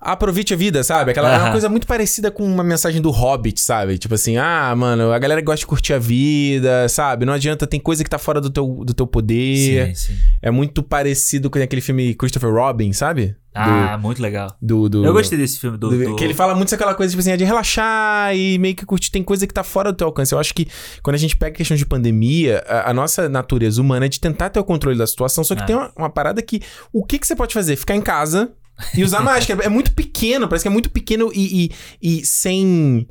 [0.01, 1.11] Aproveite a vida, sabe?
[1.11, 3.99] Aquela é uma coisa muito parecida com uma mensagem do Hobbit, sabe?
[3.99, 7.27] Tipo assim, ah, mano, a galera gosta de curtir a vida, sabe?
[7.27, 9.89] Não adianta, tem coisa que tá fora do teu, do teu poder.
[9.89, 10.19] Sim, sim.
[10.41, 13.35] É muito parecido com aquele filme Christopher Robin, sabe?
[13.53, 14.55] Ah, muito legal.
[14.63, 15.91] Do, do, Eu gostei desse filme do.
[15.91, 18.87] do- Que ele fala muito aquela coisa, tipo assim, é de relaxar e meio que
[18.87, 19.11] curtir.
[19.11, 20.33] Tem coisa que tá fora do teu alcance.
[20.33, 20.69] Eu acho que
[21.03, 24.21] quando a gente pega a questão de pandemia, a, a nossa natureza humana é de
[24.21, 25.67] tentar ter o controle da situação, só que É.
[25.67, 26.63] tem uma, uma parada que.
[26.93, 27.75] O que, que você pode fazer?
[27.75, 28.53] Ficar em casa
[28.95, 29.65] e usar máscara.
[29.65, 31.71] É muito pequeno, parece que é muito pequeno e,
[32.03, 33.07] e, e sem.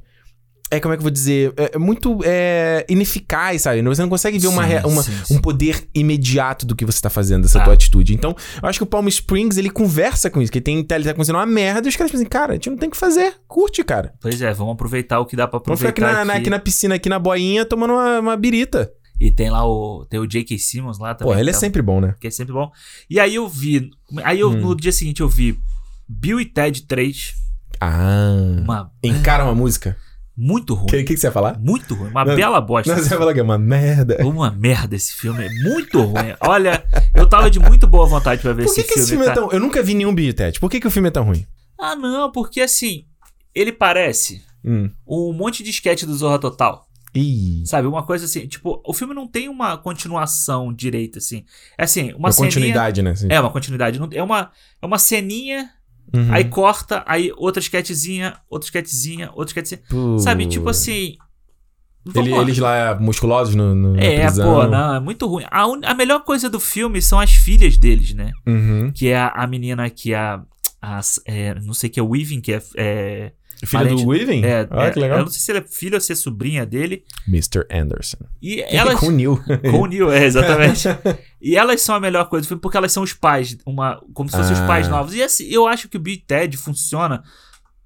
[0.70, 1.54] É, como é que eu vou dizer?
[1.56, 3.82] É é muito é, ineficaz, sabe?
[3.84, 5.42] Você não consegue ver uma, Sim, rea- uma- sim, um sim.
[5.42, 7.64] poder imediato do que você tá fazendo, dessa Ah.
[7.64, 8.14] tua atitude.
[8.14, 10.98] Então, eu acho que o Palm Springs, ele conversa com isso, que tem, ele tá
[11.12, 13.36] acontecendo uma merda e os caras dizem, cara, a gente não tem o que fazer,
[13.48, 14.14] curte, cara.
[14.20, 16.12] Pois é, vamos aproveitar o que dá pra Vamos ficar aproveitar.
[16.12, 16.42] aqui na, na- aqui.
[16.42, 18.92] aqui na piscina, aqui na boinha, tomando uma, uma birita.
[19.20, 20.06] E tem lá o.
[20.10, 20.58] Tem o J.K.
[20.60, 21.34] Simmons lá também.
[21.34, 22.16] Pô, ele é tá- sempre bom, né?
[22.20, 22.72] Que é sempre bom.
[23.10, 23.90] E aí eu vi.
[24.24, 24.58] Aí eu, Hum.
[24.62, 25.60] no dia seguinte eu vi
[26.08, 27.34] Bill e Ted 3.
[27.80, 28.36] Ah.
[28.64, 28.92] Uma.
[29.04, 29.98] Encara uma música.
[30.40, 30.84] Muito ruim.
[30.84, 31.58] O que, que, que você ia falar?
[31.60, 32.12] Muito ruim.
[32.12, 32.94] Uma Não, bela bosta.
[32.96, 34.18] Não, você ia falar que é uma merda.
[34.24, 35.44] Uma merda esse filme.
[35.44, 36.36] É muito ruim.
[36.42, 36.84] Olha,
[37.16, 39.02] eu tava de muito boa vontade pra ver Por esse que, que filme.
[39.02, 39.42] esse filme é cara.
[39.42, 39.52] tão...
[39.52, 40.60] Eu nunca vi nenhum Biotet.
[40.60, 41.44] Por que, que o filme é tão ruim?
[41.80, 43.06] Ah, não, porque assim.
[43.56, 44.90] Ele parece Hum.
[45.08, 46.87] um monte de sketch do Zorra Total.
[47.16, 47.64] Ih.
[47.66, 47.88] Sabe?
[47.88, 48.48] Uma coisa assim.
[48.48, 51.44] Tipo, o filme não tem uma continuação direita, assim.
[51.78, 52.52] É assim, uma, Uma ceninha.
[52.52, 53.12] continuidade, né?
[53.12, 53.28] Assim.
[53.30, 54.00] É, uma continuidade.
[54.14, 54.52] É uma,
[54.82, 55.70] é uma ceninha,
[56.14, 56.32] Uhum.
[56.34, 59.82] aí corta, aí outra sketchzinha, outra sketchzinha, outra sketchzinha.
[59.90, 60.18] Pô.
[60.20, 60.46] Sabe?
[60.48, 61.18] Tipo assim.
[62.16, 65.44] Ele- eles lá musculosos no, no É, pô, não, é muito ruim.
[65.52, 68.32] A, un- a melhor coisa do filme são as filhas deles, né?
[68.48, 68.92] Uhum.
[68.94, 70.42] Que é a, a menina que é a.
[70.82, 73.32] a é, não sei que é Weaving, que é, é
[73.66, 74.44] Filha Além do Weaving?
[74.46, 75.18] É, Olha é, que legal.
[75.20, 77.04] Eu não sei se ela é filha ou se é sobrinha dele.
[77.28, 77.66] Mr.
[77.72, 78.18] Anderson.
[78.42, 79.00] E elas.
[79.00, 79.42] Com o Neil.
[79.72, 80.88] Com o Neil, é, exatamente.
[81.42, 84.30] e elas são a melhor coisa do filme porque elas são os pais, uma, como
[84.30, 84.68] se fossem os Ah.
[84.68, 85.14] pais novos.
[85.16, 87.24] E assim, eu acho que o Bill Ted funciona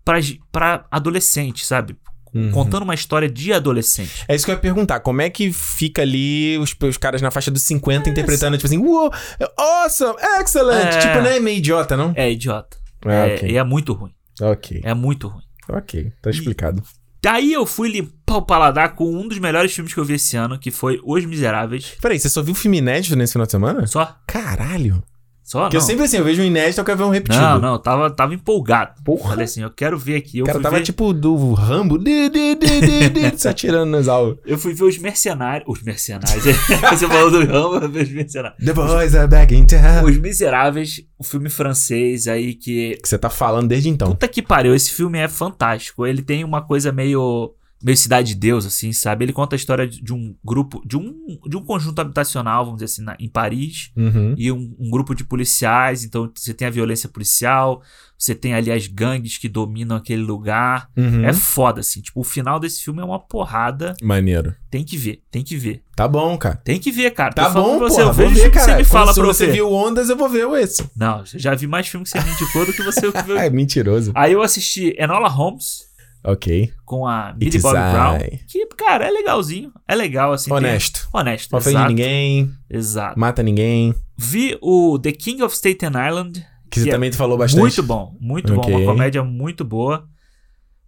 [0.03, 0.19] pra,
[0.51, 1.95] pra adolescente, sabe?
[2.33, 2.51] Uhum.
[2.51, 4.23] Contando uma história de adolescente.
[4.27, 5.01] É isso que eu ia perguntar.
[5.01, 8.77] Como é que fica ali os, os caras na faixa dos 50 interpretando, tipo assim,
[8.77, 9.11] uou,
[9.57, 10.85] awesome, excellent.
[10.95, 10.99] É.
[10.99, 12.13] Tipo, não é meio idiota, não?
[12.15, 12.77] É idiota.
[13.05, 13.49] Ah, é, ok.
[13.51, 14.13] E é muito ruim.
[14.41, 14.79] Ok.
[14.83, 15.43] É muito ruim.
[15.71, 16.83] Ok, tá explicado.
[17.23, 20.35] Daí eu fui limpar o paladar com um dos melhores filmes que eu vi esse
[20.35, 21.95] ano, que foi Os Miseráveis.
[22.01, 23.85] Peraí, você só viu filme inédito nesse final de semana?
[23.85, 24.17] Só?
[24.25, 25.03] Caralho.
[25.43, 25.61] Só?
[25.61, 25.83] Porque não.
[25.83, 27.43] eu sempre assim, eu vejo um inédito, eu quero ver um repetido.
[27.43, 29.01] Não, não, tava, tava empolgado.
[29.03, 29.29] Porra.
[29.29, 30.39] Falei assim, eu quero ver aqui.
[30.39, 34.07] Eu O cara tava ver, tipo do Rambo, de, de, de, de, se atirando nas
[34.07, 34.37] aulas.
[34.45, 35.67] Eu fui ver os mercenários.
[35.67, 36.43] Os mercenários.
[36.89, 38.63] Você falou do Rambo, eu vi os mercenários.
[38.63, 40.05] The boys are back in town.
[40.05, 42.97] Os Miseráveis, o filme francês aí que.
[43.01, 44.09] Que você tá falando desde então.
[44.09, 46.05] Puta que pariu, esse filme é fantástico.
[46.05, 47.53] Ele tem uma coisa meio.
[47.83, 49.25] Meio Cidade de Deus, assim, sabe?
[49.25, 50.81] Ele conta a história de um grupo.
[50.85, 51.13] de um,
[51.47, 53.91] de um conjunto habitacional, vamos dizer assim, na- em Paris.
[53.95, 54.33] Uhum.
[54.37, 56.03] E um, um grupo de policiais.
[56.03, 57.81] Então você tem a violência policial,
[58.17, 60.87] você tem ali as gangues que dominam aquele lugar.
[60.95, 61.23] Uhum.
[61.25, 62.01] É foda, assim.
[62.01, 63.95] Tipo, o final desse filme é uma porrada.
[64.01, 64.55] Maneiro.
[64.69, 65.83] Tem que ver, tem que ver.
[65.95, 66.55] Tá bom, cara.
[66.55, 67.33] Tem que ver, cara.
[67.33, 68.65] Tá bom, pra você, eu Vou vejo ver, cara.
[68.71, 69.51] você me fala Se pra você você.
[69.51, 70.89] viu Ondas, eu vou ver esse.
[70.95, 73.37] Não, eu já vi mais filme que você me indicou do que você viu.
[73.37, 74.11] É mentiroso.
[74.15, 75.90] Aí eu assisti Enola Holmes
[76.23, 76.71] Ok.
[76.85, 77.59] com a Bobby I.
[77.59, 78.19] Brown.
[78.47, 79.71] Que, cara, é legalzinho.
[79.87, 80.49] É legal, assim.
[80.49, 81.07] tem- Honesto.
[81.13, 81.89] Honesto, Não ofende exato.
[81.89, 83.19] ninguém, Exato.
[83.19, 83.95] mata ninguém.
[84.17, 86.45] Vi o The King of Staten Island.
[86.69, 87.59] Que você Que é também falou bastante.
[87.61, 88.71] Muito bom, muito Ok.
[88.71, 88.79] bom.
[88.79, 90.07] Uma comédia muito boa.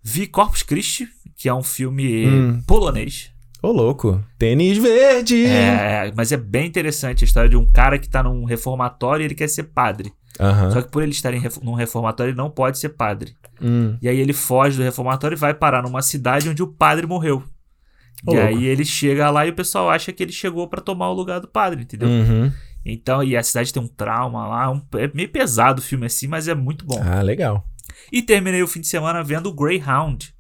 [0.04, 2.62] Vi Corpus Christi, que é um filme Hum.
[2.68, 3.32] polonês.
[3.62, 4.22] Ô, louco.
[4.38, 5.46] Tênis verde.
[5.46, 9.28] É, mas é bem interessante a história de um cara que tá num reformatório e
[9.28, 10.12] ele quer ser padre.
[10.40, 10.72] Aham.
[10.72, 13.36] Só que por ele estar em num reformatório, ele não pode ser padre.
[13.62, 13.98] Hum.
[14.02, 17.44] E aí ele foge do reformatório e vai parar numa cidade onde o padre morreu.
[18.26, 18.48] Ô, e louco.
[18.48, 21.40] aí ele chega lá e o pessoal acha que ele chegou pra tomar o lugar
[21.40, 22.08] do padre, entendeu?
[22.08, 22.52] Uhum.
[22.86, 26.28] Então, e a cidade tem um trauma lá, um- é meio pesado o filme assim,
[26.28, 27.02] mas é muito bom.
[27.04, 27.66] Ah, legal.
[28.12, 30.34] E terminei o fim de semana vendo o Greyhound.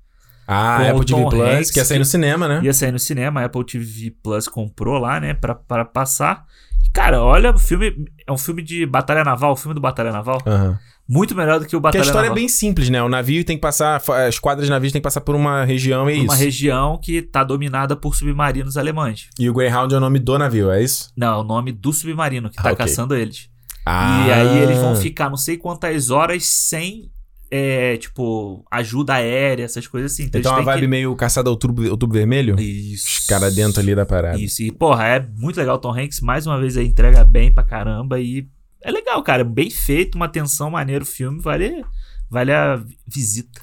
[0.45, 2.60] Ah, Apple TV Plus, Hanks, que ia sair no cinema, né?
[2.64, 6.45] Ia sair no cinema, a Apple TV Plus comprou lá, né, pra, pra passar.
[6.94, 10.40] Cara, olha, o filme é um filme de Batalha Naval, o filme do Batalha Naval.
[10.45, 10.78] Aham.
[11.10, 12.38] Muito melhor do que o Porque a Batalha história Naval.
[12.38, 13.03] é bem simples, né?
[13.03, 16.10] O navio tem que passar, as quadras de navios tem que passar por uma região
[16.10, 16.41] e é uma isso.
[16.44, 19.28] região que tá dominada por submarinos alemães.
[19.38, 21.11] E o Greyhound é o nome do navio, é isso?
[21.18, 22.86] Não, é o nome do submarino que Ah, tá ok.
[22.86, 23.49] caçando eles.
[23.86, 24.26] Ah.
[24.28, 27.11] E aí eles vão ficar não sei quantas horas sem,
[27.56, 30.24] é, tipo, ajuda aérea, essas coisas assim.
[30.24, 32.60] Então, eles é uma vibe meio caçada ao tubo, ao tubo vermelho?
[32.60, 33.20] Isso.
[33.20, 34.40] Os caras dentro ali da parada.
[34.40, 34.64] Isso.
[34.64, 35.78] E, porra, é muito legal.
[35.78, 38.20] Tom Hanks, mais uma vez, aí entrega bem pra caramba.
[38.20, 38.48] E
[38.82, 39.44] é legal, cara.
[39.44, 41.40] Bem feito, uma tensão maneira o filme.
[41.40, 41.86] Vale,
[42.28, 43.62] vale a visita.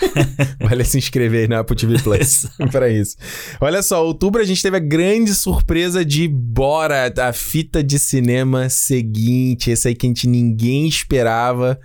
[0.60, 3.16] Vale se inscrever na Apple TV Plus pra isso.
[3.60, 8.70] Olha só, outubro a gente teve a grande surpresa de Bora, a fita de cinema
[8.70, 9.70] seguinte.
[9.70, 11.78] Esse aí que a gente ninguém esperava.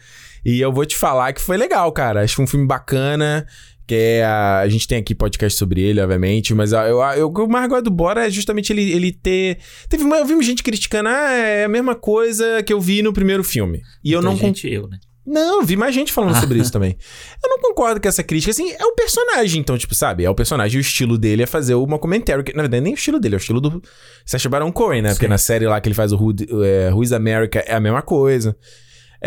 [0.46, 2.22] E eu vou te falar que foi legal, cara.
[2.22, 3.46] Acho que foi um filme bacana.
[3.88, 7.28] Que é a, a gente tem aqui podcast sobre ele, obviamente, mas a- eu, eu,
[7.30, 9.60] o mais gosto do Bora é justamente ele, ele ter.
[9.88, 13.44] Teve eu vi gente criticando, ah, é a mesma coisa que eu vi no primeiro
[13.44, 13.84] filme.
[14.04, 14.98] E eu Muita não gente, eu, né?
[15.24, 16.98] não, vi mais gente falando sobre isso também.
[17.44, 18.50] Eu não concordo com essa crítica.
[18.50, 20.24] Assim, é o personagem, então, tipo, sabe?
[20.26, 22.44] É o personagem e o estilo dele é fazer uma comentário.
[22.44, 23.84] Que, na verdade, nem o estilo dele, é o estilo do
[24.26, 25.10] Sacha Baron Cohen, né?
[25.10, 25.30] Porque Sim.
[25.30, 28.58] na série lá que ele faz o Who, é, Who America é a mesma coisa.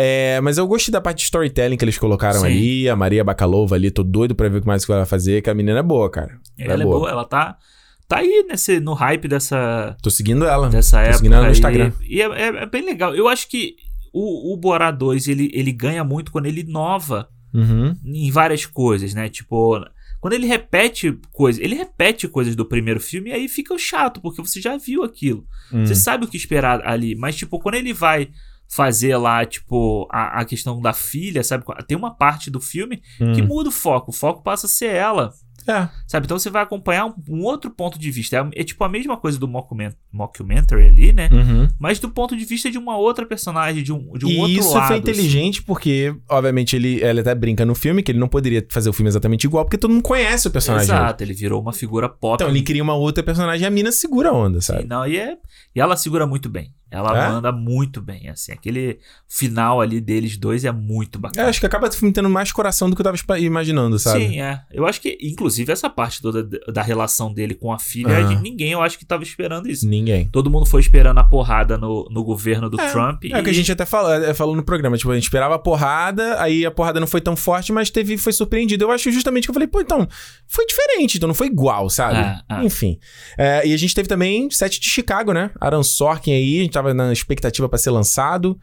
[0.01, 2.47] É, mas eu gostei da parte de storytelling que eles colocaram Sim.
[2.47, 2.89] ali.
[2.89, 5.43] A Maria Bakalova ali, tô doido pra ver o que mais que ela vai fazer,
[5.43, 6.39] que a menina é boa, cara.
[6.57, 7.11] Ela é boa.
[7.11, 7.57] ela tá,
[8.07, 10.69] tá aí nesse, no hype dessa, Tô seguindo ela.
[10.69, 11.17] dessa Tô época.
[11.19, 11.51] seguindo ela no.
[11.53, 11.93] Instagram.
[12.09, 13.15] E é, é- é bem legal.
[13.15, 13.75] Eu acho que
[14.13, 17.97] o, o Borá 2, ele, ele ganha muito quando ele inova Uhum.
[18.05, 19.29] em várias coisas, né?
[19.29, 19.83] Tipo,
[20.21, 24.41] quando ele repete coisas, ele repete coisas do primeiro filme e aí fica chato, porque
[24.43, 25.47] você já viu aquilo.
[25.73, 25.85] Hum.
[25.85, 27.15] Você sabe o que esperar ali.
[27.17, 28.29] Mas, tipo, quando ele vai
[28.69, 31.65] fazer lá, tipo, a, a questão da filha, sabe?
[31.87, 33.01] Tem uma parte do filme
[33.35, 33.47] que Hum.
[33.47, 34.11] muda o foco.
[34.11, 35.33] O foco passa a ser ela.
[35.67, 35.87] É.
[36.07, 36.25] Sabe?
[36.25, 38.37] Então você vai acompanhar um, um outro ponto de vista.
[38.55, 41.29] É, é tipo a mesma coisa do mockument- mockumentary ali, né?
[41.31, 41.69] Uhum.
[41.79, 44.53] Mas do ponto de vista de uma outra personagem, de um, de um e outro
[44.61, 44.87] isso lado.
[44.87, 45.03] foi assim.
[45.03, 48.95] inteligente porque, obviamente, ele, ele até brinca no filme que ele não poderia fazer o
[48.95, 50.87] filme exatamente igual, porque todo mundo conhece o personagem.
[50.87, 52.35] Exato, ele virou uma figura pop.
[52.43, 54.85] Então ele cria uma outra personagem e a mina segura a onda, Sim, sabe?
[54.87, 55.37] não, e, é,
[55.77, 56.73] e ela segura muito bem.
[56.91, 57.29] Ela É?
[57.29, 58.53] manda muito bem, assim.
[58.53, 58.99] Aquele
[59.29, 61.49] final ali deles dois é muito Eu bacana.
[61.49, 64.27] acho que acaba tendo mais coração do que eu tava imaginando, sabe?
[64.27, 64.63] Sim, é.
[64.73, 68.73] Eu acho que, inclusive, essa parte toda da- relação dele com a filha, gente- ninguém
[68.73, 69.87] eu acho que tava esperando isso.
[69.87, 70.27] Ninguém.
[70.33, 73.25] Todo mundo foi esperando a porrada no, no governo do É, Trump.
[73.31, 74.97] É o que a gente até falou, é, falou no programa.
[74.97, 78.17] Tipo, a gente esperava a porrada, aí a porrada não foi tão forte, mas teve,
[78.17, 78.85] foi surpreendido.
[78.85, 80.09] Eu acho justamente que eu falei, pô, então,
[80.47, 82.17] foi diferente, então não foi igual, sabe?
[82.19, 82.65] É, é.
[82.65, 82.99] Enfim.
[83.37, 85.51] É, e a gente teve também Sete de Chicago, né?
[85.61, 88.59] Aaron Sorkin aí, a gente tava na expectativa pra ser lançado.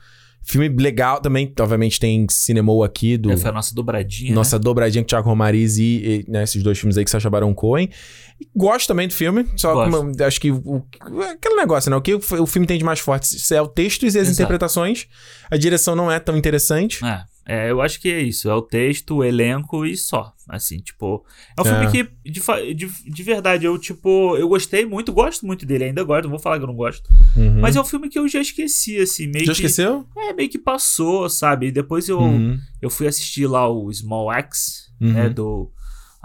[0.47, 3.31] Filme legal também, obviamente tem Cinemou aqui do.
[3.31, 4.29] É, foi a nossa dobradinha.
[4.29, 4.35] né?
[4.35, 7.53] Nossa dobradinha com Thiago Romariz e, e, né, esses dois filmes aí que Sacha Baron
[7.55, 7.89] Cohen.
[8.39, 9.73] E Gosto também do filme, só
[10.23, 10.85] acho que o,
[11.31, 11.97] aquele negócio, né?
[11.97, 14.33] O que o, o filme tem de mais forte é o texto e as Exato.
[14.33, 15.07] interpretações.
[15.49, 17.03] A direção não é tão interessante.
[17.03, 18.49] É, é, eu acho que é isso.
[18.49, 20.33] É o texto, o elenco e só.
[20.49, 21.23] Assim, tipo.
[21.57, 21.89] É um filme É.
[21.89, 26.23] que, de, de, de verdade, eu, tipo, eu gostei muito, gosto muito dele, ainda gosto,
[26.23, 27.09] não vou falar que eu não gosto.
[27.35, 27.59] Uhum.
[27.61, 29.59] Mas é um filme que eu já esqueci, assim, meio Já que.
[29.61, 30.05] esqueceu?
[30.17, 31.67] É, meio que passou, sabe?
[31.67, 32.59] E depois eu, Uhum.
[32.81, 35.13] eu fui assistir lá o Small Axe, Uhum.
[35.13, 35.29] né?
[35.29, 35.71] Do.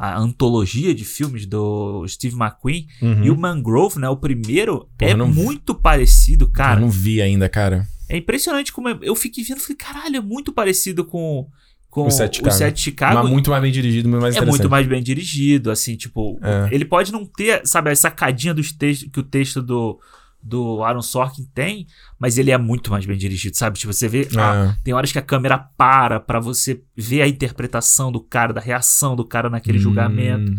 [0.02, 2.86] A antologia de filmes do Steve McQueen.
[3.02, 3.24] Uhum.
[3.24, 4.09] E o Mangrove, né?
[4.09, 6.78] O primeiro, Porra, é muito parecido, cara.
[6.80, 7.86] eu não vi ainda, cara.
[8.10, 11.48] É impressionante como é- eu fiquei vendo falei, caralho, é muito parecido com,
[11.88, 12.54] com O Sete de Chicago.
[12.56, 13.14] Sete de Chicago.
[13.22, 16.68] Mas muito mais bem dirigido, muito mais é muito mais bem dirigido, assim, tipo, É.
[16.74, 19.98] ele pode não ter, sabe, a sacadinha dos textos que o texto do,
[20.42, 21.86] do Aaron Sorkin tem,
[22.18, 23.78] mas ele é muito mais bem dirigido, sabe?
[23.78, 24.82] Tipo, você vê, ah, É.
[24.82, 29.14] tem horas que a câmera para pra você ver a interpretação do cara, da reação
[29.14, 29.82] do cara naquele Hum.
[29.82, 30.52] julgamento.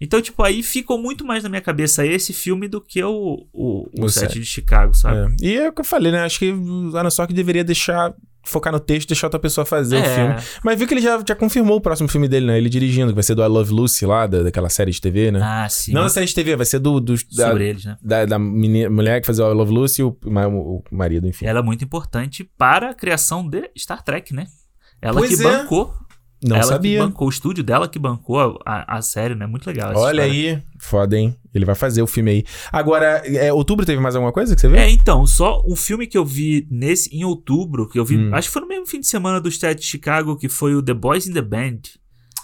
[0.00, 3.88] Então, tipo, aí ficou muito mais na minha cabeça esse filme do que o, o,
[3.98, 4.38] o, O Sete.
[4.38, 5.34] de Chicago, sabe?
[5.42, 5.46] É.
[5.46, 6.20] E é o que eu falei, né?
[6.22, 8.14] Acho que o Aaron Sorkin deveria deixar
[8.46, 10.14] focar no texto, deixar outra pessoa fazer o É.
[10.14, 10.34] filme.
[10.64, 12.56] Mas viu que ele já, já confirmou o próximo filme dele, né?
[12.56, 15.30] Ele dirigindo, que vai ser do I Love Lucy lá, da, daquela série de TV,
[15.32, 15.40] né?
[15.42, 15.92] Ah, sim.
[15.92, 17.98] Não da série de TV, vai ser do, do da, sobre eles, né?
[18.00, 21.26] da, da meni- mulher que fazia o I Love Lucy e o, o, o marido,
[21.26, 21.44] enfim.
[21.44, 24.46] Ela é muito importante para a criação de Star Trek, né?
[25.02, 25.58] Ela Pois que é.
[25.58, 25.92] bancou.
[26.42, 27.00] Não ela sabia.
[27.00, 29.46] que bancou, o estúdio dela que bancou a, a, série, né?
[29.46, 29.90] Muito legal.
[29.90, 30.54] essa Olha história.
[30.56, 31.34] aí, foda, hein?
[31.52, 32.44] Ele vai fazer o filme aí.
[32.70, 34.76] Agora, é, outubro teve mais alguma coisa que você viu?
[34.76, 38.30] É, então, só um filme que eu vi nesse em outubro, que eu vi, Hum.
[38.34, 40.82] acho que foi no mesmo fim de semana do State de Chicago, que foi o
[40.82, 41.78] The Boys in the Band,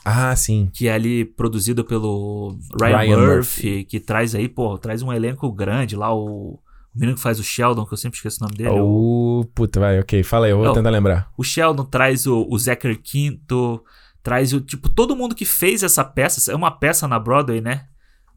[0.05, 0.69] Ah, sim.
[0.73, 5.51] que é ali produzido pelo Ryan, Ryan Murphy, que traz aí, pô, traz um elenco
[5.53, 6.59] grande lá, o,
[6.95, 8.71] o menino que faz o Sheldon, que eu sempre esqueço o nome dele.
[8.71, 10.23] o- Oh, puta, vai, ok.
[10.23, 10.73] Fala aí, eu vou Não.
[10.75, 11.29] tentar lembrar.
[11.37, 13.83] O Sheldon traz o, o Zachary Quinto,
[14.23, 14.61] traz o.
[14.61, 16.53] Tipo, todo mundo que fez essa peça.
[16.53, 17.87] É uma peça na Broadway, né?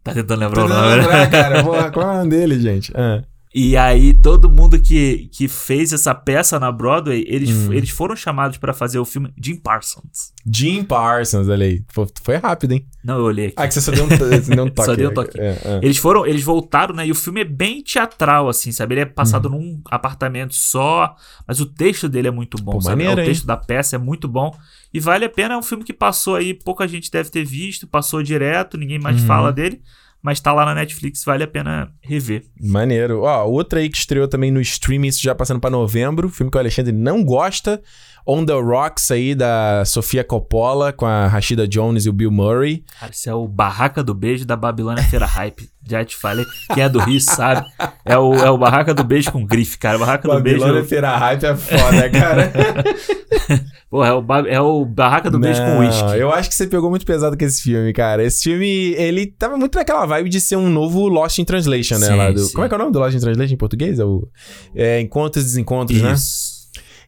[0.03, 0.81] Tá tentando lembrar o nome.
[0.81, 1.19] tentando né?
[1.23, 1.63] lembrar, cara.
[1.65, 2.91] Porra, qual é o nome dele, gente?
[2.95, 3.23] Ah.
[3.55, 7.73] E aí, todo mundo que, que fez essa peça na Broadway, eles, Hum.
[7.73, 10.31] eles foram chamados pra fazer o filme Jim Parsons.
[10.45, 11.81] Jim Parsons, olha aí.
[11.93, 12.85] Pô, Foi rápido, hein?
[13.03, 13.55] Não, eu olhei aqui.
[13.57, 14.85] Ah, que você só deu um, deu um toque.
[14.85, 15.39] Só dei um toque.
[15.39, 15.79] É, é.
[15.81, 17.07] Eles foram, eles voltaram, né?
[17.07, 18.93] E o filme é bem teatral, assim, sabe?
[18.95, 19.11] Ele é Hum.
[19.15, 21.15] passado num apartamento só,
[21.47, 22.97] mas o texto dele é muito bom, Pô, sabe?
[22.97, 23.29] maneiro, o hein?
[23.29, 24.53] texto da peça é muito bom.
[24.93, 27.87] E vale a pena, é um filme que passou aí, pouca gente deve ter visto,
[27.87, 29.27] passou direto, ninguém mais Uhum.
[29.27, 29.81] fala dele,
[30.27, 32.43] mas tá lá na Netflix, vale a pena rever.
[32.59, 33.21] Maneiro.
[33.21, 36.27] Ó, outra aí que estreou também no streaming, isso já passando pra novembro.
[36.27, 37.81] Filme que o Alexandre não gosta.
[38.27, 42.83] On the Rocks aí, da Sofia Coppola, com a Rashida Jones e o Bill Murray.
[42.99, 45.69] Cara, isso é o Barraca do Beijo da Babilônia Feira Hype.
[45.89, 47.65] Já te falei, quem é do Rio sabe.
[48.03, 49.97] É o, é o Barraca do Beijo com grife, cara.
[49.97, 50.59] Barraca do Beijo.
[50.59, 52.51] Babilônia Feira Hype é foda, cara.
[53.89, 56.17] Pô, é o, é o Barraca do Beijo com Não, uísque.
[56.19, 58.21] Eu acho que você pegou muito pesado com esse filme, cara.
[58.21, 62.07] Esse filme, ele tava muito naquela vibe de ser um novo Lost in Translation, né?
[62.07, 62.53] Sim, lá do- sim.
[62.53, 63.97] Como é que é o nome do Lost in Translation em português?
[63.97, 64.27] É o
[64.75, 66.15] é, Encontros e Desencontros, né?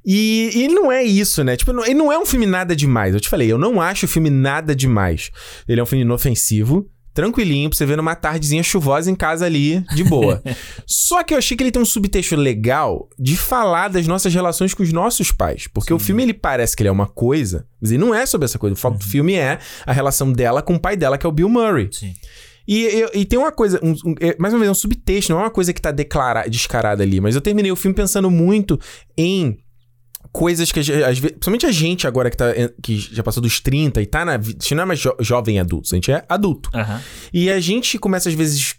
[0.06, 1.56] E, e não é isso, né?
[1.58, 3.14] Tipo, ele não é um filme nada demais.
[3.14, 5.30] Eu te falei, eu não acho o filme nada demais.
[5.68, 9.84] Ele é um filme inofensivo, tranquilinho, pra você ver numa tardezinha chuvosa em casa ali,
[9.94, 10.42] de boa.
[10.88, 14.74] Só que eu achei que ele tem um subtexto legal de falar das nossas relações
[14.74, 15.68] com os nossos pais.
[15.68, 18.46] Porque o filme, ele parece que ele é uma coisa, mas ele não é sobre
[18.46, 18.74] essa coisa.
[18.74, 21.32] O foco do filme é a relação dela com o pai dela, que é o
[21.34, 21.90] Bill Murray.
[21.92, 22.14] Sim.
[22.66, 22.86] E,
[23.16, 25.44] e- e tem uma coisa, um- um- é, mais uma vez, um subtexto, não é
[25.44, 28.80] uma coisa que tá declara, descarada ali, mas eu terminei o filme pensando muito
[29.18, 29.58] em
[30.32, 33.60] coisas que, às vezes, principalmente a gente agora que, tá, eh, que já passou dos
[33.60, 36.12] 30 e tá na vida, a gente não é mais jo- jovem adulto, a gente
[36.12, 36.70] é adulto.
[36.74, 37.02] Aham.
[37.34, 38.76] E a gente começa às vezes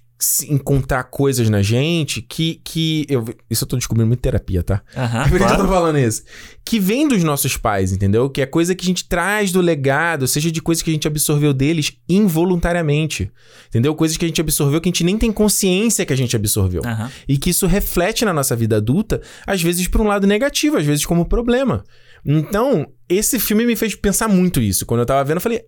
[0.49, 4.83] encontrar coisas na gente que, que eu, isso eu tô descobrindo muito terapia, tá?
[4.95, 5.63] É por isso que eu claro.
[5.63, 6.23] tô falando isso.
[6.65, 8.29] Que vem dos nossos pais, entendeu?
[8.29, 11.09] Que é coisa que a gente traz do legado, seja de coisas que a gente
[11.09, 13.31] absorveu deles involuntariamente.
[13.69, 13.95] Entendeu?
[13.95, 16.83] Coisas que a gente absorveu que a gente nem tem consciência que a gente absorveu.
[16.85, 17.11] Aham.
[17.27, 20.85] E que isso reflete na nossa vida adulta, às vezes por um lado negativo, às
[20.85, 21.83] vezes como problema.
[22.25, 24.85] Então, esse filme me fez pensar muito isso.
[24.85, 25.63] Quando eu tava vendo, eu falei.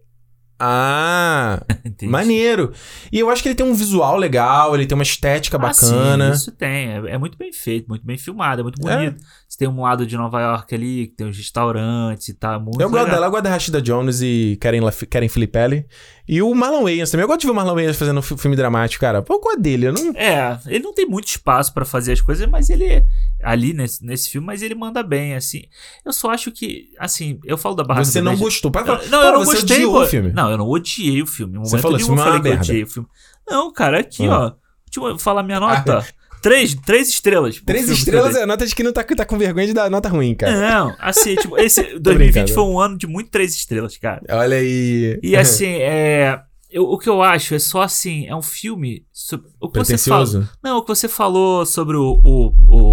[0.64, 1.60] Ah,
[2.04, 2.72] maneiro.
[3.10, 5.90] E eu acho que ele tem um visual legal, ele tem uma estética Ah, sim,
[5.90, 6.30] bacana.
[6.30, 6.88] isso tem.
[6.92, 9.14] É, é muito bem feito, muito bem filmado, é muito É.
[9.52, 12.80] Você tem um lado de Nova York ali, que tem os restaurantes e tá muito
[12.80, 13.14] eu gosto legal.
[13.16, 14.80] dela, eu gosto da Rashida Jones e Karen,
[15.10, 15.84] Karen Filippelli.
[16.26, 17.24] E o Marlon Wayans também.
[17.24, 19.20] Eu gosto de ver o Marlon Wayans fazendo fi- filme dramático, cara.
[19.20, 19.88] Pô, eu gosto dele.
[19.88, 20.12] Eu não...
[20.16, 23.04] É, ele não tem muito espaço pra fazer as coisas, mas ele
[23.42, 25.64] ali nesse, nesse filme, mas ele manda bem, assim.
[26.02, 28.70] Eu só acho que, assim, eu falo da Barraca Você não gostou.
[28.70, 28.86] Para.
[28.86, 29.84] Não, Pô, eu não gostei.
[29.84, 30.32] o filme.
[30.32, 31.58] Não, eu não odiei o filme.
[31.58, 32.62] Você falou, nenhum eu é falei que eu merda.
[32.64, 33.08] odiei o filme.
[33.46, 34.38] Não, cara, aqui, Ah.
[34.46, 34.52] ó.
[34.90, 36.06] Deixa eu falar minha nota.
[36.42, 37.60] três, três estrelas.
[37.64, 40.08] Três estrelas é a nota de que não tá, tá com vergonha de dar nota
[40.08, 40.58] ruim, cara.
[40.60, 42.52] Não, assim, tipo, esse 2020 brincando.
[42.52, 44.20] foi um ano de muito três estrelas, cara.
[44.28, 45.18] Olha aí.
[45.22, 46.40] E assim, é.
[46.70, 49.04] eu- o que eu acho é só assim, é um filme.
[49.12, 50.48] sobre- o que você Pretencioso?
[50.62, 52.52] não, o que você falou sobre o, o,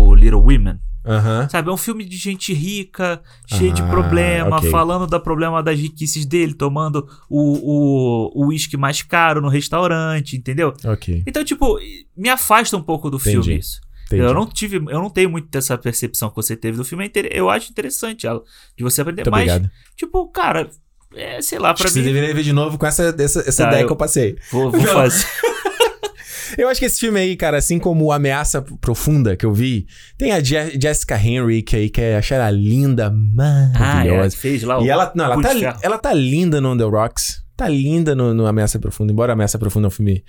[0.09, 0.80] o Little Women,
[1.49, 1.69] Sabe?
[1.69, 4.69] É um filme de gente rica, cheio de Ah, problema, ok.
[4.69, 10.73] falando da problema das riquices dele, tomando o uísque mais caro no restaurante, entendeu?
[10.86, 11.23] Ok.
[11.26, 11.77] Então, tipo,
[12.15, 13.31] me afasta um pouco do Entendi.
[13.31, 13.80] filme isso.
[14.07, 14.23] Entendi.
[14.23, 17.06] Eu não tive, eu não tenho muito dessa percepção que você teve do filme.
[17.06, 18.41] É Eu acho interessante ela,
[18.77, 19.22] de você aprender.
[19.22, 19.72] Muito mas, obrigado.
[19.95, 20.69] tipo, cara,
[21.15, 22.06] é, sei lá, Acho pra que você mim.
[22.06, 24.36] deveria ver de novo com essa, essa, essa Tá, ideia eu- que eu passei.
[24.52, 25.26] Vou, vou fazer.
[26.57, 29.85] Eu acho que esse filme aí, cara, assim como Ameaça Profunda que eu vi,
[30.17, 33.11] tem a Je- Jessica Henwick aí, que eu achei ela linda, Ah,
[33.76, 34.38] é, maravilhosa.
[34.38, 34.85] fez lá o.
[34.85, 37.41] e ela, não, ela tá, ela tá linda no The Rocks.
[37.57, 40.23] Tá linda no, no Ameaça Profunda, embora Ameaça Profunda é um filme...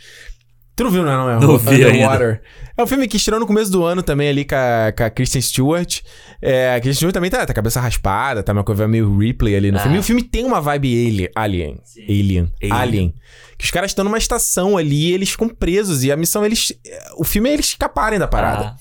[0.80, 1.38] Tu não viu, não, não é?
[1.38, 2.40] Não vi Underwater.
[2.74, 5.10] É um filme que estreou no começo do ano também ali com a, com a
[5.10, 6.00] Kristen Stewart.
[6.40, 9.70] É, a Kristen Stewart também tá, tá cabeça raspada, tá uma coisa meio Ripley ali
[9.70, 9.82] no Ah.
[9.82, 9.98] filme.
[9.98, 11.28] E o filme tem uma vibe alien.
[11.36, 11.80] Alien.
[11.84, 12.02] Sim.
[12.04, 12.52] Alien.
[12.62, 12.72] Alien.
[12.80, 13.14] Alien.
[13.58, 16.02] Que os caras estão numa estação ali e eles ficam presos.
[16.02, 16.72] E a missão, eles.
[17.18, 18.68] O filme é eles escaparem da parada.
[18.68, 18.76] Ah,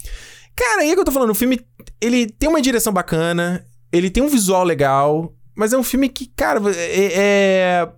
[0.55, 1.31] Cara, aí é que eu tô falando.
[1.31, 1.59] O filme,
[1.99, 6.27] ele tem uma direção bacana, ele tem um visual legal, mas é um filme que,
[6.27, 7.11] cara, é.
[7.13, 7.89] é-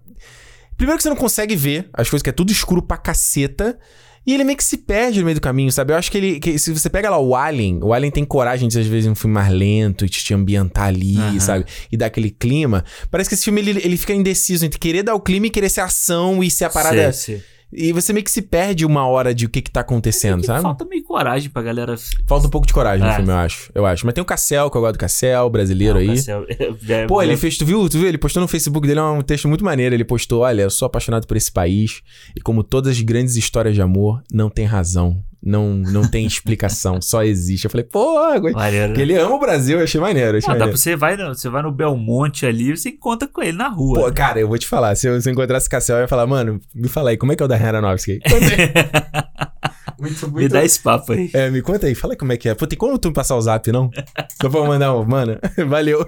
[0.82, 3.78] Primeiro que você não consegue ver as coisas, que é tudo escuro pra caceta.
[4.26, 5.94] E ele meio que se perde no meio do caminho, sabe?
[5.94, 6.40] Eu acho que ele.
[6.40, 9.14] que se você pega lá o Alien, o Alien tem coragem de, às vezes, um
[9.14, 11.40] filme mais lento e te, te ambientar ali, Aham.
[11.40, 11.66] sabe?
[11.92, 12.84] E dar aquele clima.
[13.12, 15.70] Parece que esse filme ele, ele fica indeciso entre querer dar o clima e querer
[15.70, 17.14] ser ação e ser a parada.
[17.14, 17.44] sei, sei.
[17.74, 20.48] E você meio que se perde uma hora de o que que tá acontecendo, Que
[20.48, 20.62] sabe?
[20.62, 21.96] Falta meio coragem pra galera.
[22.28, 23.16] Falta um pouco de coragem no É.
[23.16, 23.72] filme, eu acho.
[23.74, 24.06] Eu acho.
[24.06, 26.08] Mas tem o Cassel, que eu gosto do Cassel, brasileiro Não, aí.
[26.08, 26.46] Marcel,
[26.82, 27.88] já- Pô, já- ele fez, tu viu?
[27.88, 28.08] Tu viu?
[28.08, 29.96] Ele postou no Facebook dele um texto muito maneiro.
[29.96, 32.02] Ele postou: Olha, eu sou apaixonado por esse país.
[32.36, 35.24] E como todas as grandes histórias de amor, não tem razão.
[35.44, 37.02] Não, não tem explicação.
[37.02, 37.66] só existe.
[37.66, 38.20] Eu falei, pô.
[38.54, 38.88] Maneiro.
[38.88, 40.34] Porque ele ama o Brasil, eu achei maneiro.
[40.34, 40.78] eu Achei dá pra maneiro.
[40.78, 44.02] você vai, no, você vai no Belmonte ali, você encontra com ele na rua.
[44.02, 44.96] Pô, cara, eu vou te falar.
[44.96, 47.36] Se eu, se eu encontrasse Cassel, eu ia falar, mano, me fala aí, como é
[47.36, 47.58] que é o da?
[47.58, 49.42] Conta aí.
[50.00, 51.30] muito, Me dá esse papo aí.
[51.34, 52.56] É, me conta aí, fala aí como é que é.
[52.56, 53.90] Pô, tem como tu me passar o zap, não?
[54.42, 55.38] Só pra mandar um, mano,
[55.70, 56.06] valeu.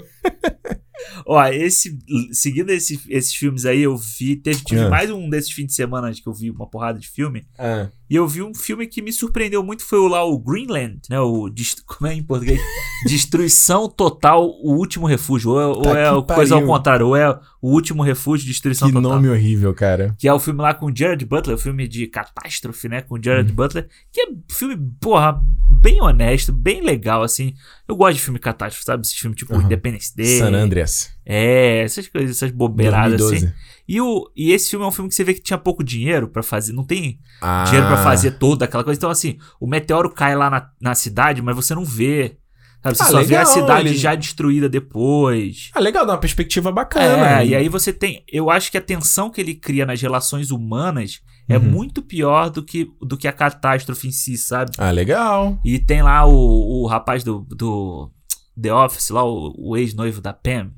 [1.26, 1.98] Ó, esse,
[2.32, 4.36] seguindo esse- esses filmes aí, eu vi.
[4.36, 4.90] Teve, tive Ah.
[4.90, 7.46] mais um desses fins de semana que eu vi uma porrada de filme.
[7.58, 11.00] Ah, E eu vi um filme que me surpreendeu muito, foi o lá o Greenland,
[11.10, 11.20] né?
[11.20, 11.50] O
[11.88, 12.60] como é em português?
[13.08, 15.52] Destruição Total, o último refúgio.
[15.52, 16.74] Ou é, ou Tá é que coisa ao pariu.
[16.74, 17.30] contrário, ou é
[17.62, 19.14] o último refúgio, Destruição que Total.
[19.14, 20.16] nome horrível, cara.
[20.20, 23.02] Que é o filme lá com o Jared Butler, o filme de catástrofe, né?
[23.02, 23.56] Com o Jared Hum.
[23.56, 23.88] Butler.
[24.12, 25.42] Que é um filme, porra,
[25.82, 27.54] bem honesto, bem legal, assim.
[27.88, 29.06] Eu gosto de filme catástrofe, sabe?
[29.06, 29.64] Esse filme tipo Aham.
[29.64, 30.38] Independence Day.
[30.40, 30.83] San Andreas.
[31.26, 33.46] É, essas coisas, essas bobeiradas 2012.
[33.46, 33.56] assim.
[33.88, 36.28] E, o, e esse filme é um filme que você vê que tinha pouco dinheiro
[36.28, 36.72] pra fazer.
[36.74, 38.98] Não tem Ah, dinheiro pra fazer toda aquela coisa.
[38.98, 42.38] Então, assim, o meteoro cai lá na, na cidade, mas você não vê.
[42.82, 42.96] Sabe?
[42.98, 45.70] Você Ah, só vê a legal, cidade ele- já destruída depois.
[45.74, 47.42] Ah, legal, dá uma perspectiva bacana.
[47.42, 48.24] É, e aí você tem.
[48.32, 51.64] Eu acho que a tensão que ele cria nas relações humanas é Uhum.
[51.64, 54.72] muito pior do que, do que a catástrofe em si, sabe?
[54.78, 55.60] Ah, legal.
[55.64, 58.10] E tem lá o, o rapaz do, do
[58.62, 60.72] The Office, lá, o, o ex-noivo da Pam.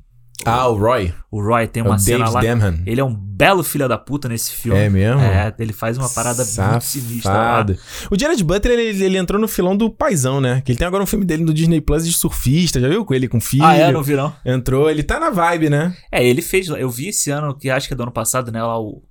[0.44, 1.14] Ah, o Roy.
[1.30, 2.40] O Roy tem É uma o cena Dave lá.
[2.42, 2.82] Damhan.
[2.84, 4.78] Ele é um belo filho da puta nesse filme.
[4.78, 5.20] É mesmo?
[5.20, 7.38] É, ele faz uma parada muito sinistra lá.
[7.38, 7.78] Safado.
[8.10, 10.60] O Jared Butler, ele, ele entrou no filão do paizão, né?
[10.60, 13.04] Que ele tem agora um filme dele no Disney Plus de surfista, já viu?
[13.04, 13.64] Com ele com filho.
[13.64, 13.90] Ah, é?
[13.90, 14.32] Não vi não.
[14.44, 15.96] Entrou, ele tá na vibe, né?
[16.12, 16.68] É, ele fez.
[16.68, 18.62] Eu vi esse ano, que acho que é do ano passado, né?
[18.62, 19.02] Lá o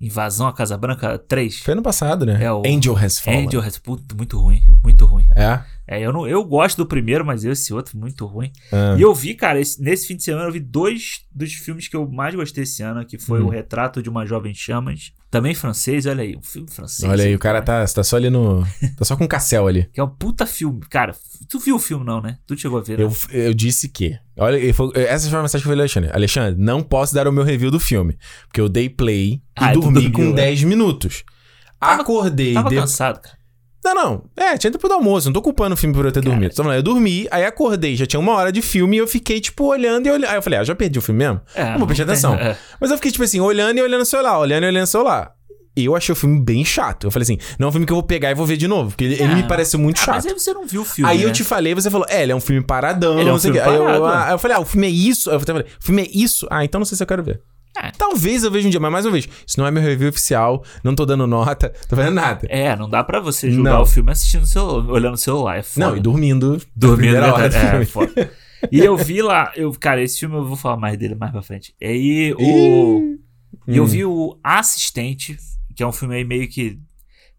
[0.00, 1.60] Invasão à Casa Branca 3.
[1.60, 2.42] Foi ano passado, né?
[2.42, 3.46] É, o Angel Has Fallen.
[3.46, 5.26] Angel Has puta, muito ruim, muito ruim.
[5.36, 5.60] É.
[5.88, 8.50] É, eu, não, eu gosto do primeiro, mas esse outro muito ruim.
[8.72, 8.96] Ah.
[8.98, 11.94] E eu vi, cara, esse- nesse fim de semana eu vi dois dos filmes que
[11.94, 13.46] eu mais gostei esse ano, que foi Hum.
[13.46, 17.08] O Retrato de uma Jovem Chamas, também francês, olha aí, um filme francês.
[17.08, 18.64] Olha aí, o cara tá, tá só ali no.
[18.96, 19.88] Tá só com o Cassel ali.
[19.94, 20.80] Que é um puta filme.
[20.90, 21.14] Cara,
[21.48, 22.38] tu viu o filme não, né?
[22.46, 23.04] Tu chegou a ver, né?
[23.04, 24.18] Eu, eu disse que.
[24.36, 26.10] Olha, foi- essa foi a mensagem que eu falei, Alexandre.
[26.12, 28.18] Alexandre, não posso dar o meu review do filme.
[28.48, 30.32] Porque eu dei play e Ah, tu dormi dormiu, com né?
[30.42, 31.22] 10 minutos.
[31.78, 32.54] Tava- Acordei.
[32.54, 33.36] Tava de- cansado, cara.
[33.86, 34.24] Não, não.
[34.36, 35.28] É, tinha tempo do almoço.
[35.28, 36.54] Não tô culpando o filme por eu ter dormido.
[36.54, 39.40] Tô falando, eu dormi, aí acordei, já tinha uma hora de filme e eu fiquei,
[39.40, 40.28] tipo, olhando e olhando.
[40.30, 41.40] Aí eu falei, ah, já perdi o filme mesmo?
[41.54, 42.34] É, não vou prestar atenção.
[42.34, 42.56] é.
[42.80, 45.32] Mas eu fiquei, tipo assim, olhando e olhando o celular, olhando e olhando o celular.
[45.76, 47.06] E eu achei o filme bem chato.
[47.06, 48.66] Eu falei assim, não é um filme que eu vou pegar e vou ver de
[48.66, 49.34] novo, porque ele, ele É.
[49.36, 50.14] me pareceu muito Ah, chato.
[50.16, 51.10] mas aí você não viu o filme.
[51.10, 51.24] Aí né?
[51.24, 53.38] eu te falei, você falou, é, ele é um filme paradão, Ele é um não
[53.38, 53.60] sei o quê.
[53.60, 55.28] Aí eu, ah, aí eu falei, ah, o filme é isso?
[55.30, 56.46] Aí eu falei, o filme é isso?
[56.50, 57.40] Ah, então não sei se eu quero ver.
[57.82, 57.90] É.
[57.98, 60.64] Talvez eu veja um dia, mas mais uma vez, isso não é meu review oficial,
[60.82, 62.46] não tô dando nota, tô fazendo nada.
[62.50, 63.82] É, não dá pra você julgar Não.
[63.82, 65.58] o filme assistindo o celular, olhando o celular.
[65.58, 65.86] É foda.
[65.86, 66.60] Não, e dormindo.
[66.74, 67.84] Dormindo, na hora é, filme.
[67.86, 68.30] foda.
[68.72, 71.42] E eu vi lá, eu, cara, esse filme eu vou falar mais dele mais pra
[71.42, 71.74] frente.
[71.80, 73.18] E aí o.
[73.68, 73.86] E eu Hum.
[73.86, 75.36] vi o Assistente,
[75.74, 76.78] que é um filme aí meio que.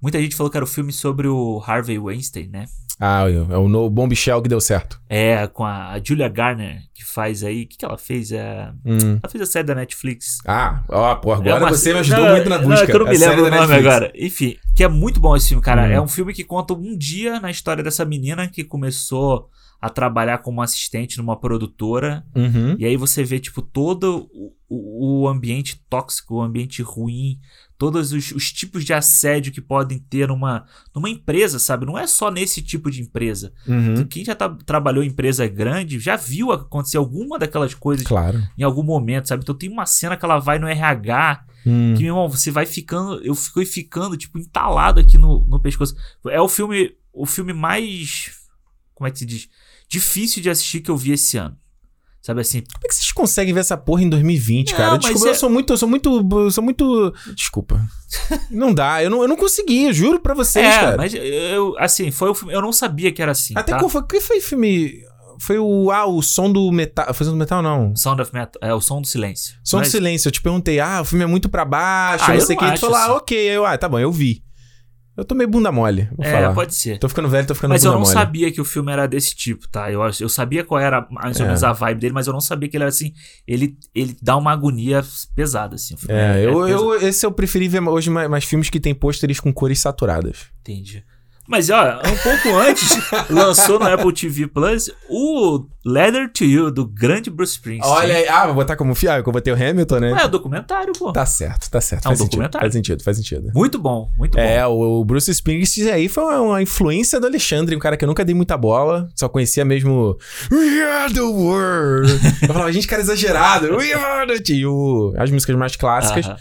[0.01, 2.65] Muita gente falou que era o filme sobre o Harvey Weinstein, né?
[2.99, 4.99] Ah, é o no Bom Bichel que deu certo.
[5.07, 7.63] É, com a Julia Garner, que faz aí.
[7.63, 8.31] O que, que ela fez?
[8.31, 9.19] É, Hum.
[9.21, 10.39] ela fez a série da Netflix.
[10.47, 12.83] Ah, ó, pô, agora É uma- você me ajudou Não, muito na não, busca.
[12.83, 14.11] é que eu não me lembro o nome agora.
[14.15, 15.83] Enfim, que é muito bom esse filme, cara.
[15.83, 15.91] Hum.
[15.91, 19.49] É um filme que conta um dia na história dessa menina que começou
[19.79, 22.25] a trabalhar como assistente numa produtora.
[22.35, 22.75] Uhum.
[22.79, 24.27] E aí você vê, tipo, todo
[24.67, 27.37] o- o ambiente tóxico, o ambiente ruim,
[27.77, 31.85] todos os, os tipos de assédio que podem ter numa, numa empresa, sabe?
[31.85, 33.53] Não é só nesse tipo de empresa.
[33.67, 34.03] Uhum.
[34.07, 38.41] Quem já tá- trabalhou em empresa grande já viu acontecer alguma daquelas coisas Claro.
[38.57, 39.43] em algum momento, sabe?
[39.43, 41.93] Então tem uma cena que ela vai no RH Hum.
[41.95, 43.21] que, meu irmão, você vai ficando.
[43.25, 45.95] Eu fico ficando, tipo, entalado aqui no, no pescoço.
[46.29, 46.95] É o filme.
[47.11, 48.31] O filme mais.
[48.93, 49.49] Como é que se diz?
[49.89, 51.57] Difícil de assistir que eu vi esse ano.
[52.21, 52.59] Sabe assim?
[52.61, 54.91] Como é que vocês conseguem ver essa porra em 2020, Não, cara?
[54.91, 57.13] mas Desculpa, é- eu sou muito, eu sou muito, eu sou muito...
[57.33, 57.81] Desculpa.
[58.51, 60.97] não dá, eu não, eu não consegui, eu juro pra vocês, é, cara.
[60.97, 61.75] mas eu.
[61.77, 62.53] Assim, foi o filme.
[62.53, 63.53] Eu não sabia que era assim.
[63.55, 63.79] Até tá?
[63.79, 64.93] qual foi, que foi filme...
[65.39, 67.95] Foi o, ah, o som do metal, foi o som do metal não.
[67.95, 68.59] Sound of Metal.
[68.59, 69.55] É o som do silêncio.
[69.63, 72.29] Som Mas- do silêncio, eu te perguntei, ah, o filme é muito pra baixo, Ah,
[72.29, 72.75] não eu sei o não que.
[72.75, 74.41] Tu falou, ah, ok, eu, ah, tá bom, eu vi.
[75.17, 76.53] Eu tô meio bunda mole, vou É, falar.
[76.53, 76.99] pode ser.
[76.99, 78.13] Tô ficando velho, tô ficando Mas eu bunda não mole.
[78.13, 79.91] sabia que o filme era desse tipo, tá?
[79.91, 81.47] Eu, eu sabia qual era mais ou É.
[81.47, 83.11] menos a vibe dele, mas eu não sabia que ele era assim.
[83.47, 85.03] Ele, ele dá uma agonia
[85.35, 85.95] pesada, assim.
[85.95, 86.93] O filme É, eu, pesado.
[86.93, 90.51] eu, esse eu preferi ver hoje mais, mais filmes que tem pôsteres com cores saturadas.
[90.61, 91.03] Entendi.
[91.47, 92.97] Mas, ó, um pouco antes,
[93.29, 97.89] lançou no Apple TV Plus o Leather to You, do grande Bruce Springsteen.
[97.89, 100.17] Olha aí, ah, vou botar como fi- ah, que eu botei o Hamilton, né?
[100.21, 101.13] É, o documentário, pô.
[101.13, 102.05] Tá certo, tá certo.
[102.05, 102.65] É um faz sentido, documentário.
[102.65, 103.51] faz sentido, faz sentido.
[103.55, 104.41] Muito bom, muito bom.
[104.41, 108.07] É, o, Bruce Springsteen aí foi uma, uma influência do Alexandre, um cara que eu
[108.07, 110.17] nunca dei muita bola, só conhecia mesmo
[110.51, 112.11] We Are The World.
[112.43, 113.77] eu falava, gente, cara exagerado.
[113.77, 114.53] We Are The...
[114.53, 116.25] E o, as músicas mais clássicas.
[116.25, 116.37] Aham.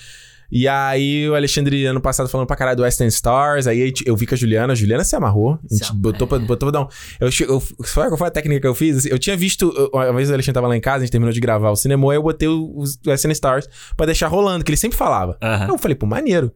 [0.51, 4.27] E aí o Alexandre, ano passado, falando pra caralho do Western Stars, aí eu vi
[4.27, 5.59] com a Juliana, a Juliana se amarrou.
[5.71, 6.89] A gente botou, pra, botou pra dar um...
[7.21, 7.63] Eu, eu,
[7.95, 8.99] qual foi a técnica que eu fiz?
[8.99, 11.33] Assim, Eu tinha visto, uma vez o Alexandre tava lá em casa, a gente terminou
[11.33, 14.71] de gravar o cinema, aí eu botei o, o Western Stars pra deixar rolando, que
[14.71, 15.37] ele sempre falava.
[15.43, 15.69] Aham.
[15.69, 16.53] Eu falei, pô, maneiro.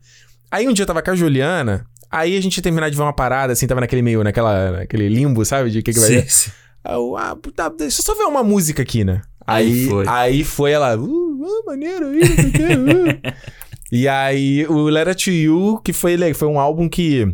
[0.50, 3.02] Aí um dia eu tava com a Juliana, aí a gente ia terminar de ver
[3.02, 5.70] uma parada, assim, tava naquele meio, naquela, naquele limbo, sabe?
[5.70, 6.50] De que, que vai Sim, sim.
[6.84, 9.22] Aí eu, ah, tá, deixa eu só ver uma música aqui, né?
[9.46, 10.08] Aí Aí, foi.
[10.08, 13.60] aí foi ela, uh, ah, maneiro aí, não sei o quê, uh.
[13.90, 17.26] E aí o Letter to You, que foi, foi um álbum que,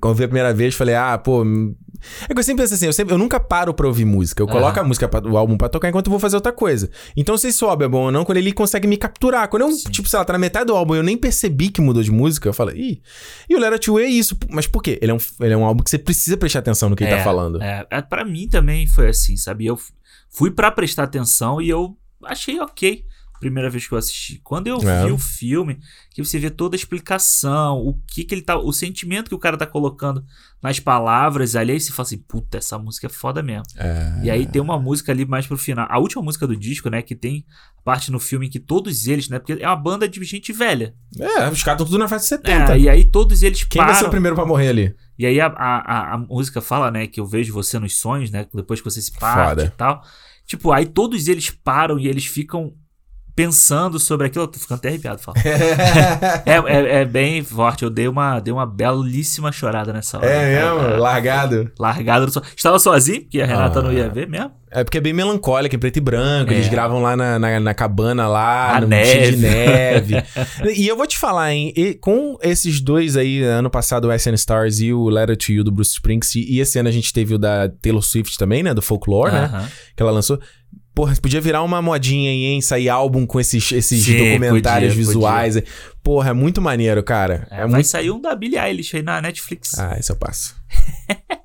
[0.00, 1.42] quando eu vi a primeira vez, falei, ah, pô.
[1.42, 1.74] hum.
[2.26, 4.42] É que eu sempre penso assim, eu, sempre, eu nunca paro pra ouvir música.
[4.42, 6.90] Eu coloco a música, pra, o álbum pra tocar enquanto eu vou fazer outra coisa.
[7.14, 9.48] Então, se álbum é bom ou não, quando ele consegue me capturar.
[9.48, 9.90] Quando eu, Sim.
[9.90, 12.10] tipo, sei lá, tá na metade do álbum e eu nem percebi que mudou de
[12.10, 13.02] música, eu falo, ih.
[13.48, 14.34] E o Letter to You é isso.
[14.48, 14.98] Mas por quê?
[15.02, 17.14] Ele é um, ele é um álbum que você precisa prestar atenção no que ele
[17.14, 17.62] tá falando.
[17.62, 19.66] É, é, pra mim também foi assim, sabe?
[19.66, 19.78] Eu
[20.30, 21.94] fui pra prestar atenção e eu
[22.24, 23.04] achei ok.
[23.40, 24.38] Primeira vez que eu assisti.
[24.44, 25.06] Quando eu É.
[25.06, 25.78] vi o filme,
[26.10, 28.56] que você vê toda a explicação, o que que ele tá.
[28.58, 30.22] O sentimento que o cara tá colocando
[30.62, 33.64] nas palavras ali, aí você fala assim, puta, essa música é foda mesmo.
[33.76, 34.20] É.
[34.24, 35.86] E aí tem uma música ali mais pro final.
[35.90, 37.00] A última música do disco, né?
[37.02, 37.44] Que tem
[37.82, 39.38] parte no filme que todos eles, né?
[39.38, 40.94] Porque é uma banda de gente velha.
[41.18, 42.74] É, os caras estão tudo na fase de 70.
[42.74, 44.10] É, e aí todos eles Quem vai ser o param.
[44.10, 44.94] primeiro pra morrer ali?
[45.18, 48.30] E aí a, a, a, a música fala, né, que eu vejo você nos sonhos,
[48.30, 48.46] né?
[48.54, 49.64] Depois que você se parte Foda.
[49.64, 50.02] e tal.
[50.46, 52.74] Tipo, aí todos eles param e eles ficam
[53.44, 54.44] pensando sobre aquilo.
[54.44, 55.42] Eu tô ficando até arrepiado falando.
[55.46, 57.82] é, é, é bem forte.
[57.84, 60.26] Eu dei uma, dei uma belíssima chorada nessa hora.
[60.26, 61.00] É mesmo?
[61.00, 61.70] Largado.
[61.78, 62.42] Largado no so...
[62.54, 63.82] Estava sozinho, porque a Renata Ah.
[63.82, 64.52] não ia ver mesmo.
[64.72, 66.52] É porque é bem melancólico, em preto e branco.
[66.52, 66.54] É.
[66.54, 69.32] Eles gravam lá na, na, na cabana lá, A no neve.
[69.32, 70.14] de neve.
[70.76, 71.72] e eu vou te falar, hein?
[71.76, 75.64] e com esses dois aí, ano passado o SN Stars e o Letter to You
[75.64, 78.72] do Bruce Springsteen, e esse ano a gente teve o da Taylor Swift também, né?
[78.72, 79.44] Do Folklore, né?
[79.46, 79.68] Aham.
[79.96, 80.38] Que ela lançou.
[81.00, 82.60] Porra, podia virar uma modinha aí, hein?
[82.60, 85.62] Sair álbum com esses, esses Sim, documentários podia, visuais.
[86.02, 87.46] Porra, é muito maneiro, cara.
[87.50, 87.86] É, É, vai muito.
[87.86, 89.78] sair um da Billie Eilish aí na Netflix.
[89.78, 90.54] Ah, esse eu passo.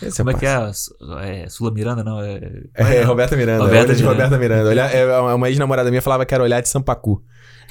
[0.00, 0.90] Esse Como é que parça.
[1.20, 1.42] é?
[1.44, 2.20] é Sula Miranda, não?
[2.22, 2.40] É,
[2.76, 3.64] É, Roberta Miranda.
[3.64, 4.02] Roberta de.
[4.04, 4.68] Roberta Miranda.
[4.68, 7.20] Olha, é, uma ex-namorada minha falava que era olhar de Sampacu.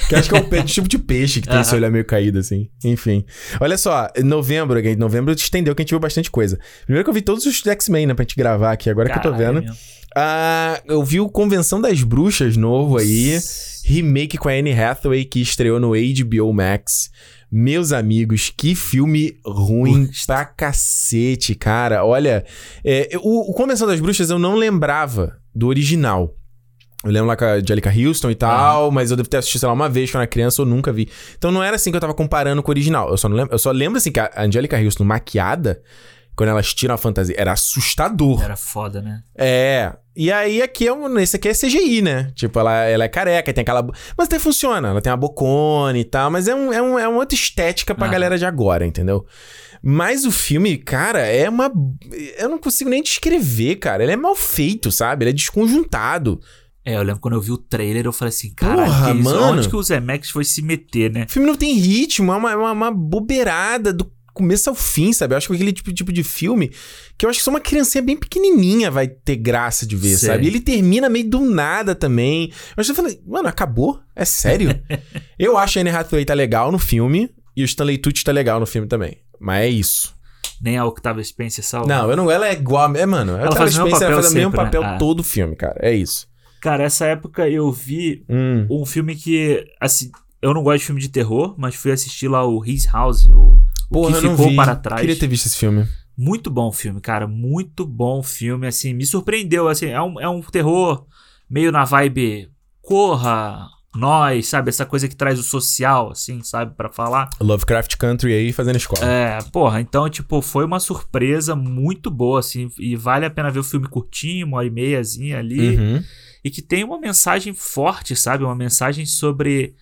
[0.10, 2.40] Que eu acho que é pe- tipo de peixe que tem esse olhar meio caído,
[2.40, 2.70] assim.
[2.84, 3.26] Enfim.
[3.62, 6.60] Olha só, em novembro, em novembro estendeu que a gente viu bastante coisa.
[6.86, 9.22] Primeiro que eu vi todos os X-Men, né, pra gente gravar aqui, agora que eu
[9.22, 9.62] tô Caralho, vendo.
[9.64, 9.78] mesmo.
[10.16, 13.38] Ah, eu vi o Convenção das Bruxas novo aí.
[13.86, 17.10] Remake com a Anne Hathaway que estreou no HBO Max.
[17.50, 22.04] Meus amigos, que filme ruim pra cacete, cara.
[22.04, 22.46] Olha,
[22.84, 26.36] é, o, o Convenção das Bruxas eu não lembrava do original.
[27.06, 29.68] Eu lembro lá com a Angelica Houston e tal, mas eu devo ter assistido, sei
[29.68, 31.08] lá, uma vez quando era criança, eu nunca vi.
[31.38, 33.10] Então não era assim que eu tava comparando com o original.
[33.10, 35.82] Eu só, lembro, eu só lembro assim que a Angelica Houston maquiada,
[36.38, 38.44] quando elas tiram a fantasia, era assustador.
[38.44, 39.24] Era foda, né?
[39.36, 39.92] É.
[40.16, 42.32] E aí aqui é um, esse aqui é CGI, né?
[42.36, 43.84] Tipo, ela, ela é careca, tem aquela.
[44.16, 47.08] Mas até funciona, ela tem uma bocona e tal, mas é, um, é, um, é
[47.08, 48.10] uma outra estética pra Ah.
[48.12, 49.26] galera de agora, entendeu?
[49.82, 51.72] Mas o filme, cara, é uma.
[52.38, 54.04] Eu não consigo nem descrever, cara.
[54.04, 55.24] Ele é mal feito, sabe?
[55.24, 56.40] Ele é desconjuntado.
[56.86, 59.24] É, eu lembro quando eu vi o trailer, eu falei assim, isso?
[59.24, 59.42] mano.
[59.58, 61.26] onde que o Zemex foi se meter, né?
[61.28, 64.06] O filme não tem ritmo, é uma, é uma, uma bobeirada do
[64.38, 65.34] começo ao fim, sabe?
[65.34, 66.72] Eu acho que aquele tipo, tipo de filme
[67.18, 70.30] que eu acho que só uma criancinha bem pequenininha vai ter graça de ver, Sei.
[70.30, 70.46] sabe?
[70.46, 72.52] E ele termina meio do nada também.
[72.76, 74.00] Eu já falei, mano, acabou?
[74.16, 74.70] É sério?
[75.38, 78.60] eu acho a Anne Hathaway tá legal no filme e o Stanley Tucci tá legal
[78.60, 79.18] no filme também.
[79.40, 80.16] Mas é isso.
[80.62, 81.88] Nem a Octavia Spencer salva.
[81.88, 82.96] Não, eu não, ela é igual.
[82.96, 84.66] É, mano, ela, faz Spencer, ela papel faz o mesmo sempre, né?
[84.66, 84.98] papel Ah.
[84.98, 85.76] todo o filme, cara.
[85.80, 86.28] É isso.
[86.62, 88.66] Cara, essa época eu vi Hum.
[88.70, 90.10] um filme que, assim,
[90.42, 93.40] eu não gosto de filme de terror, mas fui assistir lá o His House, o,
[93.40, 93.60] o
[93.90, 95.02] Porra, que eu não ficou para trás.
[95.02, 95.88] Queria ter visto esse filme.
[96.18, 97.28] Muito bom filme, cara.
[97.28, 98.66] Muito bom filme.
[98.68, 99.68] Assim, me surpreendeu.
[99.68, 101.06] Assim, é um, é um terror
[101.50, 102.50] meio na vibe
[102.82, 104.70] Corra, Nós, sabe?
[104.70, 106.74] Essa coisa que traz o social, assim, sabe?
[106.76, 107.30] Pra falar.
[107.40, 109.06] Lovecraft Country aí fazendo escola.
[109.06, 112.70] É, porra, então, tipo, foi uma surpresa muito boa, assim.
[112.80, 115.78] E vale a pena ver o filme curtinho, uma hora e meiazinha ali.
[115.78, 116.04] Uhum.
[116.44, 118.44] E que tem uma mensagem forte, sabe?
[118.44, 119.76] Uma mensagem sobre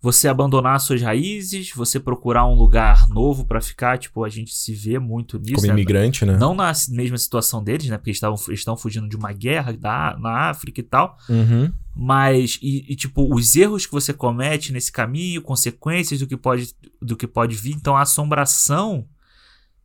[0.00, 3.98] você abandonar suas raízes, você procurar um lugar novo pra ficar.
[3.98, 5.54] Tipo, a gente se vê muito nisso.
[5.56, 5.72] Como né?
[5.72, 6.36] imigrante, né?
[6.36, 7.96] Não na mesma situação deles, né?
[7.98, 11.16] Porque eles estavam eles estão fugindo de uma guerra da, na África e tal.
[11.28, 11.72] Uhum.
[11.96, 16.72] Mas, e, e, tipo, os erros que você comete nesse caminho, consequências do que pode,
[17.02, 17.74] do que pode vir.
[17.74, 19.04] Então, a assombração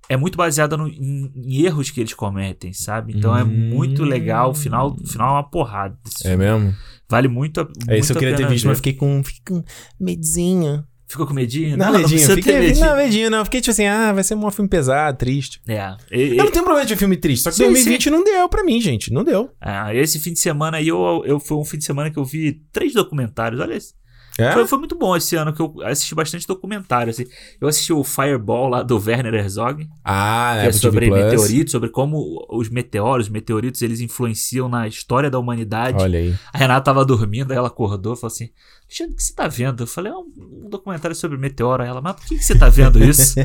[0.07, 3.13] é muito baseada no- em, em erros que eles cometem, sabe?
[3.17, 4.05] Então, é muito Hum.
[4.05, 4.51] legal.
[4.51, 5.97] O final, o final é uma porrada.
[6.23, 6.37] É filme.
[6.37, 6.75] mesmo?
[7.13, 8.69] Vale muito a É isso muito eu queria ter visto, ver.
[8.69, 9.63] mas fiquei com, fiquei com
[9.99, 10.83] medinho.
[11.07, 11.77] Ficou com medinho?
[11.77, 12.09] Não, medinho.
[12.09, 12.85] precisa Fiquei, medinho.
[12.87, 13.45] Não, medinho, não.
[13.45, 15.61] Fiquei tipo assim, ah, vai ser um filme pesado, triste.
[15.67, 15.95] É.
[16.11, 18.63] E- Eu não tenho problema de filme triste, só que Sim, 2020 não deu pra
[18.63, 19.13] mim, gente.
[19.13, 19.51] Não deu.
[19.61, 22.25] Ah, esse fim de semana aí, eu, eu, foi um fim de semana que eu
[22.25, 23.61] vi três documentários.
[23.61, 23.93] Olha esse.
[24.37, 24.51] É?
[24.51, 27.11] Foi, foi muito bom esse ano que eu assisti bastante documentário.
[27.11, 27.25] Assim.
[27.61, 31.89] Eu assisti o Fireball lá do Werner Herzog, Ah, que é Apple sobre meteoritos, sobre
[31.89, 36.01] como os meteoros, os meteoritos, eles influenciam na história da humanidade.
[36.01, 36.35] Olha aí.
[36.51, 38.49] A Renata tava dormindo, aí ela acordou e falou assim:
[38.85, 39.83] Alexandre, o que você tá vendo?
[39.83, 40.31] Eu falei: é um,
[40.65, 41.83] um documentário sobre meteoro.
[41.83, 43.35] Aí ela, mas por que, que você tá vendo isso?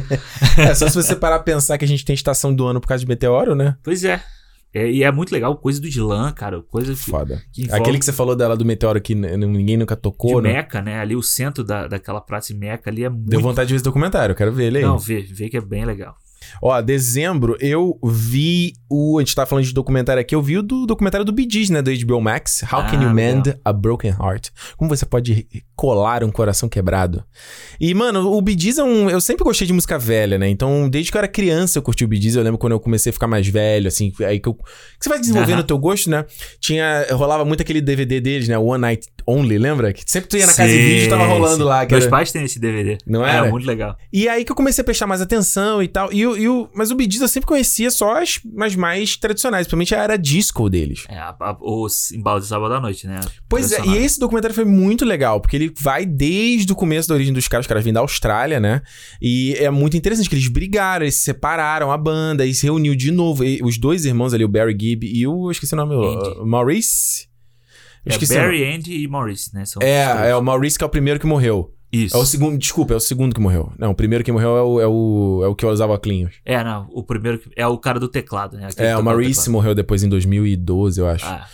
[0.57, 2.89] É, só se você parar a pensar que a gente tem estação do ano por
[2.89, 3.77] causa de meteoro, né?
[3.83, 4.23] pois é.
[4.73, 6.63] É, E é muito legal, coisa do Islã, cara.
[6.63, 7.43] Coisa que, Foda.
[7.53, 10.53] que envolve Aquele que você falou dela do meteoro que ninguém nunca de tocou, né?
[10.55, 11.01] Meca, né?
[11.01, 13.29] Ali o centro da, daquela praça de Meca ali é muito.
[13.29, 14.85] Deu vontade de ver esse documentário, eu quero ver ele aí.
[14.85, 16.17] Não, vê, vê que é bem legal.
[16.63, 19.19] Ó, dezembro eu vi o.
[19.19, 21.71] A gente tá falando de documentário aqui, eu vi o do documentário do Bee Gees,
[21.71, 21.83] né?
[21.83, 22.63] Do HBO Max.
[22.63, 23.15] How Can Ah, You legal.
[23.15, 24.49] Mend a Broken Heart?
[24.77, 25.47] Como você pode
[25.77, 27.25] colar um coração quebrado?
[27.81, 29.09] E, mano, o Bee Gees é um.
[29.11, 30.49] Eu sempre gostei de música velha, né?
[30.49, 32.35] Então, desde que eu era criança, eu curti o Bee Gees.
[32.35, 34.13] Eu lembro quando eu comecei a ficar mais velho, assim.
[34.21, 34.55] Aí que eu.
[34.55, 34.63] Que
[35.01, 36.25] você vai desenvolvendo o teu gosto, né?
[36.61, 37.07] Tinha.
[37.13, 38.59] Rolava muito aquele DVD deles, né?
[38.59, 39.93] One Night Only, lembra?
[39.93, 41.63] Que sempre tu ia na casa de vídeo tava rolando sim.
[41.69, 41.87] lá.
[41.91, 42.97] Meus era- pais têm esse DVD.
[43.07, 43.51] Não É, era?
[43.51, 43.97] muito legal.
[44.13, 46.13] e aí que eu comecei a prestar mais atenção e tal.
[46.13, 49.95] E, e o, mas o Gees eu sempre conhecia só as, as mais tradicionais, principalmente
[49.95, 51.05] a era disco deles.
[51.09, 53.21] É, a, a, o embalo de sábado à noite, né?
[53.49, 57.15] Pois é, e esse documentário foi muito legal, porque ele vai desde o começo da
[57.15, 58.81] origem dos caras, os caras vêm da Austrália, né?
[59.21, 62.95] E é muito interessante que eles brigaram, eles se separaram a banda, e se reuniu
[62.97, 63.45] de novo.
[63.45, 65.47] E os dois irmãos ali, o Barry Gibb e o.
[65.49, 67.28] Eu esqueci o nome, o Maurice.
[68.15, 68.37] É nome.
[68.37, 69.65] Barry, Andy e Maurice, né?
[69.65, 69.83] São.
[69.83, 71.75] É, é o Maurice que é o primeiro que morreu.
[71.91, 72.15] Isso.
[72.15, 73.73] É o segundo, desculpa, é o segundo que morreu.
[73.79, 76.31] Não, o primeiro que morreu é o, é o, é o que usava óculos.
[76.45, 76.87] É, não.
[76.93, 78.65] O primeiro que- é o cara do teclado, né?
[78.67, 81.25] Aquele que É, o Maurice morreu depois em 2012, eu acho.
[81.25, 81.47] Ah,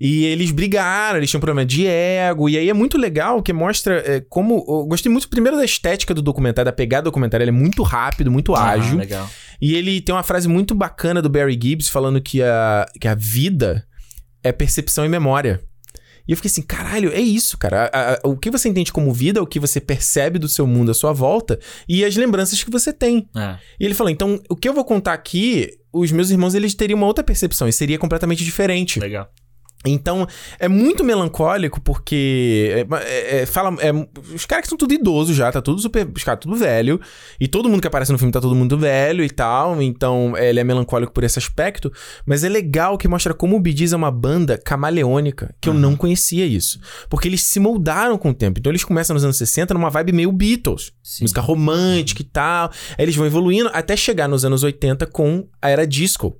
[0.00, 2.48] E eles brigaram, eles tinham um problema de ego.
[2.48, 4.64] E aí é muito legal que mostra é, como.
[4.66, 7.44] Eu gostei muito primeiro da estética do documentário, da pegada do documentário.
[7.44, 8.96] Ele é muito rápido, muito ah, ágil.
[8.96, 9.28] legal.
[9.60, 13.14] E ele tem uma frase muito bacana do Barry Gibbs falando que a, que a
[13.14, 13.86] vida
[14.42, 15.60] é percepção e memória.
[16.26, 17.90] E eu fiquei assim, caralho, é isso, cara.
[17.92, 20.90] A- a- o que você entende como vida, o que você percebe do seu mundo
[20.90, 21.58] à sua volta
[21.88, 23.28] e as lembranças que você tem.
[23.36, 23.56] É.
[23.80, 26.96] E ele falou, então, o que eu vou contar aqui, os meus irmãos, eles teriam
[26.98, 29.00] uma outra percepção e seria completamente diferente.
[29.00, 29.28] Legal.
[29.84, 30.26] Então,
[30.58, 33.92] é muito melancólico porque é, é, é, fala, é,
[34.34, 37.00] os caras que são tudo idosos já, tá tudo super, os caras tudo velho,
[37.40, 40.50] e todo mundo que aparece no filme tá todo mundo velho e tal, então é,
[40.50, 41.92] ele é melancólico por esse aspecto,
[42.24, 45.96] mas é legal que mostra como o Bee é uma banda camaleônica, que eu não
[45.96, 46.78] conhecia isso,
[47.08, 50.12] porque eles se moldaram com o tempo, então eles começam nos anos 60 numa vibe
[50.12, 51.24] meio Beatles, Sim.
[51.24, 55.68] música romântica e tal, aí eles vão evoluindo até chegar nos anos 80 com a
[55.68, 56.36] era disco.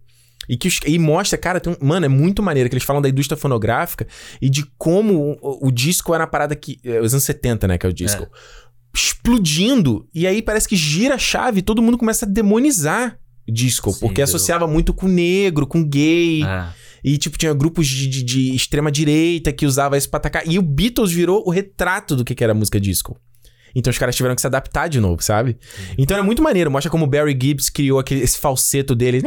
[0.48, 3.00] E, que os- e mostra, cara, tem um- mano, é muito maneiro que eles falam
[3.00, 4.06] da indústria fonográfica
[4.40, 6.78] e de como o, o disco era uma parada que.
[6.84, 7.78] é, Os anos 70, né?
[7.78, 8.26] Que é o disco.
[8.94, 10.06] Explodindo.
[10.14, 13.90] E aí parece que gira a chave e todo mundo começa a demonizar disco.
[13.92, 16.42] Sim, porque associava muito com negro, com gay.
[16.44, 16.68] É.
[17.04, 20.46] E, tipo, tinha grupos de, de, de extrema-direita que usava isso pra atacar.
[20.46, 23.18] E o Beatles virou o retrato do que que era música disco.
[23.74, 25.56] Então os caras tiveram que se adaptar de novo, sabe?
[25.96, 26.70] Então é muito maneiro.
[26.70, 29.22] Mostra como o Barry Gibbs criou aquele, esse falseto dele.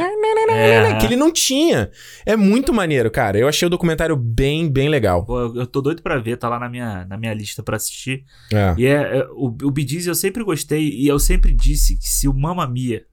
[0.48, 0.94] É.
[0.98, 1.90] Que ele não tinha.
[2.24, 3.38] É muito maneiro, cara.
[3.38, 5.24] Eu achei o documentário bem, bem legal.
[5.24, 7.76] Pô, eu, eu tô doido pra ver, tá lá na minha, na minha lista pra
[7.76, 8.24] assistir.
[8.52, 8.74] É.
[8.78, 12.28] E é, é, o, o Gees eu sempre gostei e eu sempre disse que se
[12.28, 13.04] o Mamma Mia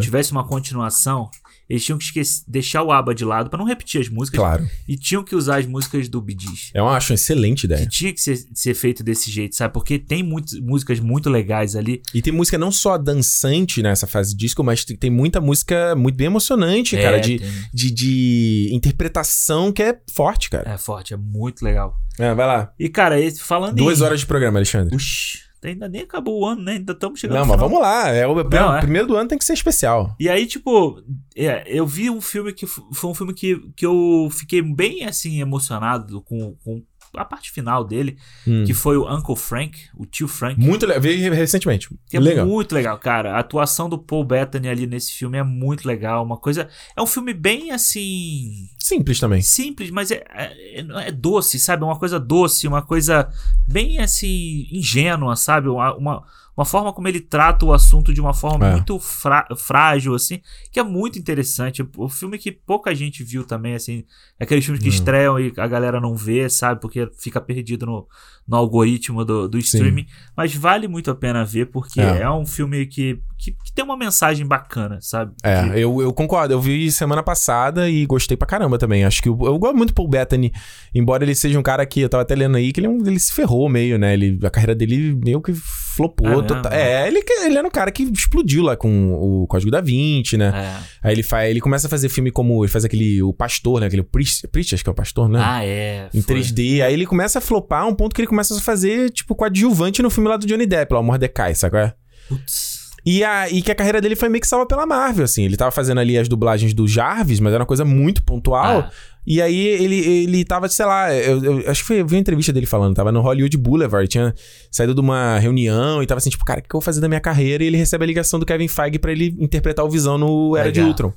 [0.00, 1.28] tivesse uma continuação,
[1.68, 4.68] eles tinham que esquecer, deixar o ABBA de lado pra não repetir as músicas Claro.
[4.88, 6.70] e tinham que usar as músicas do Bee Gees.
[6.74, 7.86] Eu acho uma excelente Que ideia.
[7.88, 9.72] tinha que ser, ser feito desse jeito, sabe?
[9.72, 12.02] Porque tem muitas músicas muito legais ali.
[12.12, 16.16] E tem música não só dançante nessa fase disco, mas tem tem muita música muito
[16.16, 17.16] bem emocionante, cara.
[17.18, 20.70] É, De, tem- de, de interpretação que é forte, cara.
[20.70, 21.96] é forte, é muito legal.
[22.18, 22.72] É, vai lá.
[22.78, 24.02] E, cara, esse- falando Duas em...
[24.04, 24.94] horas de programa, Alexandre.
[24.94, 26.72] Uxi, ainda nem acabou o ano, né?
[26.72, 28.08] Ainda estamos chegando Não, mas vamos lá.
[28.08, 28.80] É o, Não, o é.
[28.80, 30.14] primeiro do ano tem que ser especial.
[30.18, 31.02] E aí, tipo,
[31.36, 35.40] é, eu vi um filme que foi um filme que, que eu fiquei bem, assim,
[35.40, 36.82] emocionado com, com
[37.16, 38.16] a parte final dele,
[38.46, 38.64] Hum.
[38.64, 40.58] que foi o Uncle Frank, o tio Frank.
[40.60, 41.00] Muito legal.
[41.02, 41.88] Vi recentemente.
[42.08, 42.46] Que é legal.
[42.46, 43.34] muito legal, cara.
[43.34, 46.24] A atuação do Paul Bettany ali nesse filme é muito legal.
[46.24, 46.68] Uma coisa.
[46.96, 48.68] É um filme bem assim.
[48.78, 49.40] Simples também.
[49.42, 51.84] Simples, mas é, é, é doce, sabe?
[51.84, 53.28] Uma coisa doce, uma coisa
[53.68, 54.66] bem assim.
[54.70, 55.68] ingênua, sabe?
[55.68, 56.22] Uma, uma,
[56.56, 58.72] uma forma como ele trata o assunto de uma forma É.
[58.72, 60.40] muito frá- frágil, assim,
[60.70, 61.84] que é muito interessante.
[61.96, 64.04] O filme que pouca gente viu também, assim.
[64.38, 64.92] É aqueles filmes que Hum.
[64.92, 66.80] estreiam e a galera não vê, sabe?
[66.80, 68.06] Porque fica perdido no,
[68.46, 69.64] no algoritmo do, do Sim.
[69.78, 70.06] streaming.
[70.36, 72.22] Mas vale muito a pena ver, porque É.
[72.22, 75.32] é, um filme que, que, que tem uma mensagem bacana, sabe?
[75.42, 76.54] Que- É, eu, eu concordo.
[76.54, 79.04] Eu vi semana passada e gostei pra caramba também.
[79.04, 80.52] Acho que eu, eu gosto muito do Paul Bettany,
[80.94, 83.18] embora ele seja um cara que eu tava até lendo aí que ele, é ele
[83.18, 84.12] se ferrou meio, né?
[84.14, 85.52] Ele, a carreira dele meio que
[85.94, 86.40] flopou.
[86.40, 86.72] É total.
[86.72, 90.52] É, ele, ele era um cara que explodiu lá com o Código da Vinci, né?
[90.54, 91.08] É.
[91.08, 93.86] Aí ele faz, ele começa a fazer filme como ele faz aquele o Pastor, né?
[93.86, 95.40] Aquele Preach, Preach, acho que é o Pastor, né?
[95.42, 96.08] Ah, é.
[96.12, 96.36] em foi.
[96.36, 96.82] 3D.
[96.82, 100.02] Aí ele começa a flopar a um ponto que ele começa a fazer, tipo, coadjuvante
[100.02, 101.72] no filme lá do Johnny Depp, lá, o Mordecai, sabe?
[101.72, 101.94] qual é?
[102.28, 102.84] Putz.
[103.06, 105.44] E, a, e que a carreira dele foi meio que salva pela Marvel, assim.
[105.44, 108.80] Ele tava fazendo ali as dublagens do Jarvis, mas era uma coisa muito pontual.
[108.80, 108.90] Ah,
[109.26, 112.20] E aí ele, ele tava, sei lá, eu, eu acho que foi, eu vi uma
[112.20, 114.34] entrevista dele falando, tava no Hollywood Boulevard, tinha
[114.70, 117.08] saído de uma reunião e tava assim, tipo, cara, o que eu vou fazer da
[117.08, 117.64] minha carreira?
[117.64, 120.70] E ele recebe a ligação do Kevin Feige pra ele interpretar o Visão no Era
[120.70, 120.90] de Legal.
[120.90, 121.12] Ultron.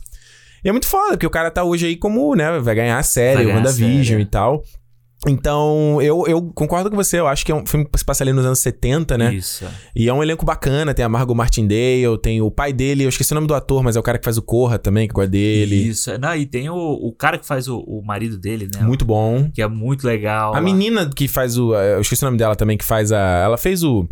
[0.64, 3.04] E é muito foda, porque o cara tá hoje aí como, né, vai ganhar a
[3.04, 4.64] série, Vai o ganhar a WandaVision e tal.
[5.26, 8.24] Então, eu, eu concordo com você, eu acho que é um filme que se passa
[8.24, 9.34] ali nos anos 70, né?
[9.34, 9.66] Isso.
[9.96, 13.32] E é um elenco bacana, tem a Margot Martindale, tem o pai dele, eu esqueci
[13.32, 15.32] o nome do ator, mas é o cara que faz o Corra também, que gosta
[15.32, 15.76] dele.
[15.76, 16.16] Isso.
[16.20, 18.84] Não, e tem o, o cara que faz o, o marido dele, né?
[18.84, 19.50] Muito bom.
[19.52, 20.54] Que é muito legal.
[20.54, 21.74] A menina que faz o.
[21.74, 23.18] Eu esqueci o nome dela também, que faz a.
[23.18, 24.08] Ela fez o.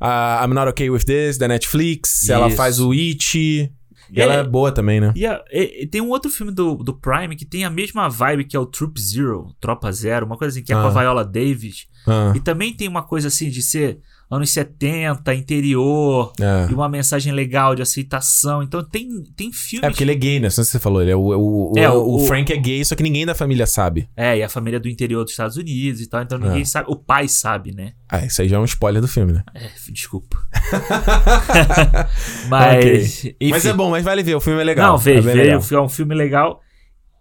[0.00, 2.28] A I'm Not Okay With This, da Netflix.
[2.28, 2.56] Ela Isso.
[2.56, 3.72] faz o It.
[4.10, 4.24] E É.
[4.24, 5.12] ela é boa também, né?
[5.14, 8.08] E, a- e- e tem um outro filme do, do Prime que tem a mesma
[8.08, 10.86] vibe que é o Troop Zero, Tropa Zero, uma coisa assim, que é com Ah.
[10.86, 11.86] a Viola Davis.
[12.06, 16.70] Ah, E também tem uma coisa assim de ser anos 70, interior, é.
[16.70, 18.62] e uma mensagem legal de aceitação.
[18.62, 19.84] Então tem, tem filmes.
[19.86, 20.44] É porque ele é gay, né?
[20.46, 21.00] Não sei se você falou.
[21.00, 23.66] Ele é o, o, É, o o- Frank é gay, só que ninguém da família
[23.66, 24.08] sabe.
[24.16, 26.64] É, e a família do interior dos Estados Unidos e tal, então ninguém É.
[26.64, 26.86] sabe.
[26.90, 27.92] O pai sabe, né?
[28.08, 29.42] Ah, isso aí já é um spoiler do filme, né?
[29.54, 30.36] É, desculpa.
[32.48, 33.24] mas.
[33.24, 33.36] enfim.
[33.50, 34.92] Mas é bom, mas vale ver, o filme é legal.
[34.92, 36.60] Não, veja, é veja, é um filme legal.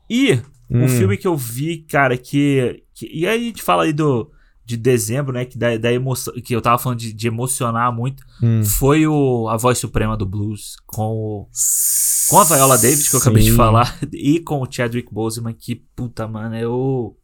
[0.10, 0.40] E
[0.70, 0.88] um Hum.
[0.90, 4.30] filme que eu vi, cara, que, que- E aí a gente fala aí do.
[4.68, 5.46] De dezembro, né?
[5.46, 6.34] Que da, da emoção.
[6.34, 8.22] Que eu tava falando de, de emocionar muito.
[8.44, 8.62] Hum.
[8.66, 10.76] Foi o A Voz Suprema do Blues.
[10.86, 11.50] Com o.
[12.30, 13.98] Com a Viola Davis, que eu acabei de falar.
[14.12, 17.18] E com o Chadwick Boseman, que, puta, mano, eu.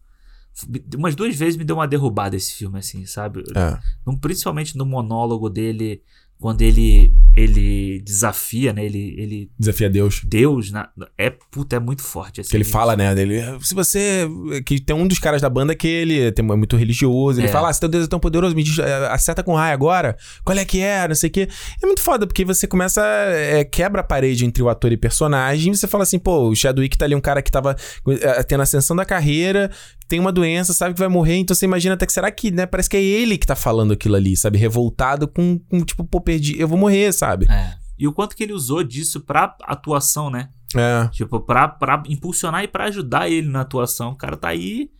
[0.96, 3.44] Umas duas vezes me deu uma derrubada esse filme, assim, sabe?
[3.56, 3.78] É.
[4.22, 6.02] Principalmente no monólogo dele
[6.40, 8.86] quando ele ele desafia, né?
[8.86, 10.22] Ele, ele Desafia Deus.
[10.24, 10.88] Deus, na,
[11.18, 12.42] é puta, é muito forte.
[12.42, 13.16] Assim, Que ele fala, né?
[13.16, 14.28] Dele, se você.
[14.66, 17.40] Que tem um dos caras da banda que ele tem, é muito religioso.
[17.40, 17.52] Ele É.
[17.52, 20.16] fala: ah, se teu Deus é tão poderoso, me diz, é, acerta com raio agora.
[20.46, 21.08] Qual é que é?
[21.08, 21.48] Não sei o quê.
[21.82, 23.02] É muito foda, porque você começa.
[23.04, 25.74] é, quebra a parede entre o ator e personagem.
[25.74, 27.76] E você fala assim: pô, o Chadwick tá ali um cara que tava
[28.22, 29.72] é, tendo ascensão da carreira,
[30.14, 31.38] tem uma doença, sabe que vai morrer.
[31.38, 32.68] Então você imagina até que será que, né?
[32.68, 34.60] Parece que é ele que tá falando aquilo ali, sabe?
[34.60, 37.48] Revoltado com, com tipo, pô, perdi, eu vou morrer, sabe?
[37.50, 37.74] É.
[37.98, 40.50] E o quanto que ele usou disso pra atuação, né?
[40.76, 41.08] É.
[41.08, 44.12] Tipo, pra, pra impulsionar e pra ajudar ele na atuação.
[44.12, 44.92] O cara tá aí.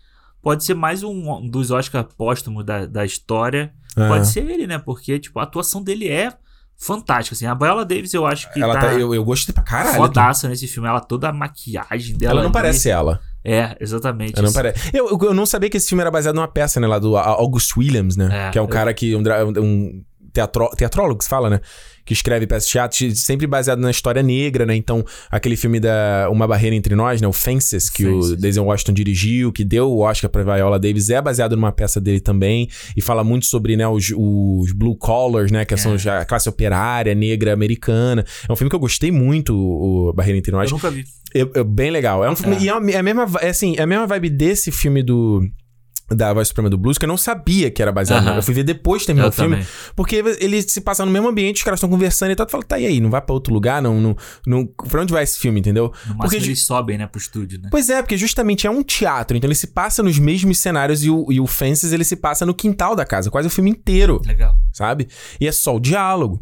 [0.42, 3.72] Pode ser mais um, dos Oscar póstumos da, da história.
[3.96, 4.08] é.
[4.08, 4.80] Pode ser ele, né?
[4.80, 6.34] Porque, tipo, a atuação dele é
[6.76, 7.46] fantástica, assim.
[7.46, 9.96] A Viola Davis, eu acho que Ela tá, tá, eu, eu gostei pra caralho.
[9.96, 10.90] fodaça nesse filme.
[10.90, 12.32] Ela toda a maquiagem dela.
[12.32, 12.54] Ela não ali.
[12.54, 13.22] parece ela.
[13.46, 14.34] É, exatamente.
[14.38, 14.90] Ela não parece.
[14.96, 16.88] Eu, eu, eu não sabia que esse filme era baseado numa peça, né?
[16.88, 18.48] Lá do August Williams, né?
[18.48, 19.16] É, que é um eu- cara que.
[19.16, 19.22] Um,
[19.60, 20.04] um
[20.34, 21.60] teatro, teatrólogo que se fala, né?
[22.06, 24.76] Que escreve peças de teatro, sempre baseado na história negra, né?
[24.76, 27.28] Então, aquele filme da Uma Barreira Entre Nós, né?
[27.28, 28.42] O Fences, que o Fences.
[28.42, 32.20] Denzel Washington dirigiu, que deu o Oscar pra Viola Davis, é baseado numa peça dele
[32.20, 32.68] também.
[32.98, 33.88] E fala muito sobre, né?
[33.88, 35.64] Os, os blue collars, né?
[35.64, 35.98] Que são É.
[35.98, 38.26] já a classe operária negra americana.
[38.50, 40.70] É um filme que eu gostei muito, o o Barreira Entre Nós.
[40.70, 41.06] Eu nunca vi.
[41.34, 42.24] É, é bem legal.
[42.26, 42.58] É um filme.
[42.58, 42.60] É.
[42.64, 45.42] E é, uma- é a mesma, é assim, é a mesma vibe desse filme do.
[46.12, 48.28] Da Voz Suprema do Blues, que eu não sabia que era baseado.
[48.28, 48.36] Aham.
[48.36, 49.56] Eu fui ver depois de terminar Eu o filme.
[49.56, 49.68] também.
[49.96, 52.46] Porque ele se passa no mesmo ambiente, os caras estão conversando e tal.
[52.46, 53.00] Tu fala, tá, e aí?
[53.00, 53.82] Não vai pra outro lugar?
[53.82, 54.16] Não, não,
[54.46, 54.66] não.
[54.66, 55.86] Pra onde vai esse filme, entendeu?
[55.86, 57.70] No Porque máximo ju- eles sobem, né, pro estúdio, né?
[57.72, 61.10] Pois é, porque justamente é um teatro, então ele se passa nos mesmos cenários e
[61.10, 64.22] o, e o Fences ele se passa no quintal da casa, quase o filme inteiro
[64.26, 64.56] Legal.
[64.72, 65.08] sabe?
[65.40, 66.42] E é só o diálogo.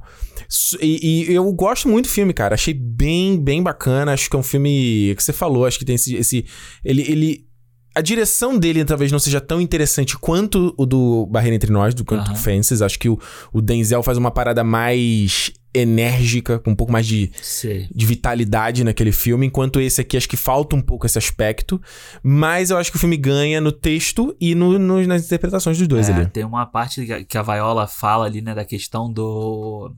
[0.82, 2.56] E, e eu gosto muito do filme, cara.
[2.56, 4.12] Achei bem, bem bacana.
[4.14, 5.66] Acho que é um filme que você falou.
[5.66, 6.16] Acho que tem esse.
[6.16, 6.46] esse
[6.84, 7.51] ele, ele.
[7.94, 12.06] A direção dele talvez não seja tão interessante quanto o do Barreira Entre Nós, do
[12.06, 12.82] quanto o Fences.
[12.82, 13.20] Acho que o,
[13.52, 17.88] o Denzel faz uma parada mais enérgica, com um pouco mais de, Sei.
[17.94, 21.82] de vitalidade naquele filme, enquanto esse aqui acho que falta um pouco esse aspecto.
[22.24, 25.88] Mas eu acho que o filme ganha no texto e no, no- nas interpretações dos
[25.88, 26.28] dois É, ali.
[26.28, 29.94] tem uma parte que a- que a Viola fala ali, né, da questão do.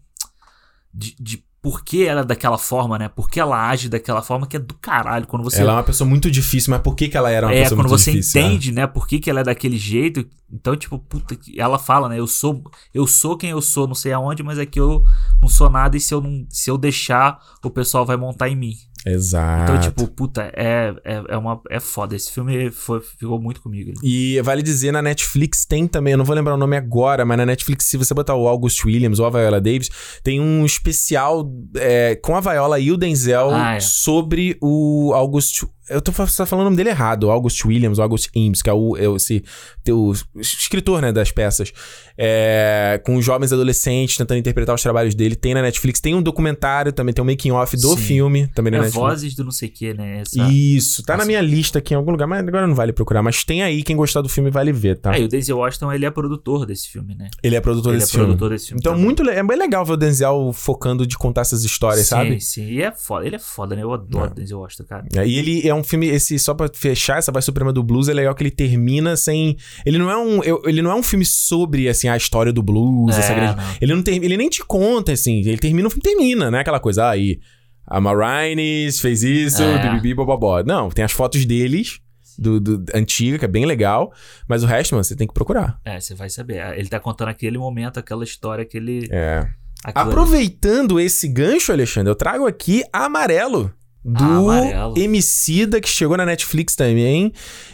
[0.93, 3.07] De, de por que ela é daquela forma, né?
[3.07, 5.25] Por que ela age daquela forma que é do caralho.
[5.25, 5.61] Quando você.
[5.61, 7.77] Ela é uma pessoa muito difícil, mas por que, que ela era uma é, pessoa
[7.77, 8.41] quando muito você difícil?
[8.41, 8.47] né?
[8.47, 10.27] entende, né, por que, que ela é daquele jeito.
[10.51, 11.37] Então, tipo, puta.
[11.55, 12.19] Ela fala, né?
[12.19, 12.61] Eu sou,
[12.93, 15.05] eu sou quem eu sou, não sei aonde, mas é que eu
[15.41, 18.57] não sou nada e se eu, não, se eu deixar, o pessoal vai montar em
[18.57, 18.73] mim.
[19.05, 19.71] Exato.
[19.71, 22.15] Então, tipo, puta, é, é, é, uma, é foda.
[22.15, 23.91] Esse filme foi, ficou muito comigo.
[24.03, 27.37] E vale dizer, na Netflix tem também, eu não vou lembrar o nome agora, mas
[27.37, 29.89] na Netflix, se você botar o August Williams ou a Viola Davis,
[30.23, 33.79] tem um especial é, com a Viola e o Denzel Ah, é.
[33.79, 35.63] sobre o August.
[35.89, 38.95] Eu tô só falando o nome dele errado, August Williams, August Eames, que é o,
[38.97, 39.43] é esse,
[39.89, 41.73] o escritor né, das peças,
[42.17, 45.35] é, com jovens adolescentes tentando interpretar os trabalhos dele.
[45.35, 47.97] Tem na Netflix, tem um documentário, também tem um making-off do Sim.
[47.97, 49.07] filme, também na É Netflix.
[49.07, 50.21] vozes do não sei o que, né?
[50.21, 50.47] Essa...
[50.51, 51.27] Isso, tá na Nossa.
[51.27, 53.21] minha lista aqui em algum lugar, mas agora não vale procurar.
[53.21, 55.15] Mas tem aí, quem gostar do filme vale ver, tá?
[55.15, 57.29] É, e o Denzel Washington, ele é produtor desse filme, né?
[57.43, 58.27] Ele é produtor ele é desse filme.
[58.27, 58.79] produtor desse filme.
[58.79, 59.05] Então, também.
[59.05, 62.41] muito, é bem legal ver o Denzel focando de contar essas histórias, sim, sabe?
[62.41, 63.25] Sim, e é foda.
[63.25, 63.83] Ele é foda, né?
[63.83, 64.33] Eu adoro É.
[64.35, 65.05] Denzel Washington, cara.
[65.15, 68.07] É, E ele é um filme, esse só pra fechar essa voz suprema do blues,
[68.09, 69.57] é legal que ele termina sem.
[69.85, 73.15] Ele não é um, ele não é um filme sobre assim a história do blues,
[73.15, 73.57] É, essa grande.
[73.57, 73.63] não.
[73.81, 76.59] Ele não ter, ele nem te conta assim, ele termina, o filme termina, né?
[76.59, 77.39] Aquela coisa, ah, aí
[77.85, 79.89] a Marines fez isso, É.
[79.89, 80.63] bibibi, bobobó.
[80.63, 81.99] Não, tem as fotos deles
[82.39, 84.11] do, do antiga, que é bem legal,
[84.47, 85.79] mas o resto, mano, você tem que procurar.
[85.85, 86.77] É, você vai saber.
[86.77, 89.07] Ele tá contando aquele momento, aquela história que ele.
[89.11, 89.39] É.
[89.83, 90.09] aquilo ali.
[90.09, 93.71] Aproveitando esse gancho, Alexandre, eu trago aqui Amarelo.
[94.05, 94.91] Do Ah.
[94.97, 97.31] Emicida, que chegou na Netflix também.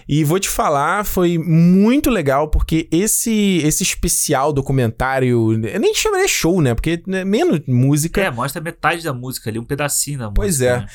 [0.08, 5.54] E vou te falar, foi muito legal, porque esse esse especial documentário.
[5.68, 6.76] Eu nem chamaria show, né?
[6.76, 8.22] Porque é menos música.
[8.22, 10.42] É, mostra metade da música ali, um pedacinho da música.
[10.42, 10.78] Pois é.
[10.78, 10.88] né?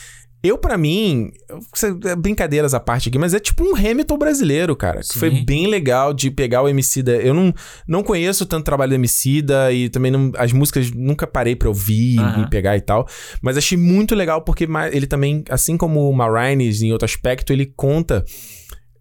[0.44, 1.32] Eu, pra mim,
[2.04, 5.00] é brincadeiras à parte aqui, mas é tipo um Hamilton brasileiro, cara.
[5.00, 5.18] Que Sim.
[5.18, 7.12] foi bem legal de pegar o Emicida.
[7.16, 7.52] Eu não,
[7.88, 12.18] não conheço tanto trabalho do Emicida e também não, as músicas nunca parei pra ouvir
[12.18, 12.42] Aham.
[12.42, 13.08] e pegar e tal.
[13.40, 17.64] Mas achei muito legal porque ele também, assim como o Marines em outro aspecto, ele
[17.74, 18.22] conta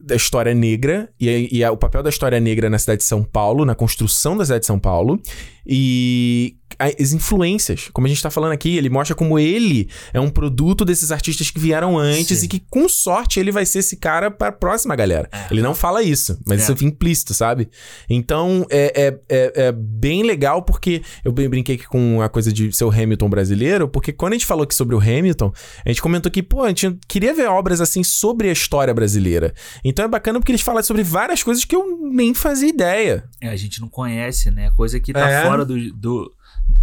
[0.05, 3.23] da história negra e, e a- o papel da história negra na cidade de São
[3.23, 5.17] Paulo, na construção da cidade de São Paulo
[5.65, 7.89] e a- as influências.
[7.93, 11.51] Como a gente tá falando aqui, ele mostra como ele é um produto desses artistas
[11.51, 12.45] que vieram antes Sim.
[12.45, 15.29] e que, com sorte, ele vai ser esse cara pra próxima galera.
[15.31, 15.47] É.
[15.51, 16.63] Ele não fala isso, mas É.
[16.63, 17.69] isso fica implícito, sabe?
[18.09, 22.51] Então, é, é, é, é bem legal porque eu brin- brinquei aqui com a coisa
[22.51, 25.53] de ser o Hamilton brasileiro, porque quando a gente falou aqui sobre o Hamilton,
[25.85, 29.53] a gente comentou que, pô, a gente queria ver obras assim sobre a história brasileira.
[29.83, 33.23] Então é bacana porque eles falam sobre várias coisas que eu nem fazia ideia.
[33.39, 34.71] É, a gente não conhece, né?
[34.75, 35.43] Coisa que tá É.
[35.53, 36.31] fora do, do-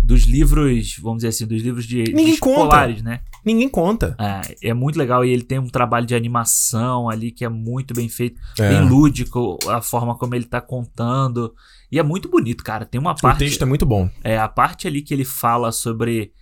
[0.02, 2.60] dos livros, vamos dizer assim, dos livros de, Ninguém conta.
[2.60, 3.20] escolares, né?
[3.44, 4.16] Ninguém conta.
[4.18, 7.94] É, é muito legal e ele tem um trabalho de animação ali que é muito
[7.94, 8.68] bem feito, É.
[8.68, 11.54] bem lúdico, a forma como ele tá contando.
[11.90, 12.84] E é muito bonito, cara.
[12.84, 13.38] Tem uma O parte.
[13.40, 14.08] texto é muito bom.
[14.22, 16.32] É, a parte ali que ele fala sobre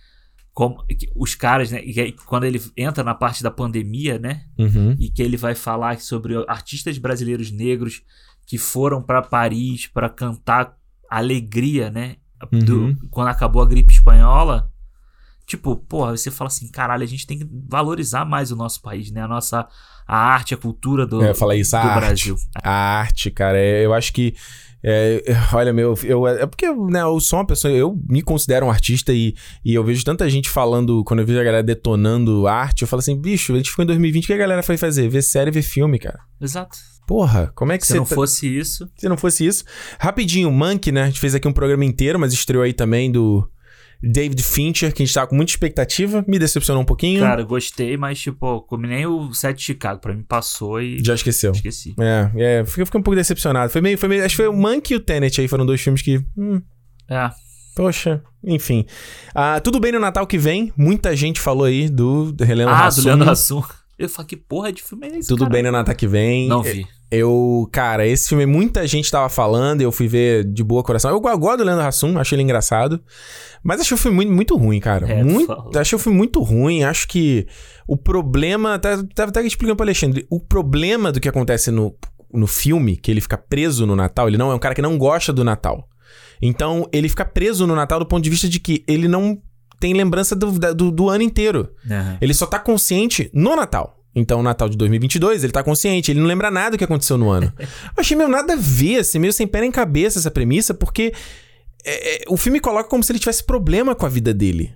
[0.53, 0.83] como
[1.15, 1.81] os caras, né?
[1.85, 4.43] e aí, quando ele entra na parte da pandemia, né?
[4.57, 4.95] Uhum.
[4.99, 8.01] E que ele vai falar sobre artistas brasileiros negros
[8.45, 10.73] que foram pra Paris pra cantar
[11.09, 12.15] alegria, né?
[12.51, 12.97] do- Uhum.
[13.11, 14.71] quando acabou a gripe espanhola.
[15.45, 19.11] Tipo, porra, você fala assim, caralho, a gente tem que valorizar mais o nosso país,
[19.11, 19.21] né?
[19.23, 19.67] A nossa
[20.07, 21.99] a arte, a cultura do, É, fala isso, a do arte.
[21.99, 22.35] Brasil.
[22.63, 24.33] A arte, cara, é- eu acho que.
[24.81, 28.65] é, é, olha, meu, eu, é porque né, eu sou uma pessoa, eu me considero
[28.67, 32.47] um artista e, e eu vejo tanta gente falando, quando eu vejo a galera detonando
[32.47, 34.77] arte, eu falo assim, bicho, a gente ficou em 2020, o que a galera foi
[34.77, 35.09] fazer?
[35.09, 36.19] Ver série, ver filme, cara.
[36.39, 36.77] Exato.
[37.09, 37.97] Porra, como é que Se você.
[37.97, 39.63] não tá- fosse isso, Se não fosse isso.
[39.99, 41.01] Rapidinho, Monkey, né?
[41.01, 43.49] A gente fez aqui um programa inteiro, mas estreou aí também do
[43.99, 46.23] David Fincher, que a gente tava com muita expectativa.
[46.27, 47.19] Me decepcionou um pouquinho.
[47.21, 51.15] cara, gostei, mas tipo, como nem o set de Chicago, pra mim passou e Já
[51.15, 51.51] esqueceu.
[51.51, 51.95] esqueci.
[51.99, 52.29] É,
[52.59, 53.71] é, fiquei, fiquei um pouco decepcionado.
[53.71, 54.23] Foi meio, foi meio.
[54.23, 56.23] Acho que foi o Monkey e o Tenet aí, foram dois filmes que.
[56.37, 56.61] Hum,
[57.09, 57.31] É,
[57.75, 58.85] poxa, enfim.
[59.33, 60.71] Ah, tudo bem no Natal que vem.
[60.77, 63.01] Muita gente falou aí do, do Leandro ah, Hassum.
[63.01, 63.63] do Leandro Hassum.
[63.97, 65.49] Eu falei, que porra de filme é esse, Tudo cara?
[65.51, 66.47] bem no Natal que vem.
[66.47, 66.87] Não vi.
[67.11, 71.09] Eu, cara, esse filme muita gente tava falando, eu fui ver de boa coração.
[71.09, 73.01] Eu gosto do Leandro Hassum, achei ele engraçado.
[73.63, 75.11] Mas achei o filme muito, muito ruim, cara.
[75.11, 76.83] É, muito, achei o filme muito ruim.
[76.83, 77.47] Acho que
[77.87, 78.77] o problema.
[78.77, 80.27] Tava tá, até explicando pro Alexandre.
[80.29, 81.95] O problema do que acontece no,
[82.31, 84.97] no filme, que ele fica preso no Natal, ele não é um cara que não
[84.97, 85.87] gosta do Natal.
[86.41, 89.41] Então, ele fica preso no Natal do ponto de vista de que ele não
[89.79, 91.69] tem lembrança do, do, do ano inteiro.
[91.89, 92.17] Aham.
[92.21, 93.98] Ele só tá consciente no Natal.
[94.19, 97.29] Então, Natal de 2022, ele tá consciente, ele não lembra nada do que aconteceu no
[97.29, 97.51] ano.
[97.57, 97.67] Eu
[97.97, 101.13] achei meio nada a ver, assim, meio sem pé nem cabeça essa premissa, porque
[101.85, 104.73] é, é, o filme coloca como se ele tivesse problema com a vida dele.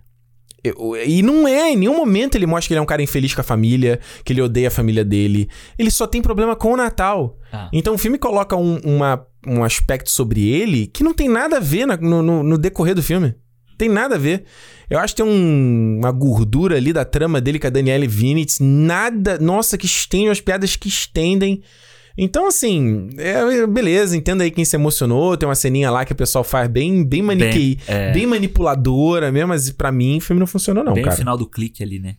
[0.64, 3.34] Eu- E não é, em nenhum momento ele mostra que ele é um cara infeliz
[3.36, 5.50] com a família, que ele odeia a família dele.
[5.78, 7.38] Ele só tem problema com o Natal.
[7.52, 7.70] Ah.
[7.74, 11.60] Então o filme coloca um, uma- um aspecto sobre ele que não tem nada a
[11.60, 13.36] ver na- no, no- no decorrer do filme.
[13.78, 14.44] Tem nada a ver.
[14.90, 18.60] Eu acho que tem um- uma gordura ali da trama dele com a Danielle Vinitz.
[18.60, 19.38] Nada.
[19.40, 21.62] Nossa, que estende umas piadas que estendem.
[22.16, 25.36] Então, assim, é, beleza, entenda aí quem se emocionou.
[25.36, 28.12] Tem uma ceninha lá que o pessoal faz bem, bem maniquei, Bem, é.
[28.14, 31.16] bem manipuladora mesmo, mas pra mim o filme não funcionou, não, Bem cara.
[31.16, 32.16] o final do clique ali, né?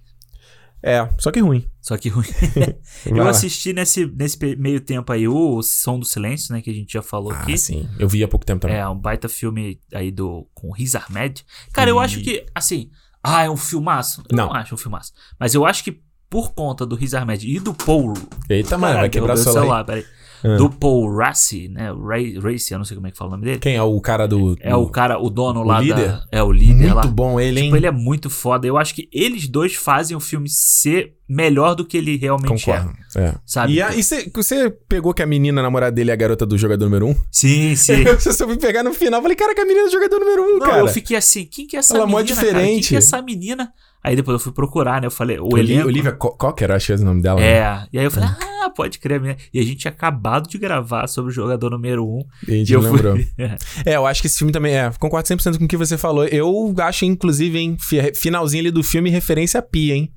[0.86, 1.65] É, só que ruim.
[1.81, 2.27] Só que ruim.
[3.06, 6.61] Eu assisti nesse, nesse meio tempo aí o Som do Silêncio, né?
[6.61, 7.56] Que a gente já falou Ah, aqui.
[7.56, 7.89] sim.
[7.98, 8.77] Eu vi há pouco tempo também.
[8.77, 11.43] É, um baita filme aí do com Riz Ahmed.
[11.73, 12.90] Cara, eu acho que, assim,
[13.23, 14.23] ah, é um filmaço.
[14.28, 14.48] Eu não.
[14.48, 14.55] Não.
[14.55, 15.12] acho um filmaço.
[15.40, 18.12] Mas eu acho que por conta do Riz Ahmed e do Paul.
[18.51, 19.85] Eita, mano, vai quebrar o derrubei celular.
[19.85, 20.05] peraí.
[20.44, 20.56] Ah.
[20.56, 21.90] Do Paul Rassi, né?
[22.06, 23.58] Ray, Racy, eu não sei como é que fala o nome dele.
[23.60, 24.54] Quem é o cara do.
[24.60, 26.08] É o cara, o dono o lá líder?
[26.08, 26.24] da.
[26.30, 27.06] É o líder Muito lá.
[27.06, 27.64] bom ele, hein?
[27.66, 28.66] Tipo, ele é muito foda.
[28.66, 32.92] Eu acho que eles dois fazem o filme ser melhor do que ele realmente Concordo.
[33.16, 33.20] É.
[33.22, 33.34] é.
[33.46, 33.72] Sabe?
[33.72, 36.84] E a- você você pegou que a menina namorada dele é a garota do jogador
[36.84, 37.10] número 1?
[37.10, 37.16] Um?
[37.32, 38.02] Sim, sim.
[38.04, 40.42] Eu só fui pegar no final falei, cara, que a menina é o jogador número
[40.42, 40.80] 1, um, Não, cara.
[40.80, 42.46] eu fiquei assim, quem que é essa Ela é mó menina, cara?
[42.48, 42.88] Quem diferente.
[42.90, 43.72] que é essa menina?
[44.05, 45.06] Aí depois eu fui procurar, né?
[45.06, 45.47] Eu falei, o.
[45.55, 47.40] Olivia Co- Cocker, acho que é o nome dela.
[47.40, 47.47] né?
[47.47, 49.18] É, e aí eu falei, ah, pode crer.
[49.18, 49.39] menina.
[49.52, 52.06] E a gente tinha acabado de gravar sobre o jogador número 1.
[52.06, 53.16] Um, E a gente e eu lembrou.
[53.16, 53.26] fui...
[53.86, 54.93] É, eu acho que esse filme também é.
[54.98, 56.26] Concordo 100% com o que você falou.
[56.26, 60.12] Eu acho, inclusive, hein, fi- finalzinho ali do filme, referência a Pi, hein?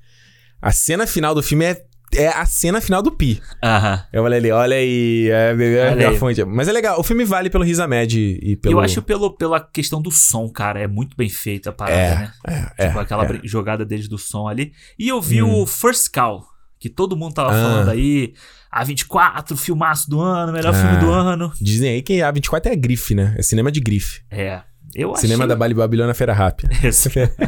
[0.62, 1.82] A cena final do filme é,
[2.16, 3.42] é a cena final do Pi.
[3.64, 4.04] Aham.
[4.14, 6.18] Eu falei ali, olha aí, é, é, Olha é a aí.
[6.18, 6.44] fonte.
[6.46, 8.76] Mas é legal, o filme vale pelo Riz Ahmed e pelo...
[8.76, 10.80] Eu acho pelo, pela questão do som, cara.
[10.82, 12.32] É muito bem feita a parada, É, né?
[12.78, 13.40] é, Tipo, é, aquela é.
[13.44, 14.72] jogada deles do som ali.
[14.98, 15.62] E eu vi Hum.
[15.62, 16.46] o First Call,
[16.80, 17.54] que todo mundo tava Ah.
[17.54, 18.34] falando aí.
[18.74, 20.78] A24, filmaço do ano, melhor Ah.
[20.82, 21.52] filme do ano.
[21.60, 23.34] Dizem aí que a 24 é grife, né?
[23.38, 24.22] É cinema de grife.
[24.30, 24.62] É.
[24.96, 25.50] Eu Cinema achei...
[25.50, 26.70] da Bali Babilônia Feira Rápida.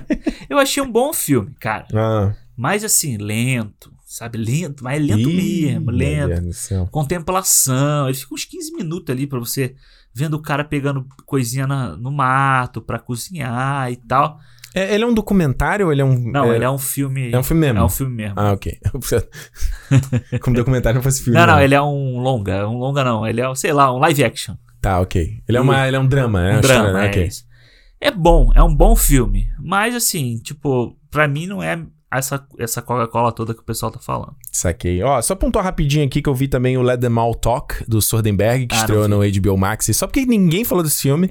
[0.50, 1.86] Eu achei um bom filme, cara.
[1.94, 2.34] ah.
[2.56, 4.38] Mas assim, lento, sabe?
[4.38, 6.90] Lento, mas é lento Ih, mesmo, lento.
[6.92, 8.08] Contemplação.
[8.08, 9.76] Ele fica uns 15 minutos ali pra você
[10.14, 14.40] vendo o cara pegando coisinha na- no mato pra cozinhar e tal.
[14.74, 16.32] É, ele é um documentário ou ele é um...
[16.32, 17.32] Não, é, ele é um filme.
[17.32, 17.80] é um filme mesmo?
[17.80, 18.36] É um filme mesmo.
[18.40, 18.78] Ah, ok.
[20.42, 21.40] Como documentário não fosse filme.
[21.40, 21.64] não, não, né?
[21.64, 22.68] ele é um longa.
[22.68, 23.26] Um longa não.
[23.26, 24.56] Ele é, sei lá, um live action.
[24.82, 25.42] Tá, ok.
[25.48, 26.50] Ele é, uma, ele é um drama, né?
[26.50, 27.06] Um Uma drama, história, né?
[27.08, 27.26] é Ok.
[27.26, 27.44] isso.
[28.02, 29.50] É bom, é um bom filme.
[29.60, 34.00] Mas assim, tipo, pra mim não é essa, essa Coca-Cola toda que o pessoal tá
[34.00, 34.36] falando.
[34.52, 35.02] Saquei.
[35.04, 38.02] Ó, só pontuar rapidinho aqui que eu vi também o Let Them All Talk, do
[38.02, 39.88] Sordenberg, que Ah, estreou no HBO Max.
[39.94, 41.30] Só porque ninguém falou desse filme.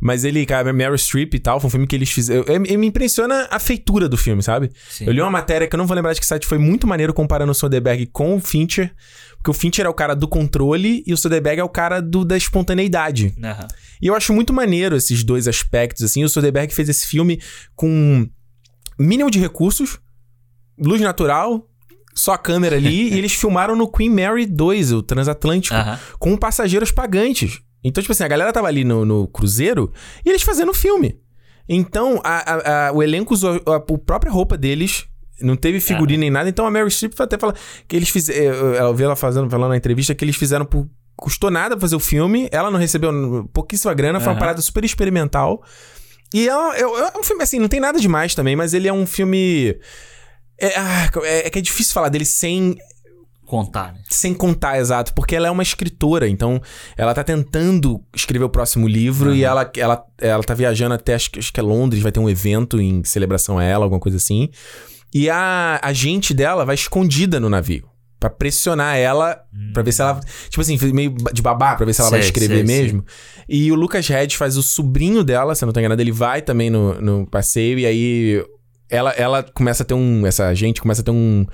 [0.00, 2.44] Mas ele, cara, Meryl Streep e tal, foi um filme que eles fizeram.
[2.46, 4.70] eu- eu- Me impressiona a feitura do filme, sabe?
[4.90, 5.06] Sim.
[5.06, 7.12] Eu li uma matéria que eu não vou lembrar de que site foi muito maneiro
[7.12, 8.94] comparando o Soderbergh com o Fincher.
[9.36, 12.24] Porque o Fincher é o cara do controle e o Soderbergh é o cara do,
[12.24, 13.34] da espontaneidade.
[14.00, 16.22] E eu acho muito maneiro esses dois aspectos, assim.
[16.22, 17.40] O Soderbergh fez esse filme
[17.74, 18.28] com
[18.98, 19.98] mínimo de recursos,
[20.78, 21.66] luz natural,
[22.14, 25.98] só a câmera ali, e eles filmaram no Queen Mary 2, o transatlântico, Aham.
[26.18, 27.60] com passageiros pagantes.
[27.84, 29.92] Então, tipo assim, a galera tava ali no, no cruzeiro
[30.24, 31.18] e eles fazendo filme.
[31.68, 35.06] Então, a- a- a- o elenco usou a, própria roupa deles.
[35.40, 36.48] Não teve figurino nem nada.
[36.48, 37.52] Então, a Mary Streep até fala
[37.88, 38.74] que eles fizeram...
[38.74, 40.88] Eu vi ela fazendo, falando na entrevista que eles fizeram por...
[41.16, 42.48] Custou nada fazer o filme.
[42.52, 44.20] Ela não recebeu pouquíssima grana.
[44.20, 45.60] Foi uma parada super experimental.
[46.32, 48.54] E um- é- é um filme, assim, não tem nada demais também.
[48.54, 49.76] Mas ele é um filme...
[50.62, 52.76] É, ah, é- é que é difícil falar dele sem
[53.44, 54.00] Contar, né?
[54.08, 56.58] sem contar, exato, porque ela é uma escritora, então
[56.96, 61.30] ela tá tentando escrever o próximo livro e ela, ela, ela tá viajando até, acho,
[61.30, 64.16] que- acho que é Londres, vai ter um evento em celebração a ela, alguma coisa
[64.16, 64.48] assim.
[65.12, 67.86] E a agente dela vai escondida no navio.
[68.18, 69.38] Pra pressionar ela,
[69.74, 70.18] pra ver se ela.
[70.48, 73.04] Tipo assim, meio de babá, pra ver se ela vai Sei, escrever sei, mesmo.
[73.48, 76.40] E o Lucas Hedges faz o sobrinho dela, se eu não tô enganado, ele vai
[76.40, 78.44] também no, no passeio, e aí
[78.92, 80.26] ela, ela começa a ter um.
[80.26, 81.44] Essa agente começa a ter um.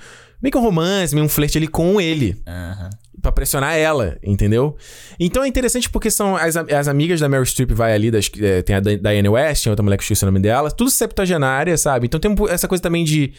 [0.41, 2.41] Meio que um romance, meio um flerte ali com ele.
[2.47, 2.89] Aham.
[3.21, 4.77] Pra pressionar ela, entendeu?
[5.19, 8.61] Então é interessante porque são as, as amigas da Meryl Streep vai ali, das, é,
[8.61, 11.77] tem a Diane West, tem outra mulher que eu esqueci o nome dela, tudo septuagenária,
[11.77, 12.05] sabe?
[12.07, 13.33] Então tem essa coisa também de...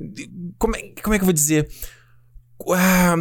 [0.00, 1.68] de- como, é, como é que eu vou dizer?
[2.72, 3.16] Ah,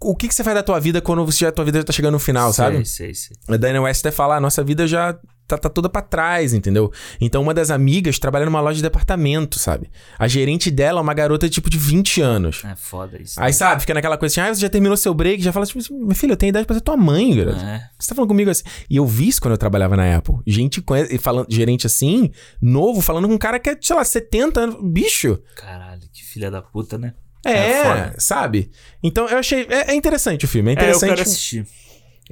[0.00, 1.84] o que, que você faz da tua vida quando você já, a tua vida já
[1.84, 2.76] tá chegando no final, sabe?
[2.86, 3.54] Sei, sei, sei.
[3.54, 6.90] A Diane West até fala, a nossa vida já tá, tá toda pra trás, entendeu?
[7.20, 9.90] Então uma das amigas trabalha numa loja de departamento, sabe?
[10.18, 12.62] A gerente dela é uma garota tipo de 20 anos.
[12.64, 13.40] É foda isso.
[13.40, 15.78] Aí, sabe, fica naquela coisa assim, ah, você já terminou seu break, já fala tipo
[15.78, 17.50] assim, meu filho, eu tenho idade pra ser tua mãe, cara.
[17.52, 17.82] É.
[17.98, 18.64] Você tá falando comigo assim.
[18.88, 20.36] E eu vi isso quando eu trabalhava na Apple.
[20.46, 20.82] Gente
[21.20, 24.76] falando, gerente assim, novo, falando com um cara que é, sei lá, 70 anos.
[24.82, 25.38] Bicho.
[25.56, 27.14] Caralho, que filha da puta, né?
[27.44, 28.70] É, É sabe?
[29.02, 29.66] Então eu achei.
[29.68, 31.08] É, é interessante o filme, é É, eu interessante.
[31.10, 31.66] quero assistir.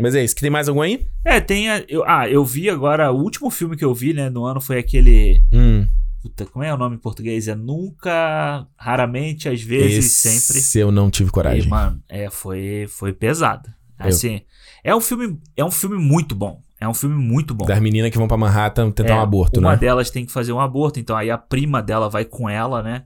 [0.00, 1.06] Mas é isso, que tem mais algum aí?
[1.24, 3.10] É, tem a, eu, Ah, eu vi agora.
[3.12, 5.42] O último filme que eu vi, né, no ano foi aquele.
[5.52, 5.86] Hum.
[6.22, 7.48] Puta, como é o nome em português?
[7.48, 10.58] É Nunca, Raramente, às vezes, sempre.
[10.58, 11.68] Esse eu não tive E, coragem.
[11.68, 13.68] mano, é, foi, foi pesado.
[13.98, 14.40] Eu- Assim,
[14.84, 15.38] é um filme.
[15.56, 16.60] É um filme muito bom.
[16.80, 17.66] É um filme muito bom.
[17.66, 19.76] Das meninas que vão pra Manhattan tentar É, um aborto, uma né?
[19.76, 23.04] delas tem que fazer um aborto, então aí a prima dela vai com ela, né?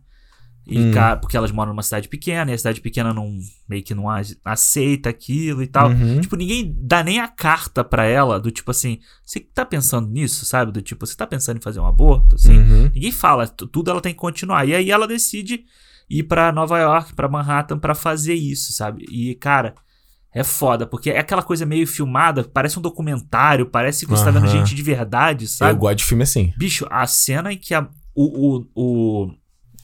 [0.66, 0.92] E Hum.
[1.20, 3.38] porque elas moram numa cidade pequena, e a cidade pequena não
[3.68, 4.04] meio que não
[4.44, 5.90] aceita aquilo e tal.
[5.90, 6.20] Uhum.
[6.20, 10.44] Tipo, ninguém dá nem a carta pra ela do tipo assim, você tá pensando nisso,
[10.46, 10.72] sabe?
[10.72, 12.56] Do tipo, você tá pensando em fazer um aborto, assim?
[12.58, 12.90] Uhum.
[12.94, 14.66] Ninguém fala, tu- tudo ela tem que continuar.
[14.66, 15.64] E aí ela decide
[16.08, 19.04] ir pra Nova York, pra Manhattan pra fazer isso, sabe?
[19.10, 19.74] E cara,
[20.34, 24.30] é foda, porque é aquela coisa meio filmada, parece um documentário, parece que você tá
[24.30, 25.72] vendo gente de verdade, sabe?
[25.72, 26.52] Eu gosto de filme assim.
[26.56, 29.34] Bicho, a cena em que a, o, o, o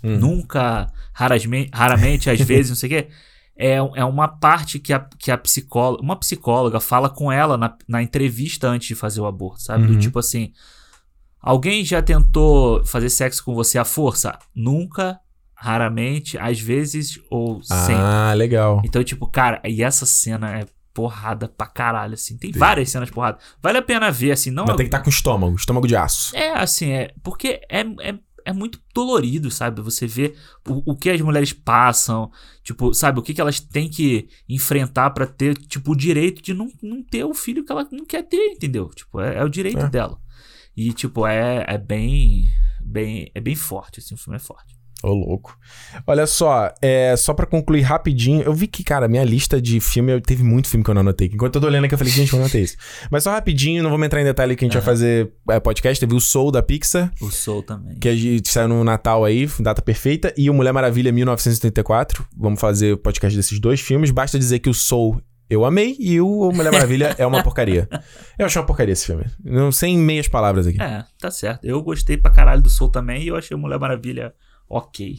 [0.02, 0.16] Hum.
[0.18, 3.09] nunca, raramente, raramente, às vezes, não sei o quê,
[3.56, 7.77] é, é uma parte que a, que a psicóloga, uma psicóloga fala com ela na,
[7.86, 9.85] na entrevista antes de fazer o aborto, sabe?
[9.85, 9.93] Uhum.
[9.94, 10.52] Do tipo assim,
[11.40, 14.39] alguém já tentou fazer sexo com você à força?
[14.55, 15.20] Nunca,
[15.55, 17.97] raramente, às vezes ou sempre.
[18.02, 18.81] Ah, legal.
[18.85, 22.36] Então, tipo, cara, e essa cena é porrada pra caralho, assim.
[22.36, 23.39] Tem várias cenas porrada.
[23.62, 25.94] Vale a pena ver, assim, não Mas é- tem que estar com estômago, estômago de
[25.97, 26.35] aço.
[26.36, 27.12] é, assim, é.
[27.22, 28.14] Porque é, é,
[28.45, 29.81] é muito dolorido, sabe?
[29.83, 30.35] Você vê
[30.69, 32.31] o, o que as mulheres passam,
[32.62, 33.19] tipo, sabe?
[33.19, 37.03] O que, que elas têm que enfrentar pra ter, tipo, o direito de não, não
[37.03, 38.89] ter o filho que ela não quer ter, entendeu?
[38.89, 39.89] Tipo, é, é o direito É.
[39.89, 40.19] dela.
[40.77, 42.49] E, tipo, é, é bem.
[42.83, 44.75] bem é bem forte, assim, o filme é forte.
[45.02, 45.56] Ô, louco.
[46.06, 50.12] Olha só, é, só pra concluir rapidinho, eu vi que, cara, minha lista de filme,
[50.12, 51.31] eu- teve muito filme que eu não anotei.
[51.32, 52.77] Enquanto eu tô olhando aqui, eu falei, gente, eu não anotei isso.
[53.10, 55.98] Mas só rapidinho, não vamos entrar em detalhe que a gente vai fazer é, podcast.
[55.98, 57.98] Teve o Soul da Pixar, O Soul também.
[57.98, 62.27] que a gente saiu no Natal aí, data perfeita, e o Mulher Maravilha 1984.
[62.36, 64.10] Vamos fazer o podcast desses dois filmes.
[64.10, 67.89] Basta dizer que o Soul eu amei e o Mulher Maravilha é uma porcaria.
[68.39, 69.24] Eu achei uma porcaria esse filme.
[69.43, 70.81] Não, sem meias palavras aqui.
[70.81, 71.64] É, tá certo.
[71.64, 74.32] Eu gostei pra caralho do Soul também e eu achei o Mulher Maravilha
[74.71, 75.17] ok.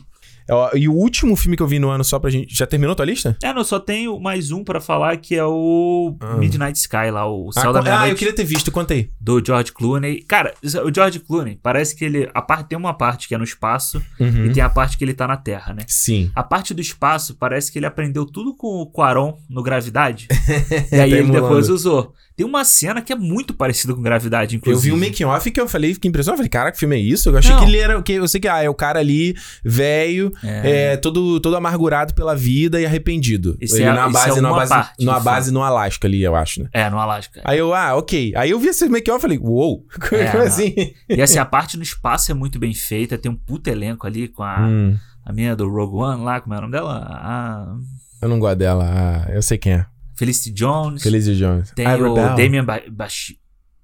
[0.50, 2.54] Ó, E o último filme que eu vi no ano, só pra gente.
[2.54, 3.38] Já terminou tua lista?
[3.42, 6.36] É, não, só tenho mais um pra falar que é o Ah.
[6.36, 8.12] Midnight Sky lá, o Céu ah, da ah, Meia-Noite.
[8.12, 9.12] eu queria ter visto, contei.
[9.22, 10.22] do George Clooney.
[10.24, 12.30] Cara, o George Clooney, parece que ele.
[12.34, 14.46] A parte, tem uma parte que é no espaço Uhum.
[14.46, 15.84] e tem a parte que ele tá na Terra, né?
[15.88, 16.32] Sim.
[16.36, 20.28] A parte do espaço parece que ele aprendeu tudo com o Quaron no Gravidade.
[20.92, 22.14] e aí Tá ele depois usou.
[22.42, 24.90] Tem uma cena que é muito parecida com Gravidade, Eu inclusive.
[24.90, 26.34] vi um making off que eu falei, fiquei impressionado.
[26.36, 27.30] Eu falei, cara, que filme é isso?
[27.30, 27.60] Eu achei Não.
[27.60, 28.02] que ele era.
[28.02, 30.98] Que, eu sei que ah, é o cara ali, velho, velho, é.
[30.98, 33.56] todo, todo amargurado pela vida e arrependido.
[33.62, 36.24] Isso ele é- numa base, é numa uma base, parte numa base no Alasca ali,
[36.24, 36.70] eu acho, né?
[36.74, 37.42] É, no Alasca.
[37.46, 38.34] Aí eu, ah, ok.
[38.36, 40.74] Aí eu vi esse make-off e falei, uou, como É, assim?
[41.08, 43.18] E assim, a parte no espaço é muito bem feita.
[43.20, 46.56] Tem um puto elenco ali com a, Hum, a minha do Rogue One lá, como
[46.56, 46.94] é o nome dela?
[47.08, 47.76] A
[48.22, 48.86] eu não gosto dela.
[48.88, 49.86] Ah, eu sei quem é.
[50.22, 51.02] Felicity Jones.
[51.02, 51.72] Felicity Jones.
[51.72, 52.36] Tem Ah, o Rebel.
[52.36, 52.80] Damian ba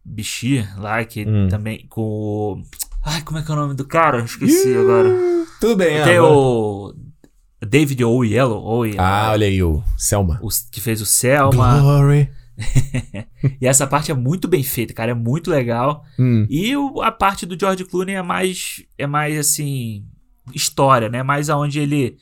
[0.05, 1.47] Bichir lá, que Hum.
[1.49, 2.61] também com o...
[3.03, 4.19] Ai, como é que é o nome do cara?
[4.23, 5.09] Esqueci agora.
[5.59, 6.93] Tudo bem, Tem o
[7.67, 10.39] David Oyelowo, Oyelowo Ah, olha aí, o Selma.
[10.43, 11.79] o que fez o Selma.
[11.81, 12.29] Glory.
[13.61, 16.03] E essa parte é muito bem feita, cara, é muito legal.
[16.19, 16.45] Hum.
[16.49, 20.03] E o- a parte do George Clooney é mais, é mais assim,
[20.53, 21.21] história, né?
[21.23, 22.17] Mais aonde ele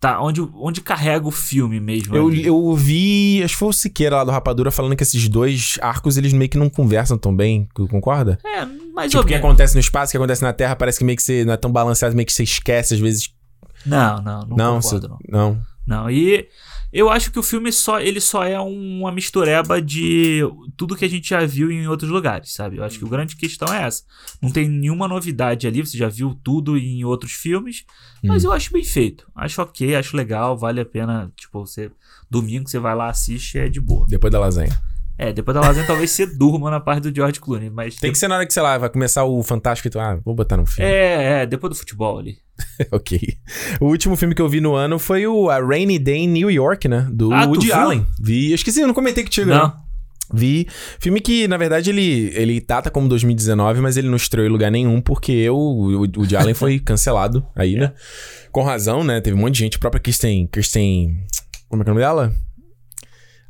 [0.00, 2.16] tá, onde, onde carrega o filme mesmo.
[2.16, 2.46] Eu, ali.
[2.46, 6.16] eu ouvi, acho que foi o Siqueira lá do Rapadura falando que esses dois arcos
[6.16, 8.38] eles meio que não conversam tão bem, concorda?
[8.44, 8.64] É,
[8.94, 11.04] mais Tipo, ou o que acontece no espaço, o que acontece na Terra, parece que
[11.04, 13.30] meio que você não é tão balanceado, meio que você esquece às vezes.
[13.84, 15.18] Não, não, não, Não, concordo, não.
[15.28, 15.70] não.
[15.86, 16.48] Não, e
[16.92, 20.40] eu acho que o filme só ele só é uma mistureba de
[20.76, 22.78] tudo que a gente já viu em outros lugares, sabe?
[22.78, 24.02] Eu acho que a grande questão é essa.
[24.42, 27.84] Não tem nenhuma novidade ali, você já viu tudo em outros filmes,
[28.24, 29.30] mas eu acho bem feito.
[29.34, 31.90] Acho ok, acho legal, vale a pena, tipo, você
[32.28, 34.06] domingo você vai lá, assiste, é de boa.
[34.08, 34.89] Depois da lasanha.
[35.22, 38.16] É, depois da lasanha talvez você durma na parte do George Clooney, mas Tem que
[38.16, 40.56] ser na hora que, sei lá, vai começar o Fantástico e tu, ah, vou botar
[40.56, 40.90] no filme.
[40.90, 42.38] É, é, depois do futebol ali.
[42.90, 43.18] ok.
[43.82, 46.50] O último filme que eu vi no ano foi o A Rainy Day em New
[46.50, 47.06] York, né?
[47.12, 47.70] Do Ah, Woody?
[47.70, 48.06] Allen.
[48.18, 49.58] Vi, eu esqueci, eu não comentei contigo, não.
[49.58, 49.74] Não.
[50.32, 50.66] Vi.
[50.98, 54.70] Filme que, na verdade, ele, ele data como 2019, mas ele não estreou em lugar
[54.70, 57.92] nenhum, porque o, o Woody Allen foi cancelado aí, né?
[58.50, 59.20] Com razão, né?
[59.20, 59.76] Teve um monte de gente.
[59.76, 60.46] A própria Kristen.
[60.46, 61.14] Kristen.
[61.68, 62.34] Como é que é o nome dela?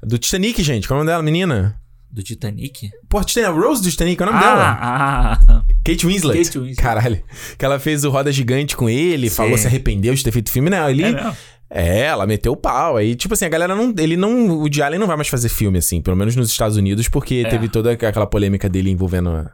[0.03, 0.87] Do Titanic, gente.
[0.89, 1.77] Qual é o nome dela, menina?
[2.11, 2.91] Do Titanic?
[3.09, 4.63] Pô, Titanic, Rose do Titanic, qual é o nome dela?
[4.81, 6.45] Ah, ah, Kate Winslet.
[6.45, 6.77] Kate Winslet.
[6.83, 7.23] Caralho.
[7.57, 9.37] Que ela fez o Roda Gigante com ele, Sim.
[9.37, 10.69] falou se arrependeu de ter feito filme.
[10.71, 11.05] Não, ele.
[11.05, 11.33] é?
[11.73, 12.97] É, ela meteu o pau.
[12.97, 13.95] Aí, tipo assim, a galera não.
[13.97, 14.49] Ele não.
[14.49, 17.45] O Woody Allen não vai mais fazer filme, assim, pelo menos nos Estados Unidos, porque
[17.47, 17.49] É.
[17.49, 19.53] teve toda aquela polêmica dele envolvendo a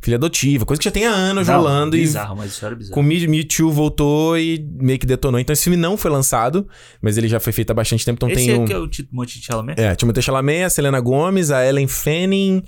[0.00, 2.00] filha adotiva, coisa que já tem há anos Não, rolando e.
[2.00, 2.94] Bizarro, mas história bizarra.
[2.94, 5.40] Com Me, Me Too voltou e meio que detonou.
[5.40, 6.66] Então esse filme não foi lançado,
[7.00, 8.16] mas ele já foi feito há bastante tempo.
[8.16, 8.64] Então Esse tem é o.
[8.64, 9.80] que é o Timothée Chalamet?
[9.80, 12.62] É, Timothée Chalamet, a Selena Gomez, a Ellen Fanning.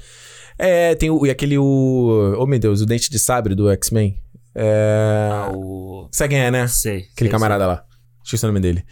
[0.58, 2.36] É, tem o, e aquele o...
[2.38, 4.18] Oh, meu Deus, o Dente de Sabre do X-Men.
[4.54, 5.28] É...
[5.32, 6.08] Ah, o...
[6.12, 6.66] Sabe quem é, né?
[6.68, 6.98] Sei.
[6.98, 7.84] Aquele sei, camarada lá.
[8.24, 8.84] Esqueci o nome dele.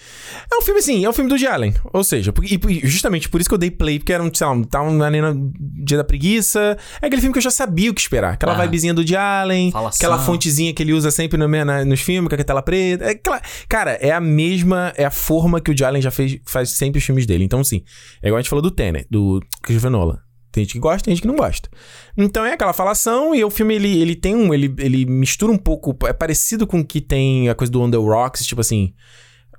[0.53, 1.75] É um filme assim, é um filme do Woody Allen.
[1.93, 4.55] Ou seja, e justamente por isso que eu dei play, porque era um, sei lá,
[4.69, 5.53] tava no
[5.85, 6.77] dia da preguiça.
[7.01, 8.35] É aquele filme que eu já sabia o que esperar.
[8.35, 8.63] Aquela Ah.
[8.63, 9.97] vibezinha do Woody Allen, Falação.
[9.99, 13.05] aquela fontezinha que ele usa sempre no, na- nos filmes, com a tela preta.
[13.05, 16.39] É aquela- cara, é a mesma, é a forma que o Woody Allen já fez,
[16.45, 17.45] faz sempre os filmes dele.
[17.45, 17.83] Então, sim,
[18.23, 20.19] é igual a gente falou do Tenet, do Christopher Nolan.
[20.53, 21.69] Tem gente que gosta, tem gente que não gosta.
[22.17, 24.53] Então é aquela falação e o filme ele, ele tem um.
[24.53, 25.97] Ele, ele mistura um pouco.
[26.07, 28.93] É parecido com o que tem a coisa do On the Rocks, tipo assim.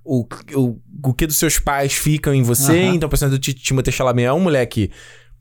[0.03, 2.71] O, o, o que dos seus pais ficam em você.
[2.83, 2.95] Aham.
[2.95, 4.91] Então o personagem do Ti- Timothée Chalamet é um moleque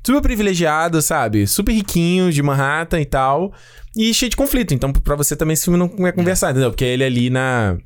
[0.06, 1.46] super privilegiado, sabe?
[1.46, 3.52] Super riquinho, de Manhattan e tal.
[3.96, 4.72] E cheio de conflito.
[4.72, 6.70] Então pra você também esse filme não é conversar, entendeu?
[6.70, 7.76] Porque ele ali na.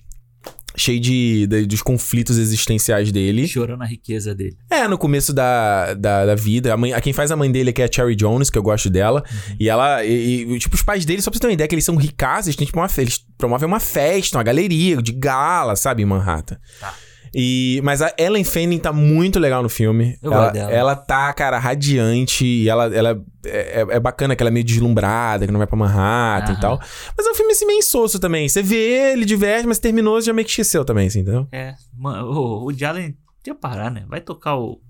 [0.76, 3.46] Cheio de, de- dos conflitos existenciais dele.
[3.46, 4.56] Chorando a riqueza dele.
[4.68, 6.74] É, no começo da, da, da vida.
[6.74, 8.58] A, mãe, a quem faz a mãe dele é que é a Cherry Jones, que
[8.58, 9.22] eu gosto dela.
[9.60, 10.04] E ela.
[10.04, 11.94] E, e, tipo, os pais dele, só pra você ter uma ideia, que eles são
[11.96, 16.06] ricaços, eles têm tipo uma Eles promovem uma festa, uma galeria de gala, sabe, em
[16.06, 16.56] Manhattan.
[16.80, 16.94] Tá.
[17.34, 20.16] E, mas a Ellen Fanning tá muito legal no filme.
[20.22, 20.70] Eu ela, dela.
[20.70, 22.44] ela tá, cara, radiante.
[22.46, 25.66] E ela, ela é, é- é bacana que ela é meio deslumbrada, que não vai
[25.66, 26.58] pra Manhattan Aham.
[26.58, 26.80] e tal.
[27.16, 28.48] Mas é um filme assim meio insosso também.
[28.48, 31.48] Você vê, ele diverte, mas terminou, você já meio que esqueceu também, assim, entendeu?
[31.50, 34.04] É, mano, o, o Jalen tinha parar, né?
[34.08, 34.80] Vai tocar o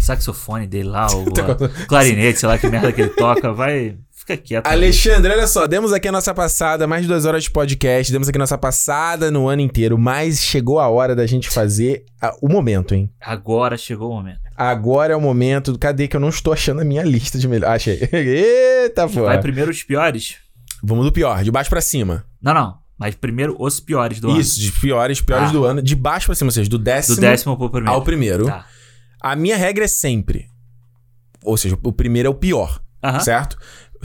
[0.00, 1.24] saxofone dele lá, o
[1.86, 3.96] clarinete, sei lá que merda que ele toca, vai.
[4.26, 4.66] Fica quieto.
[4.66, 8.26] Alexandre, olha só, demos aqui a nossa passada, mais de duas horas de podcast, demos
[8.28, 12.34] aqui a nossa passada no ano inteiro, mas chegou a hora da gente fazer a-
[12.40, 13.10] o momento, hein?
[13.20, 14.40] Agora chegou o momento.
[14.56, 15.78] Agora é o momento.
[15.78, 17.70] Cadê que eu não estou achando a minha lista de melhor?
[17.70, 17.98] Achei.
[18.12, 19.22] Eita, pô.
[19.24, 20.36] Vai primeiro os piores?
[20.82, 22.24] Vamos do pior, de baixo pra cima.
[22.40, 22.78] Não, não.
[22.96, 25.52] Mas primeiro os piores do Isso, de piores, piores Ah.
[25.52, 26.84] do ano, de baixo pra cima, ou seja, do ano.
[26.84, 27.92] décimo, Do décimo pro primeiro.
[27.94, 28.46] ao primeiro.
[28.46, 28.64] Tá.
[29.20, 30.46] A minha regra é sempre.
[31.42, 33.20] Ou seja, o primeiro é o pior, Aham.
[33.20, 33.58] certo?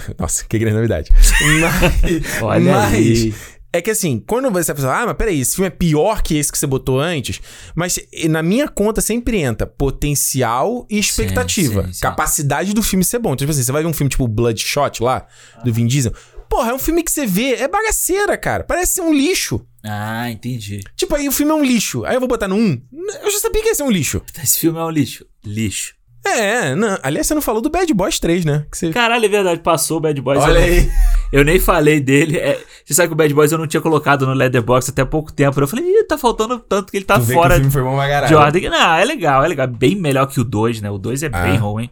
[0.18, 1.12] Nossa, que grande novidade.
[1.62, 3.34] Mas, Olha mas aí.
[3.72, 6.52] É que assim, quando você pensa, ah, mas peraí, esse filme é pior que esse
[6.52, 7.40] que você botou antes,
[7.76, 11.86] mas na minha conta sempre entra potencial e expectativa.
[11.86, 12.00] sim, sim.
[12.02, 13.30] Capacidade do filme ser bom.
[13.34, 15.28] Então, tipo assim, você vai ver um filme tipo Bloodshot lá,
[15.64, 16.12] do Vin Diesel.
[16.50, 18.64] Porra, é um filme que você vê, é bagaceira, cara.
[18.64, 19.64] Parece ser um lixo.
[19.84, 20.82] Ah, entendi.
[20.96, 22.04] Tipo, aí o filme é um lixo.
[22.06, 22.82] Aí eu vou botar no 1.
[23.24, 24.20] Eu já sabia que ia ser um lixo.
[24.42, 25.28] Esse filme é um lixo.
[25.46, 25.94] Lixo.
[26.38, 26.97] É, não.
[27.03, 28.65] Aliás, você não falou do Bad Boys 3, né?
[28.72, 28.89] Que você...
[28.91, 29.61] Caralho, é verdade.
[29.61, 30.39] Passou o Bad Boys.
[30.43, 30.91] Olha eu, aí.
[31.31, 32.38] Eu nem falei dele.
[32.38, 35.31] é, você sabe que o Bad Boys eu não tinha colocado no Leatherbox até pouco
[35.31, 35.60] tempo.
[35.61, 37.72] Eu falei, ih, tá faltando tanto que ele tá tu vê fora que o filme
[37.72, 38.27] foi bom pra caralho.
[38.27, 38.69] de ordem.
[38.69, 39.68] Não, é legal, é legal.
[39.68, 40.89] Bem melhor que o 2, né?
[40.89, 41.43] O 2 é Ah.
[41.43, 41.88] bem ruim.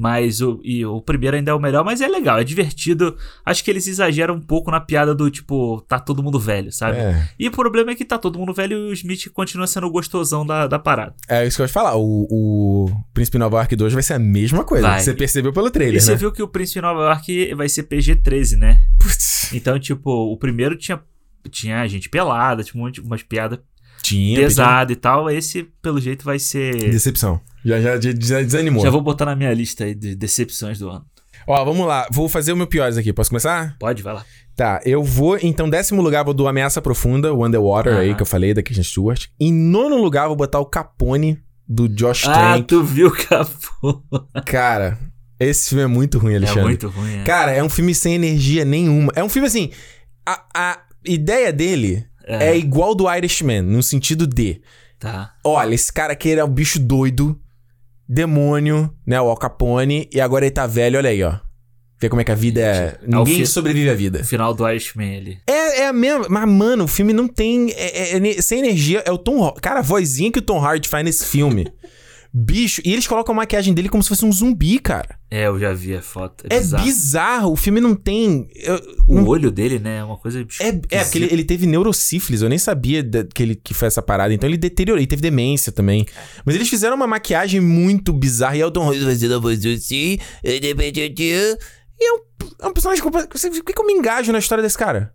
[0.00, 3.16] Mas o, e o primeiro ainda é o melhor, mas é legal, é divertido.
[3.44, 6.98] Acho que eles exageram um pouco na piada do tipo, tá todo mundo velho, sabe?
[6.98, 7.28] É.
[7.36, 9.90] E o problema é que tá todo mundo velho e o Smith continua sendo o
[9.90, 11.16] gostosão da, da parada.
[11.28, 11.96] É isso que eu ia te falar.
[11.96, 14.86] O, o Príncipe Nova York 2 vai ser a mesma coisa.
[14.86, 15.00] Vai.
[15.00, 16.16] Você percebeu pelo E trailer, você né?
[16.16, 18.80] viu que o Príncipe Nova York vai ser PG-13, né?
[19.00, 21.00] Putz, Então, tipo, o primeiro tinha,
[21.50, 23.58] tinha gente pelada, tinha um monte, umas piadas
[24.00, 24.38] tinha.
[24.38, 25.28] pesadas e tal.
[25.28, 26.72] Esse, pelo jeito, vai ser.
[26.90, 27.40] Decepção.
[27.64, 28.82] Já, já, já desanimou.
[28.82, 31.04] Já vou botar na minha lista aí de decepções do ano.
[31.46, 32.06] Ó, vamos lá.
[32.10, 33.12] Vou fazer o meu piores aqui.
[33.12, 33.76] Posso começar?
[33.78, 34.24] Pode, vai lá.
[34.54, 35.38] Tá, eu vou.
[35.40, 38.16] Então, décimo lugar, vou do Ameaça Profunda, o Underwater aí, Aham.
[38.16, 39.26] que eu falei, da Kristen Stewart.
[39.40, 42.66] Em nono lugar, vou botar o Capone, do Josh Ah, Trank.
[42.66, 44.02] tu viu, capô.
[44.44, 44.98] Cara,
[45.38, 46.62] esse filme é muito ruim, É Alexandre.
[46.64, 47.24] muito ruim, é.
[47.24, 49.12] Cara, é um filme sem energia nenhuma.
[49.14, 49.70] É um filme assim.
[50.26, 52.48] A, a ideia dele é.
[52.50, 52.58] É.
[52.58, 54.60] igual do Irishman, no sentido de:
[54.98, 55.34] Tá.
[55.44, 57.40] olha, esse cara aqui era um bicho doido,
[58.08, 59.20] demônio, né?
[59.20, 61.34] O Al Capone, e agora ele tá velho, olha aí, ó.
[62.00, 62.64] Vê como é que a vida é.
[62.64, 64.22] É Ninguém fi- sobrevive à vida.
[64.22, 65.38] Final do Irishman ali.
[65.48, 66.26] É, é a mesma.
[66.30, 67.72] Mas, mano, o filme não tem.
[67.72, 69.02] é- é- é sem energia.
[69.04, 69.52] É o Tom.
[69.60, 71.66] Cara, a vozinha que o Tom Hardy faz nesse filme.
[72.32, 72.82] Bicho.
[72.84, 75.18] E eles colocam a maquiagem dele como se fosse um zumbi, cara.
[75.30, 76.44] É, eu já vi a foto.
[76.50, 76.84] É, É bizarro.
[76.84, 77.52] bizarro.
[77.52, 78.46] O filme não tem.
[78.54, 79.98] eu- O olho dele, né?
[79.98, 80.40] É uma coisa.
[80.60, 82.42] é, é porque ele, ele teve neurosífilis.
[82.42, 84.32] Eu nem sabia da- que, ele, que foi essa parada.
[84.34, 84.98] Então ele deteriorou.
[85.00, 86.04] Ele teve demência também.
[86.44, 88.56] Mas eles fizeram uma maquiagem muito bizarra.
[88.56, 90.18] E é Tom Hardy fazendo a voz assim.
[90.44, 90.74] E de
[92.00, 92.18] é um,
[92.62, 93.02] é um personagem.
[93.02, 93.10] Por
[93.64, 95.12] que, que eu me engajo na história desse cara?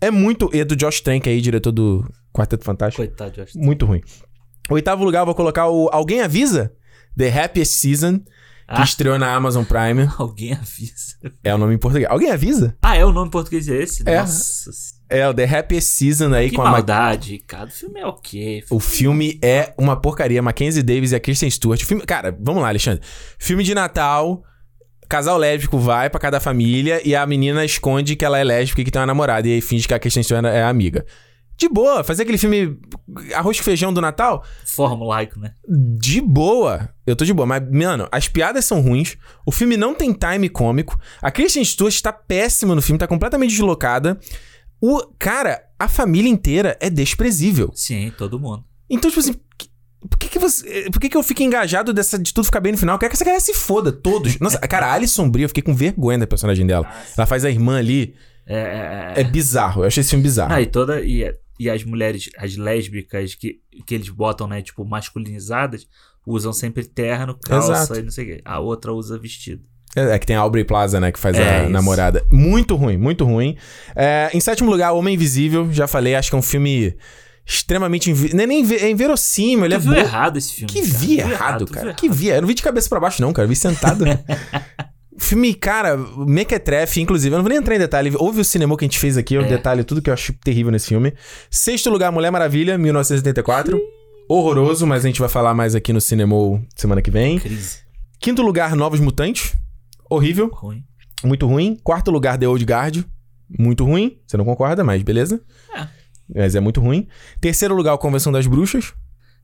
[0.00, 0.50] É muito.
[0.52, 3.02] E é do Josh Trank aí, diretor do Quarteto Fantástico.
[3.04, 3.58] Coitado, acho.
[3.58, 4.02] Muito ruim.
[4.70, 6.72] Oitavo lugar, vou colocar o Alguém Avisa?
[7.16, 8.24] The Happiest Season, que
[8.68, 8.82] Ah.
[8.82, 10.08] estreou na Amazon Prime.
[10.18, 11.16] Alguém avisa.
[11.42, 12.10] É o nome em português.
[12.10, 12.76] Alguém avisa?
[12.82, 14.02] Ah, é o nome em português é esse?
[14.06, 14.20] É.
[14.20, 14.70] Nossa.
[15.08, 17.66] É o The Happiest Season aí Que com a Ma- maldade, cara.
[17.68, 18.64] O filme é ok.
[18.70, 20.42] O filme é uma porcaria.
[20.42, 21.80] Mackenzie Davis e a Kristen Stewart.
[21.80, 23.00] O filme, cara, vamos lá, Alexandre.
[23.38, 24.42] Filme de Natal.
[25.08, 28.84] Casal lésbico vai pra cada família e a menina esconde que ela é lésbica e
[28.84, 29.46] que tem uma namorada.
[29.46, 31.06] E aí finge que a Kristen Stewart é amiga.
[31.56, 32.78] De boa, fazer aquele filme
[33.34, 35.54] arroz com feijão do Natal, Formulaico, né?
[35.66, 36.90] de boa.
[37.06, 39.16] Eu tô de boa, mas, mano, as piadas são ruins.
[39.46, 40.98] O filme não tem time cômico.
[41.22, 44.18] A Kristen Stewart está péssima no filme, tá completamente deslocada.
[44.80, 47.70] O, cara, a família inteira é desprezível.
[47.74, 48.64] Sim, todo mundo.
[48.90, 49.34] Então, tipo assim,
[50.08, 50.90] por que, que você.
[50.90, 52.96] Por que, que eu fico engajado dessa, de tudo ficar bem no final?
[52.96, 54.38] Eu quero que essa galera se foda, todos.
[54.40, 56.88] Nossa, cara, a Alison Brie, eu fiquei com vergonha da personagem dela.
[57.16, 58.14] Ela faz a irmã ali.
[58.46, 59.20] É, é, é.
[59.22, 59.82] É bizarro.
[59.82, 60.52] Eu achei esse filme bizarro.
[60.52, 61.00] Ah, e toda.
[61.00, 61.24] E,
[61.58, 65.86] e as mulheres, as lésbicas que, que eles botam, né, tipo, masculinizadas,
[66.26, 68.00] usam sempre terno, calça Exato.
[68.00, 68.42] e não sei o quê.
[68.44, 69.62] A outra usa vestido.
[69.94, 71.10] É, é que tem a Aubrey Plaza, né?
[71.10, 71.70] Que faz É, a isso.
[71.72, 72.24] namorada.
[72.30, 73.56] Muito ruim, muito ruim.
[73.94, 75.72] É, em sétimo lugar, Homem Invisível.
[75.72, 76.94] Já falei, acho que é um filme
[77.46, 78.10] extremamente.
[78.10, 78.32] Invi...
[78.32, 80.70] É nem inve- é inverossímil, ele Tu é viu bo- errado esse filme.
[80.70, 80.98] Que cara.
[80.98, 81.86] vi errado, cara.
[81.86, 82.26] viu Que vi.
[82.28, 83.46] Eu não vi de cabeça pra baixo, não, cara.
[83.46, 84.04] Eu vi sentado.
[85.18, 87.32] Filme, cara, mequetrefe, inclusive.
[87.34, 88.12] Eu não vou nem entrar em detalhe.
[88.18, 89.48] Houve o cinema que a gente fez aqui, o É.
[89.48, 91.12] detalhe, tudo que eu acho terrível nesse filme.
[91.50, 93.80] Sexto lugar, Mulher Maravilha, 1984.
[94.28, 96.36] Horroroso, mas a gente vai falar mais aqui no cinema
[96.74, 97.38] semana que vem.
[97.38, 97.78] Crise.
[98.18, 99.56] Quinto lugar, Novos Mutantes.
[100.10, 100.48] Horrível.
[100.52, 100.84] Ruim.
[101.24, 101.76] Muito ruim.
[101.82, 103.04] Quarto lugar, The Old Guard.
[103.58, 104.18] Muito ruim.
[104.26, 105.40] Você não concorda, mas beleza.
[105.74, 105.86] É.
[106.34, 107.06] Mas é muito ruim.
[107.40, 108.92] Terceiro lugar, Convenção das Bruxas.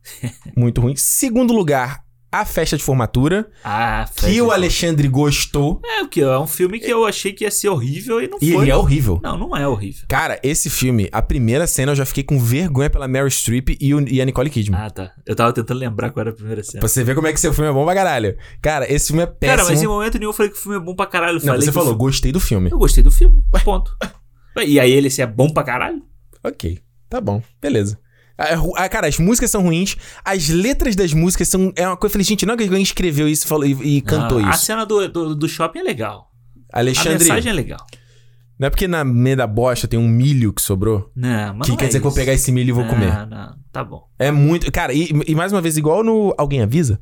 [0.57, 0.97] muito ruim.
[0.97, 2.03] Segundo lugar,
[2.33, 3.51] A Festa de Formatura.
[3.63, 5.83] Ah, Que o Alexandre gostou.
[5.85, 6.23] É o que?
[6.23, 8.63] É um filme que eu achei que ia ser horrível e não E foi.
[8.65, 9.21] ele é horrível.
[9.23, 10.07] Não, não é horrível.
[10.09, 13.95] Cara, esse filme, a primeira cena eu já fiquei com vergonha pela Meryl Streep e,
[13.95, 14.81] o- e a Nicole Kidman.
[14.81, 15.13] Ah, tá.
[15.27, 16.81] Eu tava tentando lembrar qual era a primeira cena.
[16.81, 18.35] Pra você ver como é que seu filme é bom pra caralho.
[18.63, 19.59] Cara, esse filme é péssimo.
[19.59, 21.39] Cara, mas em momento nenhum eu falei que o filme é bom pra caralho.
[21.39, 22.71] Eu Não, você falou, filme- gostei do filme.
[22.71, 23.43] Eu gostei do filme.
[23.63, 23.95] Ponto.
[24.67, 26.03] E aí ele se é bom pra caralho?
[26.43, 26.79] Ok,
[27.11, 27.99] tá bom, beleza.
[28.57, 31.73] Ru- ah, cara, as músicas são ruins, as letras das músicas são.
[31.77, 32.11] É uma coisa.
[32.11, 34.49] Eu falei, gente, não é que alguém escreveu isso e, falou, e, e cantou Ah,
[34.49, 34.65] A isso.
[34.65, 36.31] cena do, do, do shopping é legal.
[36.73, 37.87] A Alexandre, mensagem é legal.
[38.59, 41.11] não é porque na meia da bosta tem um milho que sobrou?
[41.15, 42.21] Não, mas que não quer é dizer que eu vou isso.
[42.21, 43.27] pegar esse milho e vou não, comer.
[43.27, 44.09] Não, tá bom.
[44.19, 44.73] É muito.
[44.73, 46.99] Cara, e, e mais uma vez, igual no Alguém Avisa,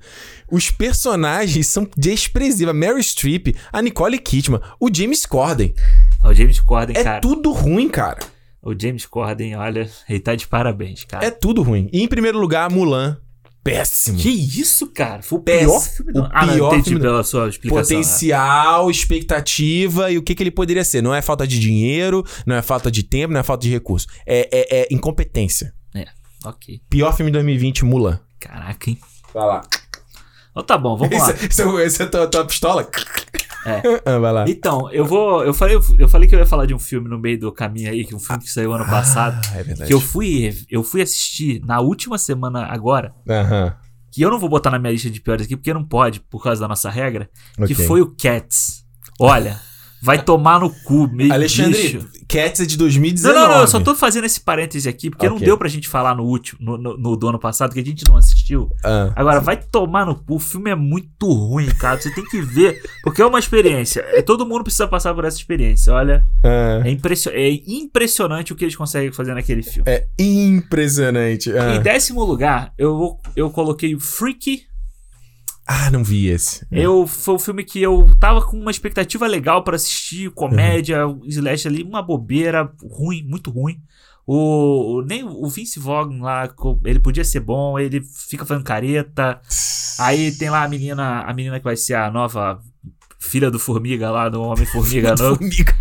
[0.51, 2.69] os personagens são desprezíveis.
[2.69, 5.73] A Mary Streep, a Nicole Kidman, o James Corden.
[6.25, 7.21] O James Corden, É cara.
[7.21, 8.19] tudo ruim, cara.
[8.63, 11.25] O James Corden, olha, ele tá de parabéns, cara.
[11.25, 11.89] É tudo ruim.
[11.93, 13.19] E em primeiro lugar, Mulan.
[13.63, 14.19] Péssimo.
[14.19, 15.23] Que isso, cara?
[15.23, 15.71] Foi o Péssimo.
[15.71, 17.83] pior filme do O Ah, pior filme pela sua explicação.
[17.99, 18.03] né?
[18.03, 21.03] Potencial, expectativa e o que, que ele poderia ser.
[21.03, 24.07] Não é falta de dinheiro, não é falta de tempo, não é falta de recurso.
[24.27, 25.75] É, é- é incompetência.
[25.95, 26.07] É,
[26.45, 26.81] ok.
[26.89, 28.19] Pior filme de 2020, Mulan.
[28.39, 28.99] Caraca, hein?
[29.35, 29.63] Vai lá.
[30.53, 31.31] Então tá bom, vamos lá.
[31.33, 32.89] Esse, esse, é- é a tua, tua pistola?
[33.65, 33.83] É.
[34.07, 34.45] Ah, vai lá.
[34.49, 35.45] Então, eu vou.
[35.45, 37.91] Eu falei, eu falei que eu ia falar de um filme no meio do caminho
[37.91, 39.41] aí, que um filme que saiu ano passado.
[39.53, 39.89] Ah, é verdade.
[39.89, 43.75] Que eu fui, eu fui assistir na última semana agora, Aham.
[44.11, 46.43] que eu não vou botar na minha lista de piores aqui, porque não pode, por
[46.43, 47.29] causa da nossa regra,
[47.67, 47.87] que Ok.
[47.87, 48.85] foi o Cats.
[49.21, 49.61] Olha,
[50.03, 52.09] vai tomar no cu, meio Alexandre, bicho.
[52.29, 53.35] Cats é de Não, 2019.
[53.39, 55.45] não, não, eu só tô fazendo esse parêntese aqui, porque não Ok.
[55.47, 58.05] deu pra gente falar no último, no, no, no do ano passado, que a gente
[58.09, 58.71] não assistiu.
[58.85, 62.01] Ah, Agora, vai tomar no cu, o filme é muito ruim, cara.
[62.01, 64.01] Você tem que ver, porque é uma experiência.
[64.13, 65.93] É, Todo mundo precisa passar por essa experiência.
[65.93, 66.83] Olha, ah.
[66.85, 69.91] é, impressio- é impressionante o que eles conseguem fazer naquele filme.
[69.91, 71.51] É impressionante.
[71.57, 71.75] Ah.
[71.77, 74.70] Em décimo lugar, eu, eu coloquei o Freaky.
[75.73, 76.67] Ah, não vi esse.
[76.69, 81.21] Eu, foi um filme que eu tava com uma expectativa legal pra assistir, comédia, Uhum.
[81.27, 83.81] slash ali, uma bobeira ruim, muito ruim.
[84.27, 86.53] O, o- nem o Vince Vaughn lá,
[86.85, 89.41] ele podia ser bom, ele fica fazendo careta.
[90.01, 92.61] Aí tem lá a menina, a menina que vai ser a nova
[93.21, 95.75] filha do Formiga lá, do Homem-Formiga novo, Formiga.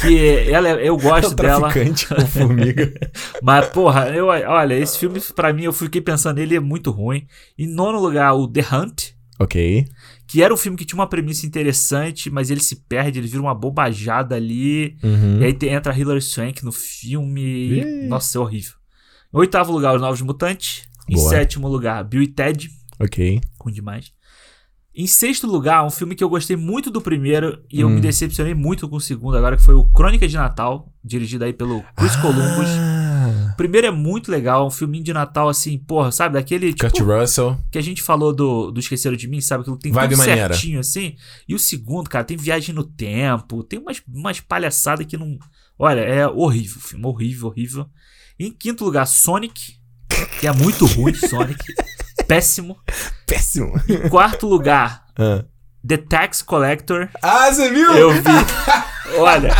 [0.00, 1.70] que ela, é- eu É gosto o dela.
[1.72, 2.94] com formiga.
[3.42, 7.26] Mas, porra, eu, olha, esse filme, pra mim, eu fiquei pensando nele, é muito ruim.
[7.58, 9.84] Em nono lugar, o The Hunt, ok.
[10.26, 13.42] que era um filme que tinha uma premissa interessante, mas ele se perde, ele vira
[13.42, 14.96] uma bobajada ali.
[15.02, 15.40] Uhum.
[15.40, 17.42] E aí entra Hilary Swank no filme.
[17.80, 18.08] e-.
[18.08, 18.74] Nossa, é horrível.
[19.32, 20.84] Em oitavo lugar, Os Novos Mutantes.
[21.08, 21.28] Em Boa.
[21.28, 22.70] sétimo lugar, Bill e Ted.
[22.98, 23.40] Ok.
[23.60, 24.12] Ruim demais.
[24.96, 27.94] Em sexto lugar, um filme que eu gostei muito do primeiro e eu Hum.
[27.96, 31.52] me decepcionei muito com o segundo agora, que foi o Crônica de Natal, dirigido aí
[31.52, 32.68] pelo Chris Columbus.
[32.78, 33.03] Ah, O
[33.56, 36.34] primeiro é muito legal, um filminho de Natal assim, porra, sabe?
[36.34, 37.58] Daquele tipo, Kurt Russell.
[37.70, 39.62] que a gente falou do, do Esqueceram de Mim, sabe?
[39.62, 40.54] Aquilo tem Vibe tudo maneira.
[40.54, 41.16] certinho assim.
[41.48, 45.38] E o segundo, cara, tem viagem no tempo, tem umas, umas palhaçadas que não.
[45.78, 47.86] Olha, é horrível o filme, horrível, horrível.
[48.38, 49.74] Em quinto lugar, Sonic,
[50.40, 51.62] que é muito ruim, Sonic.
[52.26, 52.76] Péssimo.
[53.26, 53.72] Péssimo.
[53.88, 55.44] Em quarto lugar, Ah,
[55.86, 57.08] The Tax Collector.
[57.22, 57.92] Ah, você viu?
[57.92, 58.20] Eu vi.
[59.18, 59.50] Olha,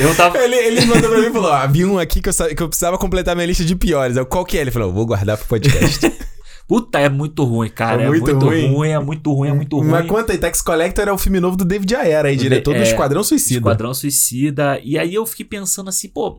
[0.00, 0.38] eu tava.
[0.38, 2.68] Ele, ele mandou pra mim e falou: ó, vi um aqui que eu, que eu
[2.68, 4.16] precisava completar minha lista de piores.
[4.16, 4.60] Eu, Qual que é?
[4.60, 6.10] Ele falou: vou guardar pro podcast.
[6.68, 8.02] Puta, é muito ruim, cara.
[8.02, 8.74] É É muito muito, ruim?
[8.74, 8.88] ruim.
[8.90, 9.88] é muito ruim, é muito ruim.
[9.88, 12.80] Mas conta aí, Tax Collector é o filme novo do David Ayer aí, diretor do
[12.80, 13.60] É, Esquadrão Suicida.
[13.60, 14.80] Esquadrão Suicida.
[14.82, 16.28] E aí eu fiquei pensando assim, pô.
[16.30, 16.34] o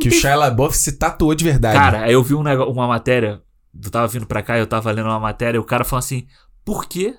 [0.00, 1.78] Que o David- Shia LaBeouf se tatuou de verdade.
[1.78, 3.42] Cara, aí eu vi um uma matéria.
[3.84, 6.24] Eu tava vindo pra cá, eu tava lendo uma matéria, e o cara falou assim:
[6.64, 7.14] por quê?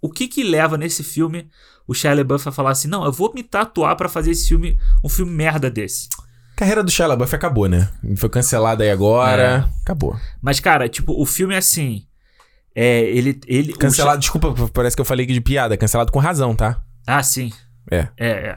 [0.00, 1.48] O que que leva nesse filme
[1.86, 4.78] o Shia LaBeouf a falar assim: não, eu vou me tatuar pra fazer esse filme,
[5.04, 6.08] um filme merda desse.
[6.54, 7.88] A carreira do Shia LaBeouf acabou, né?
[8.16, 9.42] Foi cancelada aí agora.
[9.42, 9.80] É.
[9.82, 10.18] Acabou.
[10.42, 12.04] Mas, cara, tipo, o filme é assim.
[12.74, 13.40] É, ele.
[13.46, 15.76] ele Cancelado, desculpa, parece que eu falei de piada.
[15.76, 16.72] Cancelado com razão, tá?
[16.72, 17.52] Shia- Ah, sim.
[17.90, 18.08] É.
[18.16, 18.56] É, é.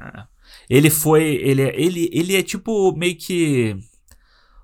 [0.70, 1.24] Ele foi.
[1.24, 3.78] Ele, é- ele, ele é tipo meio que.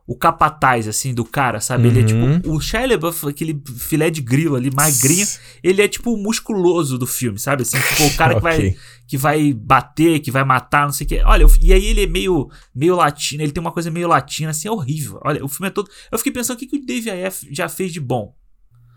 [0.10, 1.90] O capataz, assim, do cara, sabe?
[1.90, 2.40] Ele é Uhum.
[2.40, 2.52] tipo.
[2.54, 5.28] O Shia LaBeouf, aquele filé de grilo ali, magrinho.
[5.62, 7.64] Ele é tipo o musculoso do filme, sabe?
[7.64, 8.76] Assim, tipo, o cara que vai
[9.06, 11.22] que vai bater, que vai matar, não sei o que.
[11.24, 14.50] Olha, eu- e aí ele é meio, meio latino, ele tem uma coisa meio latina,
[14.52, 15.20] assim, é horrível.
[15.24, 15.90] Olha, o filme é todo.
[16.12, 18.34] Eu fiquei pensando o que, que o Dave Ayer já fez de bom.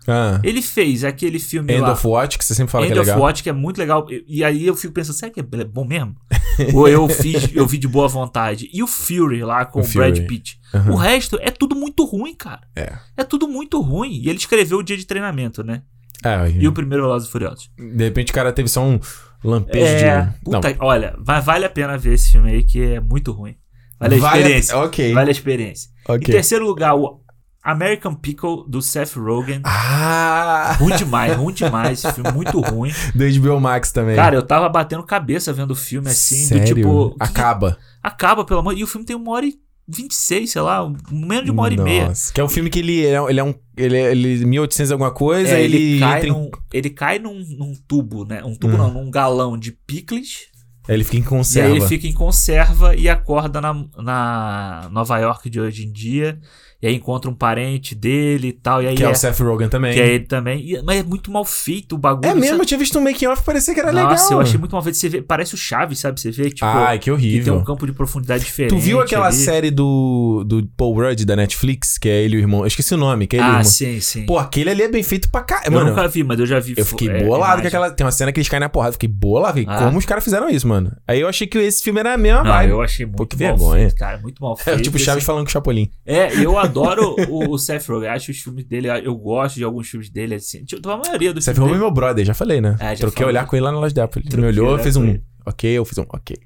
[0.07, 0.39] Ah.
[0.43, 1.91] Ele fez aquele filme End lá.
[1.93, 3.23] of Watch, que você sempre fala End que é of legal.
[3.23, 4.05] Watch, que é muito legal.
[4.27, 6.15] E, aí eu fico pensando, será que é bom mesmo?
[6.73, 8.69] Ou eu fiz, eu vi de boa vontade.
[8.73, 10.19] E o Fury lá com O o, Brad.
[10.25, 10.59] Pitt.
[10.73, 10.91] Aham.
[10.91, 12.61] O resto é tudo muito ruim, cara.
[12.75, 12.93] É.
[13.17, 14.11] É tudo muito ruim.
[14.23, 15.83] E ele escreveu o dia de treinamento, né?
[16.23, 17.69] É, E o primeiro Velozes e Furiosos.
[17.77, 18.99] de repente o cara teve só um
[19.43, 20.39] lampejo É, de.
[20.43, 23.55] puta, olha, vai- vale a pena ver esse filme aí, que é muito ruim.
[23.99, 24.77] Vale a experiência.
[24.77, 25.13] Ok.
[25.13, 25.89] Vale a experiência.
[26.09, 26.25] Em ok.
[26.25, 27.20] terceiro lugar, o
[27.63, 29.61] American Pickle, do Seth Rogen.
[29.63, 30.75] Ah!
[30.79, 32.03] Ruim demais, ruim demais.
[32.03, 32.91] Esse filme muito ruim.
[33.13, 34.15] Do HBO Max também.
[34.15, 36.63] Cara, eu tava batendo cabeça vendo o filme assim, Sério?
[36.63, 37.09] do tipo.
[37.11, 37.77] que que- Acaba.
[38.01, 38.77] Acaba, pelo amor.
[38.77, 39.53] E o filme tem uma hora e
[39.87, 42.07] 26, sei lá, um- menos de uma hora e meia.
[42.07, 42.33] Nossa.
[42.33, 43.53] Que é um filme que ele é, ele é um.
[43.77, 47.19] Ele é ele, 1800 alguma coisa, É, ele, ele, cai entra em- num, ele cai
[47.19, 48.43] num, num tubo, né?
[48.43, 48.77] Um tubo Hum.
[48.77, 50.49] não, num galão de picles.
[50.89, 51.75] ele fica em E aí conserva.
[51.75, 56.39] ele fica em conserva e acorda na, na Nova York de hoje em dia.
[56.81, 58.81] E aí encontra um parente dele e tal.
[58.81, 59.93] E aí Que é, é, o Seth Rogen também.
[59.93, 60.59] que é ele também.
[60.67, 62.27] E- mas é muito mal feito o bagulho.
[62.29, 62.65] É mesmo, eu sabe?
[62.65, 64.31] tinha visto um making off parecia que era Nossa, legal.
[64.31, 64.97] eu achei muito mal feito.
[64.97, 66.19] Você vê, parece o Chaves, sabe?
[66.19, 67.55] Você vê, tipo, Ai, que que tem horrível.
[67.55, 68.71] um campo de profundidade diferente.
[68.71, 69.35] Tu viu aquela ali.
[69.35, 72.61] série do, do Paul Rudd da Netflix, que é ele e o irmão?
[72.61, 73.63] Eu esqueci o nome, que é ele e o Ah, irmão.
[73.71, 74.25] sim, sim.
[74.25, 76.73] Pô, aquele ali é bem feito pra eu Mano, nunca vi, mas eu já vi.
[76.77, 77.91] eu fiquei é, bolado com aquela.
[77.91, 78.89] Tem uma cena que eles caem na porrada.
[78.89, 79.57] eu Fiquei bolado.
[79.59, 79.79] Fiquei, Ah.
[79.85, 80.91] Como os caras fizeram isso, mano?
[81.07, 82.69] Aí eu achei que esse filme era a mesma Não, vibe.
[82.71, 83.81] eu achei muito Pô, que mal vergonha.
[83.89, 84.17] feito, cara.
[84.19, 84.81] Muito mal É feito.
[84.81, 85.25] tipo Chaves assim.
[85.25, 85.89] falando com o Chapolin.
[86.05, 88.09] É, eu adoro o, o Seth Rogen.
[88.09, 90.63] Acho os filmes dele, eu gosto de alguns filmes dele, assim.
[90.63, 92.75] Tipo, a maioria dos Seth filmes Rogen é meu brother, já falei, né?
[92.79, 93.29] É, já Troquei falou.
[93.29, 94.23] olhar com ele lá na loja da Apple.
[94.25, 96.37] Ele me olhou, fez um ok, eu fiz um ok.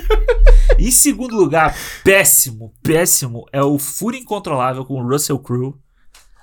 [0.78, 5.74] Em segundo lugar, péssimo, péssimo, é o Fúria Incontrolável com o Russell Crowe.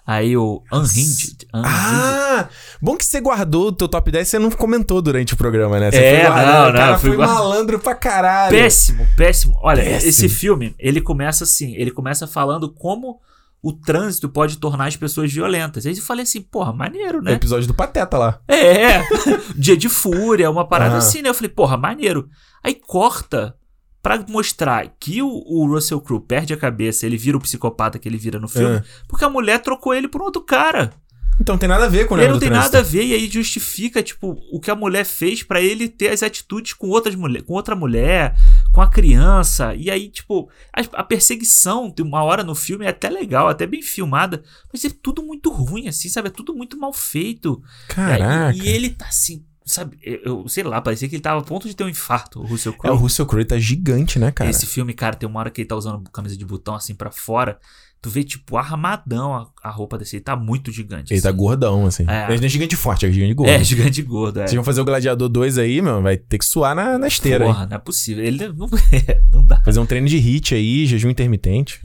[0.08, 1.48] Aí o Unhinged.
[1.54, 1.68] Unhinged.
[1.68, 2.48] Ah!
[2.82, 5.92] Bom que você guardou o teu top 10 você não comentou durante o programa, né?
[5.92, 8.52] Você É, foi guardando, não, o não, cara foi malandro pra caralho.
[8.58, 9.60] Péssimo, péssimo.
[9.62, 10.10] Olha, Péssimo.
[10.10, 13.20] esse filme, ele começa assim, ele começa falando como
[13.62, 15.86] o trânsito pode tornar as pessoas violentas.
[15.86, 17.34] Aí eu falei assim, porra, maneiro, O né?
[17.34, 18.40] episódio do Pateta lá.
[18.48, 19.02] É,
[19.58, 21.00] dia de fúria, uma parada Ah.
[21.00, 21.28] assim, né?
[21.28, 22.30] Eu falei, porra, maneiro.
[22.64, 23.56] Aí corta
[24.02, 28.08] pra mostrar que o, o Russell Crowe perde a cabeça, ele vira o psicopata que
[28.08, 28.84] ele vira no filme, Ah.
[29.08, 30.92] porque a mulher trocou ele por um outro cara.
[31.40, 32.74] Então não tem nada a ver com o ele não tem Trânsito.
[32.74, 36.10] nada a ver e aí justifica, tipo, o que a mulher fez pra ele ter
[36.10, 38.36] as atitudes com outras mulher, com outra mulher,
[38.74, 39.76] com a criança.
[39.76, 43.68] E aí, tipo, a, a perseguição, tem uma hora no filme é até legal, até
[43.68, 44.42] bem filmada,
[44.74, 46.30] mas é tudo muito ruim assim, sabe?
[46.30, 47.62] É tudo muito mal feito.
[47.88, 48.58] Caraca.
[48.58, 49.98] E, e ele tá assim, sabe?
[50.02, 52.72] Eu, sei lá, parecia que ele tava a ponto de ter um infarto, o Russell
[52.72, 52.98] É, o Crowe.
[52.98, 54.50] Russell Crowe tá gigante, né, cara?
[54.50, 57.12] Esse filme, cara, tem uma hora que ele tá usando camisa de botão assim pra
[57.12, 57.60] fora.
[58.00, 60.18] Tu vê, tipo, armadão a, a roupa desse.
[60.18, 61.12] Ele tá muito gigante.
[61.14, 61.38] Ele tá assim.
[61.38, 62.06] gordão, assim.
[62.08, 62.28] É.
[62.30, 63.50] Ele não é gigante forte, é gigante gordo.
[63.50, 64.44] É, gigante gordo, é.
[64.48, 67.46] Vocês vão fazer o Gladiador 2 aí, meu, vai ter que suar na, na esteira.
[67.46, 68.24] Porra, não é possível.
[68.24, 68.70] Ele não,
[69.34, 69.62] não dá.
[69.66, 71.82] Fazer um treino de hit aí, jejum intermitente.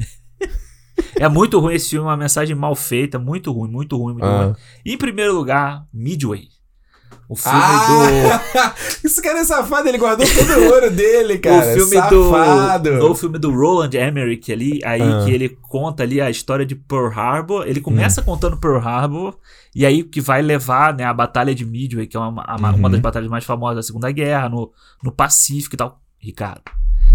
[1.16, 4.44] É muito ruim esse filme, uma mensagem mal feita, muito ruim, muito ruim, muito Ah.
[4.46, 4.54] ruim.
[4.84, 6.48] Em primeiro lugar, Midway.
[7.28, 8.74] O filme Ah!
[9.04, 11.40] Esse cara é safado, ele guardou todo o ouro dele, do.
[11.40, 11.70] cara.
[11.70, 12.98] o filme safado.
[12.98, 13.10] do.
[13.10, 15.22] O filme do Roland Emmerich ali, aí Ah.
[15.24, 17.64] que ele conta ali a história de Pearl Harbor.
[17.66, 18.24] Ele começa Hum.
[18.24, 19.36] contando Pearl Harbor,
[19.74, 22.72] e aí que vai levar, né, a Batalha de Midway, que é uma, a- uma
[22.72, 22.90] Uhum.
[22.90, 24.70] das batalhas mais famosas da Segunda Guerra, no,
[25.02, 26.00] no Pacífico e tal.
[26.18, 26.62] Ricardo.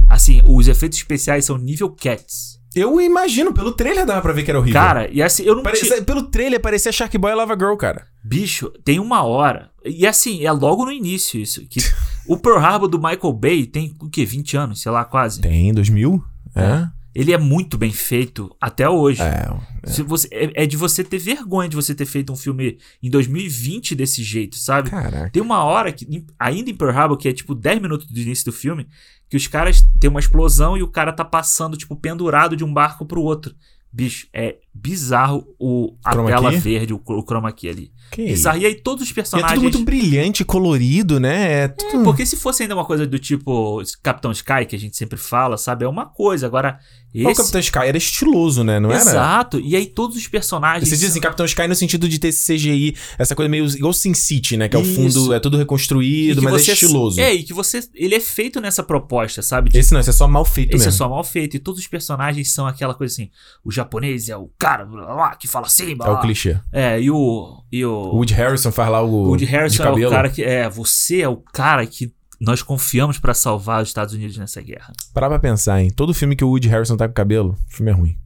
[0.10, 2.57] Assim, os efeitos especiais são nível Cats.
[2.80, 4.80] Eu imagino, pelo trailer dava pra ver que era horrível.
[4.80, 6.02] Cara, e assim, eu não tinha...
[6.02, 8.08] Pelo trailer parecia Shark Boy e Lava Girl, cara.
[8.24, 9.72] Bicho, tem uma hora.
[9.86, 11.66] E assim, é logo no início isso.
[11.68, 11.80] Que
[12.28, 14.26] o Pearl Harbor do Michael Bay tem o quê?
[14.26, 15.42] 20 anos, sei lá, quase.
[15.42, 16.24] Tem, 2000?
[16.56, 16.88] É.
[17.18, 19.24] Ele é muito bem feito até hoje.
[19.24, 19.50] É.
[19.88, 23.10] Se você, é, é de você ter vergonha de você ter feito um filme em
[23.10, 24.92] 2020 desse jeito, sabe?
[24.92, 25.32] Caraca.
[25.32, 26.06] Tem uma hora, que,
[26.38, 28.86] ainda em Pearl Harbor, que é tipo 10 minutos do início do filme,
[29.30, 32.74] que os caras tem uma explosão e o cara tá passando, tipo, pendurado de um
[32.74, 33.56] barco pro outro.
[33.92, 36.58] Bicho, é bizarro o, a Chroma tela key?
[36.60, 37.92] verde, o, o chroma key ali.
[38.12, 38.26] Que?
[38.26, 38.58] Bizarro.
[38.60, 39.54] E aí todos os E é personagens.
[39.54, 41.64] tudo muito brilhante, colorido, né?
[41.64, 42.04] É tudo...
[42.04, 45.58] Porque se fosse ainda uma coisa do tipo Capitão Sky, que a gente sempre fala,
[45.58, 45.86] sabe?
[45.86, 46.46] É uma coisa.
[46.46, 46.80] Agora,
[47.14, 47.36] O esse.
[47.42, 48.80] Capitão Sky era estiloso, né?
[48.80, 49.02] Não era?
[49.02, 49.60] Exato.
[49.60, 50.88] E aí todos os personagens.
[50.90, 53.94] Você diz assim, Capitão Sky no sentido de ter esse CGI, essa coisa meio igual
[53.94, 54.68] Sin City, né?
[54.70, 57.20] Que é o fundo, é tudo reconstruído, mas você- é estiloso.
[57.20, 57.82] É, e que você.
[57.94, 59.70] Ele é feito nessa proposta, sabe?
[59.70, 60.98] De- Esse não, esse é só mal feito esse é mesmo.
[60.98, 61.56] só mal feito.
[61.56, 63.30] E todos os personagens são aquela coisa assim.
[63.64, 66.60] O japonês é o cara blá, blá, que fala assim, blá, É o clichê.
[66.72, 67.64] É, e o.
[67.72, 67.97] E o.
[68.12, 69.36] O Woody Harrison faz lá o.
[69.38, 70.08] de Harrison é cabelo.
[70.08, 70.44] o cara que.
[70.44, 74.94] É, você é o cara que nós confiamos pra salvar os Estados Unidos nessa guerra.
[75.14, 75.90] Parar pra pensar, hein?
[75.96, 78.18] Todo filme que o Woody Harrison tá com cabelo, o filme é ruim.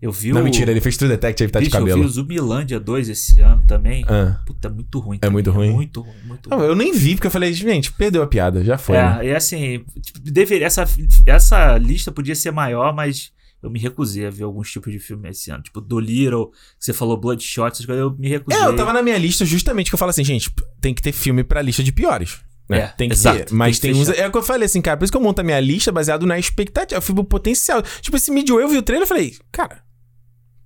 [0.00, 0.44] Eu vi Não, o.
[0.44, 2.06] mentira, ele fez True Detective tá de Bicho, eu vi cabelo.
[2.06, 4.04] o Zumbilândia 2 esse ano também.
[4.06, 4.38] Ah.
[4.46, 5.18] Puta, é muito ruim.
[5.20, 5.72] É muito ruim?
[5.72, 6.68] Muito ruim, muito Não, ruim.
[6.68, 8.96] eu nem vi, porque eu falei, gente, perdeu a piada, já foi.
[8.96, 9.18] né?
[9.22, 10.84] É, e assim, tipo, deveria, essa,
[11.26, 15.28] essa lista podia ser maior, mas eu me recusei a ver alguns tipos de filme
[15.28, 15.62] esse ano.
[15.62, 18.60] Tipo, Dolittle, que você falou Bloodshot, essas coisas, eu me recusei.
[18.60, 21.12] É, eu tava na minha lista justamente que eu falo assim, gente, tem que ter
[21.12, 22.40] filme pra lista de piores.
[22.68, 22.80] Né?
[22.80, 23.54] É, tem que exato, ter.
[23.54, 24.16] Mas tem tem, que uns.
[24.18, 24.96] É o que eu falei assim, cara.
[24.96, 26.98] Por isso que eu monto a minha lista baseado na expectativa.
[26.98, 27.82] Eu fui pro potencial.
[28.02, 29.82] Tipo, esse Midway eu vi o trailer e falei, cara.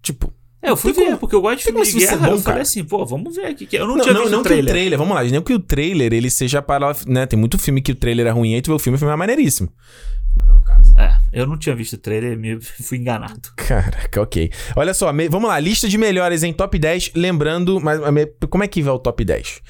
[0.02, 0.34] Tipo.
[0.60, 2.16] É, eu fui ver, como- porque eu gosto de filme de guerra.
[2.18, 2.62] bom, eu falei cara?
[2.62, 3.66] assim, pô, vamos ver aqui.
[3.66, 4.64] que Eu não, Não, tinha não, visto não o que trailer.
[4.70, 6.94] o trailer, vamos lá, não que o trailer ele seja para.
[7.06, 8.98] Né, tem muito filme que o trailer é ruim, aí tu vê o filme o
[8.98, 9.72] filme é maneiríssimo.
[10.96, 13.40] É, eu não tinha visto o trailer, me fui enganado.
[13.56, 14.50] Caraca, ok.
[14.76, 17.12] Olha só, me- vamos lá, lista de melhores em top 10.
[17.14, 18.00] Lembrando, mas
[18.50, 19.60] como é que vai o top 10?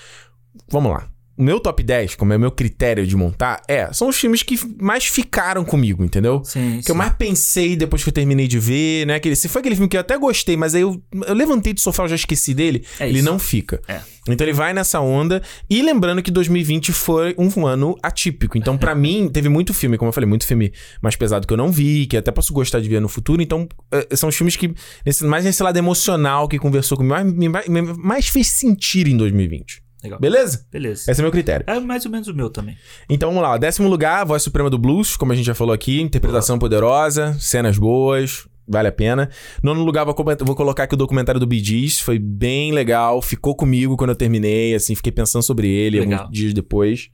[0.71, 1.09] Vamos lá.
[1.37, 4.43] O meu top 10, como é o meu critério de montar, é, são os filmes
[4.43, 6.43] que mais ficaram comigo, entendeu?
[6.45, 6.99] Sim, Que eu sim.
[6.99, 9.15] mais pensei depois que eu terminei de ver, né?
[9.15, 11.81] Aquele, se foi aquele filme que eu até gostei, mas aí eu, eu levantei do
[11.81, 13.25] sofá, eu já esqueci dele, É ele isso.
[13.25, 13.81] não fica.
[13.89, 14.01] É.
[14.29, 15.43] Então ele vai nessa onda.
[15.69, 18.57] E lembrando que 2020 foi um ano atípico.
[18.57, 21.57] Então, pra mim, teve muito filme, como eu falei, muito filme mais pesado que eu
[21.57, 23.43] não vi, que até posso gostar de ver no futuro.
[23.43, 24.73] Então, eh, são os filmes que,
[25.05, 29.82] nesse, mais nesse lado emocional que conversou comigo, mais, mais, mais fez sentir em 2020.
[30.03, 30.19] Legal.
[30.19, 30.67] Beleza?
[30.71, 31.11] Beleza.
[31.11, 31.65] Esse é o meu critério.
[31.69, 32.77] É mais ou menos o meu também.
[33.09, 36.01] Então vamos lá, décimo lugar, Voz Suprema do Blues, como a gente já falou aqui,
[36.01, 39.29] interpretação poderosa, cenas boas, vale a pena.
[39.63, 43.55] Nono lugar, vou, vou colocar aqui o documentário do Bee Gees, foi bem legal, ficou
[43.55, 46.21] comigo quando eu terminei, assim, fiquei pensando sobre ele Legal.
[46.21, 47.11] alguns dias depois.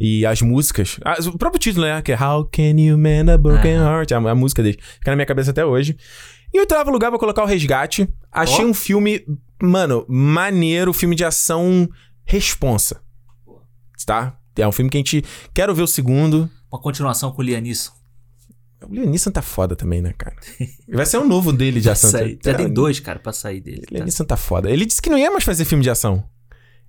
[0.00, 3.38] E as músicas, ah, o próprio título, né, que é How Can You Mend a
[3.38, 3.98] Broken Aham.
[3.98, 5.96] Heart, a, a música dele, fica na minha cabeça até hoje.
[6.54, 8.06] Em oitavo lugar, vou colocar o Resgate.
[8.30, 8.68] Achei Ó.
[8.68, 9.24] um filme,
[9.62, 11.88] mano, maneiro, filme de ação
[12.24, 13.00] responsa.
[14.06, 14.36] Tá?
[14.56, 15.24] É um filme que a gente.
[15.54, 16.50] Quero ver o segundo.
[16.70, 17.92] Uma continuação com o Liam Neeson.
[18.88, 20.34] O Liam Neeson tá foda também, né, cara?
[20.88, 22.10] Vai ser um novo dele de ação.
[22.10, 22.38] Sair.
[22.44, 23.82] Já tem dois, cara, pra sair dele.
[23.90, 24.70] Liam Neeson tá foda.
[24.70, 26.24] Ele disse que não ia mais fazer filme de ação.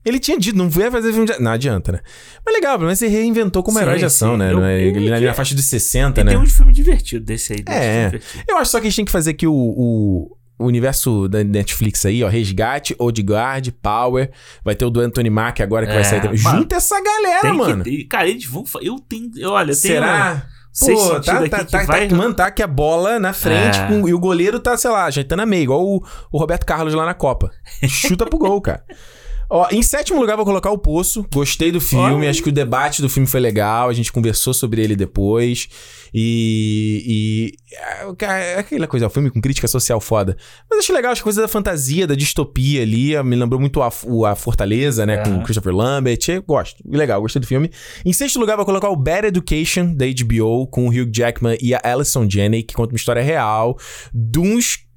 [0.06, 2.02] Ele tinha dito, não ia fazer filme de Não adianta, né?
[2.45, 4.38] Mas legal, menos você reinventou como Sim, herói de ação, sim.
[4.40, 4.52] né?
[4.52, 6.32] Eu- é- Ele na faixa de 60, E né?
[6.32, 7.62] tem uns filmes divertidos desse aí.
[7.64, 7.94] desse É.
[8.10, 8.44] filme divertido.
[8.50, 11.43] Eu acho só que a gente tem que fazer aqui o, o, o universo da
[11.43, 12.27] Netflix aí, ó.
[12.27, 14.32] Resgate, Old Guard, Power.
[14.64, 16.42] Vai ter o do Anthony Mack agora que vai É, sair também.
[16.42, 17.83] mano, Junta essa galera, Tem mano.
[17.83, 18.06] que.
[18.06, 18.64] Cara, eles vão.
[18.82, 19.30] Eu tenho.
[19.50, 19.75] Olha, eu tenho.
[19.75, 20.45] Será?
[20.75, 23.77] Seis Pô, tá, tá, que tá, vai- tá, mano, tá aqui a bola na frente
[23.80, 23.88] É.
[23.88, 26.95] com- e o goleiro tá, sei lá, ajeitando a meia, igual o, o Roberto Carlos
[26.95, 27.51] lá na Copa.
[27.88, 28.83] Chuta pro gol, cara.
[29.56, 31.24] Ó, em sétimo lugar, vou colocar o Poço.
[31.32, 33.88] Gostei do filme, acho que o debate do filme foi legal.
[33.88, 35.70] A gente conversou sobre ele depois.
[36.12, 37.04] E.
[37.06, 40.36] e é, cara, é aquela coisa, o filme com crítica social foda.
[40.68, 43.22] Mas achei legal as coisas da fantasia, da distopia ali.
[43.22, 45.18] Me lembrou muito a, a Fortaleza, né?
[45.18, 45.44] Com Aham.
[45.44, 46.28] Christopher Lambert.
[46.30, 46.82] Eu gosto.
[46.84, 47.70] Legal, gostei do filme.
[48.04, 51.76] Em sexto lugar, vou colocar o Bad Education, da HBO, com o Hugh Jackman e
[51.76, 53.78] a Alison Janney, que conta uma história real
[54.12, 54.92] de uns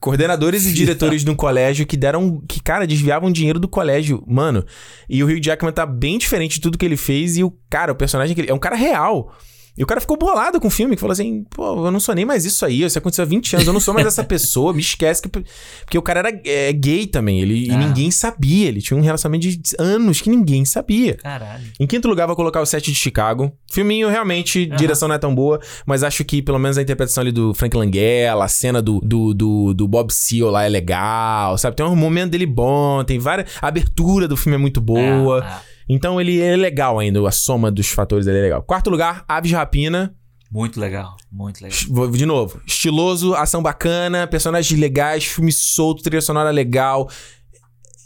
[0.00, 2.42] coordenadores e diretores de um colégio que deram.
[2.48, 4.64] que, cara, desviavam dinheiro do colégio, mano.
[5.08, 7.36] E o Hugh Jackman tá bem diferente de tudo que ele fez.
[7.36, 8.50] E o cara, o personagem que ele.
[8.50, 9.32] É um cara real.
[9.78, 12.14] E o cara ficou bolado com o filme, que falou assim: pô, eu não sou
[12.14, 14.72] nem mais isso aí, isso aconteceu há 20 anos, eu não sou mais essa pessoa,
[14.72, 15.22] me esquece.
[15.22, 15.28] Que...
[15.28, 17.76] Porque o cara era é, gay também, ele, e Ah.
[17.78, 21.14] ninguém sabia, ele tinha um relacionamento de anos que ninguém sabia.
[21.14, 21.64] Caralho.
[21.78, 23.52] Em quinto lugar, vou colocar o Sete de Chicago.
[23.70, 24.76] Filminho, realmente, Aham.
[24.76, 27.76] direção não é tão boa, mas acho que pelo menos a interpretação ali do Frank
[27.76, 31.76] Langella, a cena do, do, do, do Bob Seal lá é legal, sabe?
[31.76, 33.50] Tem um momento dele bom, tem várias.
[33.62, 35.44] A abertura do filme é muito boa.
[35.44, 35.69] É, é.
[35.92, 38.62] Então ele é legal ainda, a soma dos fatores dele é legal.
[38.62, 40.14] Quarto lugar, Aves de Rapina.
[40.48, 41.16] Muito legal.
[41.32, 42.10] Muito legal.
[42.12, 47.10] De novo, estiloso, ação bacana, personagens legais, filme solto, trilha sonora legal.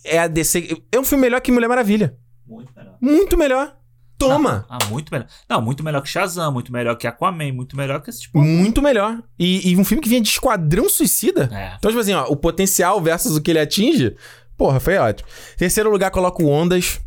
[0.03, 0.83] É a DC.
[0.91, 2.17] É um filme melhor que Mulher Maravilha.
[2.47, 2.97] Muito melhor.
[3.03, 3.77] Muito melhor.
[4.17, 4.65] Toma!
[4.67, 5.27] Ah, muito melhor.
[5.47, 8.41] Não, muito melhor que Shazam, muito melhor que Aquaman, muito melhor que esse tipo.
[8.41, 9.23] Muito melhor.
[9.39, 11.51] E, e um filme que vinha de Esquadrão Suicida.
[11.53, 11.75] É.
[11.77, 14.17] Então, tipo assim, ó, o potencial versus o que ele atinge,
[14.57, 15.29] porra, foi ótimo.
[15.59, 16.99] Terceiro lugar, coloco Ondas.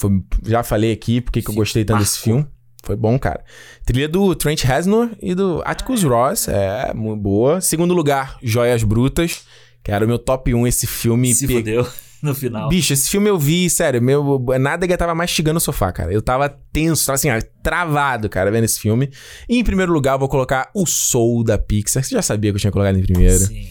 [0.00, 2.46] Foi- já falei aqui porque que eu gostei tanto desse filme.
[2.82, 3.44] Foi bom, cara.
[3.84, 6.48] Trilha do Trent Reznor e do Atticus Ross.
[6.48, 7.60] É, muito boa.
[7.60, 9.42] Segundo lugar, Joias Brutas.
[9.82, 11.34] Que era o meu top 1 esse filme.
[11.34, 11.86] Se pe- fudeu
[12.22, 12.68] no final.
[12.68, 16.12] Bicho, esse filme eu vi, sério, meu nádega tava mastigando o sofá, cara.
[16.12, 19.10] Eu tava tenso, tava assim, ó, travado, cara, vendo esse filme.
[19.48, 22.02] E em primeiro lugar, eu vou colocar o Soul da Pixar.
[22.04, 23.38] Você já sabia que eu tinha colocado em primeiro.
[23.38, 23.66] Sim.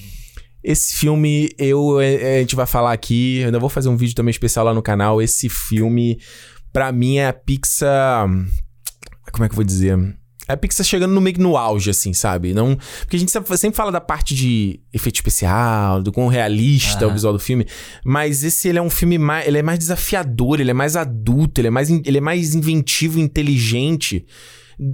[0.63, 4.15] Esse filme, eu é, a gente vai falar aqui, eu ainda vou fazer um vídeo
[4.15, 5.21] também especial lá no canal.
[5.21, 6.19] Esse filme,
[6.73, 8.27] pra mim, é a Pixar.
[9.31, 9.97] Como é que eu vou dizer?
[10.49, 12.55] É a Pixar chegando no meio que no auge, assim, sabe?
[12.55, 17.07] Não, porque a gente sempre fala da parte de efeito especial, do quão realista é
[17.07, 17.67] o visual do filme,
[18.03, 21.61] mas esse ele é um filme mais, ele é mais desafiador, ele é mais adulto,
[21.61, 24.25] ele é mais, ele é mais inventivo, inteligente,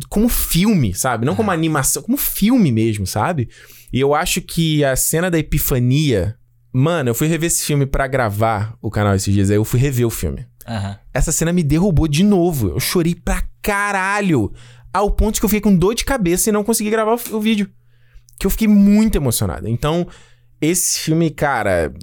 [0.09, 1.25] como filme, sabe?
[1.25, 3.47] Não como animação, como filme mesmo, sabe?
[3.91, 6.35] E eu acho que a cena da epifania,
[6.73, 9.79] mano, eu fui rever esse filme pra gravar o canal esses dias, aí eu fui
[9.79, 10.45] rever o filme.
[10.67, 10.97] Aham.
[11.13, 12.69] Essa cena me derrubou de novo.
[12.69, 14.51] Eu chorei pra caralho.
[14.93, 17.39] Ao ponto que eu fiquei com dor de cabeça e não consegui gravar o, o
[17.39, 17.69] vídeo.
[18.39, 19.67] Que eu fiquei muito emocionado.
[19.67, 20.07] Então,
[20.59, 21.93] esse filme, cara,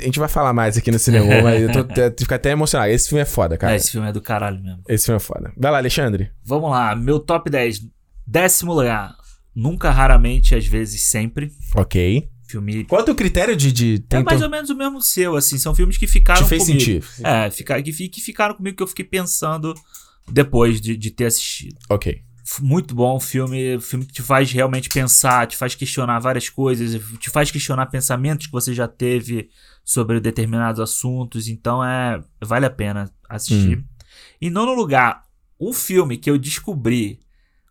[0.00, 2.90] a gente vai falar mais aqui no cinema, mas eu tô, fico até emocionado.
[2.90, 3.72] Esse filme é foda, cara.
[3.72, 4.82] É, esse filme é do caralho mesmo.
[4.88, 5.52] Esse filme é foda.
[5.56, 6.30] Vai lá, Alexandre.
[6.44, 7.82] Vamos lá, meu top 10.
[8.26, 9.16] Décimo lugar.
[9.54, 11.52] Nunca, raramente, às vezes, sempre.
[11.74, 12.28] Ok.
[12.46, 12.84] Filme.
[12.84, 13.72] Qual é o teu critério de.
[13.72, 15.58] de É tem- mais tem- ou menos o mesmo seu, assim.
[15.58, 16.80] São filmes que ficaram te fez comigo.
[16.80, 17.04] sentir?
[17.24, 19.74] É, fica, que, que ficaram comigo que eu fiquei pensando
[20.30, 21.76] depois de, de ter assistido.
[21.88, 22.22] Ok.
[22.60, 27.30] Muito bom filme, filme que te faz realmente pensar, te faz questionar várias coisas, te
[27.30, 29.48] faz questionar pensamentos que você já teve
[29.84, 33.78] sobre determinados assuntos, então é vale a pena assistir.
[33.78, 33.84] Hum.
[34.40, 35.22] Em nono lugar,
[35.58, 37.20] um filme que eu descobri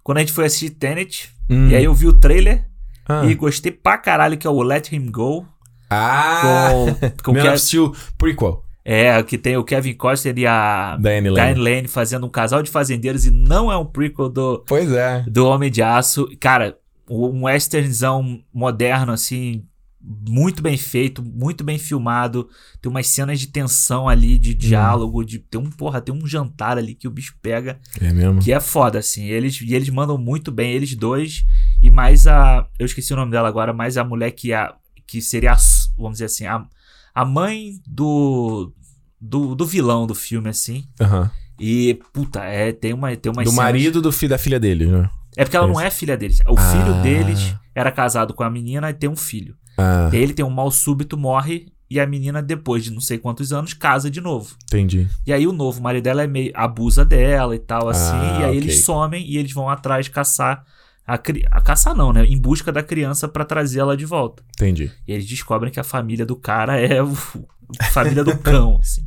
[0.03, 1.69] quando a gente foi assistir Tenet, Hum.
[1.69, 2.65] e aí eu vi o trailer
[3.07, 3.25] Ah.
[3.25, 5.45] e gostei pra caralho, que é o Let Him Go,
[5.89, 6.41] Ah!
[6.71, 8.63] com, com Man que, of Steel prequel.
[8.85, 11.53] é, que tem o Kevin Costner e a Da Annie Lane.
[11.53, 15.23] Diane Lane fazendo um casal de fazendeiros e não é um prequel do, Pois é.
[15.27, 16.27] do Homem de Aço.
[16.39, 16.77] Cara,
[17.09, 19.63] um westernzão moderno, assim,
[20.03, 22.49] muito bem feito, muito bem filmado.
[22.81, 26.77] Tem umas cenas de tensão ali, de diálogo, de tem um, porra, tem um jantar
[26.77, 28.41] ali que o bicho pega, É mesmo.
[28.41, 29.25] que é foda, assim.
[29.25, 31.45] Eles, e eles mandam muito bem, eles dois,
[31.81, 32.67] e mais a.
[32.79, 34.73] Eu esqueci o nome dela agora, mais a mulher que, a,
[35.05, 35.57] que seria, a,
[35.97, 36.65] vamos dizer assim, a,
[37.13, 38.73] a mãe do,
[39.19, 39.53] do.
[39.55, 40.85] do vilão do filme, assim.
[40.99, 41.29] Aham.
[41.59, 43.15] E, puta, é, tem uma.
[43.15, 45.07] Tem umas Do cenas- marido do filho da filha dele, né?
[45.37, 46.39] é porque ela não é filha deles.
[46.47, 46.71] O Ah.
[46.71, 49.55] filho deles era casado com a menina e tem um filho.
[49.81, 53.01] Ah, E aí ele tem um mal súbito, morre, e a menina, depois de não
[53.01, 54.55] sei quantos anos, casa de novo.
[54.65, 55.07] entendi.
[55.27, 56.51] E aí o novo marido dela é meio.
[56.55, 58.15] abusa dela e tal, assim.
[58.15, 58.57] Ah, e aí ok.
[58.57, 60.63] eles somem e eles vão atrás caçar
[61.05, 62.23] a, cri- a caçar não, né?
[62.25, 64.41] Em busca da criança pra trazer ela de volta.
[64.55, 64.89] Entendi.
[65.05, 67.11] E eles descobrem que a família do cara é o,
[67.79, 69.05] a família do cão, assim.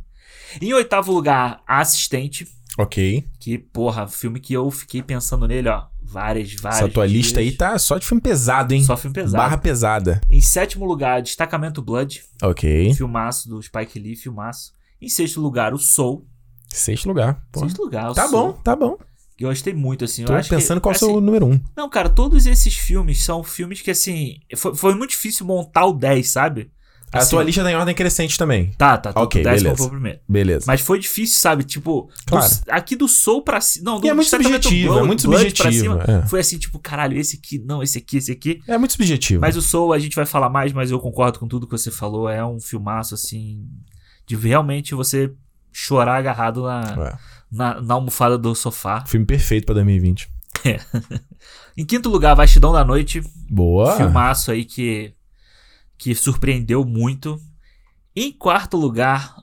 [0.61, 2.47] Em oitavo lugar, A Assistente,
[2.77, 3.25] Ok.
[3.39, 6.81] que, porra, filme que eu fiquei pensando nele, ó, várias, várias.
[6.81, 8.81] Essa tua lista aí tá só de filme pesado, hein?
[8.83, 9.37] Só filme pesado.
[9.43, 10.21] Barra pesada.
[10.29, 12.93] Em sétimo lugar, Destacamento Blood, Ok.
[12.93, 14.71] filmaço do Spike Lee, filmaço.
[15.01, 16.25] Em sexto lugar, o Soul.
[16.69, 17.43] Sexto lugar.
[17.51, 17.59] Pô.
[17.59, 18.53] Sexto lugar, o Tá Soul.
[18.53, 18.97] bom, tá bom.
[19.37, 20.23] Eu gostei muito, assim.
[20.23, 21.59] Tô eu acho pensando que, qual é o assim, seu número um.
[21.75, 25.91] Não, cara, todos esses filmes são filmes que, assim, foi, foi muito difícil montar o
[25.93, 26.71] 10, sabe?
[27.15, 28.71] A Assim, tua lista tá em ordem crescente também.
[28.77, 29.21] Tá, tá, tá.
[29.21, 29.77] Ok, o 10 beleza.
[29.81, 30.19] foi primeiro.
[30.27, 30.65] Beleza.
[30.67, 31.63] Mas foi difícil, sabe?
[31.63, 32.53] Tipo, do- Claro.
[32.69, 33.91] aqui do Soul pra cima.
[33.91, 36.27] Não, do E é muito subjetivo, é Blood- muito Blood pra subjetivo, cima, é.
[36.27, 38.59] Foi assim, tipo, caralho, esse aqui, não, esse aqui, esse aqui.
[38.67, 39.41] É muito subjetivo.
[39.41, 41.89] Mas o Soul a gente vai falar mais, mas eu concordo com tudo que você
[41.89, 42.29] falou.
[42.29, 43.65] É um filmaço, assim,
[44.27, 45.31] de realmente você
[45.71, 47.17] chorar agarrado na, É.
[47.51, 49.05] na, na almofada do sofá.
[49.05, 50.27] Filme perfeito pra 2020.
[51.77, 53.21] Em quinto lugar, Vastidão da Noite.
[53.49, 53.95] Boa.
[53.97, 55.13] Filmaço aí que,
[55.97, 57.39] que surpreendeu muito.
[58.15, 59.35] Em quarto lugar,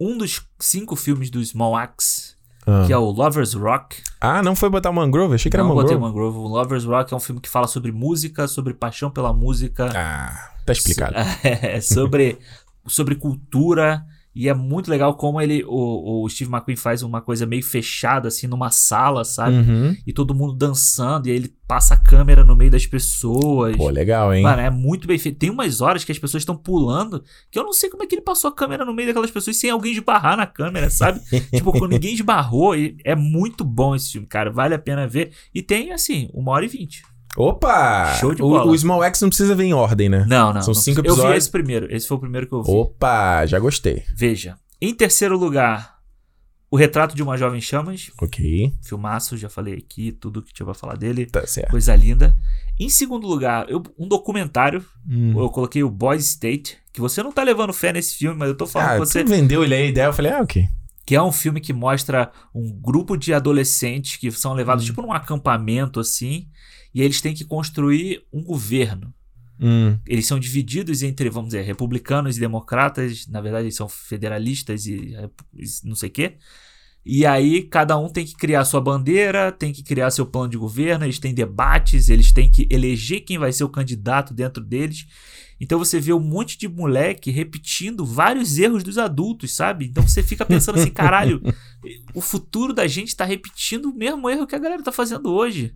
[0.00, 2.34] um dos cinco filmes do Small Axe,
[2.66, 2.84] Ah.
[2.86, 3.96] que é o Lovers Rock.
[4.20, 5.34] Ah, não foi botar o Mangrove?
[5.34, 6.36] Achei que era Não botei Mangrove.
[6.36, 6.38] Mangrove.
[6.38, 9.88] O Lovers Rock é um filme que fala sobre música, sobre paixão pela música.
[9.94, 11.14] Ah, tá explicado.
[11.42, 12.38] É, sobre,
[12.86, 14.04] sobre cultura.
[14.34, 18.28] E é muito legal como ele, o, o Steve McQueen faz uma coisa meio fechada,
[18.28, 19.56] assim, numa sala, sabe?
[19.56, 19.96] Uhum.
[20.06, 23.76] E todo mundo dançando, e aí ele passa a câmera no meio das pessoas.
[23.76, 24.42] Pô, legal, hein?
[24.42, 25.38] Mano, é muito bem feito.
[25.38, 28.14] Tem umas horas que as pessoas estão pulando, que eu não sei como é que
[28.14, 31.20] ele passou a câmera no meio daquelas pessoas sem alguém esbarrar na câmera, sabe?
[31.52, 34.50] tipo, quando ninguém esbarrou, é muito bom esse filme, cara.
[34.50, 35.32] Vale a pena ver.
[35.54, 37.02] E tem, assim, uma hora e vinte.
[37.36, 38.14] Opa!
[38.20, 38.70] Show de O- bola.
[38.70, 40.24] O, Small X não precisa vir em ordem, né?
[40.28, 40.62] Não, não.
[40.62, 41.00] São não cinco precisa.
[41.00, 41.44] Eu vi episódios.
[41.44, 41.94] esse primeiro.
[41.94, 42.70] Esse foi o primeiro que eu vi.
[42.70, 44.02] Opa, já gostei.
[44.14, 44.56] Veja.
[44.80, 45.92] Em terceiro lugar,
[46.70, 48.10] O Retrato de uma Jovem Chamas.
[48.18, 51.26] Ok, Filmaço, já falei aqui, tudo que tinha pra falar dele.
[51.26, 51.70] tá certo.
[51.70, 52.34] Coisa linda.
[52.80, 54.82] Em segundo lugar, eu- um documentário.
[55.06, 55.38] Hum.
[55.38, 56.78] Eu coloquei o Boys State.
[56.90, 59.22] Que você não tá levando fé nesse filme, mas eu tô falando Ah, com você.
[59.22, 60.66] vendeu ele aí a ideia, eu falei, ah, ok.
[61.04, 64.54] Que é um filme que mostra um grupo de adolescentes que são Hum.
[64.54, 66.46] levados tipo num acampamento assim.
[66.94, 69.12] E eles têm que construir um governo.
[69.60, 73.26] Hum, Eles são divididos entre, vamos dizer, republicanos e democratas.
[73.28, 75.14] Na verdade, eles são federalistas e,
[75.54, 76.36] e não sei o quê.
[77.04, 80.56] E aí, cada um tem que criar sua bandeira, tem que criar seu plano de
[80.56, 85.06] governo, eles têm debates, eles têm que eleger quem vai ser o candidato dentro deles.
[85.60, 89.86] Então você vê um monte de moleque repetindo vários erros dos adultos, sabe?
[89.86, 91.40] Então você fica pensando assim, caralho,
[92.14, 95.74] o futuro da gente tá repetindo o mesmo erro que a galera tá fazendo hoje.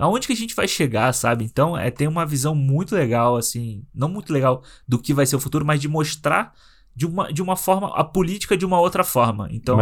[0.00, 1.44] Aonde que a gente vai chegar, sabe?
[1.44, 5.36] Então, é, tem uma visão muito legal, assim, não muito legal do que vai ser
[5.36, 6.52] o futuro, mas de mostrar
[6.96, 9.48] de uma, de uma forma a política de uma outra forma.
[9.52, 9.76] Então,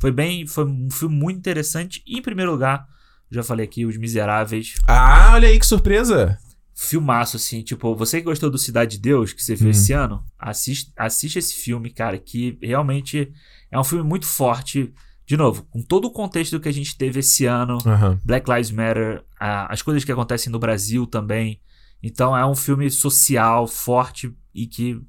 [0.00, 2.02] foi bem, foi um filme muito interessante.
[2.06, 2.86] E, em primeiro lugar,
[3.30, 6.38] já falei aqui, Os Miseráveis, Ah, olha aí que surpresa.
[6.74, 9.70] filmaço, assim, tipo, você que gostou do Cidade de Deus, que você viu Uhum.
[9.70, 13.32] esse ano, assiste, assiste esse filme, cara, que realmente
[13.70, 14.92] é um filme muito forte.
[15.26, 18.20] De novo, com todo o contexto que a gente teve esse ano, Aham.
[18.24, 21.60] Black Lives Matter, a- as coisas que acontecem no Brasil também.
[22.02, 25.04] Então é um filme social, forte e que o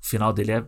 [0.00, 0.66] final dele é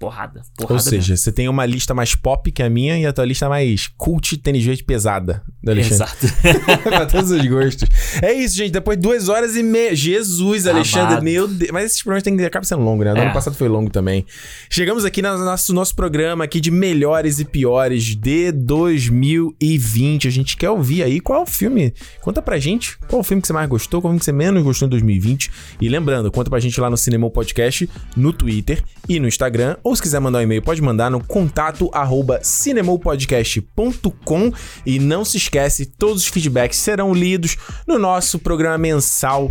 [0.00, 0.40] porrada.
[0.56, 3.26] porrada Ou seja, você tem uma lista mais pop que a minha e a tua
[3.26, 5.42] lista mais cult, tênis verde pesada.
[5.62, 5.92] Do mesmo.
[5.92, 6.26] Alexandre.
[6.26, 6.82] Exato.
[6.88, 7.86] pra todos os gostos.
[8.22, 8.70] É isso, gente.
[8.70, 9.94] Depois de duas horas e meia.
[9.94, 11.22] Jesus, Alexandre, Amado.
[11.22, 11.70] meu Deus.
[11.70, 13.12] Mas esses programas tem que acaba sendo longo, né?
[13.14, 13.20] É.
[13.20, 14.24] ano passado foi longo também.
[14.70, 20.26] Chegamos aqui no nosso, nosso programa aqui de melhores e piores de 2020.
[20.26, 21.92] A gente quer ouvir aí qual é o filme.
[22.22, 24.20] Conta pra gente qual é o filme que você mais gostou, qual é o filme
[24.20, 25.50] que você menos gostou em 2020.
[25.78, 29.76] E lembrando, conta pra gente lá no Cinema Podcast, no Twitter e no Instagram.
[29.90, 34.52] Ou se quiser mandar um e-mail, pode mandar no contato arroba cinemopodcast.com.
[34.86, 37.56] E não se esquece, todos os feedbacks serão lidos
[37.88, 39.50] no nosso programa mensal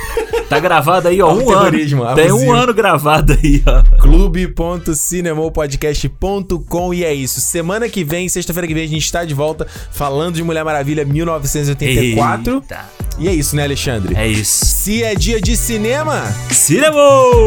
[0.48, 1.78] Tá gravado aí, ó, um ano.
[2.14, 3.82] Tem um ano gravado aí, ó.
[4.00, 7.40] clube.cinemopodcast.com e é isso.
[7.40, 11.04] Semana que vem, sexta-feira que vem, a gente tá de volta falando de Mulher Maravilha
[11.04, 12.54] 1984.
[12.54, 12.84] Eita.
[13.18, 14.14] E é isso, né, Alexandre?
[14.16, 14.64] É isso.
[14.64, 16.98] Se é dia de cinema, Cinema!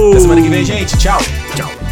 [0.09, 0.97] Até semana que vem, gente.
[0.97, 1.19] Tchau.
[1.55, 1.90] Tchau.